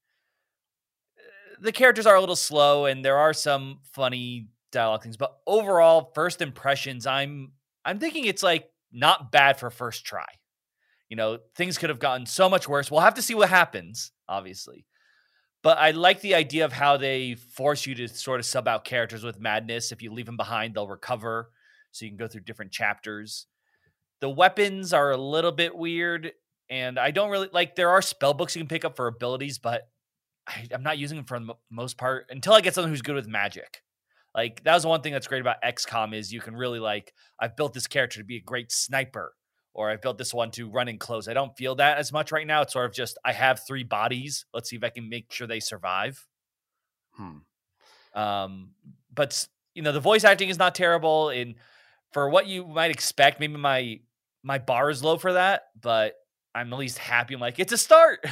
Uh, 1.18 1.56
The 1.60 1.72
characters 1.72 2.06
are 2.06 2.16
a 2.16 2.20
little 2.20 2.36
slow, 2.36 2.86
and 2.86 3.04
there 3.04 3.16
are 3.18 3.32
some 3.32 3.78
funny 3.92 4.48
dialogue 4.72 5.02
things, 5.02 5.16
but 5.16 5.36
overall, 5.46 6.10
first 6.14 6.42
impressions, 6.42 7.06
I'm 7.06 7.52
I'm 7.84 7.98
thinking 7.98 8.24
it's 8.24 8.42
like 8.42 8.70
not 8.94 9.32
bad 9.32 9.58
for 9.58 9.70
first 9.70 10.06
try. 10.06 10.26
You 11.08 11.16
know, 11.16 11.38
things 11.54 11.76
could 11.76 11.90
have 11.90 11.98
gotten 11.98 12.26
so 12.26 12.48
much 12.48 12.68
worse. 12.68 12.90
We'll 12.90 13.00
have 13.00 13.14
to 13.14 13.22
see 13.22 13.34
what 13.34 13.50
happens, 13.50 14.12
obviously. 14.28 14.86
But 15.62 15.78
I 15.78 15.92
like 15.92 16.20
the 16.20 16.34
idea 16.34 16.64
of 16.64 16.72
how 16.72 16.96
they 16.96 17.34
force 17.34 17.86
you 17.86 17.94
to 17.94 18.08
sort 18.08 18.40
of 18.40 18.46
sub 18.46 18.68
out 18.68 18.84
characters 18.84 19.24
with 19.24 19.40
madness. 19.40 19.92
If 19.92 20.02
you 20.02 20.12
leave 20.12 20.26
them 20.26 20.36
behind, 20.36 20.74
they'll 20.74 20.88
recover. 20.88 21.50
So 21.92 22.04
you 22.04 22.10
can 22.10 22.18
go 22.18 22.28
through 22.28 22.42
different 22.42 22.72
chapters. 22.72 23.46
The 24.20 24.28
weapons 24.28 24.92
are 24.92 25.10
a 25.10 25.16
little 25.16 25.52
bit 25.52 25.76
weird. 25.76 26.32
And 26.68 26.98
I 26.98 27.10
don't 27.10 27.30
really 27.30 27.48
like, 27.52 27.76
there 27.76 27.90
are 27.90 28.02
spell 28.02 28.34
books 28.34 28.56
you 28.56 28.60
can 28.60 28.68
pick 28.68 28.84
up 28.84 28.96
for 28.96 29.06
abilities, 29.06 29.58
but 29.58 29.88
I, 30.46 30.66
I'm 30.72 30.82
not 30.82 30.98
using 30.98 31.16
them 31.16 31.26
for 31.26 31.38
the 31.38 31.54
most 31.70 31.96
part 31.98 32.26
until 32.30 32.54
I 32.54 32.60
get 32.60 32.74
someone 32.74 32.90
who's 32.90 33.02
good 33.02 33.14
with 33.14 33.28
magic. 33.28 33.83
Like 34.34 34.64
that 34.64 34.74
was 34.74 34.82
the 34.82 34.88
one 34.88 35.00
thing 35.00 35.12
that's 35.12 35.28
great 35.28 35.40
about 35.40 35.62
XCOM 35.62 36.14
is 36.14 36.32
you 36.32 36.40
can 36.40 36.56
really 36.56 36.80
like, 36.80 37.12
I've 37.38 37.56
built 37.56 37.72
this 37.72 37.86
character 37.86 38.20
to 38.20 38.24
be 38.24 38.36
a 38.36 38.40
great 38.40 38.72
sniper 38.72 39.34
or 39.74 39.90
I've 39.90 40.00
built 40.00 40.18
this 40.18 40.32
one 40.32 40.50
to 40.52 40.70
run 40.70 40.88
and 40.88 40.98
close. 40.98 41.28
I 41.28 41.34
don't 41.34 41.56
feel 41.56 41.74
that 41.76 41.98
as 41.98 42.12
much 42.12 42.32
right 42.32 42.46
now. 42.46 42.62
It's 42.62 42.72
sort 42.72 42.86
of 42.86 42.92
just 42.92 43.18
I 43.24 43.32
have 43.32 43.60
three 43.66 43.84
bodies. 43.84 44.46
Let's 44.54 44.70
see 44.70 44.76
if 44.76 44.84
I 44.84 44.88
can 44.88 45.08
make 45.08 45.32
sure 45.32 45.46
they 45.46 45.60
survive. 45.60 46.26
Hmm. 47.12 47.38
Um, 48.14 48.70
but 49.12 49.46
you 49.74 49.82
know, 49.82 49.92
the 49.92 50.00
voice 50.00 50.24
acting 50.24 50.48
is 50.48 50.58
not 50.58 50.74
terrible. 50.74 51.30
In 51.30 51.56
for 52.12 52.28
what 52.28 52.46
you 52.46 52.64
might 52.66 52.92
expect, 52.92 53.40
maybe 53.40 53.56
my 53.56 54.00
my 54.44 54.58
bar 54.58 54.90
is 54.90 55.02
low 55.02 55.16
for 55.16 55.32
that, 55.32 55.62
but 55.80 56.14
I'm 56.54 56.72
at 56.72 56.78
least 56.78 56.98
happy. 56.98 57.34
I'm 57.34 57.40
like, 57.40 57.58
it's 57.58 57.72
a 57.72 57.78
start. 57.78 58.24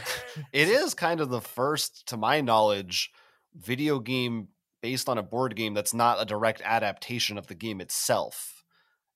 It 0.53 0.69
is 0.69 0.95
kind 0.95 1.21
of 1.21 1.29
the 1.29 1.41
first, 1.41 2.07
to 2.09 2.17
my 2.17 2.41
knowledge, 2.41 3.11
video 3.57 3.99
game 3.99 4.49
based 4.83 5.09
on 5.09 5.17
a 5.17 5.23
board 5.23 5.57
game 5.57 5.73
that's 5.73 5.95
not 5.95 6.21
a 6.21 6.25
direct 6.27 6.61
adaptation 6.65 7.39
of 7.39 7.47
the 7.47 7.55
game 7.55 7.81
itself. 7.81 8.65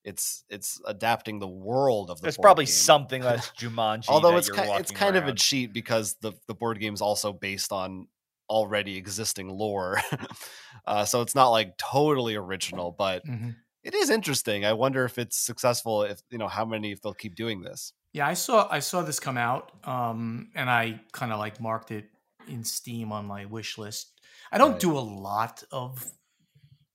It's 0.05 0.45
it's 0.49 0.81
adapting 0.87 1.41
the 1.41 1.49
world 1.49 2.11
of 2.11 2.19
the. 2.19 2.21
Game. 2.21 2.27
There's 2.27 2.39
probably 2.39 2.65
game. 2.65 2.73
something 2.73 3.23
that's 3.29 3.49
Jumanji. 3.51 4.09
Although 4.09 4.31
that 4.33 4.39
it's 4.39 4.47
you're 4.49 4.57
kind, 4.57 4.69
it's 4.81 4.93
walking 4.93 4.97
kind 4.97 5.17
of 5.17 5.27
a 5.27 5.35
cheat 5.35 5.73
because 5.73 6.15
the 6.23 6.33
the 6.47 6.55
board 6.55 6.79
game's 6.79 7.01
also 7.01 7.33
based 7.33 7.73
on 7.73 8.07
already 8.49 8.97
existing 8.97 9.49
lore, 9.49 10.01
uh, 10.87 11.05
so 11.05 11.21
it's 11.23 11.35
not 11.35 11.49
like 11.49 11.77
totally 11.77 12.37
original. 12.37 12.93
But 12.97 13.27
Mhm. 13.27 13.57
it 13.83 13.95
is 13.97 14.09
interesting. 14.09 14.65
I 14.65 14.75
wonder 14.75 15.05
if 15.05 15.19
it's 15.19 15.37
successful. 15.37 16.05
If 16.05 16.21
you 16.31 16.39
know 16.39 16.47
how 16.49 16.65
many 16.65 16.93
if 16.93 17.03
they'll 17.03 17.13
keep 17.13 17.35
doing 17.35 17.63
this. 17.63 17.93
Yeah, 18.13 18.29
I 18.29 18.35
saw 18.35 18.69
I 18.71 18.79
saw 18.79 19.03
this 19.03 19.19
come 19.19 19.37
out, 19.37 19.73
um, 19.87 20.51
and 20.55 20.71
I 20.71 21.01
kind 21.13 21.33
of 21.33 21.41
like 21.41 21.61
marked 21.61 21.91
it 21.91 22.05
in 22.47 22.63
Steam 22.63 23.11
on 23.11 23.27
my 23.27 23.45
wish 23.47 23.77
list. 23.77 24.13
I 24.53 24.59
don't 24.59 24.73
Right. 24.73 24.81
do 24.81 24.97
a 24.97 25.01
lot 25.01 25.65
of 25.71 26.05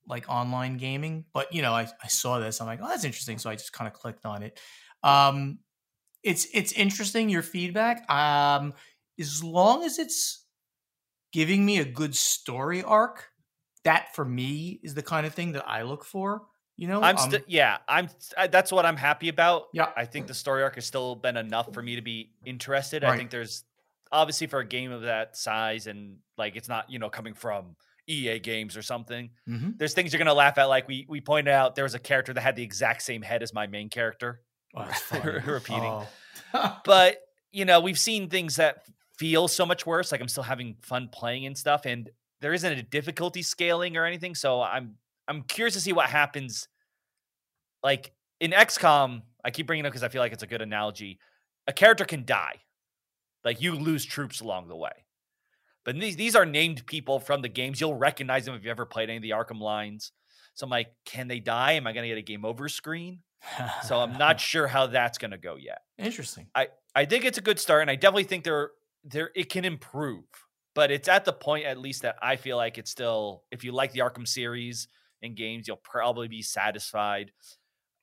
like 0.06 0.28
online 0.28 0.76
gaming, 0.78 1.24
but 1.32 1.52
you 1.52 1.62
know, 1.62 1.72
I, 1.72 1.88
I 2.02 2.08
saw 2.08 2.38
this. 2.38 2.60
I'm 2.60 2.66
like, 2.66 2.80
oh, 2.82 2.88
that's 2.88 3.04
interesting. 3.04 3.38
So 3.38 3.50
I 3.50 3.54
just 3.54 3.72
kind 3.72 3.88
of 3.88 3.94
clicked 3.94 4.26
on 4.26 4.42
it. 4.42 4.58
Um, 5.02 5.60
it's 6.22 6.46
it's 6.52 6.72
interesting 6.72 7.28
your 7.28 7.42
feedback. 7.42 8.08
Um, 8.10 8.74
as 9.18 9.42
long 9.44 9.84
as 9.84 9.98
it's 9.98 10.46
giving 11.32 11.64
me 11.64 11.78
a 11.78 11.84
good 11.84 12.14
story 12.14 12.82
arc, 12.82 13.30
that 13.84 14.14
for 14.14 14.24
me 14.24 14.80
is 14.82 14.94
the 14.94 15.02
kind 15.02 15.26
of 15.26 15.34
thing 15.34 15.52
that 15.52 15.68
I 15.68 15.82
look 15.82 16.04
for. 16.04 16.46
You 16.76 16.88
know, 16.88 17.02
I'm 17.02 17.16
Um, 17.18 17.28
still 17.30 17.40
yeah. 17.46 17.78
I'm 17.88 18.08
I, 18.36 18.46
that's 18.48 18.72
what 18.72 18.86
I'm 18.86 18.96
happy 18.96 19.28
about. 19.28 19.64
Yeah. 19.72 19.92
I 19.96 20.04
think 20.06 20.26
the 20.26 20.34
story 20.34 20.62
arc 20.62 20.76
has 20.76 20.86
still 20.86 21.14
been 21.16 21.36
enough 21.36 21.72
for 21.72 21.82
me 21.82 21.96
to 21.96 22.02
be 22.02 22.32
interested. 22.44 23.04
I 23.04 23.16
think 23.16 23.30
there's 23.30 23.64
obviously 24.12 24.46
for 24.46 24.60
a 24.60 24.66
game 24.66 24.92
of 24.92 25.02
that 25.02 25.36
size 25.36 25.86
and 25.86 26.18
like 26.38 26.54
it's 26.54 26.68
not 26.68 26.90
you 26.90 26.98
know 26.98 27.08
coming 27.10 27.34
from 27.34 27.76
EA 28.08 28.38
games 28.38 28.76
or 28.76 28.82
something. 28.82 29.30
mhm. 29.48 29.78
There's 29.78 29.94
things 29.94 30.12
you're 30.12 30.18
gonna 30.18 30.34
laugh 30.34 30.58
at. 30.58 30.64
Like 30.64 30.86
we 30.86 31.06
we 31.08 31.20
pointed 31.20 31.52
out, 31.52 31.74
there 31.74 31.84
was 31.84 31.94
a 31.94 31.98
character 31.98 32.32
that 32.32 32.40
had 32.40 32.56
the 32.56 32.62
exact 32.62 33.02
same 33.02 33.22
head 33.22 33.42
as 33.42 33.54
my 33.54 33.66
main 33.66 33.88
character. 33.88 34.42
Oh. 34.74 34.88
Repeating. 35.46 36.04
Oh. 36.54 36.80
but 36.84 37.18
you 37.50 37.64
know 37.64 37.80
we've 37.80 37.98
seen 37.98 38.28
things 38.28 38.56
that 38.56 38.84
feel 39.18 39.46
so 39.46 39.64
much 39.66 39.86
worse 39.86 40.10
like 40.10 40.20
i'm 40.20 40.28
still 40.28 40.42
having 40.42 40.74
fun 40.80 41.08
playing 41.12 41.44
and 41.46 41.56
stuff 41.56 41.84
and 41.84 42.10
there 42.40 42.54
isn't 42.54 42.72
a 42.72 42.82
difficulty 42.82 43.42
scaling 43.42 43.96
or 43.96 44.04
anything 44.06 44.34
so 44.34 44.62
i'm 44.62 44.96
i'm 45.28 45.42
curious 45.42 45.74
to 45.74 45.80
see 45.80 45.92
what 45.92 46.08
happens 46.08 46.66
like 47.82 48.12
in 48.40 48.50
xcom 48.52 49.22
i 49.44 49.50
keep 49.50 49.66
bringing 49.66 49.84
it 49.84 49.88
up 49.88 49.92
because 49.92 50.02
i 50.02 50.08
feel 50.08 50.20
like 50.22 50.32
it's 50.32 50.42
a 50.42 50.46
good 50.46 50.62
analogy 50.62 51.18
a 51.66 51.72
character 51.72 52.04
can 52.04 52.24
die 52.24 52.54
like 53.44 53.60
you 53.60 53.74
lose 53.74 54.04
troops 54.04 54.40
along 54.40 54.68
the 54.68 54.76
way 54.76 54.92
but 55.84 55.98
these, 55.98 56.16
these 56.16 56.36
are 56.36 56.46
named 56.46 56.86
people 56.86 57.18
from 57.18 57.42
the 57.42 57.48
games 57.48 57.80
you'll 57.80 57.94
recognize 57.94 58.44
them 58.44 58.54
if 58.54 58.64
you 58.64 58.70
ever 58.70 58.86
played 58.86 59.08
any 59.08 59.16
of 59.16 59.22
the 59.22 59.30
arkham 59.30 59.60
lines 59.60 60.12
so 60.54 60.64
i'm 60.64 60.70
like 60.70 60.88
can 61.04 61.28
they 61.28 61.40
die 61.40 61.72
am 61.72 61.86
i 61.86 61.92
going 61.92 62.02
to 62.04 62.08
get 62.08 62.18
a 62.18 62.22
game 62.22 62.44
over 62.44 62.68
screen 62.68 63.18
so 63.84 63.98
i'm 63.98 64.16
not 64.18 64.38
sure 64.50 64.66
how 64.66 64.86
that's 64.86 65.18
going 65.18 65.30
to 65.32 65.38
go 65.38 65.56
yet 65.56 65.82
interesting. 65.98 66.46
I 66.54 66.68
I 66.94 67.04
think 67.06 67.24
it's 67.24 67.38
a 67.38 67.42
good 67.42 67.58
start, 67.58 67.80
and 67.80 67.90
I 67.90 67.94
definitely 67.94 68.24
think 68.24 68.44
there 68.44 68.70
there 69.04 69.30
it 69.34 69.48
can 69.48 69.64
improve. 69.64 70.24
But 70.74 70.90
it's 70.90 71.08
at 71.08 71.24
the 71.24 71.32
point, 71.32 71.64
at 71.64 71.78
least, 71.78 72.02
that 72.02 72.16
I 72.20 72.36
feel 72.36 72.56
like 72.56 72.76
it's 72.76 72.90
still. 72.90 73.44
If 73.50 73.62
you 73.64 73.72
like 73.72 73.92
the 73.92 74.00
Arkham 74.00 74.26
series 74.26 74.88
and 75.22 75.36
games, 75.36 75.68
you'll 75.68 75.76
probably 75.78 76.28
be 76.28 76.42
satisfied. 76.42 77.30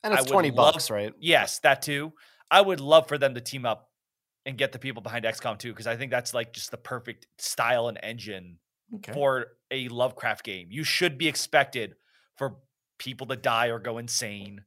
And 0.04 0.14
I 0.14 0.20
it's 0.20 0.26
twenty 0.28 0.50
love- 0.50 0.74
bucks, 0.74 0.90
right? 0.90 1.14
Yes, 1.20 1.60
that 1.60 1.82
too. 1.82 2.14
I 2.50 2.62
would 2.62 2.80
love 2.80 3.08
for 3.08 3.18
them 3.18 3.36
to 3.36 3.42
team 3.42 3.66
up 3.66 3.89
and 4.46 4.58
get 4.58 4.72
the 4.72 4.80
people 4.80 5.02
behind 5.02 5.26
XCOM 5.26 5.58
too, 5.58 5.72
because 5.72 5.88
I 5.88 5.98
think 5.98 6.12
that's 6.12 6.34
like 6.34 6.54
just 6.54 6.72
the 6.72 6.78
perfect 6.78 7.28
style 7.38 7.88
and 7.88 8.00
engine 8.02 8.60
Okay. 8.94 9.14
for 9.14 9.48
a 9.72 9.88
Lovecraft 9.90 10.44
game. 10.46 10.70
You 10.72 10.84
should 10.84 11.18
be 11.18 11.28
expected 11.28 11.96
for 12.38 12.58
people 12.98 13.28
to 13.28 13.36
die 13.36 13.68
or 13.68 13.80
go 13.80 13.98
insane. 13.98 14.66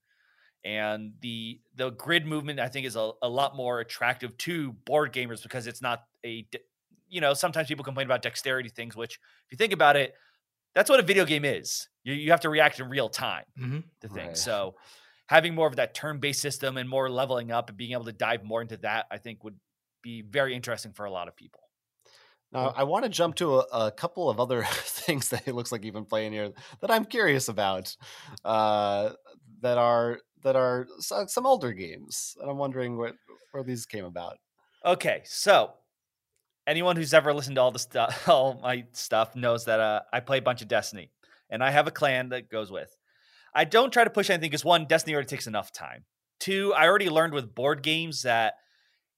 And 0.64 1.14
the 1.20 1.60
the 1.74 1.90
grid 1.90 2.24
movement 2.24 2.60
I 2.60 2.68
think 2.68 2.86
is 2.86 2.94
a, 2.96 3.12
a 3.22 3.28
lot 3.28 3.56
more 3.56 3.80
attractive 3.80 4.36
to 4.38 4.72
board 4.72 5.12
gamers 5.12 5.42
because 5.42 5.66
it's 5.66 5.82
not 5.82 6.04
a 6.24 6.42
de- 6.42 6.60
you 7.08 7.20
know, 7.20 7.34
sometimes 7.34 7.68
people 7.68 7.84
complain 7.84 8.06
about 8.06 8.22
dexterity 8.22 8.68
things, 8.68 8.96
which 8.96 9.14
if 9.16 9.52
you 9.52 9.58
think 9.58 9.72
about 9.72 9.96
it, 9.96 10.14
that's 10.74 10.90
what 10.90 11.00
a 11.00 11.04
video 11.04 11.24
game 11.24 11.44
is. 11.44 11.88
You 12.04 12.14
you 12.14 12.30
have 12.32 12.40
to 12.42 12.50
react 12.50 12.80
in 12.80 12.88
real 12.88 13.08
time 13.08 13.44
hmm 13.56 13.80
to 14.00 14.08
things. 14.08 14.38
Right. 14.38 14.40
So 14.40 14.76
having 15.26 15.54
more 15.54 15.66
of 15.66 15.76
that 15.76 15.94
turn-based 15.94 16.40
system 16.40 16.76
and 16.76 16.88
more 16.88 17.08
leveling 17.10 17.50
up 17.50 17.68
and 17.68 17.78
being 17.78 17.92
able 17.92 18.04
to 18.04 18.12
dive 18.12 18.44
more 18.44 18.62
into 18.62 18.76
that, 18.78 19.06
I 19.10 19.18
think 19.18 19.44
would 19.44 19.58
be 20.02 20.22
very 20.22 20.54
interesting 20.54 20.92
for 20.92 21.06
a 21.06 21.10
lot 21.10 21.28
of 21.28 21.36
people. 21.36 21.60
Now, 22.52 22.74
I 22.76 22.82
want 22.82 23.04
to 23.04 23.08
jump 23.08 23.36
to 23.36 23.60
a, 23.60 23.86
a 23.86 23.92
couple 23.92 24.28
of 24.28 24.38
other 24.38 24.62
things 24.70 25.30
that 25.30 25.48
it 25.48 25.54
looks 25.54 25.72
like 25.72 25.84
you've 25.84 25.94
been 25.94 26.04
playing 26.04 26.32
here 26.32 26.50
that 26.80 26.90
I'm 26.90 27.06
curious 27.06 27.48
about. 27.48 27.96
Uh, 28.44 29.10
that 29.62 29.78
are 29.78 30.18
that 30.42 30.56
are 30.56 30.86
some 30.98 31.46
older 31.46 31.72
games, 31.72 32.36
and 32.40 32.50
I'm 32.50 32.58
wondering 32.58 32.98
what 32.98 33.14
where 33.52 33.62
these 33.62 33.86
came 33.86 34.04
about. 34.04 34.38
Okay, 34.84 35.22
so 35.24 35.70
anyone 36.66 36.96
who's 36.96 37.14
ever 37.14 37.32
listened 37.32 37.56
to 37.56 37.62
all 37.62 37.70
the 37.70 37.78
stuff, 37.78 38.24
all 38.28 38.60
my 38.62 38.84
stuff, 38.92 39.34
knows 39.34 39.64
that 39.64 39.80
uh, 39.80 40.00
I 40.12 40.20
play 40.20 40.38
a 40.38 40.42
bunch 40.42 40.60
of 40.60 40.68
Destiny, 40.68 41.10
and 41.48 41.62
I 41.62 41.70
have 41.70 41.86
a 41.86 41.92
clan 41.92 42.30
that 42.30 42.50
goes 42.50 42.70
with. 42.70 42.94
I 43.54 43.64
don't 43.64 43.92
try 43.92 44.04
to 44.04 44.10
push 44.10 44.30
anything 44.30 44.50
because 44.50 44.64
one, 44.64 44.86
Destiny 44.86 45.14
already 45.14 45.28
takes 45.28 45.46
enough 45.46 45.72
time. 45.72 46.04
Two, 46.40 46.72
I 46.74 46.86
already 46.86 47.08
learned 47.08 47.34
with 47.34 47.54
board 47.54 47.82
games 47.82 48.22
that 48.22 48.54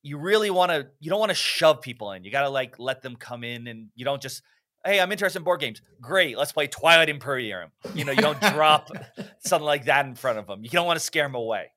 you 0.02 0.18
really 0.18 0.50
want 0.50 0.70
to, 0.70 0.88
you 1.00 1.08
don't 1.10 1.20
want 1.20 1.30
to 1.30 1.36
shove 1.36 1.80
people 1.80 2.12
in. 2.12 2.24
You 2.24 2.30
got 2.30 2.42
to 2.42 2.50
like 2.50 2.78
let 2.78 3.02
them 3.02 3.16
come 3.16 3.44
in, 3.44 3.66
and 3.66 3.88
you 3.94 4.04
don't 4.04 4.20
just, 4.20 4.42
hey, 4.84 5.00
I'm 5.00 5.10
interested 5.10 5.38
in 5.38 5.44
board 5.44 5.60
games. 5.60 5.80
Great, 6.00 6.36
let's 6.36 6.52
play 6.52 6.66
Twilight 6.66 7.08
Imperium. 7.08 7.70
You 7.94 8.04
know, 8.04 8.12
you 8.12 8.20
don't 8.20 8.40
drop 8.40 8.90
something 9.38 9.64
like 9.64 9.86
that 9.86 10.06
in 10.06 10.14
front 10.14 10.38
of 10.38 10.46
them. 10.46 10.62
You 10.62 10.70
don't 10.70 10.86
want 10.86 10.98
to 10.98 11.04
scare 11.04 11.24
them 11.24 11.34
away. 11.34 11.70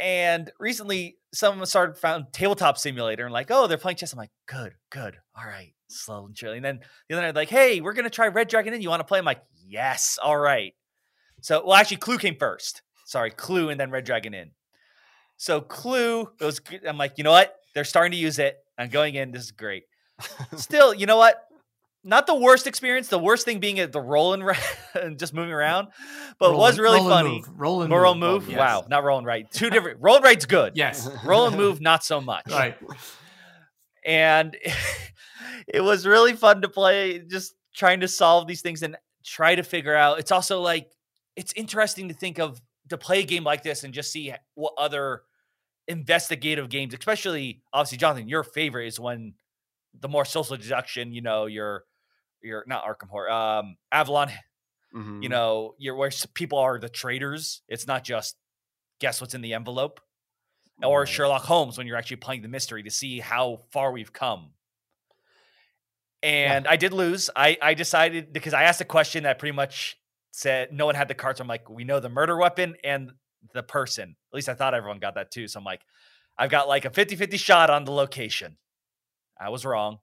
And 0.00 0.50
recently, 0.58 1.18
someone 1.34 1.66
started 1.66 1.98
found 1.98 2.26
tabletop 2.32 2.78
simulator 2.78 3.24
and 3.24 3.32
like, 3.32 3.50
oh, 3.50 3.66
they're 3.66 3.78
playing 3.78 3.96
chess. 3.96 4.12
I'm 4.12 4.18
like, 4.18 4.30
good, 4.46 4.72
good, 4.90 5.16
all 5.36 5.44
right, 5.44 5.74
slow 5.88 6.26
and 6.26 6.36
surely. 6.36 6.56
And 6.56 6.64
then 6.64 6.80
the 7.08 7.16
other 7.16 7.26
night, 7.26 7.34
like, 7.34 7.50
hey, 7.50 7.80
we're 7.80 7.92
gonna 7.92 8.10
try 8.10 8.28
Red 8.28 8.48
Dragon 8.48 8.74
Inn. 8.74 8.80
You 8.80 8.90
want 8.90 9.00
to 9.00 9.04
play? 9.04 9.18
I'm 9.18 9.24
like, 9.24 9.42
yes, 9.66 10.18
all 10.22 10.36
right. 10.36 10.74
So, 11.40 11.64
well, 11.64 11.74
actually, 11.74 11.98
Clue 11.98 12.18
came 12.18 12.36
first. 12.36 12.82
Sorry, 13.06 13.30
Clue, 13.30 13.70
and 13.70 13.78
then 13.80 13.90
Red 13.90 14.04
Dragon 14.04 14.34
Inn. 14.34 14.50
So 15.36 15.60
Clue, 15.60 16.28
it 16.40 16.44
was. 16.44 16.60
I'm 16.86 16.98
like, 16.98 17.14
you 17.16 17.24
know 17.24 17.30
what? 17.30 17.54
They're 17.74 17.84
starting 17.84 18.12
to 18.12 18.18
use 18.18 18.38
it. 18.38 18.58
I'm 18.76 18.88
going 18.88 19.14
in. 19.14 19.30
This 19.30 19.44
is 19.44 19.50
great. 19.52 19.84
Still, 20.56 20.92
you 20.92 21.06
know 21.06 21.16
what? 21.16 21.44
Not 22.04 22.26
the 22.26 22.34
worst 22.34 22.66
experience. 22.66 23.08
The 23.08 23.18
worst 23.18 23.44
thing 23.44 23.58
being 23.60 23.78
at 23.80 23.92
the 23.92 24.00
rolling 24.00 24.42
ra- 24.42 24.54
and 24.94 25.18
just 25.18 25.34
moving 25.34 25.52
around, 25.52 25.88
but 26.38 26.52
it 26.52 26.56
was 26.56 26.78
Roll 26.78 26.84
really 26.92 27.00
and 27.00 27.08
funny. 27.08 27.30
Move. 27.30 27.60
Roll 27.60 27.82
and 27.82 27.92
Roll 27.92 28.14
move. 28.14 28.42
move. 28.42 28.50
Yes. 28.50 28.58
Wow, 28.58 28.86
not 28.88 29.04
rolling 29.04 29.24
right. 29.24 29.50
Two 29.52 29.70
different. 29.70 29.98
Roll 30.00 30.20
right's 30.20 30.46
good. 30.46 30.72
Yes. 30.76 31.08
Roll 31.24 31.46
and 31.46 31.56
move, 31.56 31.80
not 31.80 32.04
so 32.04 32.20
much. 32.20 32.50
Right. 32.50 32.76
And 34.04 34.56
it 35.66 35.80
was 35.80 36.06
really 36.06 36.34
fun 36.34 36.62
to 36.62 36.68
play, 36.68 37.18
just 37.20 37.54
trying 37.74 38.00
to 38.00 38.08
solve 38.08 38.46
these 38.46 38.62
things 38.62 38.82
and 38.82 38.96
try 39.24 39.54
to 39.54 39.62
figure 39.62 39.94
out. 39.94 40.18
It's 40.18 40.32
also 40.32 40.60
like 40.60 40.90
it's 41.38 41.52
interesting 41.54 42.08
to 42.08 42.14
think 42.14 42.38
of 42.38 42.60
to 42.88 42.98
play 42.98 43.20
a 43.20 43.24
game 43.24 43.44
like 43.44 43.62
this 43.62 43.84
and 43.84 43.94
just 43.94 44.10
see 44.10 44.32
what 44.54 44.72
other 44.76 45.22
investigative 45.86 46.68
games, 46.68 46.92
especially 46.94 47.62
obviously, 47.72 47.98
Jonathan, 47.98 48.28
your 48.28 48.42
favorite 48.42 48.86
is 48.88 48.98
when 49.00 49.34
the 49.98 50.08
more 50.08 50.24
social 50.24 50.56
deduction, 50.56 51.12
you 51.12 51.22
know, 51.22 51.46
your 51.46 51.84
your 52.42 52.64
not 52.66 52.84
Arkham 52.84 53.08
Horror, 53.08 53.30
um, 53.30 53.76
Avalon 53.90 54.30
Mhm. 54.94 55.22
you 55.22 55.28
know, 55.28 55.74
you're 55.78 55.94
where 55.94 56.10
people 56.32 56.58
are 56.58 56.78
the 56.78 56.88
traders. 56.88 57.60
It's 57.68 57.86
not 57.86 58.04
just 58.04 58.36
guess 59.00 59.20
what's 59.20 59.34
in 59.34 59.42
the 59.42 59.52
envelope. 59.54 60.00
Or 60.82 61.00
Right. 61.00 61.08
Sherlock 61.08 61.42
Holmes 61.42 61.76
when 61.76 61.86
you're 61.86 61.96
actually 61.98 62.16
playing 62.18 62.42
the 62.42 62.48
mystery 62.48 62.82
to 62.84 62.90
see 62.90 63.20
how 63.20 63.64
far 63.70 63.92
we've 63.92 64.12
come. 64.12 64.54
And 66.22 66.66
I 66.66 66.76
did 66.76 66.92
lose. 66.92 67.30
I, 67.36 67.58
I 67.60 67.74
decided 67.74 68.32
because 68.32 68.54
I 68.54 68.62
asked 68.64 68.80
a 68.80 68.84
question 68.84 69.24
that 69.24 69.38
pretty 69.38 69.54
much 69.54 69.98
said 70.38 70.72
no 70.72 70.86
one 70.86 70.94
had 70.94 71.08
the 71.08 71.14
cards. 71.14 71.40
I'm 71.40 71.48
like, 71.48 71.68
we 71.68 71.82
know 71.82 71.98
the 71.98 72.08
murder 72.08 72.36
weapon 72.36 72.76
and 72.84 73.10
the 73.54 73.62
person. 73.62 74.14
At 74.32 74.36
least 74.36 74.48
I 74.48 74.54
thought 74.54 74.72
everyone 74.72 75.00
got 75.00 75.16
that 75.16 75.32
too. 75.32 75.48
So 75.48 75.58
I'm 75.58 75.64
like, 75.64 75.80
I've 76.38 76.50
got 76.50 76.68
like 76.68 76.84
a 76.84 76.90
50 76.90 77.16
50 77.16 77.36
shot 77.36 77.70
on 77.70 77.84
the 77.84 77.90
location. 77.90 78.56
I 79.40 79.48
was 79.48 79.64
wrong. 79.64 79.98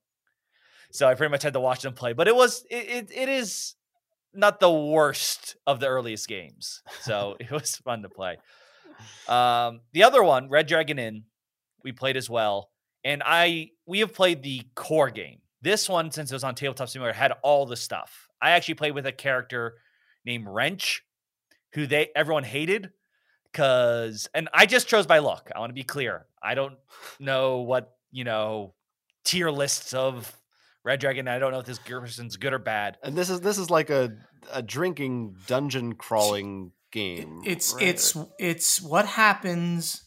So 0.91 1.07
I 1.07 1.16
pretty 1.16 1.32
much 1.32 1.44
had 1.44 1.53
to 1.53 1.62
watch 1.62 1.84
them 1.84 1.94
play. 1.94 2.12
But 2.12 2.28
it 2.28 2.36
was, 2.36 2.66
it, 2.70 2.90
it, 2.90 3.12
it 3.14 3.30
is 3.30 3.76
not 4.34 4.60
the 4.60 4.72
worst 4.72 5.56
of 5.66 5.80
the 5.80 5.88
earliest 5.88 6.28
games. 6.28 6.82
So 7.02 7.38
it 7.40 7.49
was 7.49 7.78
fun 7.78 8.02
to 8.02 8.10
play. 8.10 8.38
Um, 9.30 9.82
the 9.94 10.03
other 10.03 10.22
one, 10.22 10.49
Red 10.49 10.68
Dragon 10.68 10.99
Inn, 10.99 11.24
we 11.84 11.94
played 11.94 12.18
as 12.18 12.30
well. 12.30 12.72
And 13.06 13.24
I 13.26 13.70
we 13.86 13.99
have 13.99 14.14
played 14.14 14.44
the 14.44 14.64
core 14.74 15.12
game. 15.12 15.40
This 15.62 15.88
one, 15.88 16.12
since 16.12 16.32
it 16.32 16.36
was 16.36 16.44
on 16.44 16.56
Tabletop 16.56 16.90
Simulator, 16.90 17.16
had 17.16 17.34
all 17.44 17.66
the 17.66 17.76
stuff. 17.76 18.28
I 18.41 18.52
actually 18.52 18.74
played 18.74 18.95
with 18.95 19.06
a 19.06 19.12
character 19.12 19.76
named 20.26 20.47
Wrench, 20.47 21.03
who 21.73 21.88
they 21.88 22.10
everyone 22.15 22.43
hated 22.43 22.91
because 23.56 24.27
and 24.34 24.49
I 24.53 24.65
just 24.65 24.88
chose 24.88 25.07
by 25.07 25.19
luck. 25.19 25.49
I 25.56 25.60
want 25.60 25.69
to 25.69 25.76
be 25.76 25.84
clear. 25.84 26.26
I 26.43 26.56
don't 26.56 26.76
know 27.19 27.60
what, 27.60 27.95
you 28.11 28.26
know, 28.26 28.73
tier 29.23 29.49
lists 29.49 29.93
of 29.93 30.35
Red 30.84 30.99
Dragon. 30.99 31.27
I 31.27 31.39
don't 31.39 31.52
know 31.52 31.60
if 31.60 31.65
this 31.65 31.80
person's 31.80 32.35
good 32.35 32.53
or 32.53 32.60
bad. 32.60 32.97
And 33.02 33.15
this 33.15 33.30
is 33.30 33.39
this 33.41 33.57
is 33.57 33.69
like 33.69 33.89
a 33.89 34.11
a 34.52 34.61
drinking 34.61 35.38
dungeon 35.47 35.95
crawling 35.95 36.72
game. 36.91 37.41
It's 37.45 37.73
right? 37.73 37.84
it's 37.84 38.18
it's 38.39 38.81
what 38.81 39.06
happens 39.06 40.03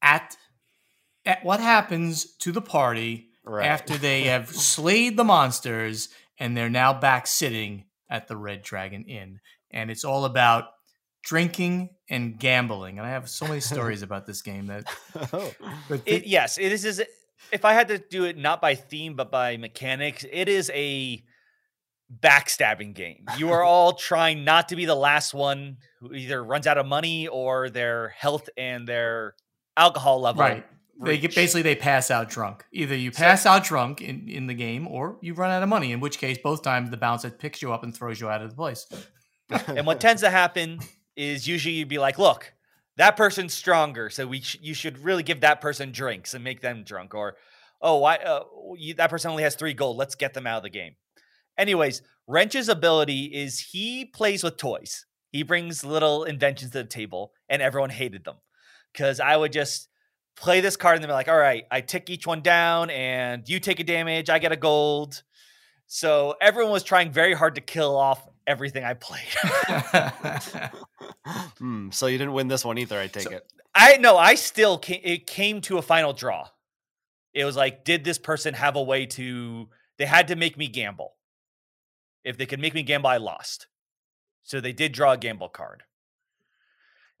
at 0.00 0.36
at 1.26 1.44
what 1.44 1.58
happens 1.58 2.36
to 2.36 2.52
the 2.52 2.62
party 2.62 3.30
right. 3.44 3.66
after 3.66 3.96
they 3.96 4.22
have 4.24 4.48
slayed 4.48 5.16
the 5.16 5.24
monsters 5.24 6.10
and 6.38 6.56
they're 6.56 6.70
now 6.70 6.92
back 6.92 7.26
sitting 7.26 7.84
at 8.14 8.28
the 8.28 8.36
Red 8.36 8.62
Dragon 8.62 9.04
Inn. 9.04 9.40
And 9.70 9.90
it's 9.90 10.04
all 10.04 10.24
about 10.24 10.66
drinking 11.24 11.90
and 12.08 12.38
gambling. 12.38 12.98
And 12.98 13.06
I 13.06 13.10
have 13.10 13.28
so 13.28 13.46
many 13.46 13.60
stories 13.60 14.02
about 14.08 14.26
this 14.26 14.42
game 14.42 14.66
that 14.68 14.84
Oh. 15.32 15.52
but 15.88 16.02
It, 16.06 16.26
yes, 16.26 16.58
it 16.58 16.70
is. 16.72 16.84
is 16.84 17.02
if 17.52 17.64
I 17.64 17.72
had 17.72 17.88
to 17.88 17.98
do 17.98 18.24
it 18.24 18.36
not 18.38 18.60
by 18.60 18.74
theme 18.74 19.16
but 19.16 19.30
by 19.30 19.56
mechanics, 19.56 20.24
it 20.30 20.48
is 20.48 20.70
a 20.74 21.22
backstabbing 22.22 22.94
game. 22.94 23.24
You 23.38 23.50
are 23.52 23.62
all 23.62 23.92
trying 24.10 24.44
not 24.44 24.68
to 24.68 24.76
be 24.76 24.84
the 24.84 24.94
last 24.94 25.34
one 25.34 25.78
who 26.00 26.12
either 26.14 26.42
runs 26.44 26.66
out 26.66 26.78
of 26.78 26.86
money 26.86 27.26
or 27.26 27.70
their 27.70 28.10
health 28.10 28.48
and 28.56 28.86
their 28.86 29.34
alcohol 29.76 30.20
level. 30.20 30.42
right. 30.42 30.66
They 31.02 31.18
get 31.18 31.34
basically 31.34 31.62
they 31.62 31.74
pass 31.74 32.10
out 32.10 32.30
drunk. 32.30 32.64
Either 32.72 32.94
you 32.94 33.10
pass 33.10 33.46
out 33.46 33.64
drunk 33.64 34.00
in, 34.00 34.28
in 34.28 34.46
the 34.46 34.54
game 34.54 34.86
or 34.86 35.18
you 35.20 35.34
run 35.34 35.50
out 35.50 35.62
of 35.62 35.68
money, 35.68 35.92
in 35.92 36.00
which 36.00 36.18
case 36.18 36.38
both 36.38 36.62
times 36.62 36.90
the 36.90 36.96
bouncer 36.96 37.30
picks 37.30 37.60
you 37.62 37.72
up 37.72 37.82
and 37.82 37.94
throws 37.94 38.20
you 38.20 38.28
out 38.28 38.42
of 38.42 38.50
the 38.50 38.56
place. 38.56 38.86
And 39.68 39.86
what 39.86 40.00
tends 40.00 40.22
to 40.22 40.30
happen 40.30 40.80
is 41.16 41.46
usually 41.46 41.74
you'd 41.74 41.86
be 41.86 41.98
like, 41.98 42.18
look, 42.18 42.54
that 42.96 43.14
person's 43.14 43.52
stronger, 43.52 44.08
so 44.08 44.26
we 44.26 44.40
sh- 44.40 44.58
you 44.62 44.72
should 44.72 44.98
really 44.98 45.22
give 45.22 45.40
that 45.42 45.60
person 45.60 45.92
drinks 45.92 46.32
and 46.32 46.42
make 46.42 46.62
them 46.62 46.82
drunk. 46.82 47.14
Or, 47.14 47.36
oh, 47.82 47.98
why 47.98 48.16
uh, 48.16 48.44
you, 48.76 48.94
that 48.94 49.10
person 49.10 49.30
only 49.30 49.42
has 49.42 49.54
three 49.54 49.74
gold. 49.74 49.98
Let's 49.98 50.14
get 50.14 50.32
them 50.32 50.46
out 50.46 50.56
of 50.56 50.62
the 50.62 50.70
game. 50.70 50.94
Anyways, 51.58 52.02
Wrench's 52.26 52.68
ability 52.68 53.24
is 53.26 53.60
he 53.60 54.06
plays 54.06 54.42
with 54.42 54.56
toys. 54.56 55.06
He 55.30 55.42
brings 55.42 55.84
little 55.84 56.24
inventions 56.24 56.70
to 56.72 56.78
the 56.78 56.88
table, 56.88 57.32
and 57.48 57.60
everyone 57.60 57.90
hated 57.90 58.24
them 58.24 58.36
because 58.92 59.20
I 59.20 59.36
would 59.36 59.52
just 59.52 59.88
play 60.36 60.60
this 60.60 60.76
card 60.76 60.96
and 60.96 61.04
they'd 61.04 61.08
be 61.08 61.12
like, 61.12 61.28
all 61.28 61.38
right, 61.38 61.64
I 61.70 61.80
tick 61.80 62.10
each 62.10 62.26
one 62.26 62.40
down, 62.42 62.90
and 62.90 63.48
you 63.48 63.60
take 63.60 63.80
a 63.80 63.84
damage, 63.84 64.28
I 64.30 64.38
get 64.38 64.52
a 64.52 64.56
gold. 64.56 65.22
So 65.86 66.34
everyone 66.40 66.72
was 66.72 66.82
trying 66.82 67.12
very 67.12 67.34
hard 67.34 67.54
to 67.56 67.60
kill 67.60 67.96
off 67.96 68.26
everything 68.46 68.84
I 68.84 68.94
played. 68.94 69.22
Hmm, 71.58 71.90
so 71.90 72.06
you 72.06 72.18
didn't 72.18 72.34
win 72.34 72.48
this 72.48 72.64
one 72.64 72.76
either, 72.78 72.98
I 72.98 73.06
take 73.06 73.24
So- 73.24 73.30
it. 73.30 73.50
I 73.74 73.96
no, 73.96 74.16
I 74.16 74.34
still 74.36 74.78
came, 74.78 75.00
it 75.02 75.26
came 75.26 75.60
to 75.62 75.78
a 75.78 75.82
final 75.82 76.12
draw. 76.12 76.48
It 77.32 77.44
was 77.44 77.56
like, 77.56 77.84
did 77.84 78.04
this 78.04 78.18
person 78.18 78.54
have 78.54 78.76
a 78.76 78.82
way 78.82 79.06
to? 79.06 79.68
They 79.98 80.04
had 80.06 80.28
to 80.28 80.36
make 80.36 80.56
me 80.56 80.68
gamble. 80.68 81.14
If 82.24 82.38
they 82.38 82.46
could 82.46 82.60
make 82.60 82.74
me 82.74 82.82
gamble, 82.84 83.08
I 83.10 83.16
lost. 83.16 83.66
So 84.44 84.60
they 84.60 84.72
did 84.72 84.92
draw 84.92 85.12
a 85.12 85.16
gamble 85.16 85.48
card. 85.48 85.82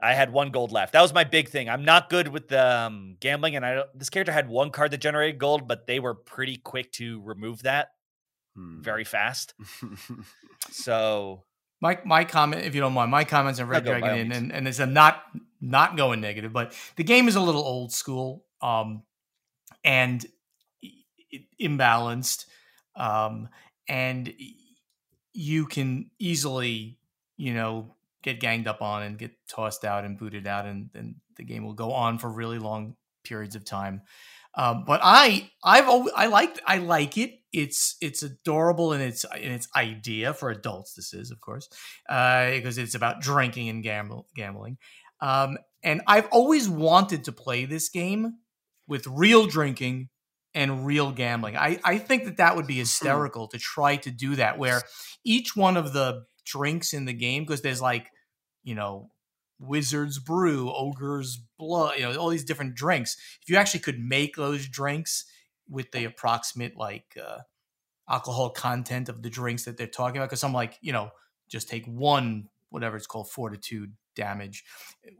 I 0.04 0.14
had 0.14 0.32
one 0.32 0.50
gold 0.50 0.70
left. 0.72 0.92
That 0.92 1.02
was 1.02 1.14
my 1.14 1.24
big 1.24 1.48
thing. 1.48 1.68
I'm 1.68 1.84
not 1.84 2.10
good 2.10 2.28
with 2.28 2.48
the 2.48 2.64
um, 2.82 3.16
gambling, 3.20 3.56
and 3.56 3.64
I 3.64 3.74
don't, 3.76 3.98
this 3.98 4.10
character 4.10 4.32
had 4.32 4.48
one 4.48 4.70
card 4.70 4.90
that 4.90 4.98
generated 4.98 5.38
gold, 5.38 5.66
but 5.66 5.86
they 5.86 5.98
were 6.00 6.14
pretty 6.14 6.56
quick 6.56 6.92
to 6.92 7.20
remove 7.22 7.62
that 7.62 7.88
Hmm. 8.56 8.82
very 8.82 9.04
fast. 9.04 9.54
So 10.70 11.44
My 11.80 11.98
my 12.04 12.24
comment, 12.24 12.64
if 12.64 12.74
you 12.74 12.80
don't 12.80 12.92
mind, 12.94 13.10
my 13.10 13.24
comments 13.24 13.60
on 13.60 13.68
Red 13.68 13.84
go, 13.84 13.90
Dragon 13.90 14.08
all 14.10 14.16
Inn, 14.16 14.28
means. 14.28 14.38
and, 14.42 14.52
and 14.52 14.68
it's 14.68 14.78
a 14.78 14.86
not 14.86 15.22
not 15.60 15.96
going 15.96 16.20
negative, 16.20 16.52
but 16.52 16.72
the 16.96 17.04
game 17.04 17.28
is 17.28 17.36
a 17.36 17.40
little 17.40 17.62
old 17.62 17.92
school, 17.92 18.44
um, 18.62 19.02
and 19.82 20.24
i- 20.84 20.88
i- 21.34 21.46
imbalanced, 21.60 22.46
um, 22.96 23.48
and 23.88 24.32
you 25.32 25.66
can 25.66 26.10
easily, 26.18 26.98
you 27.36 27.54
know, 27.54 27.94
get 28.24 28.40
ganged 28.40 28.66
up 28.66 28.82
on 28.82 29.04
and 29.04 29.16
get 29.16 29.30
tossed 29.48 29.84
out 29.84 30.04
and 30.04 30.18
booted 30.18 30.48
out, 30.48 30.66
and 30.66 30.90
then 30.92 31.14
the 31.36 31.44
game 31.44 31.64
will 31.64 31.74
go 31.74 31.92
on 31.92 32.18
for 32.18 32.28
really 32.28 32.58
long 32.58 32.96
periods 33.22 33.54
of 33.54 33.64
time. 33.64 34.02
Um, 34.56 34.84
but 34.86 35.00
I, 35.02 35.50
I've 35.62 35.88
always, 35.88 36.12
I 36.16 36.26
like, 36.26 36.60
I 36.66 36.78
like 36.78 37.18
it. 37.18 37.40
It's, 37.52 37.96
it's 38.00 38.22
adorable 38.22 38.92
in 38.92 39.00
its, 39.00 39.24
in 39.36 39.50
its 39.52 39.68
idea 39.74 40.32
for 40.32 40.50
adults. 40.50 40.94
This 40.94 41.12
is, 41.12 41.30
of 41.30 41.40
course, 41.40 41.68
uh, 42.08 42.50
because 42.50 42.78
it's 42.78 42.94
about 42.94 43.20
drinking 43.20 43.68
and 43.68 43.82
gamble, 43.82 44.28
gambling. 44.34 44.78
Um, 45.20 45.58
and 45.82 46.02
I've 46.06 46.28
always 46.30 46.68
wanted 46.68 47.24
to 47.24 47.32
play 47.32 47.64
this 47.64 47.88
game 47.88 48.34
with 48.86 49.06
real 49.06 49.46
drinking 49.46 50.08
and 50.54 50.86
real 50.86 51.10
gambling. 51.10 51.56
I, 51.56 51.80
I 51.82 51.98
think 51.98 52.24
that 52.24 52.36
that 52.36 52.54
would 52.54 52.68
be 52.68 52.76
hysterical 52.76 53.48
to 53.48 53.58
try 53.58 53.96
to 53.96 54.10
do 54.10 54.36
that, 54.36 54.56
where 54.56 54.82
each 55.24 55.56
one 55.56 55.76
of 55.76 55.92
the 55.92 56.26
drinks 56.46 56.92
in 56.92 57.06
the 57.06 57.12
game, 57.12 57.42
because 57.42 57.62
there's 57.62 57.82
like, 57.82 58.06
you 58.64 58.74
know, 58.74 59.10
wizard's 59.60 60.18
brew, 60.18 60.72
ogre's 60.72 61.40
blood, 61.58 61.98
you 61.98 62.02
know, 62.02 62.16
all 62.16 62.30
these 62.30 62.44
different 62.44 62.74
drinks. 62.74 63.16
If 63.42 63.48
you 63.48 63.56
actually 63.56 63.80
could 63.80 64.00
make 64.00 64.36
those 64.36 64.66
drinks 64.66 65.26
with 65.68 65.92
the 65.92 66.04
approximate 66.04 66.76
like 66.76 67.16
uh, 67.22 67.38
alcohol 68.08 68.50
content 68.50 69.08
of 69.08 69.22
the 69.22 69.30
drinks 69.30 69.64
that 69.64 69.76
they're 69.76 69.86
talking 69.86 70.16
about, 70.16 70.26
because 70.26 70.40
some 70.40 70.52
like, 70.52 70.78
you 70.80 70.92
know, 70.92 71.10
just 71.48 71.68
take 71.68 71.86
one, 71.86 72.48
whatever 72.70 72.96
it's 72.96 73.06
called, 73.06 73.30
fortitude 73.30 73.92
damage, 74.16 74.64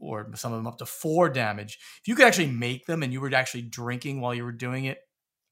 or 0.00 0.30
some 0.34 0.52
of 0.52 0.58
them 0.58 0.66
up 0.66 0.78
to 0.78 0.86
four 0.86 1.28
damage. 1.28 1.78
If 2.00 2.08
you 2.08 2.14
could 2.14 2.26
actually 2.26 2.50
make 2.50 2.86
them 2.86 3.02
and 3.02 3.12
you 3.12 3.20
were 3.20 3.34
actually 3.34 3.62
drinking 3.62 4.20
while 4.20 4.34
you 4.34 4.44
were 4.44 4.52
doing 4.52 4.86
it, 4.86 4.98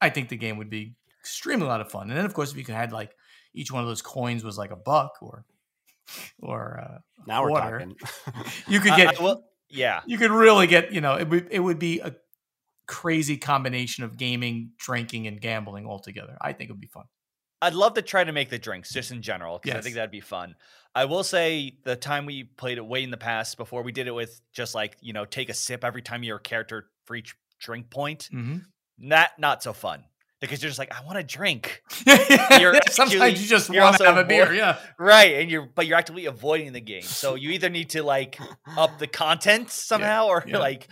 I 0.01 0.09
think 0.09 0.29
the 0.29 0.37
game 0.37 0.57
would 0.57 0.69
be 0.69 0.95
extremely 1.19 1.65
a 1.65 1.69
lot 1.69 1.81
of 1.81 1.91
fun. 1.91 2.09
And 2.09 2.17
then, 2.17 2.25
of 2.25 2.33
course, 2.33 2.51
if 2.51 2.57
you 2.57 2.65
could 2.65 2.75
had 2.75 2.91
like 2.91 3.15
each 3.53 3.71
one 3.71 3.81
of 3.81 3.87
those 3.87 4.01
coins 4.01 4.43
was 4.43 4.57
like 4.57 4.71
a 4.71 4.75
buck 4.75 5.13
or 5.21 5.45
or 6.39 6.79
uh, 6.79 6.97
now 7.27 7.43
we're 7.43 7.51
Water. 7.51 7.79
talking. 7.79 7.95
you 8.67 8.79
could 8.79 8.95
get 8.95 9.19
I- 9.19 9.23
well, 9.23 9.43
yeah. 9.69 10.01
you 10.05 10.17
could 10.17 10.31
really 10.31 10.67
get 10.67 10.91
you 10.91 11.01
know 11.01 11.15
it 11.15 11.29
would 11.29 11.47
it 11.51 11.59
would 11.59 11.79
be 11.79 11.99
a 11.99 12.15
crazy 12.87 13.37
combination 13.37 14.03
of 14.03 14.17
gaming, 14.17 14.71
drinking, 14.77 15.27
and 15.27 15.39
gambling 15.39 15.85
all 15.85 15.99
together. 15.99 16.37
I 16.41 16.53
think 16.53 16.69
it 16.69 16.73
would 16.73 16.81
be 16.81 16.87
fun. 16.87 17.05
I'd 17.61 17.73
love 17.73 17.93
to 17.93 18.01
try 18.01 18.23
to 18.23 18.31
make 18.33 18.49
the 18.49 18.59
drinks 18.59 18.91
just 18.91 19.11
in 19.11 19.21
general 19.21 19.59
because 19.61 19.77
I 19.77 19.81
think 19.81 19.95
that'd 19.95 20.11
be 20.11 20.19
fun. 20.19 20.55
I 20.93 21.05
will 21.05 21.23
say 21.23 21.77
the 21.85 21.95
time 21.95 22.25
we 22.25 22.43
played 22.43 22.77
it 22.77 22.85
way 22.85 23.03
in 23.03 23.09
the 23.09 23.17
past 23.17 23.57
before 23.57 23.83
we 23.83 23.93
did 23.93 24.07
it 24.07 24.11
with 24.11 24.41
just 24.51 24.75
like 24.75 24.97
you 25.01 25.13
know 25.13 25.25
take 25.25 25.49
a 25.49 25.53
sip 25.53 25.83
every 25.83 26.01
time 26.01 26.23
your 26.23 26.39
character 26.39 26.89
for 27.05 27.15
each 27.15 27.35
drink 27.59 27.89
point. 27.89 28.29
Mm-hmm. 28.33 28.57
Not 28.99 29.29
not 29.39 29.63
so 29.63 29.73
fun 29.73 30.03
because 30.47 30.61
you're 30.61 30.69
just 30.69 30.79
like 30.79 30.93
I 30.93 31.03
want 31.05 31.17
to 31.17 31.23
drink 31.23 31.81
Sometimes 32.89 33.41
you 33.41 33.47
just 33.47 33.69
want 33.69 33.97
to 33.97 34.05
have 34.05 34.17
a 34.17 34.25
beer. 34.25 34.53
Yeah. 34.53 34.77
right, 34.99 35.35
and 35.35 35.49
you're 35.49 35.65
but 35.73 35.87
you're 35.87 35.97
actively 35.97 36.25
avoiding 36.25 36.73
the 36.73 36.81
game. 36.81 37.01
So 37.03 37.35
you 37.35 37.51
either 37.51 37.69
need 37.69 37.91
to 37.91 38.03
like 38.03 38.37
up 38.77 38.99
the 38.99 39.07
content 39.07 39.69
somehow 39.71 40.27
or 40.27 40.43
yeah. 40.45 40.57
like, 40.57 40.87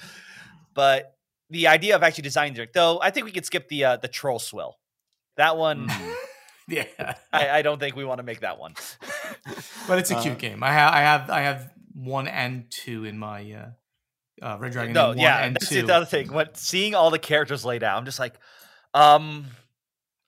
but 0.74 1.16
the 1.50 1.68
idea 1.68 1.96
of 1.96 2.04
actually 2.04 2.24
designing 2.24 2.54
drink 2.54 2.72
though 2.74 3.00
I 3.02 3.12
think 3.12 3.26
we 3.26 3.32
could 3.32 3.46
skip 3.46 3.68
the 3.68 3.84
uh, 3.84 3.98
the 3.98 4.08
troll 4.08 4.40
swill. 4.40 4.78
That 5.38 5.58
one 5.58 5.88
Mm. 5.88 6.16
Yeah. 6.68 7.16
I, 7.34 7.50
I 7.50 7.62
don't 7.64 7.80
think 7.80 7.98
we 7.98 8.06
want 8.06 8.20
to 8.20 8.24
make 8.24 8.42
that 8.42 8.58
one. 8.58 8.76
But 9.88 10.00
it's 10.00 10.10
a 10.12 10.18
Uh, 10.18 10.22
cute 10.22 10.38
game. 10.38 10.64
I 10.64 10.72
have 10.72 10.94
I 10.94 11.00
have 11.02 11.30
I 11.30 11.42
have 11.42 11.70
one 11.94 12.28
and 12.30 12.72
two 12.72 13.04
in 13.04 13.18
my 13.18 13.52
uh, 13.52 14.46
uh 14.46 14.58
Red 14.58 14.72
Dragon. 14.72 14.94
no, 14.94 15.10
one 15.10 15.18
yeah, 15.18 15.44
and 15.44 15.56
that's 15.56 15.68
two. 15.68 15.82
the 15.82 15.94
other 15.94 16.06
thing. 16.06 16.32
When 16.32 16.48
seeing 16.54 16.96
all 16.96 17.10
the 17.10 17.20
characters 17.20 17.66
laid 17.66 17.84
out, 17.84 17.98
I'm 17.98 18.06
just 18.06 18.20
like, 18.20 18.36
um, 18.94 19.46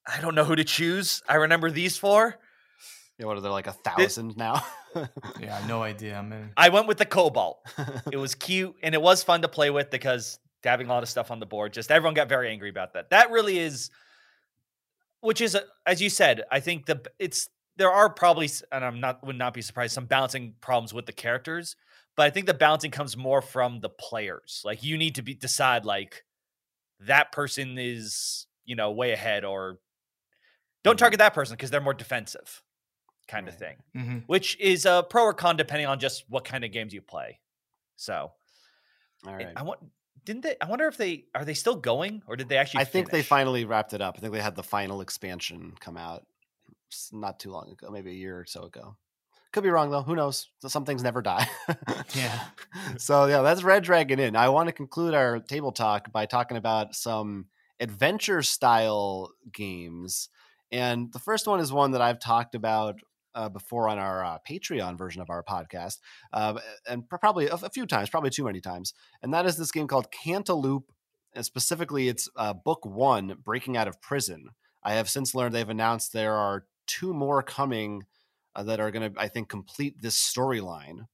I 0.08 0.22
don't 0.22 0.36
know 0.36 0.44
who 0.44 0.56
to 0.56 0.64
choose. 0.64 1.22
I 1.28 1.36
remember 1.36 1.72
these 1.72 1.98
four. 1.98 2.38
Yeah, 3.18 3.28
what 3.28 3.38
are 3.38 3.42
there 3.42 3.52
like 3.52 3.68
a 3.68 3.74
thousand 3.74 4.38
now? 4.38 4.64
Yeah, 5.42 5.60
no 5.68 5.82
idea. 5.82 6.16
I'm. 6.16 6.52
I 6.56 6.70
went 6.70 6.86
with 6.86 7.00
the 7.00 7.06
Cobalt. 7.06 7.66
It 8.12 8.18
was 8.18 8.36
cute 8.36 8.76
and 8.84 8.94
it 8.94 9.02
was 9.02 9.24
fun 9.24 9.42
to 9.42 9.48
play 9.48 9.72
with 9.72 9.90
because 9.90 10.38
having 10.64 10.86
a 10.86 10.90
lot 10.92 11.02
of 11.02 11.10
stuff 11.10 11.32
on 11.32 11.40
the 11.40 11.48
board. 11.48 11.74
Just 11.74 11.90
everyone 11.90 12.14
got 12.14 12.30
very 12.30 12.52
angry 12.52 12.70
about 12.70 12.94
that. 12.94 13.10
That 13.10 13.32
really 13.32 13.58
is, 13.58 13.90
which 15.22 15.42
is 15.42 15.58
as 15.88 16.00
you 16.00 16.12
said. 16.12 16.44
I 16.52 16.60
think 16.60 16.86
the 16.86 17.02
it's 17.18 17.50
there 17.76 17.92
are 17.92 18.08
probably 18.08 18.50
and 18.72 18.86
I'm 18.86 19.00
not 19.00 19.26
would 19.26 19.38
not 19.38 19.56
be 19.56 19.64
surprised 19.64 19.94
some 19.94 20.06
balancing 20.06 20.54
problems 20.62 20.94
with 20.94 21.08
the 21.08 21.12
characters, 21.12 21.76
but 22.16 22.28
I 22.28 22.30
think 22.30 22.46
the 22.46 22.54
balancing 22.54 22.92
comes 22.92 23.18
more 23.18 23.42
from 23.42 23.80
the 23.80 23.90
players. 23.90 24.62
Like 24.64 24.84
you 24.84 24.96
need 24.96 25.16
to 25.16 25.24
be 25.24 25.34
decide 25.34 25.86
like 25.86 26.24
that 27.00 27.32
person 27.32 27.78
is 27.80 28.46
you 28.66 28.76
know 28.76 28.92
way 28.92 29.12
ahead 29.12 29.44
or 29.46 29.80
don't 30.84 30.96
Mhm. 30.96 31.00
target 31.00 31.20
that 31.20 31.34
person 31.34 31.56
because 31.56 31.70
they're 31.72 31.82
more 31.82 31.94
defensive 31.94 32.62
kind 33.28 33.48
of 33.48 33.58
thing 33.58 33.78
hmm 33.94 34.20
which 34.28 34.60
is 34.60 34.86
a 34.86 35.06
pro 35.10 35.24
or 35.24 35.34
con 35.34 35.56
depending 35.58 35.88
on 35.88 36.00
just 36.00 36.26
what 36.30 36.44
kind 36.46 36.64
of 36.64 36.72
games 36.72 36.94
you 36.94 37.02
play. 37.02 37.40
So 37.96 38.32
All 39.26 39.34
right. 39.34 39.50
I 39.56 39.64
want 39.64 39.80
didn't 40.26 40.44
they? 40.44 40.56
I 40.62 40.66
wonder 40.66 40.88
if 40.88 40.96
they 40.98 41.26
are 41.36 41.44
they 41.46 41.54
still 41.54 41.76
going 41.76 42.22
or 42.28 42.36
did 42.36 42.48
they 42.50 42.58
actually? 42.58 42.82
I 42.82 42.84
think 42.86 43.10
they 43.10 43.22
finally 43.22 43.66
wrapped 43.66 43.94
it 43.94 44.02
up. 44.02 44.16
I 44.18 44.22
think 44.22 44.34
they 44.34 44.42
had 44.42 44.56
the 44.56 44.64
final 44.64 45.02
expansion 45.02 45.74
come 45.80 45.98
out 45.98 46.26
not 47.12 47.40
too 47.40 47.52
long 47.52 47.70
ago, 47.72 47.90
maybe 47.90 48.12
a 48.12 48.16
year 48.16 48.40
or 48.40 48.46
so 48.46 48.64
ago. 48.64 48.96
Could 49.52 49.64
be 49.64 49.70
wrong 49.70 49.90
though. 49.92 50.02
Who 50.02 50.16
knows? 50.16 50.50
Some 50.66 50.86
things 50.86 51.04
never 51.04 51.22
die. 51.22 51.48
Yeah. 52.16 52.40
so 52.98 53.26
yeah, 53.26 53.42
that's 53.42 53.64
Red 53.64 53.84
Dragon 53.84 54.20
Inn. 54.20 54.36
I 54.36 54.50
want 54.50 54.68
to 54.68 54.74
conclude 54.74 55.14
our 55.14 55.40
table 55.40 55.72
talk 55.72 56.12
by 56.12 56.26
talking 56.26 56.58
about 56.58 56.96
some 56.96 57.48
adventure 57.80 58.42
style 58.42 59.32
games. 59.52 60.30
And 60.72 61.12
the 61.14 61.20
first 61.20 61.48
one 61.48 61.60
is 61.60 61.72
one 61.72 61.92
that 61.92 62.02
I've 62.02 62.20
talked 62.20 62.56
about 62.56 63.00
uh, 63.36 63.50
before 63.50 63.90
on 63.90 64.00
our 64.00 64.24
uh, 64.24 64.38
Patreon 64.48 64.98
version 64.98 65.22
of 65.22 65.30
our 65.30 65.44
podcast, 65.44 65.98
uh, 66.32 66.60
and 66.88 67.08
probably 67.10 67.48
a, 67.48 67.58
few 67.58 67.86
times, 67.86 68.10
probably 68.10 68.30
too 68.30 68.44
many 68.44 68.62
times. 68.62 68.94
And 69.22 69.34
that 69.34 69.46
is 69.46 69.58
this 69.58 69.72
game 69.72 69.88
called 69.88 70.08
Cantaloop. 70.12 70.84
And 71.34 71.44
specifically, 71.44 72.10
it's 72.10 72.30
uh, 72.36 72.54
book 72.54 72.86
one, 72.86 73.38
Breaking 73.44 73.76
Out 73.76 73.88
of 73.88 74.00
Prison. 74.02 74.50
I 74.84 74.94
have 74.94 75.10
since 75.10 75.34
learned 75.34 75.56
they've 75.56 75.68
announced 75.68 76.14
there 76.14 76.36
are 76.36 76.66
two 76.86 77.14
more 77.14 77.42
coming 77.42 78.04
uh, 78.56 78.64
that 78.64 78.80
are 78.80 78.92
going 78.92 79.14
to, 79.14 79.20
I 79.20 79.30
think, 79.30 79.50
complete 79.50 80.02
this 80.02 80.16
storyline. 80.16 81.08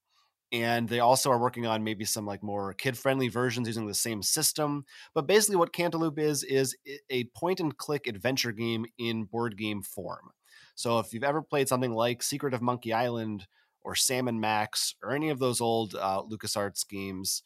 And 0.52 0.90
they 0.90 1.00
also 1.00 1.30
are 1.30 1.40
working 1.40 1.68
on 1.68 1.84
maybe 1.84 2.06
some 2.06 2.26
like 2.26 2.42
more 2.42 2.74
kid-friendly 2.74 3.28
versions 3.28 3.68
using 3.68 3.86
the 3.86 3.94
same 3.94 4.24
system. 4.24 4.84
But 5.14 5.28
basically, 5.28 5.58
what 5.58 5.74
Cantaloop 5.74 6.18
is 6.18 6.44
is 6.44 6.76
a 7.12 7.26
point-and-click 7.36 8.08
adventure 8.08 8.52
game 8.52 8.88
in 8.98 9.26
board 9.26 9.58
game 9.58 9.84
form. 9.84 10.32
So 10.74 10.98
if 10.98 11.14
you've 11.14 11.24
ever 11.24 11.42
played 11.42 11.68
something 11.68 11.94
like 11.94 12.24
Secret 12.24 12.54
of 12.54 12.62
Monkey 12.62 12.94
Island 12.94 13.46
or 13.82 13.96
Sam 13.96 14.28
and 14.28 14.42
Max 14.42 14.96
or 15.04 15.12
any 15.12 15.30
of 15.30 15.38
those 15.38 15.62
old 15.62 15.94
uh, 15.94 16.24
LucasArts 16.24 16.88
games, 16.88 17.44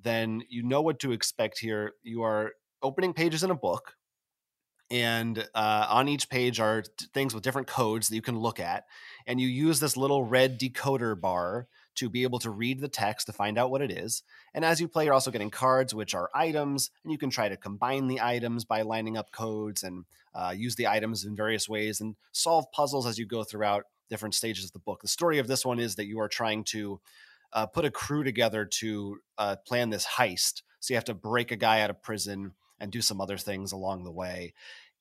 then 0.00 0.42
you 0.48 0.62
know 0.62 0.80
what 0.80 1.00
to 1.00 1.12
expect 1.12 1.58
here. 1.58 1.92
You 2.02 2.22
are 2.22 2.52
opening 2.82 3.12
pages 3.12 3.42
in 3.42 3.50
a 3.50 3.54
book, 3.54 3.94
and 4.90 5.46
uh, 5.54 5.86
on 5.90 6.08
each 6.08 6.30
page 6.30 6.60
are 6.60 6.82
t- 6.82 7.06
things 7.12 7.34
with 7.34 7.42
different 7.42 7.66
codes 7.66 8.08
that 8.08 8.14
you 8.14 8.22
can 8.22 8.38
look 8.38 8.60
at, 8.60 8.84
and 9.26 9.40
you 9.40 9.48
use 9.48 9.80
this 9.80 9.96
little 9.96 10.24
red 10.24 10.58
decoder 10.58 11.20
bar 11.20 11.66
to 11.98 12.10
be 12.10 12.22
able 12.22 12.38
to 12.40 12.50
read 12.50 12.80
the 12.80 12.88
text 12.88 13.26
to 13.26 13.32
find 13.32 13.58
out 13.58 13.70
what 13.70 13.82
it 13.82 13.90
is. 13.90 14.22
And 14.54 14.64
as 14.64 14.80
you 14.80 14.88
play, 14.88 15.04
you're 15.04 15.14
also 15.14 15.30
getting 15.30 15.50
cards, 15.50 15.94
which 15.94 16.14
are 16.14 16.30
items, 16.34 16.90
and 17.04 17.12
you 17.12 17.18
can 17.18 17.30
try 17.30 17.48
to 17.48 17.56
combine 17.56 18.08
the 18.08 18.20
items 18.20 18.64
by 18.64 18.82
lining 18.82 19.16
up 19.16 19.32
codes 19.32 19.82
and 19.82 20.04
uh, 20.34 20.54
use 20.56 20.76
the 20.76 20.86
items 20.86 21.24
in 21.24 21.36
various 21.36 21.68
ways 21.68 22.00
and 22.00 22.16
solve 22.32 22.70
puzzles 22.72 23.06
as 23.06 23.18
you 23.18 23.26
go 23.26 23.44
throughout 23.44 23.84
different 24.08 24.34
stages 24.34 24.64
of 24.64 24.72
the 24.72 24.78
book. 24.78 25.02
The 25.02 25.08
story 25.08 25.38
of 25.38 25.46
this 25.46 25.64
one 25.64 25.78
is 25.78 25.96
that 25.96 26.06
you 26.06 26.20
are 26.20 26.28
trying 26.28 26.64
to 26.64 27.00
uh, 27.52 27.66
put 27.66 27.84
a 27.84 27.90
crew 27.90 28.24
together 28.24 28.64
to 28.64 29.18
uh, 29.36 29.56
plan 29.66 29.90
this 29.90 30.06
heist. 30.06 30.62
So 30.80 30.92
you 30.92 30.96
have 30.96 31.04
to 31.04 31.14
break 31.14 31.50
a 31.50 31.56
guy 31.56 31.80
out 31.80 31.90
of 31.90 32.02
prison 32.02 32.52
and 32.80 32.92
do 32.92 33.02
some 33.02 33.20
other 33.20 33.38
things 33.38 33.72
along 33.72 34.04
the 34.04 34.12
way. 34.12 34.54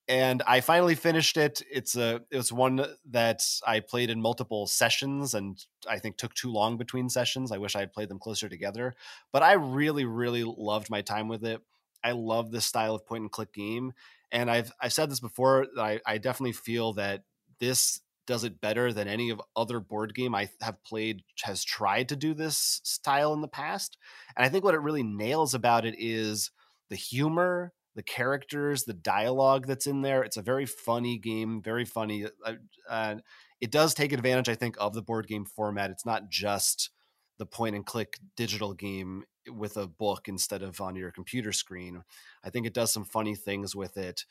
And 0.10 0.42
I 0.48 0.62
finally 0.62 0.96
finished 0.96 1.36
it. 1.36 1.62
It's 1.70 1.98
a 1.98 2.22
it's 2.32 2.52
one 2.52 2.86
that 3.10 3.44
I 3.66 3.82
played 3.82 4.10
in 4.10 4.22
multiple 4.22 4.66
sessions, 4.66 5.34
and 5.34 5.64
I 5.90 6.00
think 6.00 6.16
took 6.18 6.34
too 6.34 6.52
long 6.52 6.78
between 6.78 7.10
sessions. 7.10 7.52
I 7.52 7.58
wish 7.58 7.76
I 7.76 7.82
had 7.82 7.92
played 7.92 8.10
them 8.10 8.20
closer 8.20 8.48
together, 8.48 8.96
but 9.34 9.44
I 9.44 9.54
really 9.54 10.06
really 10.06 10.44
loved 10.46 10.90
my 10.90 11.02
time 11.02 11.28
with 11.28 11.44
it. 11.44 11.62
I 12.04 12.12
love 12.12 12.52
this 12.52 12.66
style 12.66 12.96
of 12.96 13.06
point 13.06 13.24
and 13.24 13.32
click 13.32 13.52
game, 13.54 13.92
and 14.32 14.50
I've 14.50 14.72
I've 14.80 14.94
said 14.94 15.12
this 15.12 15.20
before. 15.20 15.68
I, 15.78 16.00
I 16.06 16.20
definitely 16.20 16.54
feel 16.54 16.94
that 16.94 17.24
this 17.60 18.00
does 18.28 18.44
it 18.44 18.62
better 18.62 18.94
than 18.94 19.08
any 19.08 19.30
of 19.30 19.42
other 19.56 19.80
board 19.80 20.14
game 20.14 20.36
I 20.36 20.50
have 20.62 20.84
played 20.84 21.24
has 21.44 21.64
tried 21.64 22.10
to 22.10 22.16
do 22.16 22.34
this 22.34 22.82
style 22.84 23.34
in 23.34 23.42
the 23.42 23.48
past. 23.48 23.98
And 24.36 24.46
I 24.46 24.50
think 24.50 24.64
what 24.64 24.76
it 24.76 24.82
really 24.82 25.02
nails 25.02 25.54
about 25.54 25.86
it 25.86 25.96
is 25.98 26.52
the 26.90 26.96
humor, 26.98 27.74
the 27.98 28.04
characters, 28.04 28.84
the 28.84 28.94
dialogue 28.94 29.66
that's 29.66 29.88
in 29.88 30.04
there. 30.04 30.22
It's 30.24 30.38
a 30.38 30.44
very 30.44 30.68
funny 30.68 31.18
game, 31.18 31.64
very 31.64 31.84
funny. 31.84 32.28
Uh, 32.46 32.54
uh, 32.88 33.16
it 33.60 33.72
does 33.72 33.96
take 33.96 34.14
advantage, 34.14 34.48
I 34.50 34.56
think, 34.56 34.76
of 34.80 34.94
the 34.94 35.02
board 35.02 35.28
game 35.28 35.46
format. 35.46 35.90
It's 35.90 36.06
not 36.06 36.30
just 36.30 36.92
the 37.40 37.48
point 37.48 37.76
and 37.76 37.84
click 37.84 38.20
digital 38.36 38.76
game 38.76 39.24
with 39.50 39.78
a 39.78 39.88
book 39.88 40.28
instead 40.28 40.62
of 40.62 40.80
on 40.80 40.96
your 40.96 41.12
computer 41.12 41.52
screen. 41.52 42.04
I 42.44 42.52
think 42.52 42.68
it 42.68 42.74
does 42.76 42.94
some 42.94 43.04
funny 43.04 43.34
things 43.34 43.76
with 43.76 43.98
it. 43.98 44.26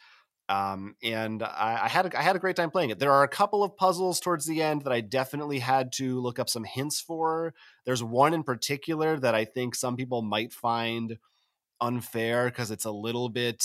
Um, 0.48 0.94
and 1.02 1.43
I, 1.43 1.80
I, 1.82 1.88
had 1.88 2.06
a, 2.06 2.16
I 2.16 2.22
had 2.22 2.36
a 2.36 2.38
great 2.38 2.55
time 2.55 2.70
playing 2.70 2.90
it. 2.90 3.01
There 3.01 3.12
are 3.12 3.24
a 3.24 3.28
couple 3.28 3.64
of 3.64 3.76
puzzles 3.76 4.20
towards 4.20 4.47
the 4.47 4.62
end 4.62 4.82
that 4.82 4.93
I 4.93 5.01
definitely 5.01 5.59
had 5.59 5.90
to 5.94 6.20
look 6.20 6.38
up 6.38 6.48
some 6.48 6.62
hints 6.62 7.01
for. 7.01 7.52
There's 7.84 8.05
one 8.05 8.32
in 8.32 8.44
particular 8.44 9.18
that 9.18 9.34
I 9.34 9.44
think 9.44 9.74
some 9.74 9.97
people 9.97 10.22
might 10.22 10.52
find 10.52 11.18
unfair 11.80 12.46
because 12.46 12.70
it's 12.70 12.84
a 12.84 12.90
little 12.90 13.28
bit. 13.28 13.64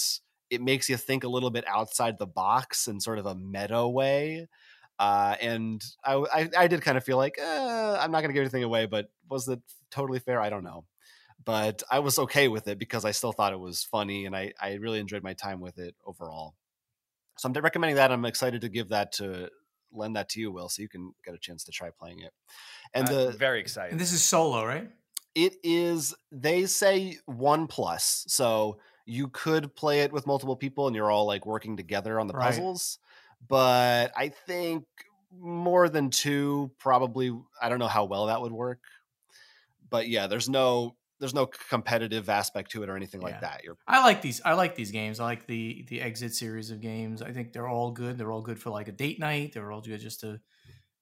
It 0.49 0.61
makes 0.61 0.89
you 0.89 0.97
think 0.97 1.23
a 1.23 1.29
little 1.29 1.49
bit 1.49 1.65
outside 1.67 2.17
the 2.19 2.27
box 2.27 2.87
in 2.87 2.99
sort 2.99 3.19
of 3.19 3.25
a 3.25 3.35
meta 3.35 3.87
way. 3.87 4.47
Uh, 4.99 5.35
and 5.41 5.81
I, 6.03 6.13
I, 6.13 6.49
I, 6.55 6.67
did 6.67 6.83
kind 6.83 6.95
of 6.95 7.03
feel 7.03 7.17
like 7.17 7.39
eh, 7.39 7.97
I'm 7.99 8.11
not 8.11 8.21
going 8.21 8.29
to 8.29 8.33
give 8.33 8.41
anything 8.41 8.63
away, 8.63 8.85
but 8.85 9.09
was 9.27 9.47
it 9.47 9.59
totally 9.89 10.19
fair? 10.19 10.39
I 10.39 10.51
don't 10.51 10.63
know 10.63 10.85
but 11.45 11.83
I 11.89 11.99
was 11.99 12.19
okay 12.19 12.47
with 12.47 12.67
it 12.67 12.77
because 12.77 13.05
I 13.05 13.11
still 13.11 13.31
thought 13.31 13.53
it 13.53 13.59
was 13.59 13.83
funny 13.83 14.25
and 14.25 14.35
I, 14.35 14.53
I 14.61 14.73
really 14.73 14.99
enjoyed 14.99 15.23
my 15.23 15.33
time 15.33 15.59
with 15.59 15.77
it 15.77 15.95
overall. 16.05 16.55
So 17.37 17.49
I'm 17.49 17.53
recommending 17.53 17.95
that. 17.95 18.11
I'm 18.11 18.25
excited 18.25 18.61
to 18.61 18.69
give 18.69 18.89
that 18.89 19.13
to 19.13 19.49
lend 19.91 20.15
that 20.15 20.29
to 20.29 20.39
you, 20.39 20.51
Will, 20.51 20.69
so 20.69 20.81
you 20.81 20.89
can 20.89 21.13
get 21.25 21.33
a 21.33 21.39
chance 21.39 21.63
to 21.65 21.71
try 21.71 21.89
playing 21.97 22.19
it. 22.19 22.31
And 22.93 23.09
I'm 23.09 23.15
the 23.15 23.31
very 23.31 23.59
excited. 23.59 23.91
And 23.91 23.99
this 23.99 24.13
is 24.13 24.23
solo, 24.23 24.65
right? 24.65 24.89
It 25.35 25.55
is. 25.63 26.13
They 26.31 26.65
say 26.65 27.17
one 27.25 27.67
plus, 27.67 28.25
so 28.27 28.79
you 29.05 29.29
could 29.29 29.75
play 29.75 30.01
it 30.01 30.11
with 30.11 30.27
multiple 30.27 30.55
people, 30.55 30.87
and 30.87 30.95
you're 30.95 31.11
all 31.11 31.25
like 31.25 31.45
working 31.45 31.77
together 31.77 32.19
on 32.19 32.27
the 32.27 32.33
Right. 32.33 32.45
puzzles. 32.45 32.99
But 33.47 34.11
I 34.15 34.29
think 34.29 34.85
more 35.31 35.89
than 35.89 36.09
two, 36.09 36.71
probably. 36.77 37.31
I 37.61 37.69
don't 37.69 37.79
know 37.79 37.87
how 37.87 38.05
well 38.05 38.27
that 38.27 38.41
would 38.41 38.51
work. 38.51 38.81
But 39.89 40.07
yeah, 40.07 40.27
there's 40.27 40.49
no 40.49 40.97
there's 41.19 41.33
no 41.33 41.45
competitive 41.45 42.29
aspect 42.29 42.71
to 42.71 42.81
it 42.83 42.89
or 42.89 42.95
anything 42.95 43.21
like 43.21 43.41
that. 43.41 43.63
You're 43.63 43.77
I 43.87 44.03
like 44.03 44.21
these. 44.21 44.41
I 44.43 44.53
like 44.53 44.75
these 44.75 44.91
games. 44.91 45.19
I 45.19 45.25
like 45.25 45.45
the 45.47 45.85
the 45.87 46.01
exit 46.01 46.33
series 46.33 46.71
of 46.71 46.81
games. 46.81 47.21
I 47.21 47.31
think 47.31 47.53
they're 47.53 47.67
all 47.67 47.91
good. 47.91 48.17
They're 48.17 48.31
all 48.31 48.41
good 48.41 48.59
for 48.59 48.69
like 48.69 48.87
a 48.87 48.91
date 48.91 49.19
night. 49.19 49.53
They're 49.53 49.71
all 49.71 49.81
good 49.81 49.99
just 49.99 50.21
to 50.21 50.39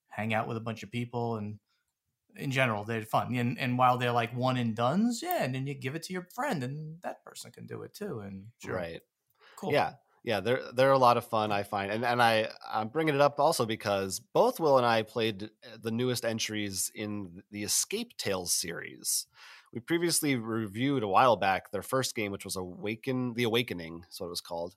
hang 0.10 0.34
out 0.34 0.48
with 0.48 0.58
a 0.58 0.62
bunch 0.62 0.84
of 0.84 0.92
people 0.92 1.38
and 1.38 1.60
in 2.36 2.52
general 2.52 2.84
they're 2.84 3.04
fun. 3.04 3.36
And 3.36 3.58
and 3.60 3.78
while 3.78 3.98
they're 3.98 4.12
like 4.12 4.36
one 4.36 4.58
and 4.58 4.76
duns, 4.76 5.22
yeah, 5.22 5.44
and 5.44 5.54
then 5.54 5.68
you 5.68 5.74
give 5.74 5.96
it 5.96 6.04
to 6.04 6.14
your 6.14 6.28
friend 6.34 6.64
and 6.64 7.02
that 7.04 7.24
person 7.24 7.52
can 7.52 7.66
do 7.66 7.84
it 7.84 7.94
too. 7.94 8.20
And 8.20 8.48
sure, 8.64 8.76
right. 8.76 9.02
cool. 9.56 9.72
Yeah, 9.72 9.94
yeah, 10.24 10.42
they're 10.42 10.62
they're 10.74 10.92
a 10.92 10.98
lot 10.98 11.18
of 11.18 11.26
fun. 11.26 11.52
I 11.52 11.64
find, 11.64 11.92
and 11.92 12.04
and 12.04 12.22
I 12.22 12.50
I'm 12.70 12.90
bringing 12.90 13.16
it 13.16 13.22
up 13.22 13.40
also 13.40 13.66
because 13.66 14.20
both 14.20 14.60
Will 14.60 14.78
and 14.78 14.86
I 14.86 15.04
played 15.04 15.44
uh, 15.44 15.78
the 15.82 15.92
newest 15.92 16.26
entries 16.26 16.92
in 16.94 17.42
the 17.52 17.64
Escape 17.64 18.18
Tales 18.18 18.54
series. 18.54 19.28
We 19.72 19.80
previously 19.80 20.36
reviewed 20.36 21.04
a 21.04 21.08
while 21.08 21.36
back 21.36 21.72
their 21.72 21.84
first 21.84 22.16
game, 22.16 22.32
which 22.32 22.44
was 22.44 22.56
Awaken 22.56 23.34
the 23.36 23.44
Awakening, 23.44 24.04
is 24.12 24.20
what 24.20 24.28
it 24.28 24.32
was 24.32 24.42
called, 24.42 24.76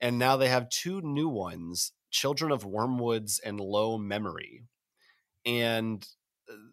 and 0.00 0.18
now 0.18 0.36
they 0.36 0.48
have 0.48 0.68
two 0.68 1.00
new 1.02 1.28
ones: 1.28 1.92
Children 2.10 2.50
of 2.50 2.64
Wyrmwoods 2.64 3.38
and 3.44 3.60
Low 3.60 3.96
Memory, 3.96 4.64
and 5.46 6.04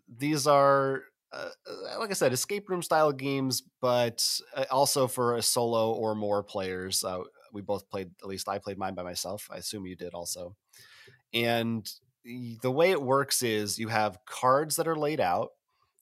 these 0.08 0.48
are 0.48 1.04
uh, 1.32 1.50
uh, 1.70 2.00
like 2.00 2.10
I 2.10 2.14
said, 2.14 2.32
escape 2.34 2.70
room 2.70 2.82
style 2.82 3.12
games, 3.12 3.64
but 3.82 4.26
uh, 4.56 4.66
also 4.72 5.08
for 5.08 5.36
a 5.36 5.42
solo 5.42 5.92
or 5.92 6.16
more 6.16 6.42
players. 6.42 7.04
Uh, 7.04 7.20
we 7.52 7.62
both 7.62 7.90
played, 7.90 8.12
at 8.22 8.28
least 8.28 8.48
I 8.48 8.60
played 8.60 8.78
mine 8.78 8.94
by 8.94 9.04
myself. 9.04 9.50
I 9.52 9.58
assume 9.58 9.86
you 9.86 9.96
did 9.96 10.14
also. 10.14 10.56
And 11.34 11.90
the 12.62 12.72
way 12.72 12.92
it 12.92 13.02
works 13.02 13.44
is 13.44 13.80
you 13.80 13.88
have 13.90 14.20
cards 14.26 14.78
that 14.78 14.88
are 14.88 14.96
laid 14.96 15.20
out, 15.20 15.50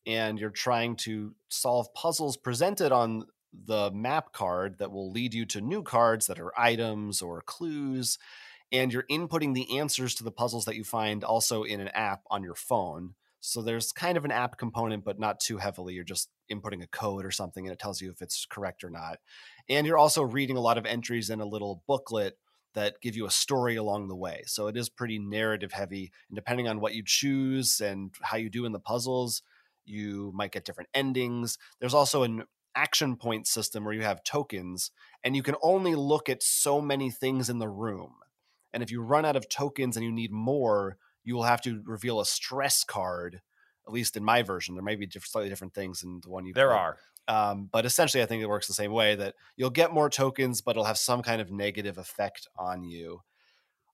and 0.05 0.39
you're 0.39 0.49
trying 0.49 0.95
to 0.97 1.35
solve 1.49 1.93
puzzles 1.93 2.37
presented 2.37 2.91
on 2.91 3.25
the 3.53 3.89
map 3.91 4.31
card 4.33 4.77
that 4.79 4.91
will 4.91 5.11
lead 5.11 5.33
you 5.33 5.45
to 5.45 5.61
new 5.61 5.81
cards 5.81 6.27
that 6.27 6.39
are 6.39 6.51
items 6.59 7.21
or 7.21 7.41
clues. 7.41 8.19
And 8.71 8.91
you're 8.91 9.05
inputting 9.09 9.53
the 9.53 9.77
answers 9.79 10.13
to 10.15 10.23
the 10.23 10.31
puzzles 10.31 10.65
that 10.65 10.75
you 10.75 10.83
find 10.83 11.23
also 11.23 11.63
in 11.63 11.79
an 11.79 11.87
app 11.89 12.21
on 12.29 12.43
your 12.43 12.55
phone. 12.55 13.15
So 13.45 13.61
there's 13.61 13.91
kind 13.91 14.17
of 14.17 14.25
an 14.25 14.31
app 14.31 14.57
component, 14.57 15.03
but 15.03 15.19
not 15.19 15.39
too 15.39 15.57
heavily. 15.57 15.93
You're 15.93 16.03
just 16.03 16.29
inputting 16.51 16.83
a 16.83 16.87
code 16.87 17.25
or 17.25 17.31
something 17.31 17.65
and 17.65 17.73
it 17.73 17.79
tells 17.79 18.01
you 18.01 18.09
if 18.09 18.21
it's 18.21 18.45
correct 18.45 18.83
or 18.83 18.89
not. 18.89 19.19
And 19.69 19.85
you're 19.85 19.97
also 19.97 20.23
reading 20.23 20.57
a 20.57 20.61
lot 20.61 20.77
of 20.77 20.85
entries 20.85 21.29
in 21.29 21.41
a 21.41 21.45
little 21.45 21.83
booklet 21.87 22.37
that 22.73 23.01
give 23.01 23.15
you 23.15 23.25
a 23.25 23.31
story 23.31 23.75
along 23.75 24.07
the 24.07 24.15
way. 24.15 24.43
So 24.47 24.67
it 24.67 24.75
is 24.75 24.89
pretty 24.89 25.17
narrative 25.17 25.71
heavy. 25.71 26.11
And 26.29 26.35
depending 26.35 26.67
on 26.67 26.79
what 26.79 26.93
you 26.93 27.03
choose 27.05 27.79
and 27.79 28.11
how 28.21 28.37
you 28.37 28.49
do 28.49 28.65
in 28.65 28.73
the 28.73 28.79
puzzles, 28.79 29.41
you 29.85 30.31
might 30.35 30.51
get 30.51 30.65
different 30.65 30.89
endings. 30.93 31.57
There's 31.79 31.93
also 31.93 32.23
an 32.23 32.43
action 32.75 33.15
point 33.15 33.47
system 33.47 33.85
where 33.85 33.93
you 33.93 34.01
have 34.01 34.23
tokens 34.23 34.91
and 35.23 35.35
you 35.35 35.41
can 35.41 35.55
only 35.61 35.95
look 35.95 36.29
at 36.29 36.43
so 36.43 36.81
many 36.81 37.09
things 37.09 37.49
in 37.49 37.59
the 37.59 37.69
room. 37.69 38.15
And 38.73 38.83
if 38.83 38.91
you 38.91 39.01
run 39.01 39.23
out 39.23 39.37
of 39.37 39.47
tokens 39.47 39.95
and 39.95 40.05
you 40.05 40.11
need 40.11 40.31
more, 40.31 40.97
you 41.25 41.35
will 41.35 41.43
have 41.43 41.61
to 41.63 41.81
reveal 41.85 42.21
a 42.21 42.25
stress 42.25 42.83
card. 42.83 43.41
At 43.87 43.93
least 43.93 44.17
in 44.17 44.23
my 44.23 44.41
version, 44.41 44.73
there 44.73 44.83
may 44.83 44.95
be 44.95 45.05
diff- 45.05 45.27
slightly 45.27 45.49
different 45.49 45.73
things 45.73 46.01
in 46.03 46.21
the 46.23 46.29
one 46.29 46.45
you. 46.45 46.53
there 46.53 46.69
played. 46.69 46.79
are. 46.79 46.97
Um, 47.27 47.69
but 47.71 47.85
essentially, 47.85 48.23
I 48.23 48.25
think 48.25 48.41
it 48.41 48.49
works 48.49 48.67
the 48.67 48.73
same 48.73 48.91
way 48.91 49.15
that 49.15 49.35
you'll 49.57 49.69
get 49.71 49.93
more 49.93 50.09
tokens, 50.09 50.61
but 50.61 50.71
it'll 50.71 50.85
have 50.85 50.97
some 50.97 51.21
kind 51.21 51.41
of 51.41 51.51
negative 51.51 51.97
effect 51.97 52.47
on 52.57 52.83
you. 52.83 53.21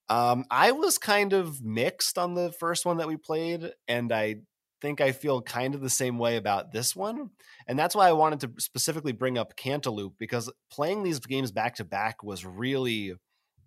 Um, 0.09 0.45
I 0.51 0.73
was 0.73 0.97
kind 0.97 1.31
of 1.31 1.63
mixed 1.63 2.17
on 2.17 2.33
the 2.33 2.51
first 2.51 2.85
one 2.85 2.97
that 2.97 3.07
we 3.07 3.15
played, 3.15 3.71
and 3.87 4.11
I 4.11 4.41
think 4.81 4.99
I 4.99 5.13
feel 5.13 5.41
kind 5.41 5.75
of 5.75 5.81
the 5.81 5.89
same 5.89 6.17
way 6.17 6.35
about 6.35 6.73
this 6.73 6.95
one. 6.95 7.29
And 7.67 7.79
that's 7.79 7.95
why 7.95 8.09
I 8.09 8.13
wanted 8.13 8.41
to 8.41 8.51
specifically 8.57 9.13
bring 9.13 9.37
up 9.37 9.55
Cantaloop 9.55 10.13
because 10.17 10.51
playing 10.69 11.03
these 11.03 11.19
games 11.19 11.51
back 11.51 11.75
to 11.75 11.85
back 11.85 12.23
was 12.23 12.45
really 12.45 13.13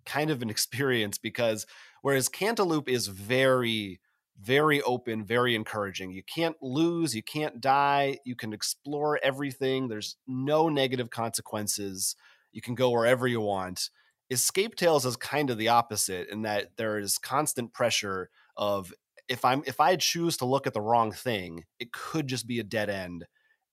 kind 0.05 0.29
of 0.29 0.41
an 0.41 0.49
experience 0.51 1.17
because 1.17 1.65
whereas 2.05 2.29
Cantaloop 2.29 2.87
is 2.87 3.07
very 3.07 3.99
very 4.39 4.79
open, 4.83 5.23
very 5.23 5.55
encouraging. 5.55 6.11
You 6.11 6.21
can't 6.21 6.55
lose, 6.61 7.15
you 7.15 7.23
can't 7.23 7.59
die, 7.61 8.19
you 8.25 8.35
can 8.35 8.53
explore 8.53 9.19
everything. 9.23 9.87
There's 9.87 10.17
no 10.27 10.69
negative 10.69 11.09
consequences. 11.09 12.15
You 12.51 12.61
can 12.61 12.75
go 12.75 12.91
wherever 12.91 13.27
you 13.27 13.41
want. 13.41 13.89
Escape 14.29 14.75
Tales 14.75 15.05
is 15.05 15.15
kind 15.15 15.49
of 15.49 15.57
the 15.57 15.69
opposite 15.69 16.29
in 16.29 16.43
that 16.43 16.77
there 16.77 16.99
is 16.99 17.17
constant 17.17 17.73
pressure 17.73 18.29
of 18.55 18.93
if 19.27 19.43
I'm 19.43 19.63
if 19.65 19.79
I 19.79 19.95
choose 19.95 20.37
to 20.37 20.45
look 20.45 20.67
at 20.67 20.73
the 20.73 20.81
wrong 20.81 21.11
thing, 21.11 21.63
it 21.79 21.91
could 21.91 22.27
just 22.27 22.45
be 22.45 22.59
a 22.59 22.63
dead 22.63 22.89
end 22.89 23.25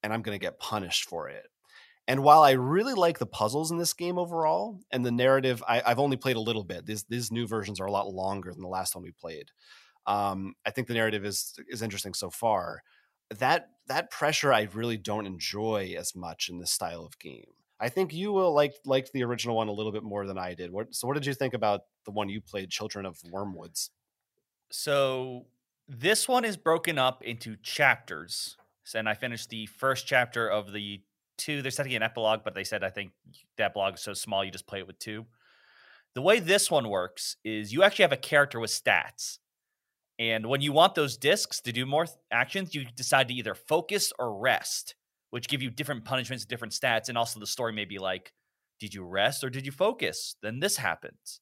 and 0.03 0.11
I'm 0.11 0.23
going 0.23 0.39
to 0.39 0.45
get 0.45 0.59
punished 0.59 1.07
for 1.07 1.29
it. 1.29 1.49
And 2.13 2.23
while 2.23 2.43
I 2.43 2.51
really 2.51 2.93
like 2.93 3.19
the 3.19 3.25
puzzles 3.25 3.71
in 3.71 3.79
this 3.79 3.95
game 3.95 4.19
overall 4.19 4.79
and 4.91 5.03
the 5.03 5.11
narrative, 5.11 5.65
I, 5.67 5.81
have 5.87 5.99
only 5.99 6.19
played 6.19 6.37
a 6.37 6.41
little 6.41 6.63
bit. 6.63 6.85
These 6.85 7.05
these 7.05 7.33
new 7.33 7.47
versions 7.47 7.81
are 7.81 7.87
a 7.87 7.91
lot 7.91 8.13
longer 8.13 8.53
than 8.53 8.61
the 8.61 8.69
last 8.69 8.95
one 8.95 9.03
we 9.03 9.13
played. 9.13 9.51
Um, 10.07 10.53
I 10.67 10.73
think 10.73 10.89
the 10.89 10.93
narrative 10.93 11.25
is 11.25 11.55
is 11.69 11.81
interesting 11.81 12.13
so 12.13 12.29
far. 12.29 12.83
That 13.39 13.71
that 13.87 14.11
pressure 14.11 14.53
I 14.53 14.69
really 14.75 14.99
don't 14.99 15.25
enjoy 15.25 15.95
as 15.99 16.15
much 16.15 16.51
in 16.51 16.59
this 16.59 16.71
style 16.71 17.07
of 17.07 17.19
game. 17.19 17.47
I 17.81 17.89
think 17.89 18.13
you 18.13 18.31
will 18.31 18.53
like 18.53 18.75
like 18.85 19.11
the 19.13 19.25
original 19.25 19.57
one 19.57 19.69
a 19.69 19.73
little 19.73 19.91
bit 19.91 20.03
more 20.03 20.27
than 20.27 20.37
I 20.37 20.53
did. 20.53 20.71
What, 20.71 20.95
so 20.95 21.09
what 21.09 21.15
did 21.15 21.25
you 21.25 21.33
think 21.33 21.55
about 21.55 21.85
the 22.05 22.11
one 22.11 22.29
you 22.29 22.43
played, 22.43 22.69
Children 22.69 23.07
of 23.07 23.17
Wyrmwoods? 23.21 23.89
So 24.71 25.47
this 25.89 26.29
one 26.29 26.45
is 26.45 26.59
broken 26.59 26.99
up 26.99 27.23
into 27.23 27.57
chapters. 27.63 28.59
And 28.95 29.09
I 29.09 29.15
finished 29.15 29.49
the 29.49 29.65
first 29.65 30.07
chapter 30.07 30.47
of 30.47 30.73
the 30.75 31.01
two. 31.45 31.63
They're 31.63 31.71
setting 31.71 31.95
an 31.95 32.03
epilogue, 32.03 32.41
but 32.45 32.55
they 32.55 32.65
said 32.65 32.85
I 32.85 32.91
think 32.91 33.13
that 33.59 33.75
blog 33.75 33.95
is 33.95 34.01
so 34.01 34.15
small 34.15 34.45
you 34.45 34.51
just 34.51 34.67
play 34.67 34.81
it 34.81 34.87
with 34.87 34.99
two. 34.99 35.27
The 36.15 36.23
way 36.23 36.41
this 36.41 36.71
one 36.71 36.89
works 36.89 37.37
is 37.45 37.73
you 37.73 37.83
actually 37.83 38.05
have 38.05 38.13
a 38.13 38.19
character 38.19 38.61
with 38.61 38.71
stats. 38.71 39.39
And 40.19 40.47
when 40.47 40.61
you 40.61 40.73
want 40.73 40.95
those 40.95 41.17
discs 41.17 41.61
to 41.63 41.73
do 41.73 41.87
more 41.87 42.05
th- 42.07 42.17
actions, 42.31 42.75
you 42.75 42.85
decide 42.85 43.29
to 43.29 43.35
either 43.35 43.55
focus 43.55 44.13
or 44.19 44.39
rest, 44.39 44.95
which 45.31 45.49
give 45.49 45.63
you 45.63 45.71
different 45.71 46.05
punishments, 46.05 46.45
different 46.45 46.75
stats. 46.75 47.09
And 47.09 47.17
also 47.17 47.41
the 47.41 47.47
story 47.47 47.73
may 47.73 47.87
be 47.87 47.99
like, 47.99 48.33
did 48.79 48.93
you 48.93 49.05
rest 49.05 49.43
or 49.43 49.49
did 49.49 49.65
you 49.65 49.73
focus? 49.73 50.37
Then 50.43 50.61
this 50.61 50.77
happens. 50.77 51.41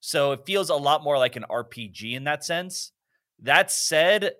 So 0.00 0.32
it 0.32 0.46
feels 0.46 0.70
a 0.70 0.74
lot 0.74 1.02
more 1.02 1.18
like 1.18 1.36
an 1.36 1.44
RPG 1.50 2.14
in 2.14 2.24
that 2.24 2.44
sense. 2.44 2.92
That 3.42 3.70
said, 3.70 4.32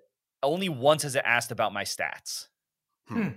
only 0.42 0.68
once 0.68 1.02
has 1.02 1.16
it 1.16 1.22
asked 1.24 1.50
about 1.50 1.72
my 1.72 1.84
stats. 1.84 2.48
Hmm. 3.08 3.28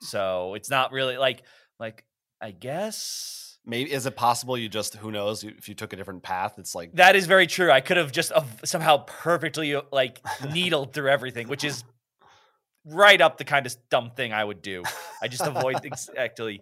So 0.00 0.54
it's 0.54 0.70
not 0.70 0.92
really 0.92 1.16
like 1.16 1.42
like 1.78 2.04
I 2.40 2.50
guess 2.50 3.58
maybe 3.66 3.92
is 3.92 4.06
it 4.06 4.16
possible 4.16 4.56
you 4.56 4.68
just 4.68 4.96
who 4.96 5.10
knows 5.10 5.44
if 5.44 5.68
you 5.68 5.74
took 5.74 5.92
a 5.92 5.96
different 5.96 6.22
path 6.22 6.54
it's 6.58 6.74
like 6.74 6.92
that 6.94 7.16
is 7.16 7.26
very 7.26 7.46
true 7.46 7.70
i 7.70 7.80
could 7.80 7.98
have 7.98 8.10
just 8.10 8.32
uh, 8.32 8.42
somehow 8.64 8.96
perfectly 9.06 9.74
uh, 9.74 9.82
like 9.92 10.22
needled 10.52 10.94
through 10.94 11.10
everything 11.10 11.48
which 11.48 11.64
is 11.64 11.84
right 12.86 13.20
up 13.20 13.36
the 13.36 13.44
kind 13.44 13.66
of 13.66 13.76
dumb 13.90 14.10
thing 14.16 14.32
i 14.32 14.42
would 14.42 14.62
do 14.62 14.82
i 15.20 15.28
just 15.28 15.44
avoid 15.44 15.76
exactly. 15.84 16.60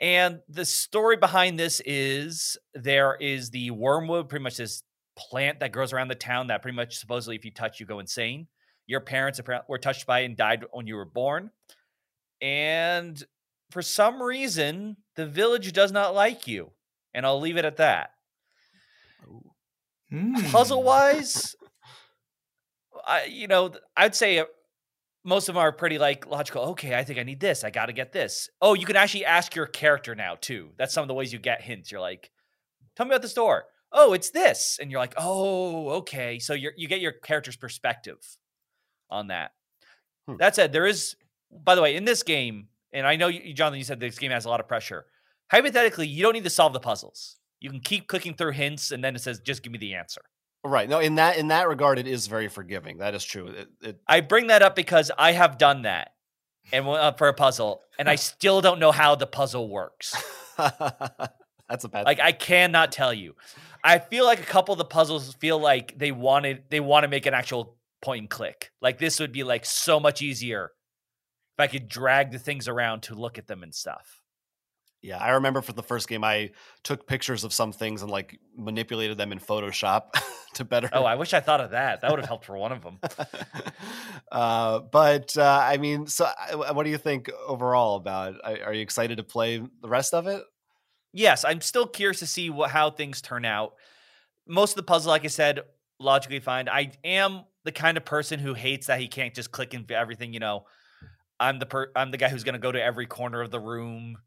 And 0.00 0.40
the 0.48 0.64
story 0.64 1.18
behind 1.18 1.58
this 1.58 1.80
is 1.84 2.56
there 2.74 3.16
is 3.20 3.50
the 3.50 3.70
wormwood 3.70 4.28
pretty 4.28 4.42
much 4.42 4.56
this 4.56 4.82
plant 5.16 5.60
that 5.60 5.72
grows 5.72 5.92
around 5.92 6.08
the 6.08 6.14
town 6.14 6.46
that 6.46 6.62
pretty 6.62 6.76
much 6.76 6.96
supposedly 6.96 7.36
if 7.36 7.44
you 7.44 7.50
touch 7.50 7.80
you 7.80 7.86
go 7.86 7.98
insane. 7.98 8.46
Your 8.86 9.00
parents 9.00 9.40
were 9.68 9.78
touched 9.78 10.06
by 10.06 10.20
and 10.20 10.36
died 10.36 10.64
when 10.72 10.86
you 10.86 10.96
were 10.96 11.04
born 11.04 11.50
and 12.40 13.22
for 13.70 13.82
some 13.82 14.22
reason, 14.22 14.96
the 15.16 15.26
village 15.26 15.72
does 15.72 15.92
not 15.92 16.14
like 16.14 16.46
you. 16.46 16.70
And 17.12 17.26
I'll 17.26 17.40
leave 17.40 17.56
it 17.56 17.64
at 17.64 17.78
that. 17.78 18.10
Mm. 20.12 20.50
Puzzle 20.50 20.82
wise, 20.82 21.54
I 23.06 23.24
you 23.24 23.46
know, 23.46 23.72
I'd 23.96 24.14
say 24.14 24.38
uh, 24.38 24.44
most 25.24 25.48
of 25.48 25.54
them 25.54 25.62
are 25.62 25.72
pretty 25.72 25.98
like 25.98 26.26
logical. 26.26 26.62
Okay, 26.70 26.96
I 26.96 27.04
think 27.04 27.18
I 27.18 27.22
need 27.22 27.40
this. 27.40 27.64
I 27.64 27.70
got 27.70 27.86
to 27.86 27.92
get 27.92 28.12
this. 28.12 28.48
Oh, 28.60 28.74
you 28.74 28.86
can 28.86 28.96
actually 28.96 29.24
ask 29.24 29.54
your 29.54 29.66
character 29.66 30.14
now 30.14 30.36
too. 30.40 30.70
That's 30.78 30.94
some 30.94 31.02
of 31.02 31.08
the 31.08 31.14
ways 31.14 31.32
you 31.32 31.38
get 31.38 31.62
hints. 31.62 31.92
You're 31.92 32.00
like, 32.00 32.30
tell 32.96 33.06
me 33.06 33.10
about 33.10 33.22
the 33.22 33.28
store. 33.28 33.64
Oh, 33.92 34.12
it's 34.12 34.30
this, 34.30 34.78
and 34.80 34.90
you're 34.90 35.00
like, 35.00 35.14
oh, 35.16 35.90
okay. 35.90 36.38
So 36.38 36.54
you 36.54 36.70
you 36.76 36.88
get 36.88 37.00
your 37.00 37.12
character's 37.12 37.56
perspective 37.56 38.18
on 39.10 39.28
that. 39.28 39.50
Hmm. 40.26 40.36
That 40.38 40.54
said, 40.54 40.72
there 40.72 40.86
is, 40.86 41.16
by 41.50 41.74
the 41.74 41.82
way, 41.82 41.96
in 41.96 42.04
this 42.04 42.22
game, 42.22 42.68
and 42.92 43.06
I 43.06 43.16
know, 43.16 43.28
you, 43.28 43.52
Jonathan, 43.54 43.78
you 43.78 43.84
said 43.84 44.00
this 44.00 44.18
game 44.18 44.30
has 44.30 44.44
a 44.44 44.48
lot 44.48 44.60
of 44.60 44.68
pressure. 44.68 45.06
Hypothetically, 45.50 46.06
you 46.06 46.22
don't 46.22 46.32
need 46.32 46.44
to 46.44 46.50
solve 46.50 46.72
the 46.72 46.80
puzzles. 46.80 47.36
You 47.60 47.70
can 47.70 47.80
keep 47.80 48.06
clicking 48.06 48.34
through 48.34 48.52
hints, 48.52 48.90
and 48.90 49.02
then 49.04 49.14
it 49.14 49.20
says, 49.20 49.40
"Just 49.40 49.62
give 49.62 49.72
me 49.72 49.78
the 49.78 49.94
answer." 49.94 50.22
Right. 50.64 50.88
No, 50.88 50.98
in 50.98 51.16
that 51.16 51.36
in 51.36 51.48
that 51.48 51.68
regard, 51.68 51.98
it 51.98 52.06
is 52.06 52.26
very 52.26 52.48
forgiving. 52.48 52.98
That 52.98 53.14
is 53.14 53.24
true. 53.24 53.48
It, 53.48 53.68
it... 53.82 54.00
I 54.06 54.20
bring 54.20 54.48
that 54.48 54.62
up 54.62 54.76
because 54.76 55.10
I 55.18 55.32
have 55.32 55.58
done 55.58 55.82
that 55.82 56.12
and 56.72 56.86
up 56.86 57.14
uh, 57.14 57.16
for 57.16 57.28
a 57.28 57.34
puzzle, 57.34 57.82
and 57.98 58.08
I 58.08 58.14
still 58.16 58.60
don't 58.60 58.78
know 58.78 58.92
how 58.92 59.14
the 59.14 59.26
puzzle 59.26 59.68
works. 59.68 60.14
That's 60.56 61.84
a 61.84 61.88
bad. 61.88 62.04
Like 62.06 62.20
I 62.20 62.32
cannot 62.32 62.92
tell 62.92 63.12
you. 63.12 63.34
I 63.82 63.98
feel 63.98 64.24
like 64.24 64.40
a 64.40 64.46
couple 64.46 64.72
of 64.72 64.78
the 64.78 64.84
puzzles 64.84 65.34
feel 65.34 65.58
like 65.58 65.98
they 65.98 66.12
wanted 66.12 66.64
they 66.70 66.80
want 66.80 67.04
to 67.04 67.08
make 67.08 67.26
an 67.26 67.34
actual 67.34 67.76
point 68.02 68.20
and 68.20 68.30
click. 68.30 68.70
Like 68.80 68.98
this 68.98 69.20
would 69.20 69.32
be 69.32 69.44
like 69.44 69.64
so 69.64 69.98
much 70.00 70.22
easier 70.22 70.72
I 71.60 71.66
could 71.66 71.88
drag 71.88 72.30
the 72.30 72.38
things 72.38 72.68
around 72.68 73.02
to 73.04 73.14
look 73.14 73.38
at 73.38 73.46
them 73.46 73.62
and 73.62 73.74
stuff. 73.74 74.20
Yeah, 75.02 75.16
I 75.16 75.30
remember 75.30 75.62
for 75.62 75.72
the 75.72 75.82
first 75.82 76.08
game, 76.08 76.22
I 76.24 76.50
took 76.84 77.06
pictures 77.06 77.42
of 77.42 77.54
some 77.54 77.72
things 77.72 78.02
and 78.02 78.10
like 78.10 78.38
manipulated 78.54 79.16
them 79.16 79.32
in 79.32 79.38
Photoshop 79.38 80.10
to 80.54 80.64
better. 80.64 80.90
Oh, 80.92 81.04
I 81.04 81.14
wish 81.14 81.32
I 81.32 81.40
thought 81.40 81.62
of 81.62 81.70
that. 81.70 82.02
That 82.02 82.10
would 82.10 82.20
have 82.20 82.28
helped 82.28 82.44
for 82.44 82.56
one 82.56 82.72
of 82.72 82.82
them. 82.82 82.98
uh, 84.32 84.80
but 84.80 85.36
uh, 85.38 85.64
I 85.64 85.78
mean, 85.78 86.06
so 86.06 86.28
what 86.72 86.84
do 86.84 86.90
you 86.90 86.98
think 86.98 87.30
overall 87.46 87.96
about? 87.96 88.34
Are 88.44 88.74
you 88.74 88.82
excited 88.82 89.16
to 89.16 89.24
play 89.24 89.58
the 89.58 89.88
rest 89.88 90.12
of 90.12 90.26
it? 90.26 90.42
Yes, 91.14 91.46
I'm 91.46 91.62
still 91.62 91.86
curious 91.86 92.18
to 92.18 92.26
see 92.26 92.50
what 92.50 92.70
how 92.70 92.90
things 92.90 93.22
turn 93.22 93.46
out. 93.46 93.74
Most 94.46 94.72
of 94.72 94.76
the 94.76 94.82
puzzle, 94.82 95.10
like 95.10 95.24
I 95.24 95.28
said, 95.28 95.60
logically 95.98 96.40
fine. 96.40 96.68
I 96.68 96.92
am 97.04 97.44
the 97.64 97.72
kind 97.72 97.96
of 97.96 98.04
person 98.04 98.38
who 98.38 98.52
hates 98.52 98.88
that 98.88 99.00
he 99.00 99.08
can't 99.08 99.34
just 99.34 99.50
click 99.50 99.72
into 99.72 99.96
everything. 99.96 100.34
You 100.34 100.40
know, 100.40 100.66
I'm 101.40 101.58
the 101.58 101.66
per- 101.66 101.90
I'm 101.96 102.10
the 102.10 102.18
guy 102.18 102.28
who's 102.28 102.44
going 102.44 102.52
to 102.52 102.60
go 102.60 102.70
to 102.70 102.80
every 102.80 103.06
corner 103.06 103.40
of 103.40 103.50
the 103.50 103.58
room, 103.58 104.18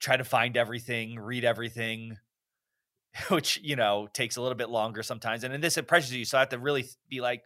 try 0.00 0.16
to 0.16 0.24
find 0.24 0.56
everything, 0.56 1.18
read 1.18 1.44
everything, 1.44 2.18
which 3.28 3.60
you 3.62 3.76
know 3.76 4.08
takes 4.12 4.36
a 4.36 4.42
little 4.42 4.56
bit 4.56 4.68
longer 4.68 5.02
sometimes. 5.02 5.44
And 5.44 5.54
in 5.54 5.60
this, 5.60 5.78
it 5.78 5.86
pressures 5.86 6.14
you, 6.14 6.24
so 6.24 6.36
I 6.36 6.40
have 6.40 6.48
to 6.50 6.58
really 6.58 6.84
be 7.08 7.20
like, 7.20 7.44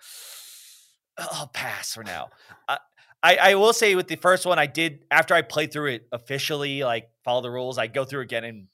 I'll 1.18 1.48
pass 1.48 1.94
for 1.94 2.02
now. 2.02 2.30
I, 2.66 2.78
I, 3.22 3.36
I 3.36 3.54
will 3.54 3.72
say 3.72 3.94
with 3.94 4.08
the 4.08 4.16
first 4.16 4.46
one, 4.46 4.58
I 4.58 4.66
did 4.66 5.04
after 5.10 5.34
I 5.34 5.42
played 5.42 5.72
through 5.72 5.92
it 5.92 6.08
officially, 6.10 6.82
like 6.82 7.10
follow 7.24 7.42
the 7.42 7.50
rules. 7.50 7.78
I 7.78 7.86
go 7.86 8.04
through 8.04 8.22
again 8.22 8.44
and 8.44 8.66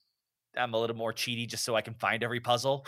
I'm 0.56 0.74
a 0.74 0.78
little 0.78 0.96
more 0.96 1.12
cheaty 1.12 1.48
just 1.48 1.64
so 1.64 1.76
I 1.76 1.82
can 1.82 1.94
find 1.94 2.22
every 2.24 2.40
puzzle 2.40 2.86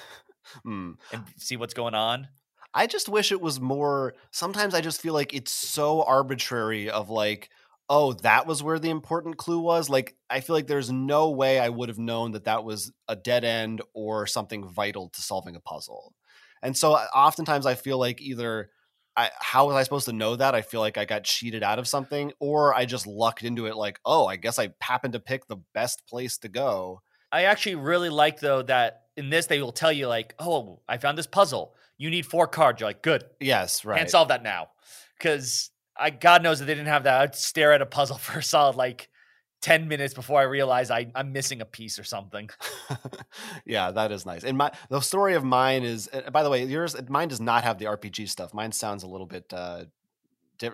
mm. 0.66 0.94
and 1.12 1.24
see 1.36 1.56
what's 1.56 1.74
going 1.74 1.94
on. 1.94 2.28
I 2.74 2.86
just 2.86 3.08
wish 3.08 3.32
it 3.32 3.40
was 3.40 3.60
more. 3.60 4.14
Sometimes 4.30 4.74
I 4.74 4.80
just 4.80 5.00
feel 5.00 5.14
like 5.14 5.34
it's 5.34 5.52
so 5.52 6.02
arbitrary 6.02 6.90
of 6.90 7.10
like, 7.10 7.50
oh, 7.88 8.14
that 8.14 8.46
was 8.46 8.62
where 8.62 8.78
the 8.78 8.90
important 8.90 9.36
clue 9.36 9.60
was. 9.60 9.90
Like, 9.90 10.16
I 10.30 10.40
feel 10.40 10.56
like 10.56 10.66
there's 10.66 10.90
no 10.90 11.30
way 11.30 11.58
I 11.58 11.68
would 11.68 11.90
have 11.90 11.98
known 11.98 12.32
that 12.32 12.44
that 12.44 12.64
was 12.64 12.92
a 13.08 13.16
dead 13.16 13.44
end 13.44 13.82
or 13.92 14.26
something 14.26 14.66
vital 14.68 15.10
to 15.10 15.20
solving 15.20 15.56
a 15.56 15.60
puzzle. 15.60 16.14
And 16.62 16.76
so 16.76 16.92
oftentimes 16.92 17.66
I 17.66 17.74
feel 17.74 17.98
like 17.98 18.22
either 18.22 18.70
I, 19.16 19.30
how 19.38 19.66
was 19.66 19.76
I 19.76 19.82
supposed 19.82 20.06
to 20.06 20.14
know 20.14 20.36
that? 20.36 20.54
I 20.54 20.62
feel 20.62 20.80
like 20.80 20.96
I 20.96 21.04
got 21.04 21.24
cheated 21.24 21.62
out 21.62 21.78
of 21.78 21.86
something, 21.86 22.32
or 22.40 22.74
I 22.74 22.86
just 22.86 23.06
lucked 23.06 23.42
into 23.42 23.66
it. 23.66 23.76
Like, 23.76 24.00
oh, 24.06 24.26
I 24.26 24.36
guess 24.36 24.58
I 24.58 24.70
happened 24.80 25.12
to 25.12 25.20
pick 25.20 25.46
the 25.46 25.58
best 25.74 26.06
place 26.08 26.38
to 26.38 26.48
go. 26.48 27.02
I 27.30 27.44
actually 27.44 27.74
really 27.74 28.08
like 28.08 28.40
though 28.40 28.62
that 28.62 29.02
in 29.16 29.28
this 29.28 29.46
they 29.46 29.60
will 29.60 29.72
tell 29.72 29.92
you 29.92 30.06
like, 30.06 30.34
oh, 30.38 30.80
I 30.88 30.96
found 30.98 31.18
this 31.18 31.26
puzzle 31.26 31.74
you 31.98 32.10
need 32.10 32.26
four 32.26 32.46
cards. 32.46 32.80
You're 32.80 32.88
like, 32.88 33.02
good. 33.02 33.24
Yes, 33.40 33.84
right. 33.84 33.98
Can't 33.98 34.10
solve 34.10 34.28
that 34.28 34.42
now. 34.42 34.68
Because 35.18 35.70
I 35.96 36.10
God 36.10 36.42
knows 36.42 36.58
that 36.58 36.66
they 36.66 36.74
didn't 36.74 36.88
have 36.88 37.04
that. 37.04 37.20
I'd 37.20 37.34
stare 37.34 37.72
at 37.72 37.82
a 37.82 37.86
puzzle 37.86 38.18
for 38.18 38.40
a 38.40 38.42
solid 38.42 38.76
like 38.76 39.08
10 39.62 39.86
minutes 39.86 40.12
before 40.12 40.40
I 40.40 40.44
realize 40.44 40.90
I, 40.90 41.06
I'm 41.14 41.32
missing 41.32 41.60
a 41.60 41.64
piece 41.64 41.98
or 41.98 42.04
something. 42.04 42.50
yeah, 43.64 43.92
that 43.92 44.10
is 44.10 44.26
nice. 44.26 44.42
And 44.42 44.58
my 44.58 44.72
the 44.90 45.00
story 45.00 45.34
of 45.34 45.44
mine 45.44 45.84
is 45.84 46.08
by 46.32 46.42
the 46.42 46.50
way, 46.50 46.64
yours 46.64 46.96
mine 47.08 47.28
does 47.28 47.40
not 47.40 47.64
have 47.64 47.78
the 47.78 47.86
RPG 47.86 48.28
stuff. 48.28 48.52
Mine 48.52 48.72
sounds 48.72 49.02
a 49.02 49.06
little 49.06 49.26
bit 49.26 49.52
uh 49.52 49.84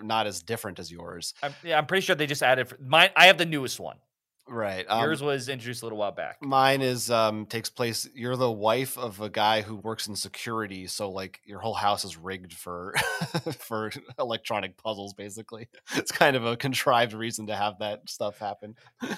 not 0.02 0.26
as 0.26 0.42
different 0.42 0.78
as 0.78 0.92
yours. 0.92 1.32
I'm, 1.42 1.54
yeah, 1.64 1.78
I'm 1.78 1.86
pretty 1.86 2.04
sure 2.04 2.14
they 2.14 2.26
just 2.26 2.42
added 2.42 2.68
for, 2.68 2.76
mine. 2.78 3.08
I 3.16 3.26
have 3.26 3.38
the 3.38 3.46
newest 3.46 3.80
one. 3.80 3.96
Right. 4.48 4.86
Um, 4.88 5.02
Yours 5.02 5.22
was 5.22 5.48
introduced 5.48 5.82
a 5.82 5.84
little 5.84 5.98
while 5.98 6.12
back. 6.12 6.38
Mine 6.40 6.80
is 6.80 7.10
um 7.10 7.46
takes 7.46 7.68
place. 7.68 8.08
You're 8.14 8.36
the 8.36 8.50
wife 8.50 8.96
of 8.96 9.20
a 9.20 9.28
guy 9.28 9.60
who 9.60 9.76
works 9.76 10.06
in 10.06 10.16
security, 10.16 10.86
so 10.86 11.10
like 11.10 11.40
your 11.44 11.60
whole 11.60 11.74
house 11.74 12.04
is 12.04 12.16
rigged 12.16 12.54
for 12.54 12.94
for 13.58 13.90
electronic 14.18 14.78
puzzles. 14.78 15.12
Basically, 15.12 15.68
it's 15.94 16.10
kind 16.10 16.34
of 16.34 16.46
a 16.46 16.56
contrived 16.56 17.12
reason 17.12 17.46
to 17.48 17.56
have 17.56 17.78
that 17.80 18.08
stuff 18.08 18.38
happen. 18.38 18.74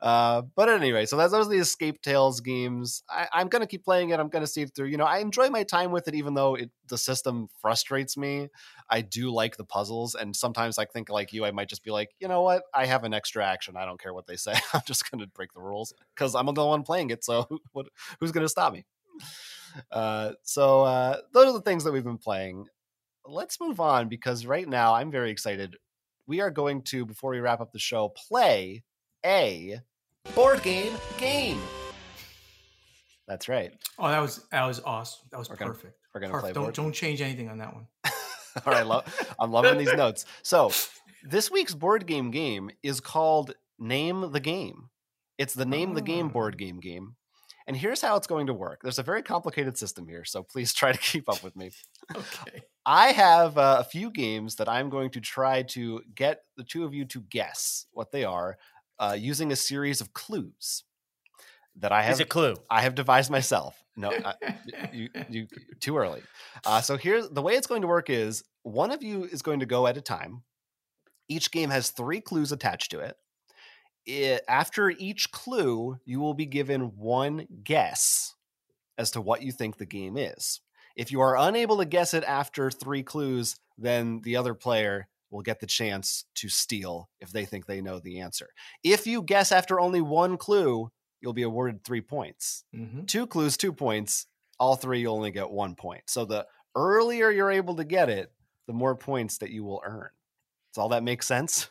Uh, 0.00 0.42
but 0.56 0.68
anyway, 0.68 1.06
so 1.06 1.16
that's 1.16 1.32
those 1.32 1.46
are 1.46 1.50
the 1.50 1.58
Escape 1.58 2.02
Tales 2.02 2.40
games. 2.40 3.02
I, 3.08 3.28
I'm 3.32 3.48
gonna 3.48 3.66
keep 3.66 3.84
playing 3.84 4.10
it. 4.10 4.20
I'm 4.20 4.28
gonna 4.28 4.46
see 4.46 4.62
it 4.62 4.72
through. 4.74 4.88
You 4.88 4.96
know, 4.96 5.04
I 5.04 5.18
enjoy 5.18 5.48
my 5.48 5.62
time 5.62 5.92
with 5.92 6.08
it, 6.08 6.14
even 6.14 6.34
though 6.34 6.56
it 6.56 6.70
the 6.88 6.98
system 6.98 7.48
frustrates 7.60 8.16
me. 8.16 8.48
I 8.90 9.00
do 9.00 9.30
like 9.30 9.56
the 9.56 9.64
puzzles, 9.64 10.14
and 10.14 10.34
sometimes 10.34 10.78
I 10.78 10.84
think 10.84 11.08
like 11.08 11.32
you, 11.32 11.44
I 11.44 11.52
might 11.52 11.68
just 11.68 11.84
be 11.84 11.90
like, 11.90 12.10
you 12.18 12.28
know 12.28 12.42
what, 12.42 12.64
I 12.74 12.86
have 12.86 13.04
an 13.04 13.14
extra 13.14 13.44
action. 13.44 13.76
I 13.76 13.84
don't 13.86 14.00
care 14.00 14.12
what 14.12 14.26
they 14.26 14.36
say. 14.36 14.54
I'm 14.74 14.82
just 14.86 15.10
gonna 15.10 15.26
break 15.28 15.52
the 15.54 15.60
rules 15.60 15.94
because 16.14 16.34
I'm 16.34 16.46
the 16.52 16.64
one 16.66 16.82
playing 16.82 17.10
it. 17.10 17.24
So 17.24 17.46
what, 17.72 17.86
who's 18.20 18.32
gonna 18.32 18.48
stop 18.48 18.72
me? 18.72 18.84
Uh, 19.90 20.32
so 20.42 20.82
uh, 20.82 21.18
those 21.32 21.46
are 21.46 21.52
the 21.52 21.60
things 21.62 21.84
that 21.84 21.92
we've 21.92 22.04
been 22.04 22.18
playing. 22.18 22.66
Let's 23.26 23.60
move 23.60 23.80
on 23.80 24.08
because 24.08 24.44
right 24.46 24.68
now 24.68 24.94
I'm 24.94 25.10
very 25.10 25.30
excited. 25.30 25.76
We 26.26 26.40
are 26.40 26.50
going 26.50 26.82
to 26.82 27.06
before 27.06 27.30
we 27.30 27.40
wrap 27.40 27.60
up 27.60 27.72
the 27.72 27.78
show 27.78 28.10
play 28.28 28.82
a 29.24 29.80
board 30.34 30.62
game 30.62 30.92
game. 31.18 31.60
That's 33.26 33.48
right. 33.48 33.72
Oh, 33.98 34.08
that 34.08 34.20
was 34.20 34.44
that 34.50 34.64
was 34.66 34.80
awesome. 34.84 35.26
That 35.30 35.38
was 35.38 35.48
We're 35.48 35.56
gonna- 35.56 35.72
perfect. 35.72 35.96
We're 36.14 36.20
gonna 36.20 36.32
Perfect. 36.32 36.44
play 36.44 36.52
Don't 36.52 36.64
board. 36.64 36.74
don't 36.74 36.92
change 36.92 37.20
anything 37.20 37.48
on 37.48 37.58
that 37.58 37.74
one. 37.74 37.86
All 38.66 38.72
right, 38.72 38.86
lo- 38.86 39.02
I'm 39.40 39.50
loving 39.50 39.78
these 39.78 39.92
notes. 39.96 40.26
So, 40.42 40.70
this 41.24 41.50
week's 41.50 41.74
board 41.74 42.06
game 42.06 42.30
game 42.30 42.70
is 42.84 43.00
called 43.00 43.52
Name 43.84 44.32
the 44.32 44.40
Game. 44.40 44.90
It's 45.36 45.54
the 45.54 45.66
Name 45.66 45.94
the 45.94 46.02
Game 46.02 46.28
board 46.28 46.56
game 46.56 46.80
game. 46.80 47.16
And 47.66 47.76
here's 47.76 48.00
how 48.00 48.16
it's 48.16 48.26
going 48.26 48.46
to 48.48 48.54
work. 48.54 48.80
There's 48.82 48.98
a 48.98 49.02
very 49.02 49.22
complicated 49.22 49.78
system 49.78 50.06
here, 50.06 50.24
so 50.24 50.42
please 50.42 50.72
try 50.74 50.92
to 50.92 50.98
keep 50.98 51.28
up 51.28 51.42
with 51.42 51.56
me. 51.56 51.70
Okay. 52.14 52.62
I 52.84 53.12
have 53.12 53.56
uh, 53.56 53.78
a 53.80 53.84
few 53.84 54.10
games 54.10 54.56
that 54.56 54.68
I'm 54.68 54.90
going 54.90 55.08
to 55.12 55.20
try 55.20 55.62
to 55.62 56.02
get 56.14 56.42
the 56.58 56.62
two 56.62 56.84
of 56.84 56.92
you 56.92 57.06
to 57.06 57.22
guess 57.22 57.86
what 57.92 58.12
they 58.12 58.24
are 58.24 58.58
uh, 58.98 59.16
using 59.18 59.50
a 59.50 59.56
series 59.56 60.02
of 60.02 60.12
clues 60.12 60.84
that 61.76 61.92
I 61.92 62.02
have 62.02 62.12
Is 62.12 62.20
a 62.20 62.26
clue. 62.26 62.56
I 62.70 62.82
have 62.82 62.94
devised 62.94 63.30
myself. 63.30 63.82
No, 63.96 64.10
I, 64.10 64.34
you, 64.92 65.08
you 65.30 65.46
too 65.80 65.96
early. 65.96 66.22
Uh, 66.66 66.82
so 66.82 66.98
here's 66.98 67.30
the 67.30 67.40
way 67.40 67.54
it's 67.54 67.66
going 67.66 67.80
to 67.80 67.88
work: 67.88 68.10
is 68.10 68.44
one 68.64 68.90
of 68.90 69.02
you 69.02 69.24
is 69.24 69.40
going 69.40 69.60
to 69.60 69.66
go 69.66 69.86
at 69.86 69.96
a 69.96 70.02
time. 70.02 70.42
Each 71.28 71.50
game 71.50 71.70
has 71.70 71.90
three 71.90 72.20
clues 72.20 72.52
attached 72.52 72.90
to 72.90 73.00
it. 73.00 73.16
I- 74.08 74.40
after 74.48 74.90
each 74.90 75.30
clue, 75.30 75.98
you 76.04 76.20
will 76.20 76.34
be 76.34 76.46
given 76.46 76.96
one 76.96 77.46
guess 77.62 78.34
as 78.98 79.10
to 79.12 79.20
what 79.20 79.42
you 79.42 79.52
think 79.52 79.76
the 79.76 79.86
game 79.86 80.16
is. 80.16 80.60
If 80.96 81.10
you 81.10 81.20
are 81.20 81.36
unable 81.36 81.78
to 81.78 81.84
guess 81.84 82.14
it 82.14 82.24
after 82.24 82.70
three 82.70 83.02
clues, 83.02 83.56
then 83.76 84.20
the 84.22 84.36
other 84.36 84.54
player 84.54 85.08
will 85.30 85.42
get 85.42 85.58
the 85.58 85.66
chance 85.66 86.24
to 86.36 86.48
steal 86.48 87.08
if 87.20 87.32
they 87.32 87.44
think 87.44 87.66
they 87.66 87.80
know 87.80 87.98
the 87.98 88.20
answer. 88.20 88.50
If 88.84 89.06
you 89.06 89.22
guess 89.22 89.50
after 89.50 89.80
only 89.80 90.00
one 90.00 90.36
clue, 90.36 90.92
you'll 91.20 91.32
be 91.32 91.42
awarded 91.42 91.82
three 91.82 92.00
points. 92.00 92.64
hmm 92.72 93.04
Two 93.06 93.26
clues, 93.26 93.56
two 93.56 93.72
points. 93.72 94.26
All 94.60 94.76
three, 94.76 95.00
you 95.00 95.08
only 95.08 95.32
get 95.32 95.50
one 95.50 95.74
point. 95.74 96.04
So 96.06 96.24
the 96.24 96.46
earlier 96.76 97.30
you're 97.30 97.50
able 97.50 97.74
to 97.76 97.84
get 97.84 98.08
it, 98.08 98.32
the 98.68 98.72
more 98.72 98.94
points 98.94 99.38
that 99.38 99.50
you 99.50 99.64
will 99.64 99.82
earn. 99.84 100.10
Does 100.72 100.78
all 100.78 100.90
that 100.90 101.02
make 101.02 101.22
sense? 101.22 101.70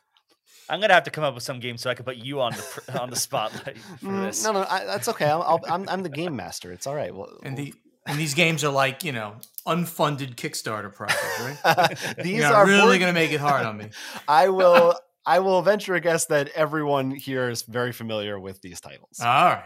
I'm 0.69 0.79
gonna 0.79 0.93
have 0.93 1.03
to 1.03 1.11
come 1.11 1.23
up 1.23 1.33
with 1.35 1.43
some 1.43 1.59
game 1.59 1.77
so 1.77 1.89
I 1.89 1.93
can 1.93 2.05
put 2.05 2.17
you 2.17 2.41
on 2.41 2.53
the 2.53 2.99
on 3.01 3.09
the 3.09 3.15
spotlight 3.15 3.77
for 3.99 4.07
Mm, 4.07 4.25
this. 4.25 4.43
No, 4.43 4.51
no, 4.53 4.65
I, 4.69 4.85
that's 4.85 5.07
okay. 5.09 5.25
I'll, 5.25 5.41
I'll, 5.43 5.59
I'm, 5.69 5.87
I'm 5.89 6.03
the 6.03 6.09
game 6.09 6.35
master. 6.35 6.71
It's 6.71 6.87
all 6.87 6.95
right. 6.95 7.13
Well, 7.13 7.29
And 7.43 7.57
the 7.57 7.73
and 8.05 8.17
these 8.19 8.33
games 8.33 8.63
are 8.63 8.71
like 8.71 9.03
you 9.03 9.11
know 9.11 9.35
unfunded 9.67 10.35
Kickstarter 10.35 10.93
projects, 10.93 11.39
right? 11.65 12.15
these 12.23 12.39
You're 12.39 12.53
are 12.53 12.65
really 12.65 12.81
board- 12.97 12.99
gonna 13.01 13.13
make 13.13 13.31
it 13.31 13.39
hard 13.39 13.65
on 13.65 13.77
me. 13.77 13.89
I 14.27 14.49
will. 14.49 14.95
I 15.25 15.39
will 15.39 15.61
venture 15.61 15.95
a 15.95 16.01
guess 16.01 16.25
that 16.25 16.49
everyone 16.49 17.11
here 17.11 17.49
is 17.49 17.61
very 17.63 17.93
familiar 17.93 18.37
with 18.37 18.61
these 18.61 18.81
titles. 18.81 19.21
All 19.21 19.25
right. 19.27 19.63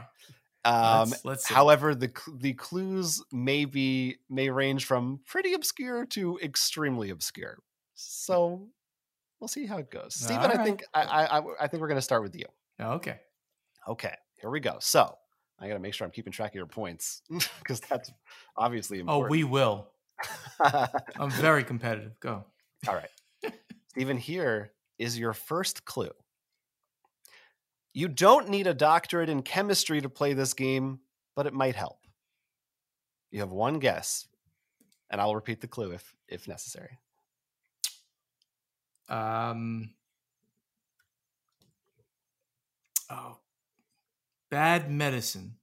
Um, 0.66 1.10
let's, 1.10 1.26
let's 1.26 1.48
see. 1.48 1.54
however, 1.56 1.96
the 1.96 2.12
the 2.40 2.54
clues 2.54 3.24
may 3.32 3.66
be 3.66 4.18
may 4.30 4.50
range 4.52 4.86
from 4.86 5.20
pretty 5.26 5.54
obscure 5.54 6.06
to 6.08 6.38
extremely 6.44 7.10
obscure. 7.10 7.58
So 7.96 8.68
we'll 9.40 9.48
see 9.48 9.66
how 9.66 9.78
it 9.78 9.90
goes. 9.92 10.16
Stephen, 10.16 10.52
I 10.52 10.64
think 10.64 10.84
I, 10.94 11.04
I 11.04 11.38
I- 11.40 11.44
I 11.62 11.68
think 11.68 11.82
we're 11.82 11.88
going 11.88 11.98
to 11.98 12.02
start 12.02 12.24
with 12.24 12.36
you. 12.36 12.46
okay. 12.80 13.20
Okay, 13.88 14.14
here 14.42 14.50
we 14.50 14.60
go. 14.60 14.78
So 14.80 15.18
I 15.60 15.68
got 15.68 15.76
to 15.76 15.80
make 15.80 15.94
sure 15.94 16.04
I'm 16.06 16.12
keeping 16.12 16.34
track 16.34 16.52
of 16.52 16.56
your 16.56 16.66
points 16.66 17.22
because 17.60 17.80
that's 17.80 18.12
obviously 18.58 19.00
important. 19.00 19.28
Oh, 19.28 19.30
we 19.32 19.44
will. 19.46 19.88
I'm 20.60 21.32
very 21.32 21.64
competitive. 21.64 22.20
Go. 22.20 22.44
All 22.88 22.96
right. 22.96 23.54
Stephen. 23.90 24.18
Here 24.18 24.72
is 25.00 25.18
your 25.18 25.32
first 25.34 25.86
clue. 25.86 26.12
You 27.94 28.08
don't 28.08 28.50
need 28.50 28.68
a 28.68 28.74
doctorate 28.74 29.30
in 29.30 29.42
chemistry 29.42 30.02
to 30.02 30.10
play 30.10 30.34
this 30.34 30.54
game, 30.54 31.00
but 31.36 31.48
it 31.48 31.54
might 31.54 31.76
help. 31.76 31.98
You 33.32 33.40
have 33.40 33.52
one 33.52 33.80
guess, 33.80 34.28
and 35.10 35.20
I'll 35.22 35.34
repeat 35.36 35.62
the 35.62 35.68
clue 35.68 35.92
if 35.92 36.14
if 36.28 36.48
necessary. 36.48 37.00
Um. 39.10 39.92
Oh, 43.10 43.38
bad 44.52 44.92
medicine. 44.92 45.56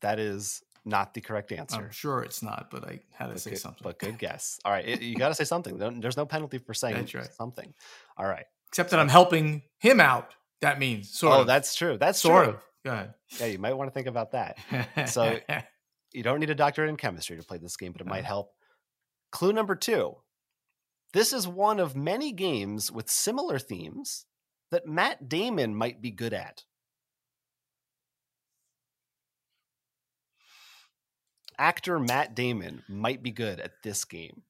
That 0.00 0.18
is 0.18 0.62
not 0.84 1.14
the 1.14 1.20
correct 1.20 1.52
answer. 1.52 1.76
I'm 1.76 1.90
sure 1.90 2.22
it's 2.22 2.42
not, 2.42 2.68
but 2.70 2.84
I 2.84 3.00
had 3.12 3.26
to 3.26 3.32
but 3.32 3.40
say 3.40 3.50
good, 3.50 3.58
something. 3.58 3.82
But 3.82 3.98
good 3.98 4.18
guess. 4.18 4.58
All 4.64 4.72
right, 4.72 4.86
it- 4.86 5.02
you 5.02 5.16
got 5.16 5.28
to 5.28 5.34
say 5.34 5.44
something. 5.44 5.76
There's 6.00 6.16
no 6.16 6.26
penalty 6.26 6.58
for 6.58 6.74
saying 6.74 7.08
right. 7.14 7.34
something. 7.34 7.72
All 8.16 8.26
right. 8.26 8.46
Except 8.68 8.90
that 8.90 9.00
I'm 9.00 9.08
helping 9.08 9.62
him 9.78 10.00
out. 10.00 10.34
That 10.62 10.78
means 10.78 11.10
sort 11.10 11.36
oh, 11.36 11.40
of. 11.42 11.46
that's 11.46 11.74
true. 11.74 11.98
That's 11.98 12.18
sort 12.20 12.44
true. 12.44 12.54
of. 12.54 12.60
Go 12.84 13.08
Yeah, 13.38 13.46
you 13.46 13.58
might 13.58 13.74
want 13.74 13.90
to 13.90 13.94
think 13.94 14.06
about 14.06 14.32
that. 14.32 14.58
So- 15.08 15.38
You 16.14 16.22
don't 16.22 16.40
need 16.40 16.50
a 16.50 16.54
doctorate 16.54 16.90
in 16.90 16.96
chemistry 16.96 17.38
to 17.38 17.42
play 17.42 17.58
this 17.58 17.76
game, 17.76 17.92
but 17.92 18.02
it 18.02 18.06
might 18.06 18.24
help. 18.24 18.52
Clue 19.30 19.52
number 19.52 19.74
two. 19.74 20.14
This 21.12 21.32
is 21.32 21.46
one 21.46 21.78
of 21.78 21.94
many 21.94 22.32
games 22.32 22.90
with 22.90 23.10
similar 23.10 23.58
themes 23.58 24.24
that 24.70 24.86
Matt 24.86 25.28
Damon 25.28 25.74
might 25.74 26.00
be 26.00 26.10
good 26.10 26.32
at. 26.32 26.64
Actor 31.58 31.98
Matt 32.00 32.34
Damon 32.34 32.82
might 32.88 33.22
be 33.22 33.30
good 33.30 33.60
at 33.60 33.82
this 33.84 34.04
game. 34.04 34.42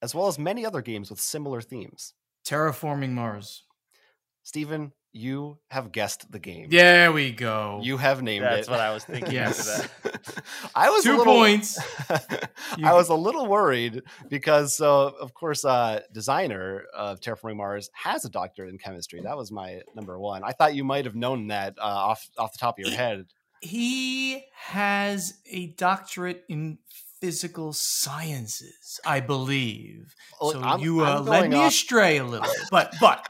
As 0.00 0.14
well 0.14 0.28
as 0.28 0.38
many 0.38 0.64
other 0.64 0.82
games 0.82 1.10
with 1.10 1.20
similar 1.20 1.60
themes. 1.60 2.14
terraforming 2.44 3.10
Mars. 3.10 3.64
Stephen, 4.42 4.92
you 5.16 5.58
have 5.70 5.90
guessed 5.92 6.30
the 6.30 6.38
game. 6.38 6.68
There 6.70 7.10
we 7.12 7.32
go. 7.32 7.80
You 7.82 7.96
have 7.96 8.22
named 8.22 8.44
That's 8.44 8.52
it. 8.52 8.56
That's 8.56 8.68
what 8.68 8.80
I 8.80 8.92
was 8.92 9.04
thinking. 9.04 9.32
Yes. 9.32 9.68
after 9.68 10.08
that. 10.08 10.42
I 10.74 10.90
was 10.90 11.02
Two 11.04 11.16
little, 11.16 11.32
points. 11.34 11.78
I 12.82 12.92
was 12.92 13.08
a 13.08 13.14
little 13.14 13.46
worried 13.46 14.02
because, 14.28 14.76
so 14.76 15.14
of 15.20 15.32
course, 15.34 15.64
uh, 15.64 16.00
designer 16.12 16.84
of 16.94 17.20
Terraforming 17.20 17.56
Mars 17.56 17.90
has 17.94 18.24
a 18.24 18.28
doctorate 18.28 18.70
in 18.70 18.78
chemistry. 18.78 19.20
That 19.22 19.36
was 19.36 19.50
my 19.50 19.80
number 19.94 20.18
one. 20.18 20.42
I 20.44 20.52
thought 20.52 20.74
you 20.74 20.84
might 20.84 21.04
have 21.06 21.14
known 21.14 21.48
that 21.48 21.74
uh, 21.78 21.82
off 21.84 22.28
off 22.38 22.52
the 22.52 22.58
top 22.58 22.78
of 22.78 22.86
your 22.86 22.94
head. 22.96 23.26
he 23.60 24.44
has 24.54 25.34
a 25.50 25.68
doctorate 25.68 26.44
in 26.48 26.78
physical 27.20 27.72
sciences, 27.72 29.00
I 29.04 29.20
believe. 29.20 30.14
Well, 30.40 30.52
so 30.52 30.60
I'm- 30.60 30.80
you 30.80 31.00
uh, 31.04 31.20
led 31.20 31.50
me 31.50 31.56
off- 31.56 31.68
astray 31.72 32.18
a 32.18 32.24
little, 32.24 32.46
but 32.70 32.94
but 33.00 33.26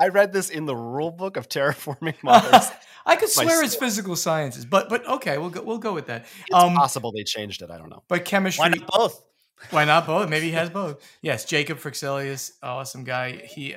I 0.00 0.08
read 0.08 0.32
this 0.32 0.48
in 0.50 0.64
the 0.64 0.74
rule 0.74 1.10
book 1.12 1.36
of 1.36 1.48
Terraforming 1.48 2.16
Mars. 2.22 2.68
I 3.06 3.16
could 3.16 3.28
swear 3.28 3.62
it's 3.62 3.74
physical 3.76 4.16
sciences. 4.16 4.64
But 4.64 4.88
but 4.88 5.06
okay, 5.06 5.38
we'll 5.38 5.50
go 5.50 5.62
we'll 5.62 5.78
go 5.78 5.92
with 5.92 6.06
that. 6.06 6.22
It's 6.22 6.54
Um, 6.54 6.74
possible 6.74 7.12
they 7.12 7.22
changed 7.24 7.62
it. 7.62 7.70
I 7.70 7.78
don't 7.78 7.90
know. 7.90 8.02
but 8.08 8.24
chemistry. 8.24 8.62
Why 8.62 8.68
not 8.70 8.86
both? 8.88 9.22
Why 9.70 9.84
not 9.84 10.06
both? 10.06 10.28
Maybe 10.30 10.46
he 10.46 10.52
has 10.62 10.70
both. 10.70 11.06
Yes, 11.22 11.44
Jacob 11.44 11.78
Fryxelius, 11.78 12.52
awesome 12.62 13.04
guy. 13.04 13.32
He 13.32 13.76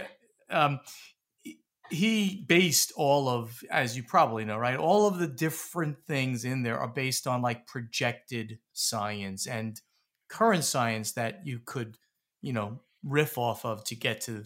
um 0.50 0.80
he 1.90 2.46
based 2.48 2.92
all 2.96 3.28
of 3.30 3.62
as 3.70 3.96
you 3.96 4.04
probably 4.04 4.46
know, 4.46 4.58
right? 4.58 4.78
All 4.78 5.08
of 5.08 5.20
the 5.20 5.28
different 5.28 5.98
things 6.08 6.46
in 6.46 6.64
there 6.64 6.80
are 6.80 6.88
based 6.88 7.28
on 7.28 7.42
like 7.42 7.68
projected 7.68 8.60
science 8.72 9.46
and 9.46 9.80
current 10.30 10.64
science 10.64 11.12
that 11.14 11.46
you 11.46 11.60
could, 11.60 11.98
you 12.42 12.54
know, 12.54 12.80
riff 13.04 13.38
off 13.38 13.66
of 13.66 13.84
to 13.86 13.96
get 13.96 14.22
to 14.22 14.46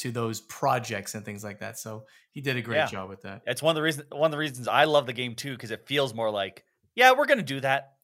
to 0.00 0.10
those 0.12 0.40
projects 0.42 1.14
and 1.14 1.24
things 1.24 1.42
like 1.44 1.60
that. 1.60 1.78
So 1.78 2.04
he 2.32 2.40
did 2.40 2.56
a 2.56 2.62
great 2.62 2.76
Yeah. 2.76 2.86
job 2.86 3.08
with 3.08 3.22
that. 3.22 3.42
It's 3.46 3.62
one 3.62 3.72
of 3.72 3.76
the 3.76 3.82
reasons. 3.82 4.06
One 4.10 4.26
of 4.26 4.32
the 4.32 4.38
reasons 4.38 4.68
I 4.68 4.84
love 4.84 5.06
the 5.06 5.12
game 5.12 5.34
too, 5.34 5.52
because 5.52 5.70
it 5.70 5.86
feels 5.86 6.12
more 6.14 6.30
like, 6.30 6.64
yeah, 6.94 7.12
we're 7.12 7.26
gonna 7.26 7.42
do 7.42 7.60
that, 7.60 7.94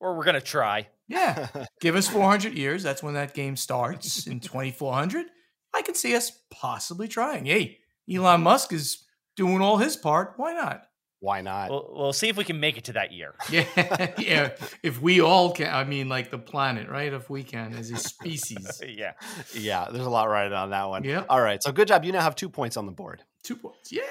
or 0.00 0.16
we're 0.16 0.24
gonna 0.24 0.40
try. 0.40 0.88
Yeah. 1.08 1.48
Give 1.80 1.96
us 1.96 2.08
400 2.08 2.54
years. 2.56 2.82
That's 2.82 3.02
when 3.02 3.14
that 3.14 3.34
game 3.34 3.56
starts 3.56 4.26
in 4.26 4.40
2400. 4.40 5.26
I 5.74 5.82
can 5.82 5.94
see 5.94 6.14
us 6.14 6.30
possibly 6.50 7.08
trying. 7.08 7.46
Hey, 7.46 7.78
Elon 8.12 8.42
Musk 8.42 8.72
is 8.72 9.04
doing 9.36 9.60
all 9.60 9.78
his 9.78 9.96
part. 9.96 10.34
Why 10.36 10.52
not? 10.54 10.82
Why 11.24 11.40
not? 11.40 11.70
We'll, 11.70 11.90
we'll 11.90 12.12
see 12.12 12.28
if 12.28 12.36
we 12.36 12.44
can 12.44 12.60
make 12.60 12.76
it 12.76 12.84
to 12.84 12.92
that 12.92 13.10
year. 13.10 13.34
Yeah, 13.50 14.12
yeah. 14.18 14.50
If 14.82 15.00
we 15.00 15.22
all 15.22 15.52
can, 15.52 15.72
I 15.72 15.84
mean, 15.84 16.08
like 16.10 16.30
the 16.30 16.36
planet, 16.36 16.90
right? 16.90 17.10
If 17.10 17.30
we 17.30 17.42
can, 17.42 17.72
as 17.72 17.90
a 17.90 17.96
species. 17.96 18.82
yeah. 18.86 19.12
yeah, 19.54 19.88
there's 19.90 20.04
a 20.04 20.10
lot 20.10 20.28
right 20.28 20.52
on 20.52 20.70
that 20.70 20.84
one. 20.84 21.02
Yep. 21.04 21.26
All 21.30 21.40
right. 21.40 21.62
So 21.62 21.72
good 21.72 21.88
job. 21.88 22.04
You 22.04 22.12
now 22.12 22.20
have 22.20 22.36
two 22.36 22.50
points 22.50 22.76
on 22.76 22.84
the 22.84 22.92
board. 22.92 23.22
Two 23.42 23.56
points. 23.56 23.90
Yeah. 23.90 24.02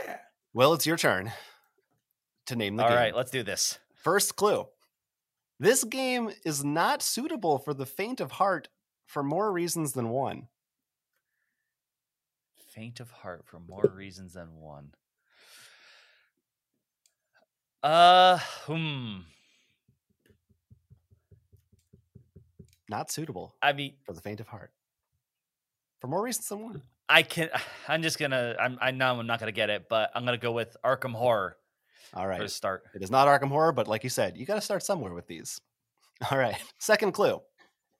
Well, 0.56 0.74
it's 0.74 0.88
your 0.88 0.98
turn 0.98 1.32
to 2.48 2.56
name 2.56 2.78
the 2.78 2.84
All 2.84 2.90
game. 2.90 2.98
All 2.98 3.04
right. 3.04 3.16
let's 3.16 3.30
do 3.30 3.44
this. 3.44 3.78
First 3.94 4.36
clue. 4.36 4.66
This 5.60 5.84
game 5.84 6.32
is 6.44 6.64
not 6.64 7.04
suitable 7.04 7.60
for 7.60 7.76
the 7.76 7.86
faint 7.86 8.22
of 8.22 8.34
heart 8.34 8.70
for 9.06 9.22
more 9.22 9.52
reasons 9.52 9.94
than 9.94 10.10
one. 10.10 10.48
Faint 12.74 13.00
of 13.00 13.12
heart 13.12 13.44
for 13.46 13.60
more 13.60 13.94
reasons 13.94 14.34
than 14.34 14.56
one. 14.56 14.94
Uh, 17.84 18.38
hmm. 18.66 19.18
Not 22.90 23.12
suitable 23.12 23.56
I 23.62 23.74
mean, 23.74 23.94
for 24.06 24.14
the 24.14 24.22
faint 24.22 24.40
of 24.40 24.48
heart. 24.48 24.72
For 26.00 26.08
more 26.08 26.22
reasons 26.22 26.48
than 26.50 26.60
one. 26.64 26.82
I 27.10 27.24
can. 27.24 27.50
I'm 27.88 28.02
just 28.02 28.20
gonna. 28.20 28.56
I'm. 28.60 28.78
I 28.82 28.92
know 28.92 29.20
I'm 29.20 29.28
not 29.28 29.40
gonna 29.40 29.52
get 29.52 29.70
it, 29.70 29.86
but 29.90 30.12
I'm 30.16 30.26
gonna 30.26 30.38
go 30.38 30.52
with 30.52 30.76
Arkham 30.84 31.14
Horror 31.14 31.58
All 32.14 32.28
right. 32.28 32.40
for 32.42 32.48
start. 32.48 32.84
It 32.94 33.02
is 33.02 33.12
not 33.12 33.28
Arkham 33.28 33.50
Horror, 33.50 33.72
but 33.72 33.88
like 33.88 34.04
you 34.04 34.10
said, 34.10 34.38
you 34.38 34.46
got 34.46 34.56
to 34.56 34.62
start 34.62 34.84
somewhere 34.84 35.14
with 35.14 35.28
these. 35.28 35.60
All 36.32 36.38
right. 36.38 36.56
Second 36.80 37.14
clue. 37.14 37.42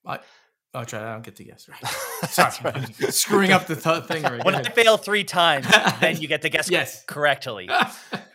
I, 0.06 0.20
I'll 0.74 0.86
try. 0.86 1.02
I 1.02 1.14
don't 1.14 1.24
get 1.24 1.36
to 1.38 1.44
guess. 1.44 1.68
Right. 1.70 1.92
Sorry, 2.30 2.52
right. 2.64 3.14
screwing 3.14 3.52
up 3.52 3.68
the 3.68 3.76
th- 3.76 4.06
thing. 4.06 4.24
Right. 4.24 4.44
When 4.44 4.56
I 4.56 4.64
fail 4.64 4.98
three 4.98 5.24
times, 5.24 5.68
then 6.00 6.22
you 6.22 6.28
get 6.28 6.42
to 6.44 6.50
guess 6.50 6.70
Yes. 6.70 7.04
correctly. 7.06 7.70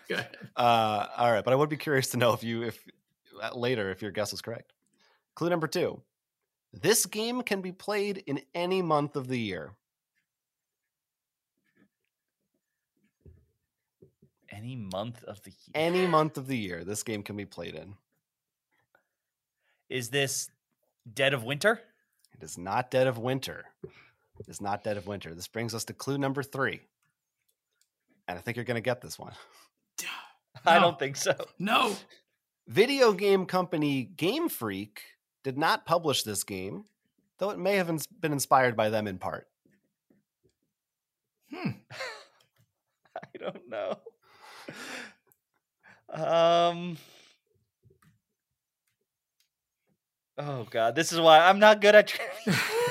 Go 0.09 0.15
ahead. 0.15 0.37
Uh, 0.57 1.07
all 1.17 1.33
right, 1.33 1.45
but 1.45 1.53
I 1.53 1.57
would 1.57 1.69
be 1.69 1.77
curious 1.77 2.09
to 2.11 2.17
know 2.17 2.33
if 2.33 2.43
you, 2.43 2.63
if 2.63 2.83
uh, 3.43 3.55
later, 3.55 3.91
if 3.91 4.03
your 4.03 4.11
guess 4.11 4.33
is 4.33 4.41
correct. 4.41 4.73
Clue 5.35 5.51
number 5.51 5.67
two: 5.67 6.01
This 6.73 7.07
game 7.07 7.43
can 7.43 7.61
be 7.61 7.73
played 7.73 8.23
in 8.27 8.41
any 8.55 8.83
month 8.83 9.17
of 9.17 9.29
the 9.29 9.39
year. 9.39 9.73
Any 14.51 14.77
month 14.77 15.23
of 15.25 15.43
the 15.43 15.51
year. 15.51 15.73
Any 15.75 16.07
month 16.09 16.39
of 16.39 16.47
the 16.47 16.57
year, 16.57 16.85
this 16.85 17.03
game 17.03 17.23
can 17.23 17.37
be 17.37 17.45
played 17.45 17.75
in. 17.75 17.95
Is 19.89 20.09
this 20.09 20.51
Dead 21.15 21.35
of 21.35 21.45
Winter? 21.45 21.81
It 22.35 22.43
is 22.43 22.59
not 22.59 22.91
Dead 22.91 23.07
of 23.07 23.19
Winter. 23.19 23.65
It 24.41 24.49
is 24.49 24.61
not 24.61 24.85
Dead 24.85 24.97
of 24.97 25.07
Winter. 25.07 25.35
This 25.35 25.49
brings 25.49 25.75
us 25.75 25.85
to 25.85 25.93
clue 25.93 26.19
number 26.19 26.43
three, 26.43 26.81
and 28.27 28.39
I 28.39 28.41
think 28.41 28.57
you're 28.57 28.65
going 28.65 28.77
to 28.77 28.81
get 28.81 29.01
this 29.01 29.19
one. 29.19 29.33
I 30.67 30.79
don't 30.79 30.99
think 30.99 31.17
so. 31.17 31.35
No. 31.59 31.97
Video 32.67 33.13
game 33.13 33.47
company 33.47 34.05
Game 34.05 34.49
Freak 34.49 35.03
did 35.43 35.57
not 35.57 35.87
publish 35.87 36.23
this 36.23 36.45
game, 36.45 36.85
though 37.39 37.51
it 37.51 37.59
may 37.59 37.77
have 37.77 37.91
been 38.21 38.33
inspired 38.33 38.77
by 38.77 38.91
them 38.91 39.07
in 39.07 39.19
part. 39.19 39.49
Hmm. 41.53 41.71
I 43.17 43.39
don't 43.39 43.69
know. 43.69 43.99
Um. 46.13 46.99
Oh 50.37 50.67
God, 50.71 50.95
this 50.95 51.13
is 51.13 51.21
why 51.21 51.41
I'm 51.41 51.59
not 51.59 51.81
good 51.81 51.95
at 51.95 52.13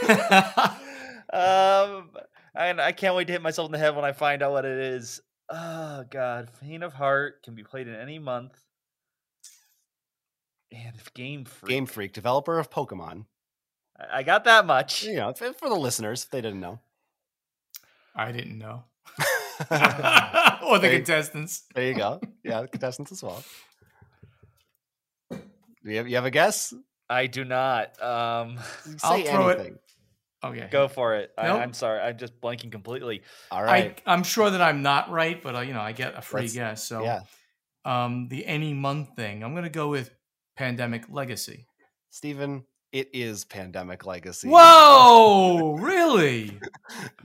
um, 1.34 2.10
and 2.54 2.82
I 2.82 2.92
can't 2.92 3.16
wait 3.16 3.28
to 3.28 3.34
hit 3.34 3.42
myself 3.42 3.68
in 3.68 3.72
the 3.72 3.78
head 3.78 3.96
when 3.96 4.04
I 4.04 4.12
find 4.12 4.44
out 4.44 4.52
what 4.52 4.66
it 4.66 4.78
is. 4.78 5.22
Oh 5.50 6.04
God, 6.10 6.50
Faint 6.60 6.84
of 6.84 6.94
Heart 6.94 7.44
can 7.44 7.56
be 7.56 7.64
played 7.64 7.88
in 7.88 7.96
any 7.96 8.20
month. 8.20 8.54
And 10.72 10.96
if 10.98 11.14
Game 11.14 11.46
Freak, 11.46 11.70
Game 11.70 11.86
Freak, 11.86 12.14
developer 12.14 12.60
of 12.60 12.70
Pokemon. 12.70 13.26
I 13.98 14.20
I 14.20 14.24
got 14.24 14.44
that 14.44 14.66
much. 14.66 15.04
You 15.06 15.16
know, 15.16 15.34
for 15.34 15.70
the 15.70 15.76
listeners, 15.76 16.24
if 16.26 16.30
they 16.32 16.42
didn't 16.42 16.60
know. 16.60 16.80
I 18.16 18.32
didn't 18.32 18.58
know. 18.58 18.84
there 19.70 20.60
or 20.68 20.80
the 20.80 20.88
Hey. 20.90 20.96
contestants. 20.98 21.64
There 21.74 21.86
you 21.86 21.96
go. 21.96 22.20
Yeah, 22.44 22.62
the 22.64 22.68
contestants 22.68 23.12
as 23.12 23.24
well. 23.24 23.44
Do 25.32 25.40
you 25.92 25.98
have, 25.98 26.08
you 26.10 26.16
have 26.16 26.26
a 26.26 26.32
guess? 26.32 26.74
I 27.10 27.28
do 27.28 27.46
not. 27.46 28.02
Um, 28.04 28.60
I'll 29.04 29.18
Say 29.18 29.24
throw 29.32 29.48
it- 29.50 29.82
anything. 30.44 30.64
Okay. 30.64 30.72
go 30.72 30.88
for 30.88 31.16
it. 31.16 31.32
I, 31.38 31.48
Nope. 31.48 31.62
I'm 31.62 31.74
sorry, 31.74 32.00
I'm 32.00 32.18
just 32.18 32.40
blanking 32.42 32.72
completely. 32.72 33.22
All 33.52 33.64
right. 33.64 34.02
I, 34.06 34.14
I'm 34.14 34.24
sure 34.24 34.50
that 34.50 34.62
I'm 34.62 34.82
not 34.82 35.10
right, 35.10 35.42
but 35.42 35.56
uh, 35.56 35.60
you 35.62 35.74
know, 35.74 35.82
I 35.82 35.92
get 35.92 36.18
a 36.18 36.22
free 36.22 36.42
Let's- 36.42 36.54
guess. 36.54 36.84
So, 36.88 37.04
yeah. 37.04 37.22
um, 37.86 38.28
the 38.30 38.46
any 38.46 38.74
month 38.74 39.16
thing, 39.16 39.44
I'm 39.44 39.56
gonna 39.56 39.70
go 39.70 39.88
with 39.90 40.12
Pandemic 40.56 41.06
Legacy. 41.10 41.66
Stephen, 42.10 42.64
it 42.94 43.10
is 43.14 43.46
Pandemic 43.46 44.06
Legacy. 44.06 44.48
Whoa, 44.48 45.76
really? 45.80 46.58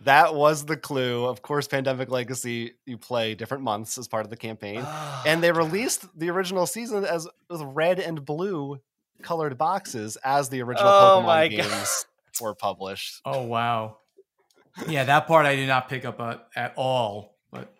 That 0.05 0.35
was 0.35 0.65
the 0.67 0.77
clue. 0.77 1.25
Of 1.25 1.41
course, 1.43 1.69
Pandemic 1.69 2.11
Legacy, 2.11 2.73
you 2.85 2.99
play 2.99 3.35
different 3.35 3.63
months 3.63 3.97
as 3.97 4.09
part 4.09 4.25
of 4.25 4.31
the 4.31 4.37
campaign. 4.37 4.85
and 5.25 5.43
they 5.43 5.53
released 5.53 6.07
the 6.19 6.31
original 6.31 6.67
season 6.67 7.05
as 7.05 7.29
with 7.49 7.63
red 7.63 8.01
and 8.01 8.25
blue 8.25 8.81
colored 9.23 9.57
boxes 9.57 10.17
as 10.25 10.49
the 10.49 10.61
original 10.63 10.89
Oh 10.89 11.21
Pokemon 11.23 11.27
my 11.27 11.49
God. 11.49 11.87
Games 12.33 12.41
were 12.41 12.55
published. 12.55 13.21
Oh 13.25 13.43
wow. 13.43 13.99
Yeah, 14.89 15.05
that 15.05 15.27
part 15.27 15.45
I 15.45 15.57
did 15.57 15.69
not 15.69 15.89
pick 15.89 16.05
up 16.05 16.21
at, 16.21 16.47
at 16.57 16.75
all. 16.77 17.37
But 17.51 17.73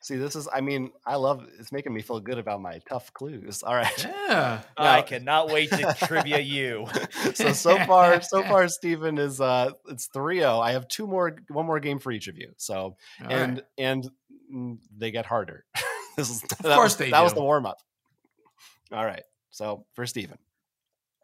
See, 0.00 0.16
this 0.16 0.34
is, 0.34 0.48
I 0.52 0.62
mean, 0.62 0.92
I 1.04 1.16
love 1.16 1.46
it's 1.58 1.72
making 1.72 1.92
me 1.92 2.00
feel 2.00 2.20
good 2.20 2.38
about 2.38 2.62
my 2.62 2.80
tough 2.88 3.12
clues. 3.12 3.62
All 3.62 3.74
right. 3.74 4.04
yeah, 4.04 4.62
I 4.76 5.02
cannot 5.02 5.48
wait 5.48 5.70
to 5.70 5.94
trivia 6.04 6.38
you. 6.38 6.86
so 7.34 7.52
so 7.52 7.78
far, 7.84 8.22
so 8.22 8.42
far, 8.48 8.68
Stephen 8.68 9.18
is 9.18 9.40
uh 9.40 9.72
it's 9.88 10.08
3-0. 10.08 10.62
I 10.62 10.72
have 10.72 10.88
two 10.88 11.06
more 11.06 11.36
one 11.48 11.66
more 11.66 11.80
game 11.80 11.98
for 11.98 12.12
each 12.12 12.28
of 12.28 12.38
you. 12.38 12.52
So 12.56 12.96
All 13.22 13.30
and 13.30 13.56
right. 13.56 13.64
and 13.76 14.78
they 14.96 15.10
get 15.10 15.26
harder. 15.26 15.66
this 16.16 16.30
is 16.30 16.40
that 16.40 16.62
course 16.62 16.92
was, 16.92 16.96
they 16.96 17.10
that 17.10 17.22
was 17.22 17.34
the 17.34 17.42
warm 17.42 17.66
up. 17.66 17.78
All 18.90 19.04
right. 19.04 19.24
So 19.50 19.84
for 19.94 20.06
Stephen. 20.06 20.38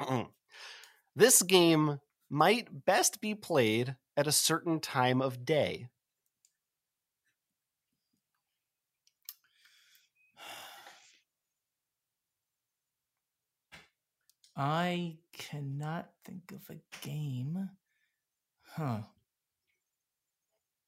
this 1.16 1.40
game 1.43 2.01
might 2.35 2.85
best 2.85 3.20
be 3.20 3.32
played 3.32 3.94
at 4.16 4.27
a 4.27 4.32
certain 4.32 4.81
time 4.81 5.23
of 5.23 5.44
day. 5.44 5.89
I 14.56 15.16
cannot 15.32 16.11
think 16.24 16.52
of 16.52 16.69
a 16.70 16.81
game. 17.06 17.70
Huh. 18.73 18.98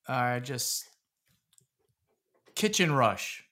I 0.09 0.41
just 0.41 0.89
Kitchen 2.57 2.93
Rush. 2.93 3.45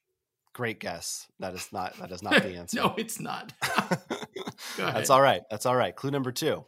Great 0.52 0.80
guess. 0.80 1.26
That 1.38 1.54
is 1.54 1.68
not 1.72 1.96
that 1.98 2.10
is 2.10 2.22
not 2.22 2.34
the 2.42 2.56
answer. 2.56 2.76
no, 2.76 2.94
it's 2.96 3.20
not. 3.20 3.52
That's 4.76 5.10
all 5.10 5.22
right. 5.22 5.42
That's 5.50 5.66
all 5.66 5.76
right. 5.76 5.94
Clue 5.94 6.10
number 6.10 6.32
two. 6.32 6.64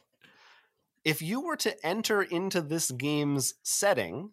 If 1.06 1.22
you 1.22 1.40
were 1.40 1.56
to 1.58 1.86
enter 1.86 2.20
into 2.20 2.60
this 2.60 2.90
game's 2.90 3.54
setting, 3.62 4.32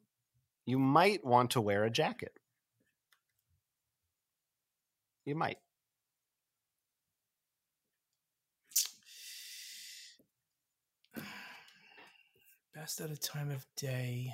you 0.66 0.80
might 0.80 1.24
want 1.24 1.52
to 1.52 1.62
wear 1.62 1.84
a 1.84 1.92
jacket. 1.92 2.40
You 5.24 5.36
might. 5.36 5.60
Best 12.74 13.02
at 13.02 13.12
a 13.12 13.18
time 13.18 13.52
of 13.52 13.68
day. 13.78 14.34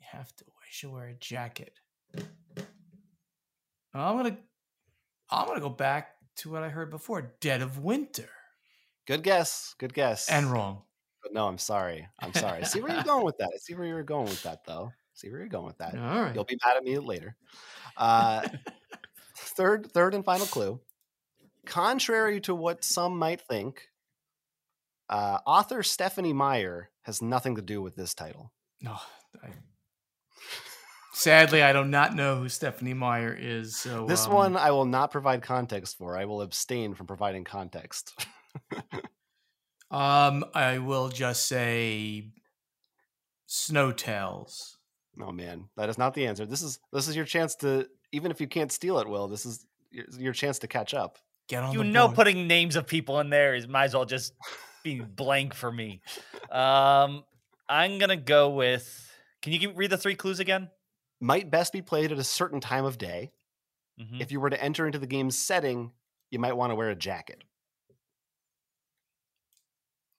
You 0.00 0.06
have 0.10 0.36
to. 0.36 0.44
I 0.44 0.66
should 0.68 0.92
wear 0.92 1.06
a 1.06 1.14
jacket. 1.14 1.72
I'm 3.94 4.18
gonna. 4.18 4.36
I'm 5.30 5.46
gonna 5.46 5.60
go 5.60 5.70
back 5.70 6.16
to 6.36 6.50
what 6.50 6.62
I 6.62 6.68
heard 6.68 6.90
before. 6.90 7.32
Dead 7.40 7.62
of 7.62 7.78
winter. 7.78 8.28
Good 9.06 9.22
guess. 9.22 9.74
Good 9.78 9.94
guess. 9.94 10.28
And 10.28 10.52
wrong. 10.52 10.82
But 11.28 11.34
no, 11.34 11.46
I'm 11.46 11.58
sorry. 11.58 12.08
I'm 12.20 12.32
sorry. 12.32 12.60
I 12.60 12.62
see 12.62 12.80
where 12.80 12.94
you're 12.94 13.02
going 13.04 13.24
with 13.24 13.36
that. 13.38 13.50
I 13.54 13.58
see 13.58 13.74
where 13.74 13.86
you're 13.86 14.02
going 14.02 14.24
with 14.24 14.42
that, 14.44 14.64
though. 14.64 14.92
See 15.12 15.28
where 15.28 15.40
you're 15.40 15.48
going 15.48 15.66
with 15.66 15.78
that. 15.78 15.94
All 15.94 16.22
right. 16.22 16.34
You'll 16.34 16.44
be 16.44 16.58
mad 16.64 16.76
at 16.76 16.84
me 16.84 16.96
later. 16.98 17.36
Uh, 17.96 18.48
third, 19.36 19.90
third 19.92 20.14
and 20.14 20.24
final 20.24 20.46
clue. 20.46 20.80
Contrary 21.66 22.40
to 22.42 22.54
what 22.54 22.82
some 22.82 23.18
might 23.18 23.42
think, 23.42 23.88
uh, 25.10 25.38
author 25.46 25.82
Stephenie 25.82 26.32
Meyer 26.32 26.90
has 27.02 27.20
nothing 27.20 27.56
to 27.56 27.62
do 27.62 27.82
with 27.82 27.94
this 27.94 28.14
title. 28.14 28.52
No. 28.80 28.96
I, 29.42 29.48
sadly, 31.12 31.62
I 31.62 31.74
do 31.74 31.84
not 31.84 32.14
know 32.14 32.38
who 32.38 32.48
Stephenie 32.48 32.94
Meyer 32.94 33.36
is. 33.38 33.76
So 33.76 34.06
This 34.06 34.26
um, 34.26 34.32
one 34.32 34.56
I 34.56 34.70
will 34.70 34.86
not 34.86 35.10
provide 35.10 35.42
context 35.42 35.98
for. 35.98 36.16
I 36.16 36.24
will 36.24 36.40
abstain 36.40 36.94
from 36.94 37.06
providing 37.06 37.44
context. 37.44 38.26
Um, 39.90 40.44
I 40.54 40.78
will 40.78 41.08
just 41.08 41.46
say 41.46 42.24
Snowtails. 43.48 44.76
Oh 45.20 45.32
man, 45.32 45.68
that 45.76 45.88
is 45.88 45.98
not 45.98 46.14
the 46.14 46.26
answer. 46.26 46.46
This 46.46 46.62
is 46.62 46.78
this 46.92 47.08
is 47.08 47.16
your 47.16 47.24
chance 47.24 47.54
to 47.56 47.88
even 48.12 48.30
if 48.30 48.40
you 48.40 48.46
can't 48.46 48.70
steal 48.70 48.98
it, 48.98 49.08
Will. 49.08 49.28
This 49.28 49.44
is 49.46 49.66
your, 49.90 50.04
your 50.18 50.32
chance 50.32 50.58
to 50.60 50.68
catch 50.68 50.94
up. 50.94 51.18
Get 51.48 51.62
on 51.62 51.72
You 51.72 51.78
the 51.78 51.84
know, 51.84 52.06
board. 52.08 52.16
putting 52.16 52.46
names 52.46 52.76
of 52.76 52.86
people 52.86 53.18
in 53.20 53.30
there 53.30 53.54
is 53.54 53.66
might 53.66 53.84
as 53.84 53.94
well 53.94 54.04
just 54.04 54.34
be 54.84 55.00
blank 55.16 55.54
for 55.54 55.72
me. 55.72 56.02
Um, 56.50 57.24
I'm 57.68 57.98
gonna 57.98 58.16
go 58.16 58.50
with. 58.50 59.04
Can 59.40 59.52
you 59.52 59.58
give, 59.58 59.78
read 59.78 59.90
the 59.90 59.96
three 59.96 60.14
clues 60.16 60.40
again? 60.40 60.68
Might 61.20 61.50
best 61.50 61.72
be 61.72 61.80
played 61.80 62.12
at 62.12 62.18
a 62.18 62.24
certain 62.24 62.60
time 62.60 62.84
of 62.84 62.98
day. 62.98 63.32
Mhm. 64.00 64.20
If 64.20 64.30
you 64.30 64.40
were 64.40 64.50
to 64.50 64.62
enter 64.62 64.86
into 64.86 64.98
the 64.98 65.06
game's 65.06 65.38
setting, 65.38 65.92
you 66.30 66.38
might 66.38 66.56
want 66.56 66.70
to 66.70 66.74
wear 66.74 66.90
a 66.90 66.94
jacket. 66.94 67.42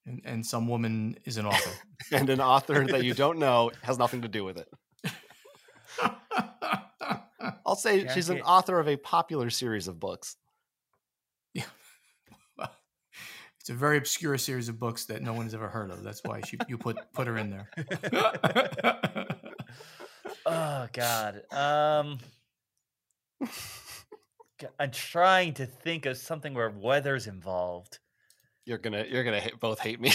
And, 0.09 0.21
and 0.25 0.45
some 0.45 0.67
woman 0.67 1.17
is 1.25 1.37
an 1.37 1.45
author. 1.45 1.71
And 2.11 2.29
an 2.29 2.41
author 2.41 2.87
that 2.87 3.03
you 3.03 3.13
don't 3.13 3.37
know 3.39 3.71
has 3.81 3.99
nothing 3.99 4.21
to 4.23 4.27
do 4.27 4.43
with 4.43 4.57
it. 4.57 4.67
I'll 7.65 7.75
say 7.75 8.07
she's 8.07 8.29
an 8.29 8.41
author 8.41 8.79
of 8.79 8.87
a 8.87 8.95
popular 8.95 9.49
series 9.49 9.87
of 9.87 9.99
books. 9.99 10.37
yeah 11.53 11.65
it's 13.59 13.69
a 13.69 13.73
very 13.73 13.97
obscure 13.97 14.37
series 14.37 14.69
of 14.69 14.79
books 14.79 15.05
that 15.05 15.21
no 15.21 15.33
one 15.33 15.43
has 15.43 15.53
ever 15.53 15.67
heard 15.67 15.91
of. 15.91 16.01
That's 16.01 16.21
why 16.23 16.41
she, 16.41 16.57
you 16.67 16.77
put 16.77 16.97
put 17.13 17.27
her 17.27 17.37
in 17.37 17.51
there. 17.51 17.69
Oh 20.45 20.87
God. 20.93 21.43
Um, 21.51 22.17
g- 24.59 24.67
I'm 24.79 24.91
trying 24.91 25.53
to 25.55 25.65
think 25.65 26.05
of 26.05 26.17
something 26.17 26.53
where 26.53 26.69
weather's 26.69 27.27
involved. 27.27 27.99
You're 28.69 28.77
gonna 28.77 29.03
you're 29.09 29.23
gonna 29.23 29.39
hate, 29.39 29.59
both 29.59 29.79
hate 29.79 29.99
me. 29.99 30.13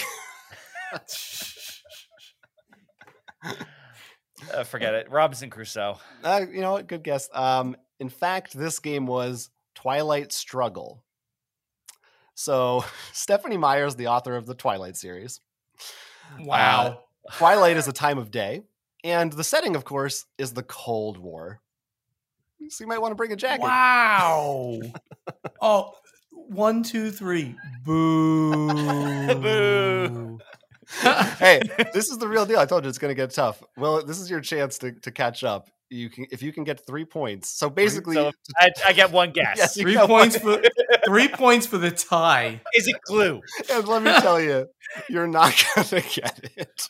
Uh, 4.53 4.63
forget 4.63 4.93
it. 4.93 5.09
Robinson 5.11 5.49
Crusoe. 5.49 5.99
uh, 6.23 6.41
you 6.49 6.61
know 6.61 6.73
what? 6.73 6.87
Good 6.87 7.03
guess. 7.03 7.27
Um, 7.33 7.75
in 7.99 8.07
fact, 8.07 8.53
this 8.53 8.79
game 8.79 9.07
was 9.07 9.49
Twilight 9.73 10.31
Struggle. 10.31 11.03
So 12.33 12.85
Stephenie 13.11 13.57
Meyer 13.57 13.85
is 13.85 13.97
the 13.97 14.07
author 14.07 14.37
of 14.37 14.45
the 14.45 14.55
Twilight 14.55 14.95
series. 14.95 15.41
wow. 16.39 17.01
Twilight 17.33 17.75
is 17.75 17.89
a 17.89 17.93
time 17.93 18.17
of 18.17 18.31
day, 18.31 18.61
and 19.03 19.33
the 19.33 19.43
setting, 19.43 19.75
of 19.75 19.83
course, 19.83 20.25
is 20.37 20.53
the 20.53 20.63
Cold 20.63 21.17
War. 21.17 21.59
So 22.69 22.83
you 22.83 22.87
might 22.87 23.01
want 23.01 23.11
to 23.11 23.15
bring 23.15 23.31
a 23.31 23.35
jacket. 23.35 23.63
Wow. 23.63 24.79
oh, 25.61 25.91
one, 26.49 26.83
two, 26.83 27.11
three. 27.11 27.55
Boo. 27.83 28.67
Boo. 29.35 30.39
hey, 31.39 31.59
this 31.93 32.09
is 32.09 32.17
the 32.19 32.27
real 32.27 32.45
deal. 32.45 32.59
I 32.59 32.65
told 32.65 32.83
you 32.83 32.89
it's 32.89 32.97
going 32.97 33.09
to 33.11 33.15
get 33.15 33.31
tough. 33.31 33.61
Well, 33.77 34.05
this 34.05 34.19
is 34.19 34.29
your 34.29 34.39
chance 34.41 34.77
to, 34.79 34.91
to 34.91 35.11
catch 35.11 35.43
up. 35.43 35.69
You 35.89 36.09
can 36.09 36.25
if 36.31 36.41
you 36.41 36.51
can 36.51 36.63
get 36.63 36.85
three 36.85 37.05
points. 37.05 37.49
So 37.49 37.69
basically, 37.69 38.15
So 38.15 38.31
I, 38.59 38.69
I 38.87 38.93
get 38.93 39.11
one 39.11 39.31
guess. 39.33 39.57
Yes, 39.57 39.77
Three 39.77 39.97
points 39.97 40.41
one. 40.43 40.63
for 40.63 40.69
three 41.05 41.27
points 41.27 41.67
for 41.67 41.77
the 41.77 41.91
tie. 41.91 42.59
Is 42.75 42.87
it 42.87 42.95
glue? 43.05 43.41
and 43.71 43.87
let 43.87 44.01
me 44.01 44.11
tell 44.13 44.41
you, 44.41 44.67
you're 45.09 45.27
not 45.27 45.53
going 45.75 45.87
to 45.87 46.01
get 46.21 46.39
it. 46.55 46.87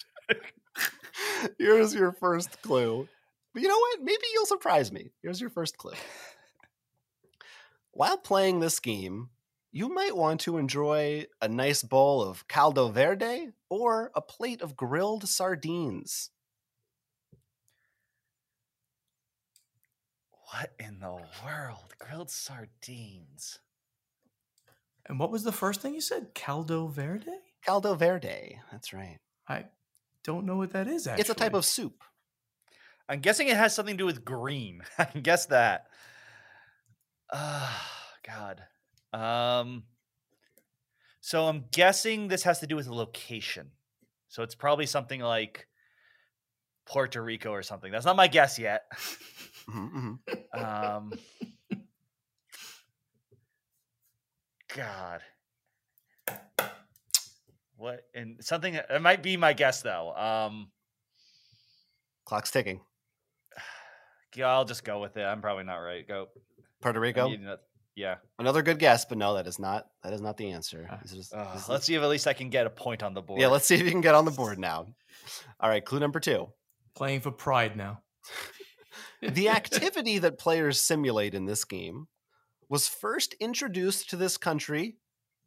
Here's 1.59 1.93
your 1.93 2.13
first 2.13 2.61
clue. 2.61 3.07
But 3.53 3.61
you 3.63 3.67
know 3.69 3.77
what? 3.77 3.99
Maybe 4.01 4.23
you'll 4.33 4.45
surprise 4.45 4.91
me. 4.91 5.11
Here's 5.21 5.39
your 5.41 5.49
first 5.49 5.77
clue. 5.77 5.93
While 7.91 8.17
playing 8.17 8.59
this 8.59 8.79
game, 8.79 9.29
you 9.75 9.89
might 9.89 10.15
want 10.15 10.39
to 10.39 10.57
enjoy 10.57 11.25
a 11.41 11.49
nice 11.49 11.83
bowl 11.83 12.21
of 12.23 12.47
caldo 12.47 12.87
verde 12.87 13.49
or 13.69 14.09
a 14.15 14.21
plate 14.21 14.61
of 14.61 14.77
grilled 14.77 15.27
sardines. 15.27 16.29
What 20.31 20.71
in 20.79 21.01
the 21.01 21.17
world? 21.43 21.93
Grilled 21.99 22.31
sardines. 22.31 23.59
And 25.07 25.19
what 25.19 25.29
was 25.29 25.43
the 25.43 25.51
first 25.51 25.81
thing 25.81 25.93
you 25.93 25.99
said? 25.99 26.33
Caldo 26.33 26.87
verde? 26.87 27.25
Caldo 27.61 27.95
verde. 27.95 28.61
That's 28.71 28.93
right. 28.93 29.19
I 29.45 29.65
don't 30.23 30.45
know 30.45 30.55
what 30.55 30.71
that 30.71 30.87
is. 30.87 31.05
Actually, 31.05 31.19
It's 31.19 31.29
a 31.29 31.33
type 31.35 31.53
of 31.53 31.65
soup. 31.65 32.01
I'm 33.09 33.19
guessing 33.19 33.49
it 33.49 33.57
has 33.57 33.75
something 33.75 33.97
to 33.97 34.03
do 34.03 34.05
with 34.05 34.23
green. 34.23 34.83
I 34.97 35.03
can 35.03 35.19
guess 35.19 35.47
that. 35.47 35.87
Ah, 37.33 37.91
God. 38.25 38.63
Um. 39.15 39.83
So 41.21 41.45
I'm 41.47 41.65
guessing 41.71 42.27
this 42.27 42.43
has 42.43 42.59
to 42.59 42.67
do 42.67 42.75
with 42.75 42.87
location. 42.87 43.71
So 44.27 44.43
it's 44.43 44.53
probably 44.55 44.85
something 44.85 45.21
like 45.21 45.67
Puerto 46.85 47.23
Rico 47.23 47.51
or 47.51 47.63
something. 47.63 47.91
That's 47.91 48.05
not 48.05 48.15
my 48.15 48.27
guess 48.27 48.59
yet. 48.59 48.83
Mhm, 49.69 50.19
mhm. 50.53 50.53
Um. 50.53 51.13
God. 54.75 55.21
What 57.77 58.01
and 58.13 58.37
something 58.43 58.75
it 58.75 59.01
might 59.01 59.23
be 59.23 59.37
my 59.37 59.53
guess 59.53 59.81
though. 59.81 60.13
Um. 60.15 60.71
Clock's 62.25 62.51
ticking. 62.51 62.81
Yeah, 64.35 64.47
I'll 64.47 64.65
just 64.65 64.83
go 64.83 64.99
with 64.99 65.15
it. 65.15 65.23
I'm 65.23 65.39
probably 65.41 65.63
not 65.63 65.77
right. 65.77 66.05
Go. 66.05 66.27
Puerto 66.81 66.99
Rico. 66.99 67.29
Need 67.95 68.03
ano- 68.03 68.11
Yeah. 68.11 68.15
Another 68.39 68.61
good 68.61 68.79
guess, 68.79 69.05
but 69.05 69.17
no, 69.17 69.33
that 69.35 69.47
is 69.47 69.59
not. 69.59 69.87
That 70.03 70.13
is 70.13 70.21
not 70.21 70.37
the 70.37 70.51
answer. 70.51 70.87
Uh, 70.91 70.97
This 71.01 71.11
is- 71.13 71.31
is- 71.33 71.69
let's 71.69 71.85
see 71.85 71.95
if 71.95 72.01
at 72.03 72.09
least 72.09 72.27
I 72.27 72.33
can 72.33 72.49
get 72.49 72.65
a 72.67 72.69
point 72.69 73.03
on 73.03 73.13
the 73.13 73.21
board. 73.21 73.39
Yeah, 73.41 73.47
let's 73.47 73.65
see 73.65 73.75
if 73.75 73.81
you 73.81 73.91
can 73.91 74.01
get 74.01 74.15
on 74.15 74.25
the 74.25 74.31
board 74.41 74.59
now. 74.59 74.87
All 75.59 75.69
right, 75.69 75.83
clue 75.85 75.99
number 75.99 76.19
two. 76.19 76.51
playing 76.95 77.21
for 77.21 77.31
pride 77.31 77.75
now. 77.75 78.01
The 79.21 79.49
activity 79.49 80.19
that 80.19 80.37
players 80.37 80.79
simulate 80.81 81.33
in 81.33 81.45
this 81.45 81.65
game 81.65 82.07
was 82.69 82.87
first 82.87 83.33
introduced 83.39 84.09
to 84.09 84.15
this 84.17 84.37
country 84.37 84.97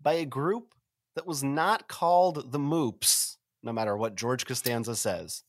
by 0.00 0.14
a 0.14 0.24
group 0.26 0.74
that 1.14 1.26
was 1.26 1.44
not 1.44 1.86
called 1.88 2.50
the 2.50 2.58
Moops, 2.58 3.36
no 3.62 3.72
matter 3.72 3.96
what 3.96 4.16
George 4.16 4.46
Costanza 4.46 4.96
says. 4.96 5.44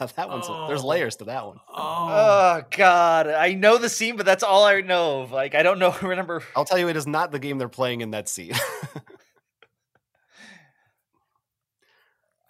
Now 0.00 0.06
that 0.06 0.28
one's 0.28 0.46
there's 0.68 0.82
Oh. 0.82 0.86
layers 0.86 1.16
to 1.16 1.24
that 1.26 1.46
one. 1.46 1.58
Oh, 1.68 2.08
Oh 2.10 2.62
God, 2.70 3.28
I 3.28 3.54
know 3.54 3.78
the 3.78 3.88
scene, 3.88 4.16
but 4.16 4.26
that's 4.26 4.42
all 4.42 4.64
I 4.64 4.80
know 4.80 5.22
of. 5.22 5.30
Like 5.32 5.54
I 5.54 5.62
don't 5.62 5.78
know. 5.78 5.94
Remember? 6.02 6.42
I'll 6.56 6.64
tell 6.64 6.78
you, 6.78 6.88
it 6.88 6.96
is 6.96 7.06
not 7.06 7.30
the 7.32 7.38
game 7.38 7.58
they're 7.58 7.68
playing 7.68 8.00
in 8.00 8.10
that 8.10 8.28
scene. 8.28 8.52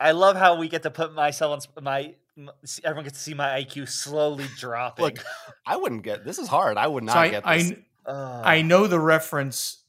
I 0.01 0.11
love 0.13 0.37
how 0.37 0.57
we 0.59 0.69
get 0.69 0.83
to 0.83 0.91
put 0.91 1.15
myself 1.15 1.67
on 1.77 1.85
my. 1.85 2.15
Everyone 2.83 3.05
gets 3.05 3.19
to 3.19 3.23
see 3.23 3.35
my 3.35 3.63
IQ 3.63 3.89
slowly 3.89 4.47
dropping. 4.59 5.05
Look, 5.05 5.19
I 5.67 5.77
wouldn't 5.77 6.03
get 6.03 6.25
this 6.25 6.39
is 6.39 6.49
hard. 6.49 6.77
I 6.77 6.87
would 6.87 7.05
not 7.05 7.13
so 7.13 7.19
I, 7.21 7.29
get 7.29 7.47
I 7.47 7.59
this. 7.59 7.69
kn- 7.69 7.85
Ugh. 8.07 8.43
I 8.45 8.63
know 8.63 8.87
the 8.87 8.99
reference. 9.01 9.83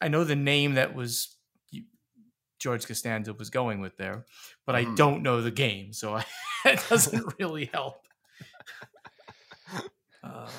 I 0.00 0.08
know 0.08 0.24
the 0.24 0.36
name 0.36 0.74
that 0.74 0.94
was 0.94 1.28
you- 1.30 1.36
George 2.60 2.86
Costanza 2.86 3.34
was 3.34 3.50
going 3.50 3.80
with 3.80 3.96
there, 3.96 4.26
but 4.66 4.76
I 4.76 4.84
Mhm. 4.84 4.96
don't 4.96 5.22
know 5.24 5.42
the 5.42 5.50
game, 5.50 5.92
so 5.92 6.14
I, 6.16 6.24
it 6.66 6.84
doesn't 6.88 7.34
really 7.40 7.66
help. 7.66 8.06
Uh, 10.22 10.50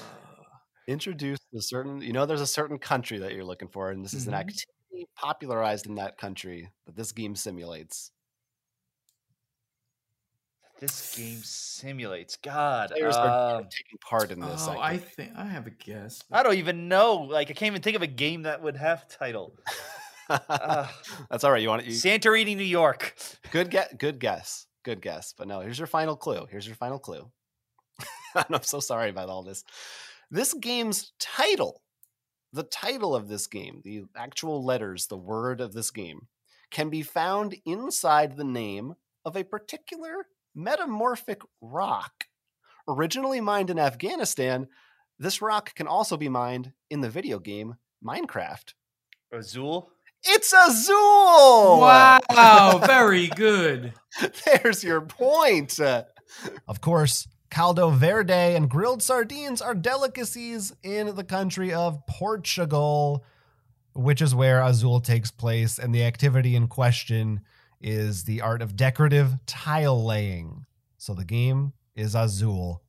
introduced 0.88 1.46
a 1.56 1.62
certain 1.62 2.02
you 2.02 2.12
know 2.14 2.26
there's 2.26 2.42
a 2.42 2.48
certain 2.48 2.80
country 2.80 3.20
that 3.20 3.34
you're 3.34 3.46
looking 3.46 3.68
for 3.68 3.92
and 3.92 4.04
this 4.04 4.16
is 4.16 4.28
an 4.28 4.34
Mhm. 4.34 4.40
activity 4.40 5.08
popularized 5.16 5.86
in 5.86 5.96
that 5.96 6.18
country 6.18 6.72
that 6.86 6.96
this 6.96 7.12
game 7.12 7.36
simulates 7.36 8.12
This 10.80 11.16
game 11.16 11.44
simulates. 11.44 12.36
God, 12.38 12.92
players 12.92 13.18
are 13.24 13.30
um, 13.30 13.68
taking 13.70 13.98
part 14.00 14.32
in 14.32 14.40
this 14.40 14.68
oh, 14.68 14.72
I 14.78 14.94
activity. 14.94 15.16
think 15.16 15.34
I 15.36 15.46
have 15.46 15.68
a 15.68 15.72
guess. 15.72 16.24
I 16.32 16.44
don't 16.44 16.56
even 16.58 16.88
know. 16.88 17.16
Like 17.16 17.50
I 17.50 17.54
can't 17.54 17.72
even 17.72 17.82
think 17.82 17.96
of 17.96 18.02
a 18.02 18.08
game 18.08 18.44
that 18.44 18.62
would 18.62 18.78
have 18.78 19.08
title. 19.08 19.54
That's 21.30 21.44
all 21.44 21.52
right 21.52 21.62
you 21.62 21.70
want 21.70 21.84
it 21.84 21.88
you, 21.88 21.94
Santorini, 21.94 22.56
New 22.56 22.64
York. 22.64 23.16
good 23.52 23.70
get 23.72 23.98
good 23.98 24.20
guess 24.20 24.68
good 24.84 25.02
guess 25.02 25.34
but 25.38 25.48
no 25.48 25.60
here's 25.60 25.78
your 25.78 25.88
final 25.88 26.16
clue 26.16 26.46
here's 26.50 26.68
your 26.68 26.76
final 26.76 27.00
clue. 27.00 27.30
I'm 28.36 28.64
so 28.64 28.80
sorry 28.80 29.10
about 29.10 29.30
all 29.30 29.44
this. 29.44 29.64
This 30.30 30.54
game's 30.54 31.14
title 31.20 31.82
the 32.54 32.64
title 32.64 33.16
of 33.16 33.28
this 33.28 33.48
game 33.48 33.82
the 33.84 34.04
actual 34.16 34.64
letters 34.64 35.08
the 35.08 35.18
word 35.18 35.62
of 35.62 35.74
this 35.74 35.92
game 35.92 36.28
can 36.70 36.90
be 36.90 37.02
found 37.02 37.56
inside 37.66 38.38
the 38.38 38.44
name 38.44 38.94
of 39.26 39.36
a 39.36 39.44
particular 39.44 40.28
metamorphic 40.56 41.42
rock. 41.62 42.26
Originally 42.88 43.42
mined 43.42 43.70
in 43.70 43.80
afghanistan 43.80 44.68
this 45.22 45.42
rock 45.42 45.76
can 45.76 45.88
also 45.88 46.18
be 46.18 46.30
mined 46.30 46.74
in 46.90 47.02
the 47.02 47.10
video 47.10 47.38
game 47.38 47.76
minecraft. 48.04 48.74
Azul. 49.32 49.92
It's 50.24 50.54
Azul! 50.54 51.80
Wow, 51.82 52.82
very 52.86 53.28
good. 53.28 53.94
There's 54.46 54.84
your 54.84 55.02
point. 55.02 55.80
Of 55.80 56.82
course, 56.82 57.28
caldo 57.50 57.90
verde 57.90 58.56
and 58.56 58.70
grilled 58.70 59.04
sardines 59.04 59.62
are 59.62 59.76
delicacies 59.76 60.74
in 60.84 61.16
the 61.16 61.24
country 61.24 61.74
of 61.74 62.06
Portugal, 62.08 63.24
which 63.94 64.22
is 64.22 64.36
where 64.36 64.62
Azul 64.62 65.02
takes 65.02 65.32
place, 65.32 65.80
and 65.80 65.94
the 65.94 66.04
activity 66.04 66.56
in 66.56 66.68
question 66.68 67.42
is 67.82 68.24
the 68.24 68.42
art 68.42 68.62
of 68.62 68.76
decorative 68.76 69.34
tile 69.46 70.04
laying. 70.04 70.66
So 70.98 71.14
the 71.14 71.26
game 71.26 71.74
is 71.96 72.16
Azul. 72.16 72.84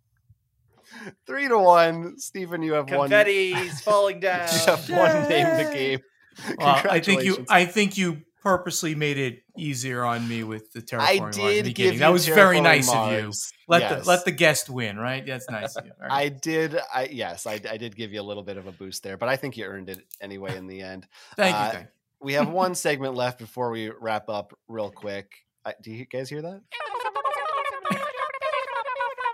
Three 1.26 1.48
to 1.48 1.58
one, 1.58 2.18
Stephen. 2.18 2.62
You 2.62 2.74
have 2.74 2.90
one. 2.90 3.08
Confetti's 3.08 3.80
falling 3.80 4.20
down. 4.20 4.48
You 4.52 4.58
have 4.66 4.90
one 4.90 5.28
name 5.28 5.46
in 5.46 5.66
the 5.66 5.72
game. 5.74 6.00
Well, 6.58 6.82
I 6.90 7.00
think 7.00 7.24
you 7.24 7.44
I 7.48 7.64
think 7.64 7.96
you 7.98 8.22
purposely 8.42 8.94
made 8.94 9.18
it 9.18 9.44
easier 9.56 10.04
on 10.04 10.28
me 10.28 10.42
with 10.42 10.72
the 10.72 10.80
terraforming 10.80 11.00
I 11.00 11.16
Mars 11.18 11.38
in 11.38 11.44
the 11.44 11.52
did 11.52 11.64
beginning. 11.64 11.74
give 11.74 11.94
you 11.94 12.00
That 12.00 12.12
was 12.12 12.26
very 12.26 12.56
Terraforming 12.56 12.62
nice 12.62 12.88
of 12.88 13.12
you. 13.12 13.22
Mars. 13.22 13.52
Let 13.68 13.82
Yes. 13.82 14.02
the 14.02 14.08
let 14.08 14.24
the 14.24 14.32
guest 14.32 14.68
win, 14.70 14.96
right? 14.98 15.24
That's 15.24 15.48
nice 15.48 15.76
of 15.76 15.86
you. 15.86 15.92
All 16.02 16.08
I 16.10 16.28
did. 16.28 16.76
I 16.92 17.08
yes, 17.10 17.46
I, 17.46 17.60
I 17.70 17.76
did 17.76 17.94
give 17.94 18.12
you 18.12 18.20
a 18.20 18.24
little 18.24 18.42
bit 18.42 18.56
of 18.56 18.66
a 18.66 18.72
boost 18.72 19.02
there, 19.02 19.16
but 19.16 19.28
I 19.28 19.36
think 19.36 19.56
you 19.56 19.64
earned 19.64 19.88
it 19.88 20.04
anyway 20.20 20.56
in 20.56 20.66
the 20.66 20.80
end. 20.80 21.06
Thank 21.36 21.54
uh, 21.54 21.58
you. 21.58 21.70
Thank 21.72 21.84
you. 21.84 21.90
We 22.20 22.32
have 22.34 22.48
one 22.48 22.74
segment 22.86 23.14
left 23.14 23.38
before 23.38 23.70
we 23.70 23.90
wrap 23.90 24.28
up, 24.28 24.58
real 24.68 24.90
quick. 24.90 25.32
I, 25.64 25.74
do 25.80 25.92
you 25.92 26.06
guys 26.06 26.28
hear 26.28 26.42
that? 26.42 26.62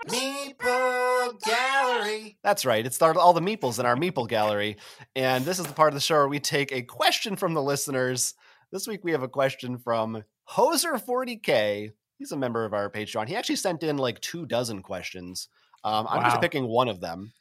Meeple 0.07 1.08
Gallery. 1.33 2.37
That's 2.43 2.65
right. 2.65 2.85
It's 2.85 2.95
started 2.95 3.19
all 3.19 3.33
the 3.33 3.41
meeples 3.41 3.79
in 3.79 3.85
our 3.85 3.95
meeple 3.95 4.27
gallery, 4.27 4.77
and 5.15 5.45
this 5.45 5.59
is 5.59 5.65
the 5.65 5.73
part 5.73 5.89
of 5.89 5.93
the 5.93 6.01
show 6.01 6.15
where 6.15 6.27
we 6.27 6.39
take 6.39 6.71
a 6.71 6.81
question 6.81 7.35
from 7.35 7.53
the 7.53 7.61
listeners. 7.61 8.33
This 8.71 8.87
week 8.87 9.03
we 9.03 9.11
have 9.11 9.23
a 9.23 9.27
question 9.27 9.77
from 9.77 10.23
Hoser40k. 10.49 11.91
He's 12.17 12.31
a 12.31 12.37
member 12.37 12.65
of 12.65 12.73
our 12.73 12.89
Patreon. 12.89 13.27
He 13.27 13.35
actually 13.35 13.55
sent 13.55 13.83
in 13.83 13.97
like 13.97 14.19
two 14.21 14.45
dozen 14.45 14.81
questions. 14.81 15.49
Um, 15.83 16.07
I'm 16.09 16.23
just 16.23 16.41
picking 16.41 16.67
one 16.67 16.89
of 16.89 16.99
them, 16.99 17.31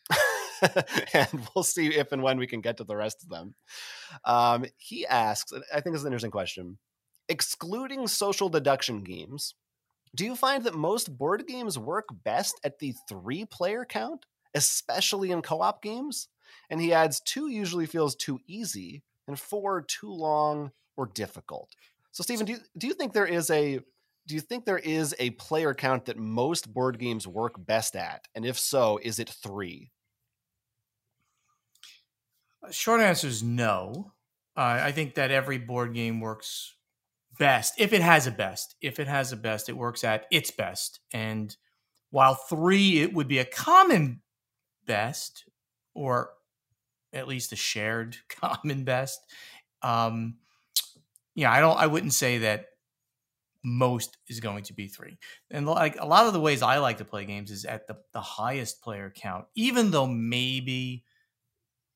and 1.12 1.28
we'll 1.54 1.64
see 1.64 1.88
if 1.88 2.12
and 2.12 2.22
when 2.22 2.38
we 2.38 2.46
can 2.46 2.60
get 2.60 2.76
to 2.76 2.84
the 2.84 2.96
rest 2.96 3.22
of 3.22 3.28
them. 3.28 3.54
Um, 4.24 4.64
he 4.76 5.06
asks, 5.06 5.52
I 5.74 5.80
think 5.80 5.94
it's 5.94 6.04
an 6.04 6.08
interesting 6.08 6.30
question. 6.30 6.78
Excluding 7.28 8.06
social 8.06 8.48
deduction 8.48 9.02
games, 9.02 9.54
do 10.14 10.24
you 10.24 10.36
find 10.36 10.64
that 10.64 10.74
most 10.74 11.16
board 11.16 11.46
games 11.46 11.78
work 11.78 12.06
best 12.24 12.60
at 12.64 12.78
the 12.78 12.94
three 13.08 13.44
player 13.44 13.84
count, 13.84 14.26
especially 14.54 15.30
in 15.30 15.42
co 15.42 15.60
op 15.60 15.82
games? 15.82 16.28
And 16.70 16.80
he 16.80 16.92
adds, 16.92 17.20
two 17.20 17.48
usually 17.48 17.86
feels 17.86 18.16
too 18.16 18.38
easy, 18.46 19.02
and 19.26 19.38
four 19.38 19.82
too 19.82 20.10
long 20.10 20.72
or 20.96 21.06
difficult. 21.06 21.70
So, 22.12 22.22
Stephen, 22.22 22.46
do 22.46 22.52
you, 22.52 22.58
do 22.76 22.86
you 22.86 22.94
think 22.94 23.12
there 23.12 23.26
is 23.26 23.50
a 23.50 23.80
do 24.26 24.34
you 24.34 24.40
think 24.42 24.66
there 24.66 24.78
is 24.78 25.14
a 25.18 25.30
player 25.30 25.72
count 25.72 26.04
that 26.04 26.18
most 26.18 26.70
board 26.70 26.98
games 26.98 27.26
work 27.26 27.54
best 27.56 27.96
at? 27.96 28.28
And 28.34 28.44
if 28.44 28.58
so, 28.58 29.00
is 29.02 29.18
it 29.18 29.30
three? 29.30 29.90
Short 32.70 33.00
answer 33.00 33.26
is 33.26 33.42
no. 33.42 34.12
Uh, 34.54 34.80
I 34.82 34.92
think 34.92 35.14
that 35.14 35.30
every 35.30 35.56
board 35.56 35.94
game 35.94 36.20
works 36.20 36.74
best 37.38 37.74
if 37.78 37.92
it 37.92 38.02
has 38.02 38.26
a 38.26 38.30
best. 38.30 38.76
If 38.80 38.98
it 38.98 39.08
has 39.08 39.32
a 39.32 39.36
best, 39.36 39.68
it 39.68 39.76
works 39.76 40.04
at 40.04 40.26
its 40.30 40.50
best. 40.50 41.00
And 41.12 41.54
while 42.10 42.34
three, 42.34 43.00
it 43.00 43.14
would 43.14 43.28
be 43.28 43.38
a 43.38 43.44
common 43.44 44.22
best, 44.86 45.44
or 45.94 46.30
at 47.12 47.28
least 47.28 47.52
a 47.52 47.56
shared 47.56 48.16
common 48.28 48.84
best. 48.84 49.20
Um, 49.82 50.36
yeah, 51.34 51.52
I 51.52 51.60
don't. 51.60 51.78
I 51.78 51.86
wouldn't 51.86 52.14
say 52.14 52.38
that 52.38 52.66
most 53.64 54.16
is 54.28 54.40
going 54.40 54.64
to 54.64 54.72
be 54.72 54.88
three. 54.88 55.18
And 55.50 55.66
like 55.66 56.00
a 56.00 56.06
lot 56.06 56.26
of 56.26 56.32
the 56.32 56.40
ways 56.40 56.62
I 56.62 56.78
like 56.78 56.98
to 56.98 57.04
play 57.04 57.24
games 57.24 57.50
is 57.50 57.64
at 57.64 57.86
the 57.86 57.96
the 58.12 58.20
highest 58.20 58.82
player 58.82 59.12
count, 59.14 59.46
even 59.54 59.90
though 59.90 60.06
maybe 60.06 61.04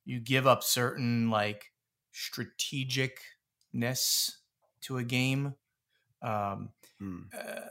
you 0.05 0.21
give 0.21 0.47
up 0.47 0.63
certain 0.63 1.31
like 1.31 1.67
strategicness 2.15 4.33
to 4.83 4.99
a 4.99 5.05
game. 5.05 5.55
Um, 6.23 6.71
Hmm. 6.99 7.23
uh, 7.37 7.71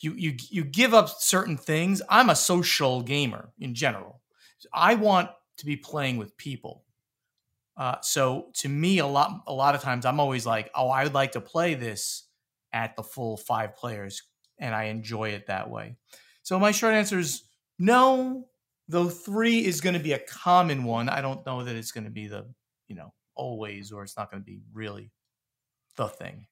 you 0.00 0.14
you 0.14 0.36
you 0.50 0.64
give 0.64 0.94
up 0.94 1.08
certain 1.08 1.56
things. 1.56 2.02
I'm 2.08 2.30
a 2.30 2.36
social 2.36 3.02
gamer 3.02 3.52
in 3.58 3.74
general. 3.74 4.22
I 4.72 4.94
want 4.94 5.30
to 5.58 5.66
be 5.66 5.76
playing 5.76 6.18
with 6.18 6.36
people. 6.36 6.84
Uh, 7.76 8.00
so 8.02 8.50
to 8.54 8.68
me, 8.68 8.98
a 8.98 9.06
lot 9.06 9.42
a 9.46 9.52
lot 9.52 9.74
of 9.74 9.80
times 9.80 10.04
I'm 10.04 10.20
always 10.20 10.44
like, 10.46 10.70
oh, 10.74 10.88
I 10.90 11.04
would 11.04 11.14
like 11.14 11.32
to 11.32 11.40
play 11.40 11.74
this 11.74 12.28
at 12.72 12.96
the 12.96 13.02
full 13.02 13.36
five 13.36 13.76
players, 13.76 14.22
and 14.58 14.74
I 14.74 14.84
enjoy 14.84 15.30
it 15.30 15.46
that 15.46 15.70
way. 15.70 15.96
So 16.42 16.58
my 16.58 16.70
short 16.72 16.94
answer 16.94 17.18
is 17.18 17.44
no. 17.78 18.48
Though 18.88 19.08
three 19.08 19.64
is 19.64 19.80
going 19.80 19.94
to 19.94 20.00
be 20.00 20.12
a 20.12 20.18
common 20.18 20.84
one, 20.84 21.08
I 21.08 21.20
don't 21.22 21.46
know 21.46 21.64
that 21.64 21.76
it's 21.76 21.92
going 21.92 22.04
to 22.04 22.10
be 22.10 22.26
the 22.26 22.52
you 22.88 22.96
know 22.96 23.14
always, 23.34 23.90
or 23.92 24.02
it's 24.02 24.16
not 24.18 24.30
going 24.30 24.42
to 24.42 24.46
be 24.46 24.60
really 24.72 25.10
the 25.96 26.08
thing. 26.08 26.46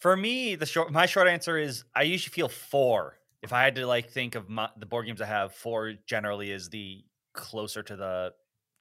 For 0.00 0.16
me, 0.16 0.54
the 0.54 0.66
short 0.66 0.92
my 0.92 1.06
short 1.06 1.28
answer 1.28 1.58
is 1.58 1.84
I 1.94 2.02
usually 2.02 2.32
feel 2.32 2.48
four. 2.48 3.16
If 3.42 3.52
I 3.52 3.62
had 3.62 3.76
to 3.76 3.86
like 3.86 4.10
think 4.10 4.34
of 4.34 4.48
my, 4.48 4.68
the 4.76 4.86
board 4.86 5.06
games 5.06 5.20
I 5.20 5.26
have, 5.26 5.54
four 5.54 5.94
generally 6.06 6.50
is 6.50 6.68
the 6.68 7.04
closer 7.34 7.82
to 7.82 7.96
the 7.96 8.32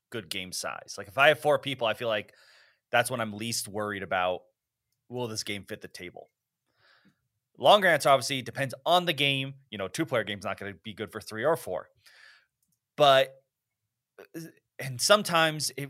good 0.10 0.30
game 0.30 0.52
size. 0.52 0.96
Like 0.98 1.08
if 1.08 1.18
I 1.18 1.30
have 1.30 1.40
four 1.40 1.60
people, 1.60 1.88
I 1.88 1.94
feel 1.94 2.08
like 2.08 2.34
that's 2.92 3.12
when 3.12 3.20
I'm 3.20 3.34
least 3.34 3.68
worried 3.68 4.04
about 4.04 4.42
will 5.10 5.28
this 5.28 5.44
game 5.44 5.64
fit 5.68 5.82
the 5.82 5.88
table. 5.88 6.30
Longer 7.58 7.88
answer 7.88 8.10
obviously 8.10 8.42
depends 8.42 8.74
on 8.86 9.06
the 9.06 9.14
game. 9.14 9.56
You 9.70 9.78
know, 9.78 9.88
two 9.88 10.06
player 10.06 10.24
game's 10.24 10.46
not 10.46 10.60
going 10.60 10.74
to 10.74 10.80
be 10.84 10.94
good 10.94 11.12
for 11.12 11.20
three 11.20 11.44
or 11.44 11.56
four. 11.56 11.90
But 12.96 13.34
uh, 14.36 14.42
and 14.80 15.02
sometimes 15.02 15.72
it 15.76 15.90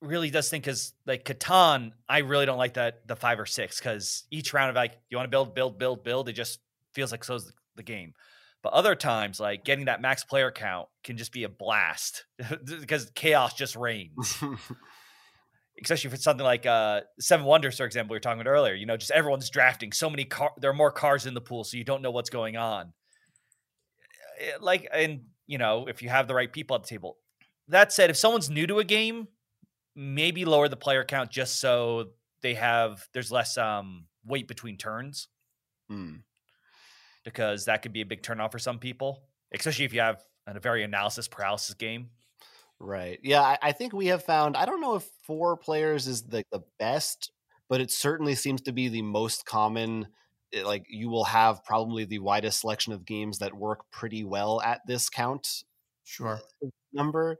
really 0.00 0.30
does 0.30 0.48
think 0.48 0.64
because 0.64 0.92
like 1.06 1.24
Catan, 1.24 1.92
I 2.08 2.18
really 2.18 2.46
don't 2.46 2.58
like 2.58 2.74
that 2.74 3.06
the 3.06 3.16
five 3.16 3.38
or 3.38 3.46
six 3.46 3.78
because 3.78 4.24
each 4.30 4.52
round 4.52 4.70
of 4.70 4.76
like 4.76 4.98
you 5.10 5.16
want 5.16 5.26
to 5.26 5.30
build, 5.30 5.54
build, 5.54 5.78
build, 5.78 6.04
build, 6.04 6.28
it 6.28 6.32
just 6.32 6.60
feels 6.92 7.12
like 7.12 7.24
so's 7.24 7.46
the, 7.46 7.52
the 7.76 7.82
game. 7.82 8.14
But 8.62 8.72
other 8.72 8.94
times, 8.94 9.40
like 9.40 9.64
getting 9.64 9.86
that 9.86 10.02
max 10.02 10.24
player 10.24 10.50
count 10.50 10.88
can 11.02 11.16
just 11.16 11.32
be 11.32 11.44
a 11.44 11.48
blast 11.48 12.26
because 12.64 13.10
chaos 13.14 13.54
just 13.54 13.76
reigns. 13.76 14.42
Especially 15.82 16.10
for 16.10 16.16
something 16.16 16.44
like 16.44 16.66
uh, 16.66 17.00
Seven 17.20 17.46
Wonders, 17.46 17.78
for 17.78 17.86
example, 17.86 18.12
we 18.12 18.16
were 18.16 18.20
talking 18.20 18.42
about 18.42 18.50
earlier. 18.50 18.74
You 18.74 18.84
know, 18.84 18.98
just 18.98 19.12
everyone's 19.12 19.48
drafting 19.48 19.92
so 19.92 20.10
many 20.10 20.26
car. 20.26 20.50
There 20.58 20.70
are 20.70 20.74
more 20.74 20.90
cars 20.90 21.24
in 21.24 21.32
the 21.32 21.40
pool, 21.40 21.64
so 21.64 21.78
you 21.78 21.84
don't 21.84 22.02
know 22.02 22.10
what's 22.10 22.28
going 22.28 22.58
on. 22.58 22.92
Eh, 24.40 24.52
Like, 24.60 24.86
and 24.92 25.22
you 25.46 25.56
know, 25.56 25.86
if 25.88 26.02
you 26.02 26.10
have 26.10 26.28
the 26.28 26.34
right 26.34 26.52
people 26.52 26.76
at 26.76 26.82
the 26.82 26.88
table. 26.88 27.16
That 27.68 27.94
said, 27.94 28.10
if 28.10 28.18
someone's 28.18 28.50
new 28.50 28.66
to 28.66 28.78
a 28.78 28.84
game, 28.84 29.28
maybe 30.00 30.44
lower 30.46 30.68
the 30.68 30.76
player 30.76 31.04
count 31.04 31.30
just 31.30 31.60
so 31.60 32.12
they 32.42 32.54
have 32.54 33.08
there's 33.14 33.32
less 33.32 33.58
um 33.58 34.08
weight 34.24 34.48
between 34.48 34.78
turns 34.78 35.28
Hmm. 35.88 36.16
because 37.24 37.64
that 37.66 37.82
could 37.82 37.92
be 37.92 38.00
a 38.00 38.06
big 38.06 38.22
turnoff 38.22 38.52
for 38.52 38.58
some 38.58 38.78
people, 38.78 39.24
especially 39.52 39.84
if 39.84 39.92
you 39.92 40.00
have 40.00 40.22
a 40.46 40.58
very 40.60 40.82
analysis 40.84 41.28
paralysis 41.28 41.74
game. 41.74 42.10
Right. 42.78 43.20
Yeah, 43.22 43.42
I, 43.42 43.58
I 43.62 43.72
think 43.72 43.92
we 43.92 44.06
have 44.06 44.24
found. 44.24 44.56
I 44.56 44.64
don't 44.64 44.80
know 44.80 44.94
if 44.96 45.04
four 45.26 45.56
players 45.56 46.06
is 46.06 46.22
the 46.24 46.44
the 46.50 46.60
best, 46.78 47.30
but 47.68 47.80
it 47.80 47.90
certainly 47.90 48.34
seems 48.34 48.62
to 48.62 48.72
be 48.72 48.88
the 48.88 49.02
most 49.02 49.44
common. 49.44 50.08
It- 50.52 50.64
like 50.66 50.86
you 50.88 51.08
will 51.10 51.24
have 51.24 51.62
probably 51.64 52.04
the 52.06 52.18
widest 52.20 52.60
selection 52.60 52.92
of 52.92 53.04
games 53.04 53.38
that 53.38 53.54
work 53.54 53.90
pretty 53.90 54.24
well 54.24 54.60
at 54.62 54.80
this 54.86 55.08
count 55.10 55.62
Sure. 56.04 56.40
Number, 56.92 57.38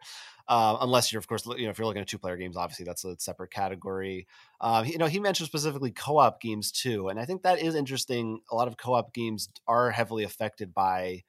uh, 0.49 0.79
unless 0.81 1.13
you're 1.13 1.19
of 1.19 1.27
course 1.27 1.47
you 1.47 1.65
know 1.65 1.71
if 1.71 1.79
you're 1.79 1.87
looking 1.87 2.03
at 2.03 2.09
two 2.09 2.19
player 2.19 2.37
games, 2.37 2.57
obviously 2.57 2.85
that's 2.85 3.05
a 3.05 3.17
separate 3.19 3.51
category. 3.51 4.27
Um, 4.61 4.85
you 4.85 4.99
know, 4.99 5.07
he 5.07 5.21
mentioned 5.21 5.49
specifically 5.49 5.91
co 5.91 6.19
op 6.19 6.41
games 6.41 6.71
too, 6.71 7.09
and 7.09 7.19
I 7.19 7.25
think 7.25 7.43
that 7.43 7.61
is 7.61 7.75
interesting. 7.75 8.41
A 8.51 8.55
lot 8.55 8.69
of 8.69 8.77
co 8.77 8.95
op 8.95 9.13
games 9.15 9.49
are 9.67 9.91
heavily 9.91 10.25
affected 10.25 10.75
by. 10.75 11.23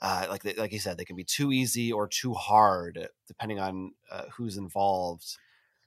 Uh, 0.00 0.26
like 0.28 0.42
they, 0.42 0.52
like 0.54 0.72
you 0.72 0.80
said, 0.80 0.98
they 0.98 1.04
can 1.04 1.14
be 1.14 1.22
too 1.22 1.52
easy 1.52 1.92
or 1.92 2.08
too 2.08 2.34
hard 2.34 3.06
depending 3.28 3.60
on 3.60 3.92
uh, 4.10 4.24
who's 4.34 4.56
involved. 4.56 5.36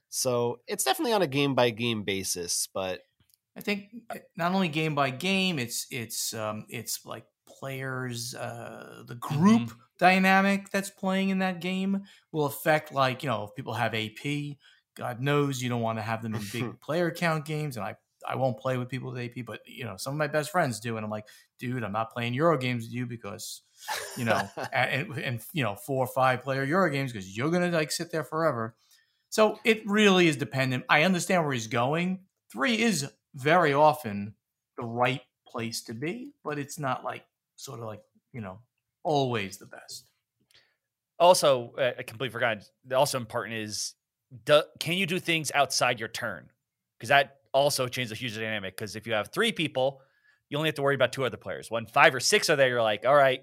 So 0.08 0.60
it's 0.66 0.84
definitely 0.84 1.12
on 1.12 1.20
a 1.20 1.26
game 1.26 1.54
by 1.54 1.68
game 1.68 2.02
basis, 2.02 2.66
but 2.72 3.02
I 3.56 3.60
think 3.60 3.88
uh, 4.10 4.16
not 4.36 4.52
only 4.52 4.68
game 4.68 4.94
by 4.94 5.10
game, 5.10 5.58
it's 5.58 5.86
it's 5.90 6.34
um, 6.34 6.66
it's 6.68 7.04
like 7.06 7.24
players, 7.46 8.34
uh, 8.34 9.02
the 9.06 9.14
group 9.14 9.72
dynamic 9.98 10.70
that's 10.70 10.90
playing 10.90 11.30
in 11.30 11.38
that 11.38 11.60
game 11.60 12.02
will 12.32 12.46
affect 12.46 12.92
like 12.92 13.22
you 13.22 13.28
know 13.28 13.44
if 13.44 13.54
people 13.54 13.74
have 13.74 13.94
AP. 13.94 14.56
God 14.96 15.20
knows 15.20 15.60
you 15.60 15.68
don't 15.68 15.82
want 15.82 15.98
to 15.98 16.02
have 16.02 16.22
them 16.22 16.34
in 16.34 16.42
big 16.52 16.80
player 16.80 17.10
count 17.10 17.44
games, 17.44 17.76
and 17.76 17.84
I 17.84 17.96
I 18.26 18.36
won't 18.36 18.58
play 18.58 18.76
with 18.76 18.88
people 18.88 19.12
with 19.12 19.20
AP, 19.20 19.44
but 19.46 19.60
you 19.66 19.84
know 19.84 19.96
some 19.96 20.14
of 20.14 20.18
my 20.18 20.26
best 20.26 20.50
friends 20.50 20.80
do, 20.80 20.96
and 20.96 21.04
I'm 21.04 21.10
like, 21.10 21.26
dude, 21.58 21.84
I'm 21.84 21.92
not 21.92 22.12
playing 22.12 22.34
Euro 22.34 22.58
games 22.58 22.84
with 22.84 22.92
you 22.92 23.06
because 23.06 23.62
you 24.16 24.24
know 24.24 24.48
and, 24.72 25.08
and, 25.12 25.18
and 25.18 25.40
you 25.52 25.62
know 25.62 25.74
four 25.74 26.04
or 26.04 26.08
five 26.08 26.42
player 26.42 26.64
Euro 26.64 26.90
games 26.90 27.12
because 27.12 27.36
you're 27.36 27.50
gonna 27.50 27.70
like 27.70 27.92
sit 27.92 28.10
there 28.10 28.24
forever. 28.24 28.74
So 29.28 29.58
it 29.64 29.82
really 29.86 30.28
is 30.28 30.36
dependent. 30.36 30.84
I 30.88 31.02
understand 31.02 31.44
where 31.44 31.52
he's 31.52 31.66
going. 31.66 32.20
Three 32.50 32.80
is 32.80 33.10
very 33.34 33.74
often 33.74 34.34
the 34.78 34.84
right 34.84 35.20
place 35.46 35.82
to 35.84 35.94
be, 35.94 36.32
but 36.44 36.58
it's 36.58 36.78
not 36.78 37.04
like 37.04 37.24
sort 37.56 37.80
of 37.80 37.86
like 37.86 38.00
you 38.32 38.40
know 38.40 38.58
always 39.02 39.58
the 39.58 39.66
best. 39.66 40.10
Also, 41.18 41.72
uh, 41.78 41.92
I 41.98 42.02
completely 42.02 42.32
forgot. 42.32 42.58
Also 42.94 43.16
important 43.18 43.56
is, 43.56 43.94
do, 44.44 44.62
can 44.78 44.94
you 44.94 45.06
do 45.06 45.18
things 45.18 45.50
outside 45.54 45.98
your 45.98 46.08
turn? 46.10 46.50
Because 46.98 47.08
that 47.08 47.36
also 47.52 47.88
changes 47.88 48.12
a 48.12 48.14
huge 48.14 48.34
dynamic 48.34 48.76
because 48.76 48.96
if 48.96 49.06
you 49.06 49.14
have 49.14 49.28
three 49.32 49.50
people, 49.52 50.02
you 50.50 50.58
only 50.58 50.68
have 50.68 50.74
to 50.74 50.82
worry 50.82 50.94
about 50.94 51.12
two 51.12 51.24
other 51.24 51.38
players. 51.38 51.70
When 51.70 51.86
five 51.86 52.14
or 52.14 52.20
six 52.20 52.50
are 52.50 52.56
there, 52.56 52.68
you're 52.68 52.82
like, 52.82 53.06
all 53.06 53.14
right, 53.14 53.42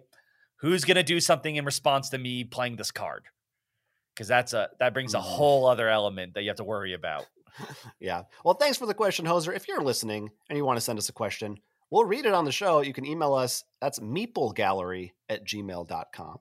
who's 0.58 0.84
going 0.86 0.98
to 0.98 1.04
do 1.04 1.20
something 1.20 1.56
in 1.56 1.66
response 1.66 2.10
to 2.10 2.18
me 2.20 2.44
playing 2.44 2.76
this 2.76 2.92
card? 2.92 3.24
Because 4.14 4.28
that's 4.28 4.54
a 4.54 4.70
that 4.80 4.94
brings 4.94 5.16
a 5.16 5.18
Mm. 5.18 5.22
whole 5.22 5.66
other 5.66 5.90
element 5.90 6.36
that 6.36 6.44
you 6.44 6.50
have 6.50 6.58
to 6.58 6.64
worry 6.64 6.94
about. 6.94 7.26
Yeah. 8.00 8.24
Well, 8.44 8.56
thanks 8.56 8.78
for 8.80 8.88
the 8.88 8.96
question, 8.96 9.26
Hoser. 9.28 9.56
If 9.56 9.68
you're 9.68 9.82
listening 9.82 10.32
and 10.50 10.58
you 10.58 10.66
want 10.66 10.78
to 10.78 10.82
send 10.82 10.98
us 10.98 11.10
a 11.10 11.14
question, 11.14 11.58
we'll 11.94 12.06
read 12.06 12.26
it 12.26 12.34
on 12.34 12.44
the 12.44 12.52
show. 12.52 12.82
You 12.82 12.92
can 12.92 13.06
email 13.06 13.36
us. 13.36 13.64
That's 13.80 14.00
meeplegallery 14.00 15.12
at 15.30 15.46
gmail.com. 15.46 16.40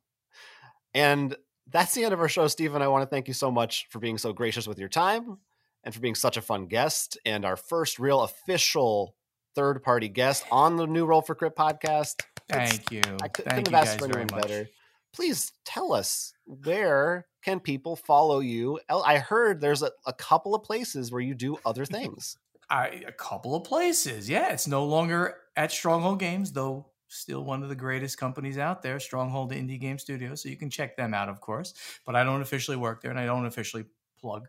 And 0.95 1.37
that's 1.71 1.95
the 1.95 2.05
end 2.05 2.15
of 2.15 2.21
our 2.21 2.29
show, 2.29 2.49
Stephen. 2.49 2.81
I 2.81 2.89
want 2.89 3.03
to 3.03 3.07
thank 3.15 3.29
you 3.29 3.35
so 3.35 3.51
much 3.51 3.87
for 3.91 3.99
being 3.99 4.17
so 4.17 4.33
gracious 4.33 4.67
with 4.67 4.79
your 4.79 4.89
time 4.89 5.37
and 5.85 5.95
for 5.95 6.01
being 6.01 6.15
such 6.15 6.39
a 6.39 6.43
fun 6.43 6.67
guest 6.67 7.19
and 7.27 7.45
our 7.45 7.57
first 7.57 7.99
real 7.99 8.23
official 8.23 9.15
third 9.55 9.83
party 9.83 10.09
guest 10.09 10.47
on 10.51 10.77
the 10.77 10.87
new 10.87 11.05
Roll 11.05 11.21
for 11.21 11.35
Crit 11.35 11.55
podcast. 11.55 12.23
Thank 12.49 12.91
you. 12.91 13.03
I 13.23 13.29
cou- 13.29 13.43
Thank 13.43 13.67
couldn't 13.67 13.71
you 13.71 13.77
have 13.77 13.87
asked 13.87 14.01
guys 14.01 14.09
for 14.11 14.19
anyone 14.19 14.41
better. 14.41 14.69
Please 15.13 15.53
tell 15.67 15.93
us 15.93 16.33
where 16.47 17.27
can 17.45 17.61
people 17.61 17.95
follow 17.97 18.41
you? 18.41 18.81
I 18.89 19.19
heard 19.19 19.61
there's 19.61 19.83
a, 19.83 19.91
a 20.07 20.15
couple 20.15 20.55
of 20.55 20.63
places 20.63 21.13
where 21.13 21.21
you 21.21 21.35
do 21.35 21.59
other 21.67 21.85
things. 21.85 22.39
I, 22.71 23.03
a 23.07 23.13
couple 23.13 23.55
of 23.55 23.65
places. 23.65 24.31
Yeah, 24.31 24.51
it's 24.51 24.67
no 24.67 24.87
longer 24.87 25.37
at 25.57 25.73
Stronghold 25.73 26.19
Games, 26.19 26.53
though 26.53 26.93
still 27.09 27.45
one 27.45 27.63
of 27.63 27.69
the 27.69 27.75
greatest 27.75 28.19
companies 28.19 28.59
out 28.59 28.83
there, 28.83 28.99
Stronghold 28.99 29.53
Indie 29.53 29.81
Game 29.81 29.99
Studio. 29.99 30.35
So 30.35 30.49
you 30.49 30.57
can 30.57 30.71
check 30.71 30.97
them 30.97 31.13
out, 31.15 31.29
of 31.29 31.41
course. 31.41 31.75
But 32.07 32.17
I 32.17 32.25
don't 32.25 32.41
officially 32.41 32.77
work 32.77 33.03
there 33.03 33.11
and 33.11 33.21
I 33.21 33.27
don't 33.27 33.47
officially 33.47 33.85
plug 34.19 34.49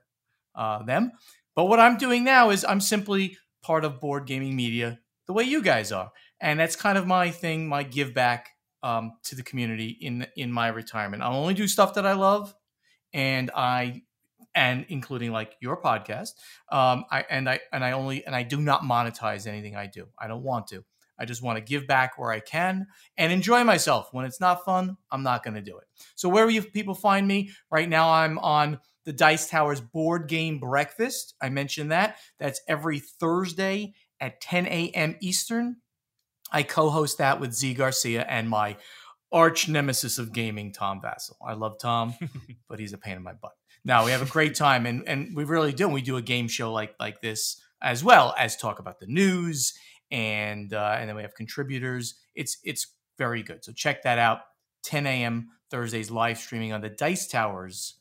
uh, 0.56 0.84
them. 0.84 1.12
But 1.56 1.66
what 1.66 1.80
I'm 1.80 1.98
doing 1.98 2.24
now 2.24 2.50
is 2.50 2.66
I'm 2.66 2.82
simply 2.82 3.38
part 3.62 3.86
of 3.86 4.00
board 4.00 4.26
gaming 4.26 4.56
media 4.56 5.00
the 5.28 5.34
way 5.34 5.44
you 5.44 5.62
guys 5.62 5.92
are. 5.92 6.12
And 6.42 6.60
that's 6.60 6.76
kind 6.76 6.98
of 6.98 7.06
my 7.06 7.32
thing, 7.32 7.68
my 7.68 7.84
give 7.84 8.14
back 8.14 8.50
um, 8.82 9.14
to 9.24 9.36
the 9.36 9.44
community 9.44 9.98
in 10.02 10.28
in 10.36 10.52
my 10.52 10.68
retirement. 10.68 11.24
I'll 11.24 11.36
only 11.36 11.54
do 11.54 11.68
stuff 11.68 11.94
that 11.94 12.06
I 12.06 12.14
love 12.14 12.54
and 13.14 13.50
I 13.56 14.02
and 14.56 14.86
including 14.90 15.32
like 15.32 15.56
your 15.62 15.82
podcast 15.82 16.32
um, 16.70 17.06
I 17.10 17.26
and 17.30 17.50
I 17.50 17.62
and 17.72 17.84
I 17.84 17.94
only 17.94 18.26
and 18.26 18.36
I 18.36 18.44
do 18.44 18.60
not 18.60 18.82
monetize 18.82 19.48
anything 19.48 19.76
I 19.76 19.88
do. 19.88 20.08
I 20.20 20.28
don't 20.28 20.44
want 20.44 20.68
to. 20.68 20.84
I 21.20 21.26
just 21.26 21.42
want 21.42 21.58
to 21.58 21.64
give 21.64 21.88
back 21.88 22.18
where 22.18 22.32
I 22.32 22.40
can 22.40 22.88
and 23.18 23.32
enjoy 23.32 23.64
myself. 23.64 24.10
When 24.12 24.26
it's 24.26 24.42
not 24.42 24.66
fun, 24.66 24.98
I'm 25.12 25.24
not 25.24 25.44
going 25.44 25.56
to 25.56 25.62
do 25.62 25.78
it. 25.78 25.86
So 26.16 26.30
where 26.30 26.50
you 26.50 26.62
people 26.62 26.96
find 26.96 27.28
me 27.28 27.52
right 27.72 27.88
now, 27.88 28.12
I'm 28.12 28.40
on 28.40 28.80
the 29.06 29.14
Dice 29.14 29.48
Towers 29.50 29.82
Board 29.82 30.28
Game 30.28 30.60
Breakfast. 30.60 31.36
I 31.42 31.50
mentioned 31.50 31.92
that. 31.92 32.18
That's 32.40 32.62
every 32.68 33.00
Thursday 33.00 33.94
at 34.20 34.42
10 34.42 34.66
a.m. 34.68 35.18
Eastern. 35.22 35.78
I 36.52 36.64
co-host 36.64 37.18
that 37.18 37.40
with 37.40 37.54
Zee 37.54 37.74
Garcia 37.74 38.26
and 38.28 38.50
my 38.50 38.78
arch 39.32 39.68
nemesis 39.68 40.20
of 40.20 40.32
gaming, 40.32 40.72
Tom 40.72 41.02
Vasel. 41.02 41.36
I 41.46 41.54
love 41.54 41.80
Tom, 41.80 42.14
but 42.70 42.80
he's 42.80 42.94
a 42.94 42.98
pain 42.98 43.18
in 43.18 43.24
my 43.24 43.34
butt. 43.34 43.54
Now 43.84 44.06
we 44.06 44.12
have 44.12 44.22
a 44.22 44.26
great 44.26 44.56
time, 44.56 44.86
and 44.86 45.06
and 45.08 45.36
we 45.36 45.44
really 45.44 45.74
do. 45.74 45.90
We 45.90 46.02
do 46.02 46.16
a 46.16 46.22
game 46.22 46.48
show 46.48 46.72
like 46.72 46.96
like 47.00 47.20
this 47.22 47.60
as 47.82 48.02
well 48.02 48.34
as 48.40 48.56
talk 48.56 48.80
about 48.80 49.00
the 49.00 49.08
news, 49.08 49.74
and 50.14 50.74
uh, 50.74 50.96
and 50.98 51.10
then 51.10 51.18
we 51.18 51.24
have 51.24 51.36
contributors. 51.36 52.16
It's 52.36 52.60
it's 52.64 52.96
very 53.18 53.44
good. 53.44 53.66
So 53.66 53.74
check 53.74 54.04
that 54.04 54.20
out. 54.20 54.42
10 54.84 55.08
a.m. 55.08 55.50
Thursdays 55.72 56.12
live 56.12 56.38
streaming 56.38 56.72
on 56.72 56.82
the 56.82 56.90
Dice 56.90 57.28
Towers 57.28 58.00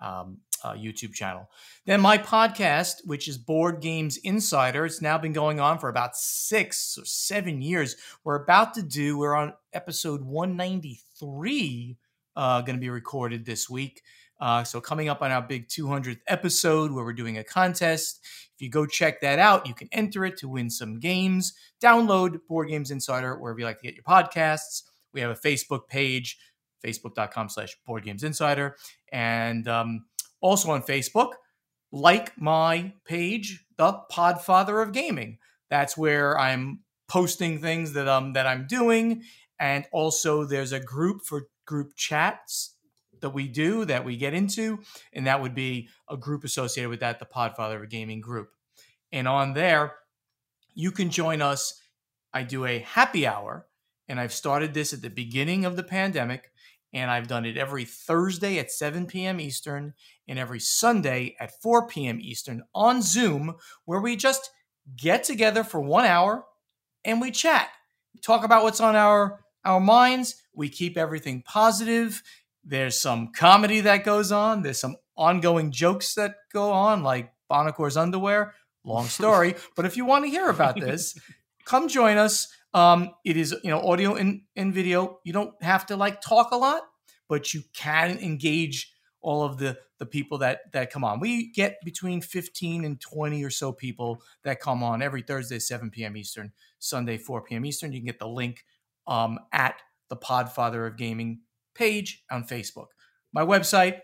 um, 0.00 0.38
uh, 0.62 0.74
YouTube 0.74 1.14
channel. 1.14 1.48
Then 1.86 2.00
my 2.00 2.18
podcast, 2.18 2.96
which 3.06 3.28
is 3.28 3.38
Board 3.38 3.80
Games 3.80 4.18
Insider, 4.18 4.84
it's 4.84 5.00
now 5.00 5.16
been 5.16 5.32
going 5.32 5.58
on 5.58 5.78
for 5.78 5.88
about 5.88 6.16
six 6.16 6.98
or 6.98 7.04
seven 7.04 7.62
years. 7.62 7.96
We're 8.24 8.42
about 8.42 8.74
to 8.74 8.82
do. 8.82 9.16
We're 9.16 9.34
on 9.34 9.54
episode 9.72 10.22
193. 10.22 11.96
Uh, 12.36 12.60
going 12.62 12.76
to 12.76 12.80
be 12.80 12.90
recorded 12.90 13.46
this 13.46 13.70
week. 13.70 14.02
Uh, 14.40 14.64
so 14.64 14.80
coming 14.80 15.08
up 15.08 15.22
on 15.22 15.30
our 15.30 15.42
big 15.42 15.68
200th 15.68 16.20
episode 16.26 16.92
where 16.92 17.04
we're 17.04 17.12
doing 17.12 17.38
a 17.38 17.44
contest. 17.44 18.20
If 18.54 18.62
you 18.62 18.70
go 18.70 18.86
check 18.86 19.20
that 19.20 19.38
out, 19.38 19.66
you 19.66 19.74
can 19.74 19.88
enter 19.92 20.24
it 20.24 20.36
to 20.38 20.48
win 20.48 20.70
some 20.70 20.98
games. 20.98 21.54
Download 21.82 22.38
Board 22.48 22.68
Games 22.68 22.90
Insider 22.90 23.38
wherever 23.38 23.58
you 23.58 23.64
like 23.64 23.78
to 23.78 23.84
get 23.86 23.94
your 23.94 24.04
podcasts. 24.04 24.82
We 25.12 25.20
have 25.20 25.30
a 25.30 25.34
Facebook 25.34 25.88
page, 25.88 26.38
facebook.com 26.84 27.48
slash 27.48 27.76
Board 27.86 28.04
Games 28.04 28.24
Insider. 28.24 28.76
And 29.12 29.66
um, 29.68 30.06
also 30.40 30.70
on 30.70 30.82
Facebook, 30.82 31.32
like 31.92 32.38
my 32.40 32.92
page, 33.04 33.64
The 33.76 34.00
Podfather 34.10 34.82
of 34.82 34.92
Gaming. 34.92 35.38
That's 35.70 35.96
where 35.96 36.38
I'm 36.38 36.80
posting 37.08 37.60
things 37.60 37.92
that 37.92 38.08
um 38.08 38.32
that 38.32 38.46
I'm 38.46 38.66
doing. 38.66 39.22
And 39.58 39.86
also 39.92 40.44
there's 40.44 40.72
a 40.72 40.80
group 40.80 41.22
for 41.24 41.48
group 41.66 41.94
chats 41.96 42.73
that 43.20 43.30
we 43.30 43.48
do 43.48 43.84
that 43.84 44.04
we 44.04 44.16
get 44.16 44.34
into, 44.34 44.80
and 45.12 45.26
that 45.26 45.40
would 45.40 45.54
be 45.54 45.88
a 46.08 46.16
group 46.16 46.44
associated 46.44 46.90
with 46.90 47.00
that, 47.00 47.18
the 47.18 47.26
Podfather 47.26 47.82
of 47.82 47.90
Gaming 47.90 48.20
group. 48.20 48.50
And 49.12 49.28
on 49.28 49.54
there, 49.54 49.94
you 50.74 50.90
can 50.90 51.10
join 51.10 51.40
us. 51.40 51.80
I 52.32 52.42
do 52.42 52.66
a 52.66 52.80
happy 52.80 53.26
hour, 53.26 53.66
and 54.08 54.18
I've 54.18 54.32
started 54.32 54.74
this 54.74 54.92
at 54.92 55.02
the 55.02 55.10
beginning 55.10 55.64
of 55.64 55.76
the 55.76 55.82
pandemic, 55.82 56.50
and 56.92 57.10
I've 57.10 57.28
done 57.28 57.44
it 57.44 57.56
every 57.56 57.84
Thursday 57.84 58.58
at 58.58 58.70
7 58.70 59.06
p.m. 59.06 59.40
Eastern 59.40 59.94
and 60.28 60.38
every 60.38 60.60
Sunday 60.60 61.36
at 61.40 61.60
4 61.60 61.88
p.m. 61.88 62.18
Eastern 62.20 62.62
on 62.74 63.02
Zoom, 63.02 63.56
where 63.84 64.00
we 64.00 64.16
just 64.16 64.50
get 64.96 65.24
together 65.24 65.64
for 65.64 65.80
one 65.80 66.04
hour 66.04 66.44
and 67.04 67.20
we 67.20 67.30
chat. 67.30 67.68
Talk 68.22 68.44
about 68.44 68.62
what's 68.62 68.80
on 68.80 68.96
our 68.96 69.40
our 69.64 69.80
minds. 69.80 70.42
We 70.54 70.68
keep 70.68 70.96
everything 70.96 71.42
positive. 71.42 72.22
There's 72.64 72.98
some 72.98 73.32
comedy 73.32 73.80
that 73.80 74.04
goes 74.04 74.32
on. 74.32 74.62
There's 74.62 74.80
some 74.80 74.96
ongoing 75.16 75.70
jokes 75.70 76.14
that 76.14 76.36
go 76.52 76.72
on, 76.72 77.02
like 77.02 77.32
Buonocore's 77.48 77.96
underwear. 77.96 78.54
Long 78.84 79.06
story, 79.08 79.54
but 79.76 79.86
if 79.86 79.96
you 79.96 80.04
want 80.04 80.24
to 80.24 80.30
hear 80.30 80.48
about 80.48 80.78
this, 80.78 81.18
come 81.64 81.88
join 81.88 82.18
us. 82.18 82.48
Um, 82.74 83.10
it 83.24 83.36
is 83.36 83.54
you 83.62 83.70
know 83.70 83.80
audio 83.80 84.14
and, 84.14 84.42
and 84.56 84.74
video. 84.74 85.20
You 85.24 85.32
don't 85.32 85.54
have 85.62 85.86
to 85.86 85.96
like 85.96 86.20
talk 86.20 86.50
a 86.50 86.56
lot, 86.56 86.82
but 87.28 87.54
you 87.54 87.62
can 87.72 88.18
engage 88.18 88.92
all 89.20 89.42
of 89.42 89.56
the 89.56 89.78
the 89.98 90.06
people 90.06 90.38
that 90.38 90.70
that 90.72 90.90
come 90.90 91.02
on. 91.02 91.18
We 91.18 91.50
get 91.52 91.78
between 91.84 92.20
15 92.20 92.84
and 92.84 93.00
20 93.00 93.42
or 93.42 93.50
so 93.50 93.72
people 93.72 94.22
that 94.42 94.60
come 94.60 94.82
on 94.82 95.02
every 95.02 95.22
Thursday 95.22 95.58
7 95.58 95.90
p.m. 95.90 96.16
Eastern, 96.16 96.52
Sunday 96.78 97.16
4 97.16 97.42
p.m. 97.42 97.64
Eastern. 97.64 97.92
You 97.92 98.00
can 98.00 98.06
get 98.06 98.18
the 98.18 98.28
link 98.28 98.64
um, 99.06 99.38
at 99.52 99.80
the 100.10 100.16
Podfather 100.16 100.86
of 100.86 100.96
Gaming 100.96 101.40
page 101.74 102.24
on 102.30 102.44
Facebook. 102.44 102.88
My 103.32 103.42
website 103.42 104.00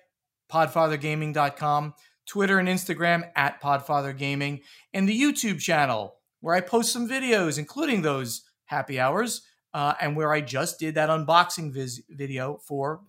podfathergaming.com, 0.51 1.95
Twitter 2.27 2.59
and 2.59 2.69
Instagram 2.69 3.31
at 3.37 3.63
podfathergaming, 3.63 4.63
and 4.93 5.09
the 5.09 5.21
YouTube 5.21 5.61
channel 5.61 6.17
where 6.41 6.55
I 6.55 6.61
post 6.61 6.93
some 6.93 7.09
videos, 7.09 7.59
including 7.59 8.03
those 8.03 8.43
happy 8.65 8.99
hours, 8.99 9.43
uh, 9.75 9.95
and 10.01 10.17
where 10.17 10.33
I 10.33 10.41
just 10.41 10.79
did 10.79 10.95
that 10.95 11.11
unboxing 11.11 11.73
vis- 11.73 12.03
video 12.09 12.59
for 12.67 13.03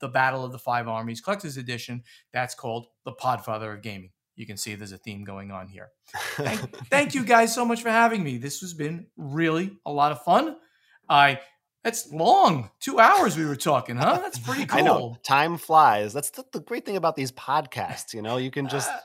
the 0.00 0.08
Battle 0.08 0.44
of 0.44 0.52
the 0.52 0.58
Five 0.58 0.88
Armies 0.88 1.20
Collector's 1.20 1.56
Edition. 1.56 2.02
That's 2.32 2.54
called 2.54 2.86
the 3.04 3.12
Podfather 3.12 3.74
of 3.74 3.82
Gaming. 3.82 4.10
You 4.36 4.46
can 4.46 4.58
see 4.58 4.74
there's 4.74 4.92
a 4.92 4.98
theme 4.98 5.24
going 5.24 5.50
on 5.50 5.68
here. 5.68 5.90
Thank, 6.34 6.60
thank 6.90 7.14
you 7.14 7.24
guys 7.24 7.54
so 7.54 7.64
much 7.64 7.82
for 7.82 7.88
having 7.88 8.22
me. 8.22 8.36
This 8.36 8.60
has 8.60 8.74
been 8.74 9.06
really 9.16 9.78
a 9.86 9.90
lot 9.90 10.12
of 10.12 10.22
fun. 10.22 10.56
I 11.08 11.40
that's 11.86 12.12
long. 12.12 12.70
Two 12.80 12.98
hours 12.98 13.36
we 13.36 13.44
were 13.46 13.54
talking, 13.56 13.96
huh? 13.96 14.18
That's 14.20 14.38
pretty 14.40 14.66
cool. 14.66 14.78
I 14.80 14.82
know 14.82 15.16
time 15.22 15.56
flies. 15.56 16.12
That's 16.12 16.30
the, 16.30 16.44
the 16.52 16.60
great 16.60 16.84
thing 16.84 16.96
about 16.96 17.14
these 17.14 17.30
podcasts. 17.32 18.12
You 18.12 18.22
know, 18.22 18.36
you 18.38 18.50
can 18.50 18.66
just 18.68 18.90
Uh, 18.90 18.98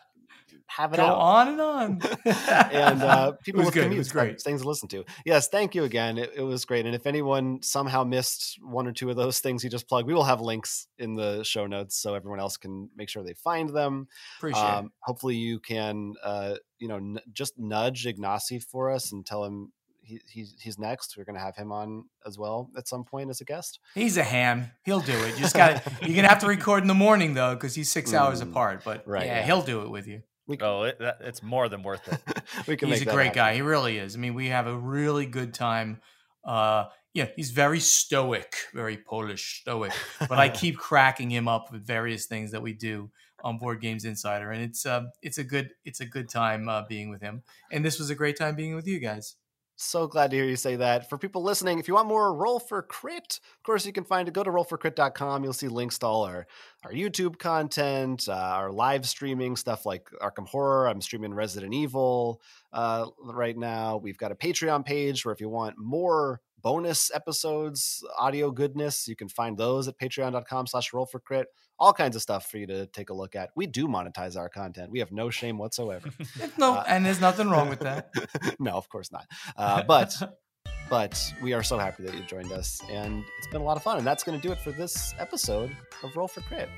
have 0.65 0.93
it 0.93 0.97
go 0.97 1.03
out. 1.05 1.17
on 1.17 1.47
and 1.49 1.61
on. 1.61 2.01
and 2.71 3.03
uh, 3.03 3.33
people 3.45 3.63
with 3.63 3.73
good. 3.73 3.91
Commutes 3.91 4.11
great. 4.11 4.41
things 4.41 4.61
to 4.61 4.67
listen 4.67 4.87
to. 4.89 5.03
Yes, 5.25 5.47
thank 5.49 5.75
you 5.75 5.83
again. 5.83 6.17
It, 6.17 6.31
it 6.37 6.41
was 6.41 6.63
great. 6.65 6.85
And 6.85 6.95
if 6.95 7.05
anyone 7.05 7.61
somehow 7.61 8.03
missed 8.03 8.57
one 8.63 8.87
or 8.87 8.93
two 8.93 9.09
of 9.09 9.15
those 9.17 9.41
things 9.41 9.63
you 9.63 9.69
just 9.69 9.87
plugged, 9.89 10.07
we 10.07 10.13
will 10.13 10.23
have 10.23 10.39
links 10.41 10.87
in 10.97 11.13
the 11.15 11.43
show 11.43 11.67
notes 11.67 11.97
so 12.01 12.15
everyone 12.15 12.39
else 12.39 12.55
can 12.57 12.89
make 12.95 13.09
sure 13.09 13.21
they 13.23 13.33
find 13.35 13.69
them. 13.69 14.07
Appreciate. 14.39 14.63
Um, 14.63 14.91
hopefully, 15.01 15.35
you 15.35 15.59
can, 15.59 16.13
uh, 16.23 16.55
you 16.79 16.87
know, 16.87 16.95
n- 16.97 17.19
just 17.33 17.59
nudge 17.59 18.05
Ignacy 18.05 18.63
for 18.63 18.89
us 18.91 19.11
and 19.11 19.25
tell 19.25 19.43
him 19.43 19.71
he, 20.11 20.21
he's 20.29 20.55
he's 20.59 20.77
next. 20.79 21.15
We're 21.17 21.23
going 21.25 21.35
to 21.37 21.41
have 21.41 21.55
him 21.55 21.71
on 21.71 22.05
as 22.25 22.37
well 22.37 22.69
at 22.77 22.87
some 22.87 23.03
point 23.03 23.29
as 23.29 23.41
a 23.41 23.45
guest. 23.45 23.79
He's 23.95 24.17
a 24.17 24.23
ham. 24.23 24.71
He'll 24.83 24.99
do 24.99 25.13
it. 25.13 25.35
You 25.35 25.41
just 25.41 25.55
got 25.55 25.81
you're 26.01 26.15
gonna 26.15 26.27
have 26.27 26.39
to 26.39 26.47
record 26.47 26.83
in 26.83 26.87
the 26.87 26.93
morning 26.93 27.33
though, 27.33 27.53
because 27.55 27.73
he's 27.75 27.91
six 27.91 28.13
hours 28.13 28.41
Mm, 28.41 28.49
apart. 28.51 28.81
But 28.83 29.07
right, 29.07 29.25
yeah, 29.25 29.39
yeah. 29.39 29.45
he'll 29.45 29.61
do 29.61 29.81
it 29.81 29.89
with 29.89 30.07
you. 30.07 30.21
We, 30.47 30.57
Oh, 30.61 30.83
it, 30.83 30.99
that, 30.99 31.17
it's 31.21 31.41
more 31.43 31.69
than 31.69 31.81
worth 31.83 32.07
it. 32.11 32.19
we 32.67 32.75
can 32.75 32.89
He's 32.89 32.99
make 32.99 33.03
a 33.03 33.05
that 33.05 33.13
great 33.15 33.25
happen. 33.27 33.37
guy. 33.39 33.55
He 33.55 33.61
really 33.61 33.97
is. 33.97 34.15
I 34.15 34.19
mean, 34.19 34.33
we 34.33 34.47
have 34.49 34.67
a 34.67 34.75
really 34.77 35.25
good 35.25 35.53
time 35.53 36.01
uh, 36.43 36.85
yeah, 37.13 37.27
he's 37.35 37.51
very 37.51 37.79
stoic, 37.79 38.55
very 38.73 38.97
Polish 38.97 39.61
stoic. 39.61 39.91
But 40.19 40.39
I 40.39 40.49
keep 40.61 40.77
cracking 40.77 41.29
him 41.29 41.47
up 41.47 41.71
with 41.71 41.85
various 41.85 42.25
things 42.25 42.51
that 42.51 42.61
we 42.61 42.73
do 42.73 43.11
on 43.43 43.57
Board 43.57 43.81
Games 43.81 44.05
Insider, 44.05 44.49
and 44.51 44.63
it's 44.63 44.85
uh, 44.85 45.03
it's 45.21 45.37
a 45.37 45.43
good 45.43 45.71
it's 45.83 45.99
a 45.99 46.05
good 46.05 46.29
time 46.29 46.69
uh, 46.69 46.83
being 46.87 47.09
with 47.09 47.21
him. 47.21 47.43
And 47.71 47.83
this 47.83 47.99
was 47.99 48.09
a 48.09 48.15
great 48.15 48.37
time 48.37 48.55
being 48.55 48.75
with 48.75 48.87
you 48.87 48.99
guys. 48.99 49.35
So 49.83 50.05
glad 50.05 50.29
to 50.29 50.37
hear 50.37 50.45
you 50.45 50.57
say 50.57 50.75
that. 50.75 51.09
For 51.09 51.17
people 51.17 51.41
listening, 51.41 51.79
if 51.79 51.87
you 51.87 51.95
want 51.95 52.07
more 52.07 52.35
Roll 52.35 52.59
for 52.59 52.83
Crit, 52.83 53.39
of 53.57 53.63
course, 53.63 53.83
you 53.83 53.91
can 53.91 54.03
find 54.03 54.27
it. 54.27 54.33
Go 54.33 54.43
to 54.43 54.51
rollforcrit.com. 54.51 55.43
You'll 55.43 55.53
see 55.53 55.69
links 55.69 55.97
to 55.99 56.05
all 56.05 56.23
our, 56.23 56.45
our 56.83 56.91
YouTube 56.91 57.39
content, 57.39 58.29
uh, 58.29 58.33
our 58.33 58.71
live 58.71 59.07
streaming 59.07 59.55
stuff 59.55 59.83
like 59.87 60.07
Arkham 60.21 60.47
Horror. 60.47 60.87
I'm 60.87 61.01
streaming 61.01 61.33
Resident 61.33 61.73
Evil 61.73 62.41
uh, 62.71 63.07
right 63.23 63.57
now. 63.57 63.97
We've 63.97 64.19
got 64.19 64.31
a 64.31 64.35
Patreon 64.35 64.85
page 64.85 65.25
where 65.25 65.33
if 65.33 65.41
you 65.41 65.49
want 65.49 65.79
more 65.79 66.41
bonus 66.61 67.09
episodes, 67.11 68.05
audio 68.19 68.51
goodness, 68.51 69.07
you 69.07 69.15
can 69.15 69.29
find 69.29 69.57
those 69.57 69.87
at 69.87 69.97
patreon.com 69.97 70.67
slash 70.67 70.93
roll 70.93 71.07
for 71.07 71.19
crit. 71.19 71.47
All 71.81 71.93
kinds 71.93 72.15
of 72.15 72.21
stuff 72.21 72.45
for 72.49 72.59
you 72.59 72.67
to 72.67 72.85
take 72.85 73.09
a 73.09 73.13
look 73.13 73.35
at. 73.35 73.49
We 73.55 73.65
do 73.65 73.87
monetize 73.87 74.37
our 74.37 74.47
content. 74.49 74.91
We 74.91 74.99
have 74.99 75.11
no 75.11 75.31
shame 75.31 75.57
whatsoever. 75.57 76.09
no, 76.57 76.75
Uh, 76.75 76.83
and 76.87 77.03
there's 77.05 77.19
nothing 77.19 77.49
wrong 77.49 77.69
with 77.69 77.79
that. 77.79 78.11
no, 78.59 78.73
of 78.73 78.87
course 78.87 79.11
not. 79.11 79.25
Uh, 79.57 79.81
but 79.81 80.13
but 80.91 81.33
we 81.41 81.53
are 81.53 81.63
so 81.63 81.79
happy 81.79 82.03
that 82.03 82.13
you 82.13 82.21
joined 82.21 82.51
us, 82.51 82.79
and 82.91 83.25
it's 83.39 83.47
been 83.47 83.61
a 83.61 83.65
lot 83.65 83.77
of 83.77 83.83
fun. 83.83 83.97
And 83.97 84.05
that's 84.05 84.23
going 84.23 84.39
to 84.39 84.47
do 84.47 84.51
it 84.53 84.59
for 84.59 84.71
this 84.71 85.15
episode 85.17 85.75
of 86.03 86.15
Roll 86.15 86.27
for 86.27 86.41
Crit. 86.41 86.69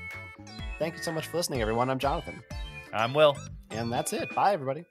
Thank 0.78 0.96
you 0.96 1.02
so 1.02 1.12
much 1.12 1.26
for 1.26 1.36
listening, 1.36 1.60
everyone. 1.60 1.90
I'm 1.90 1.98
Jonathan, 1.98 2.42
I'm 2.92 3.12
Will. 3.12 3.36
and 3.70 3.92
that's 3.92 4.12
it. 4.14 4.34
Bye, 4.34 4.54
everybody. 4.54 4.84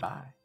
Bye. 0.00 0.43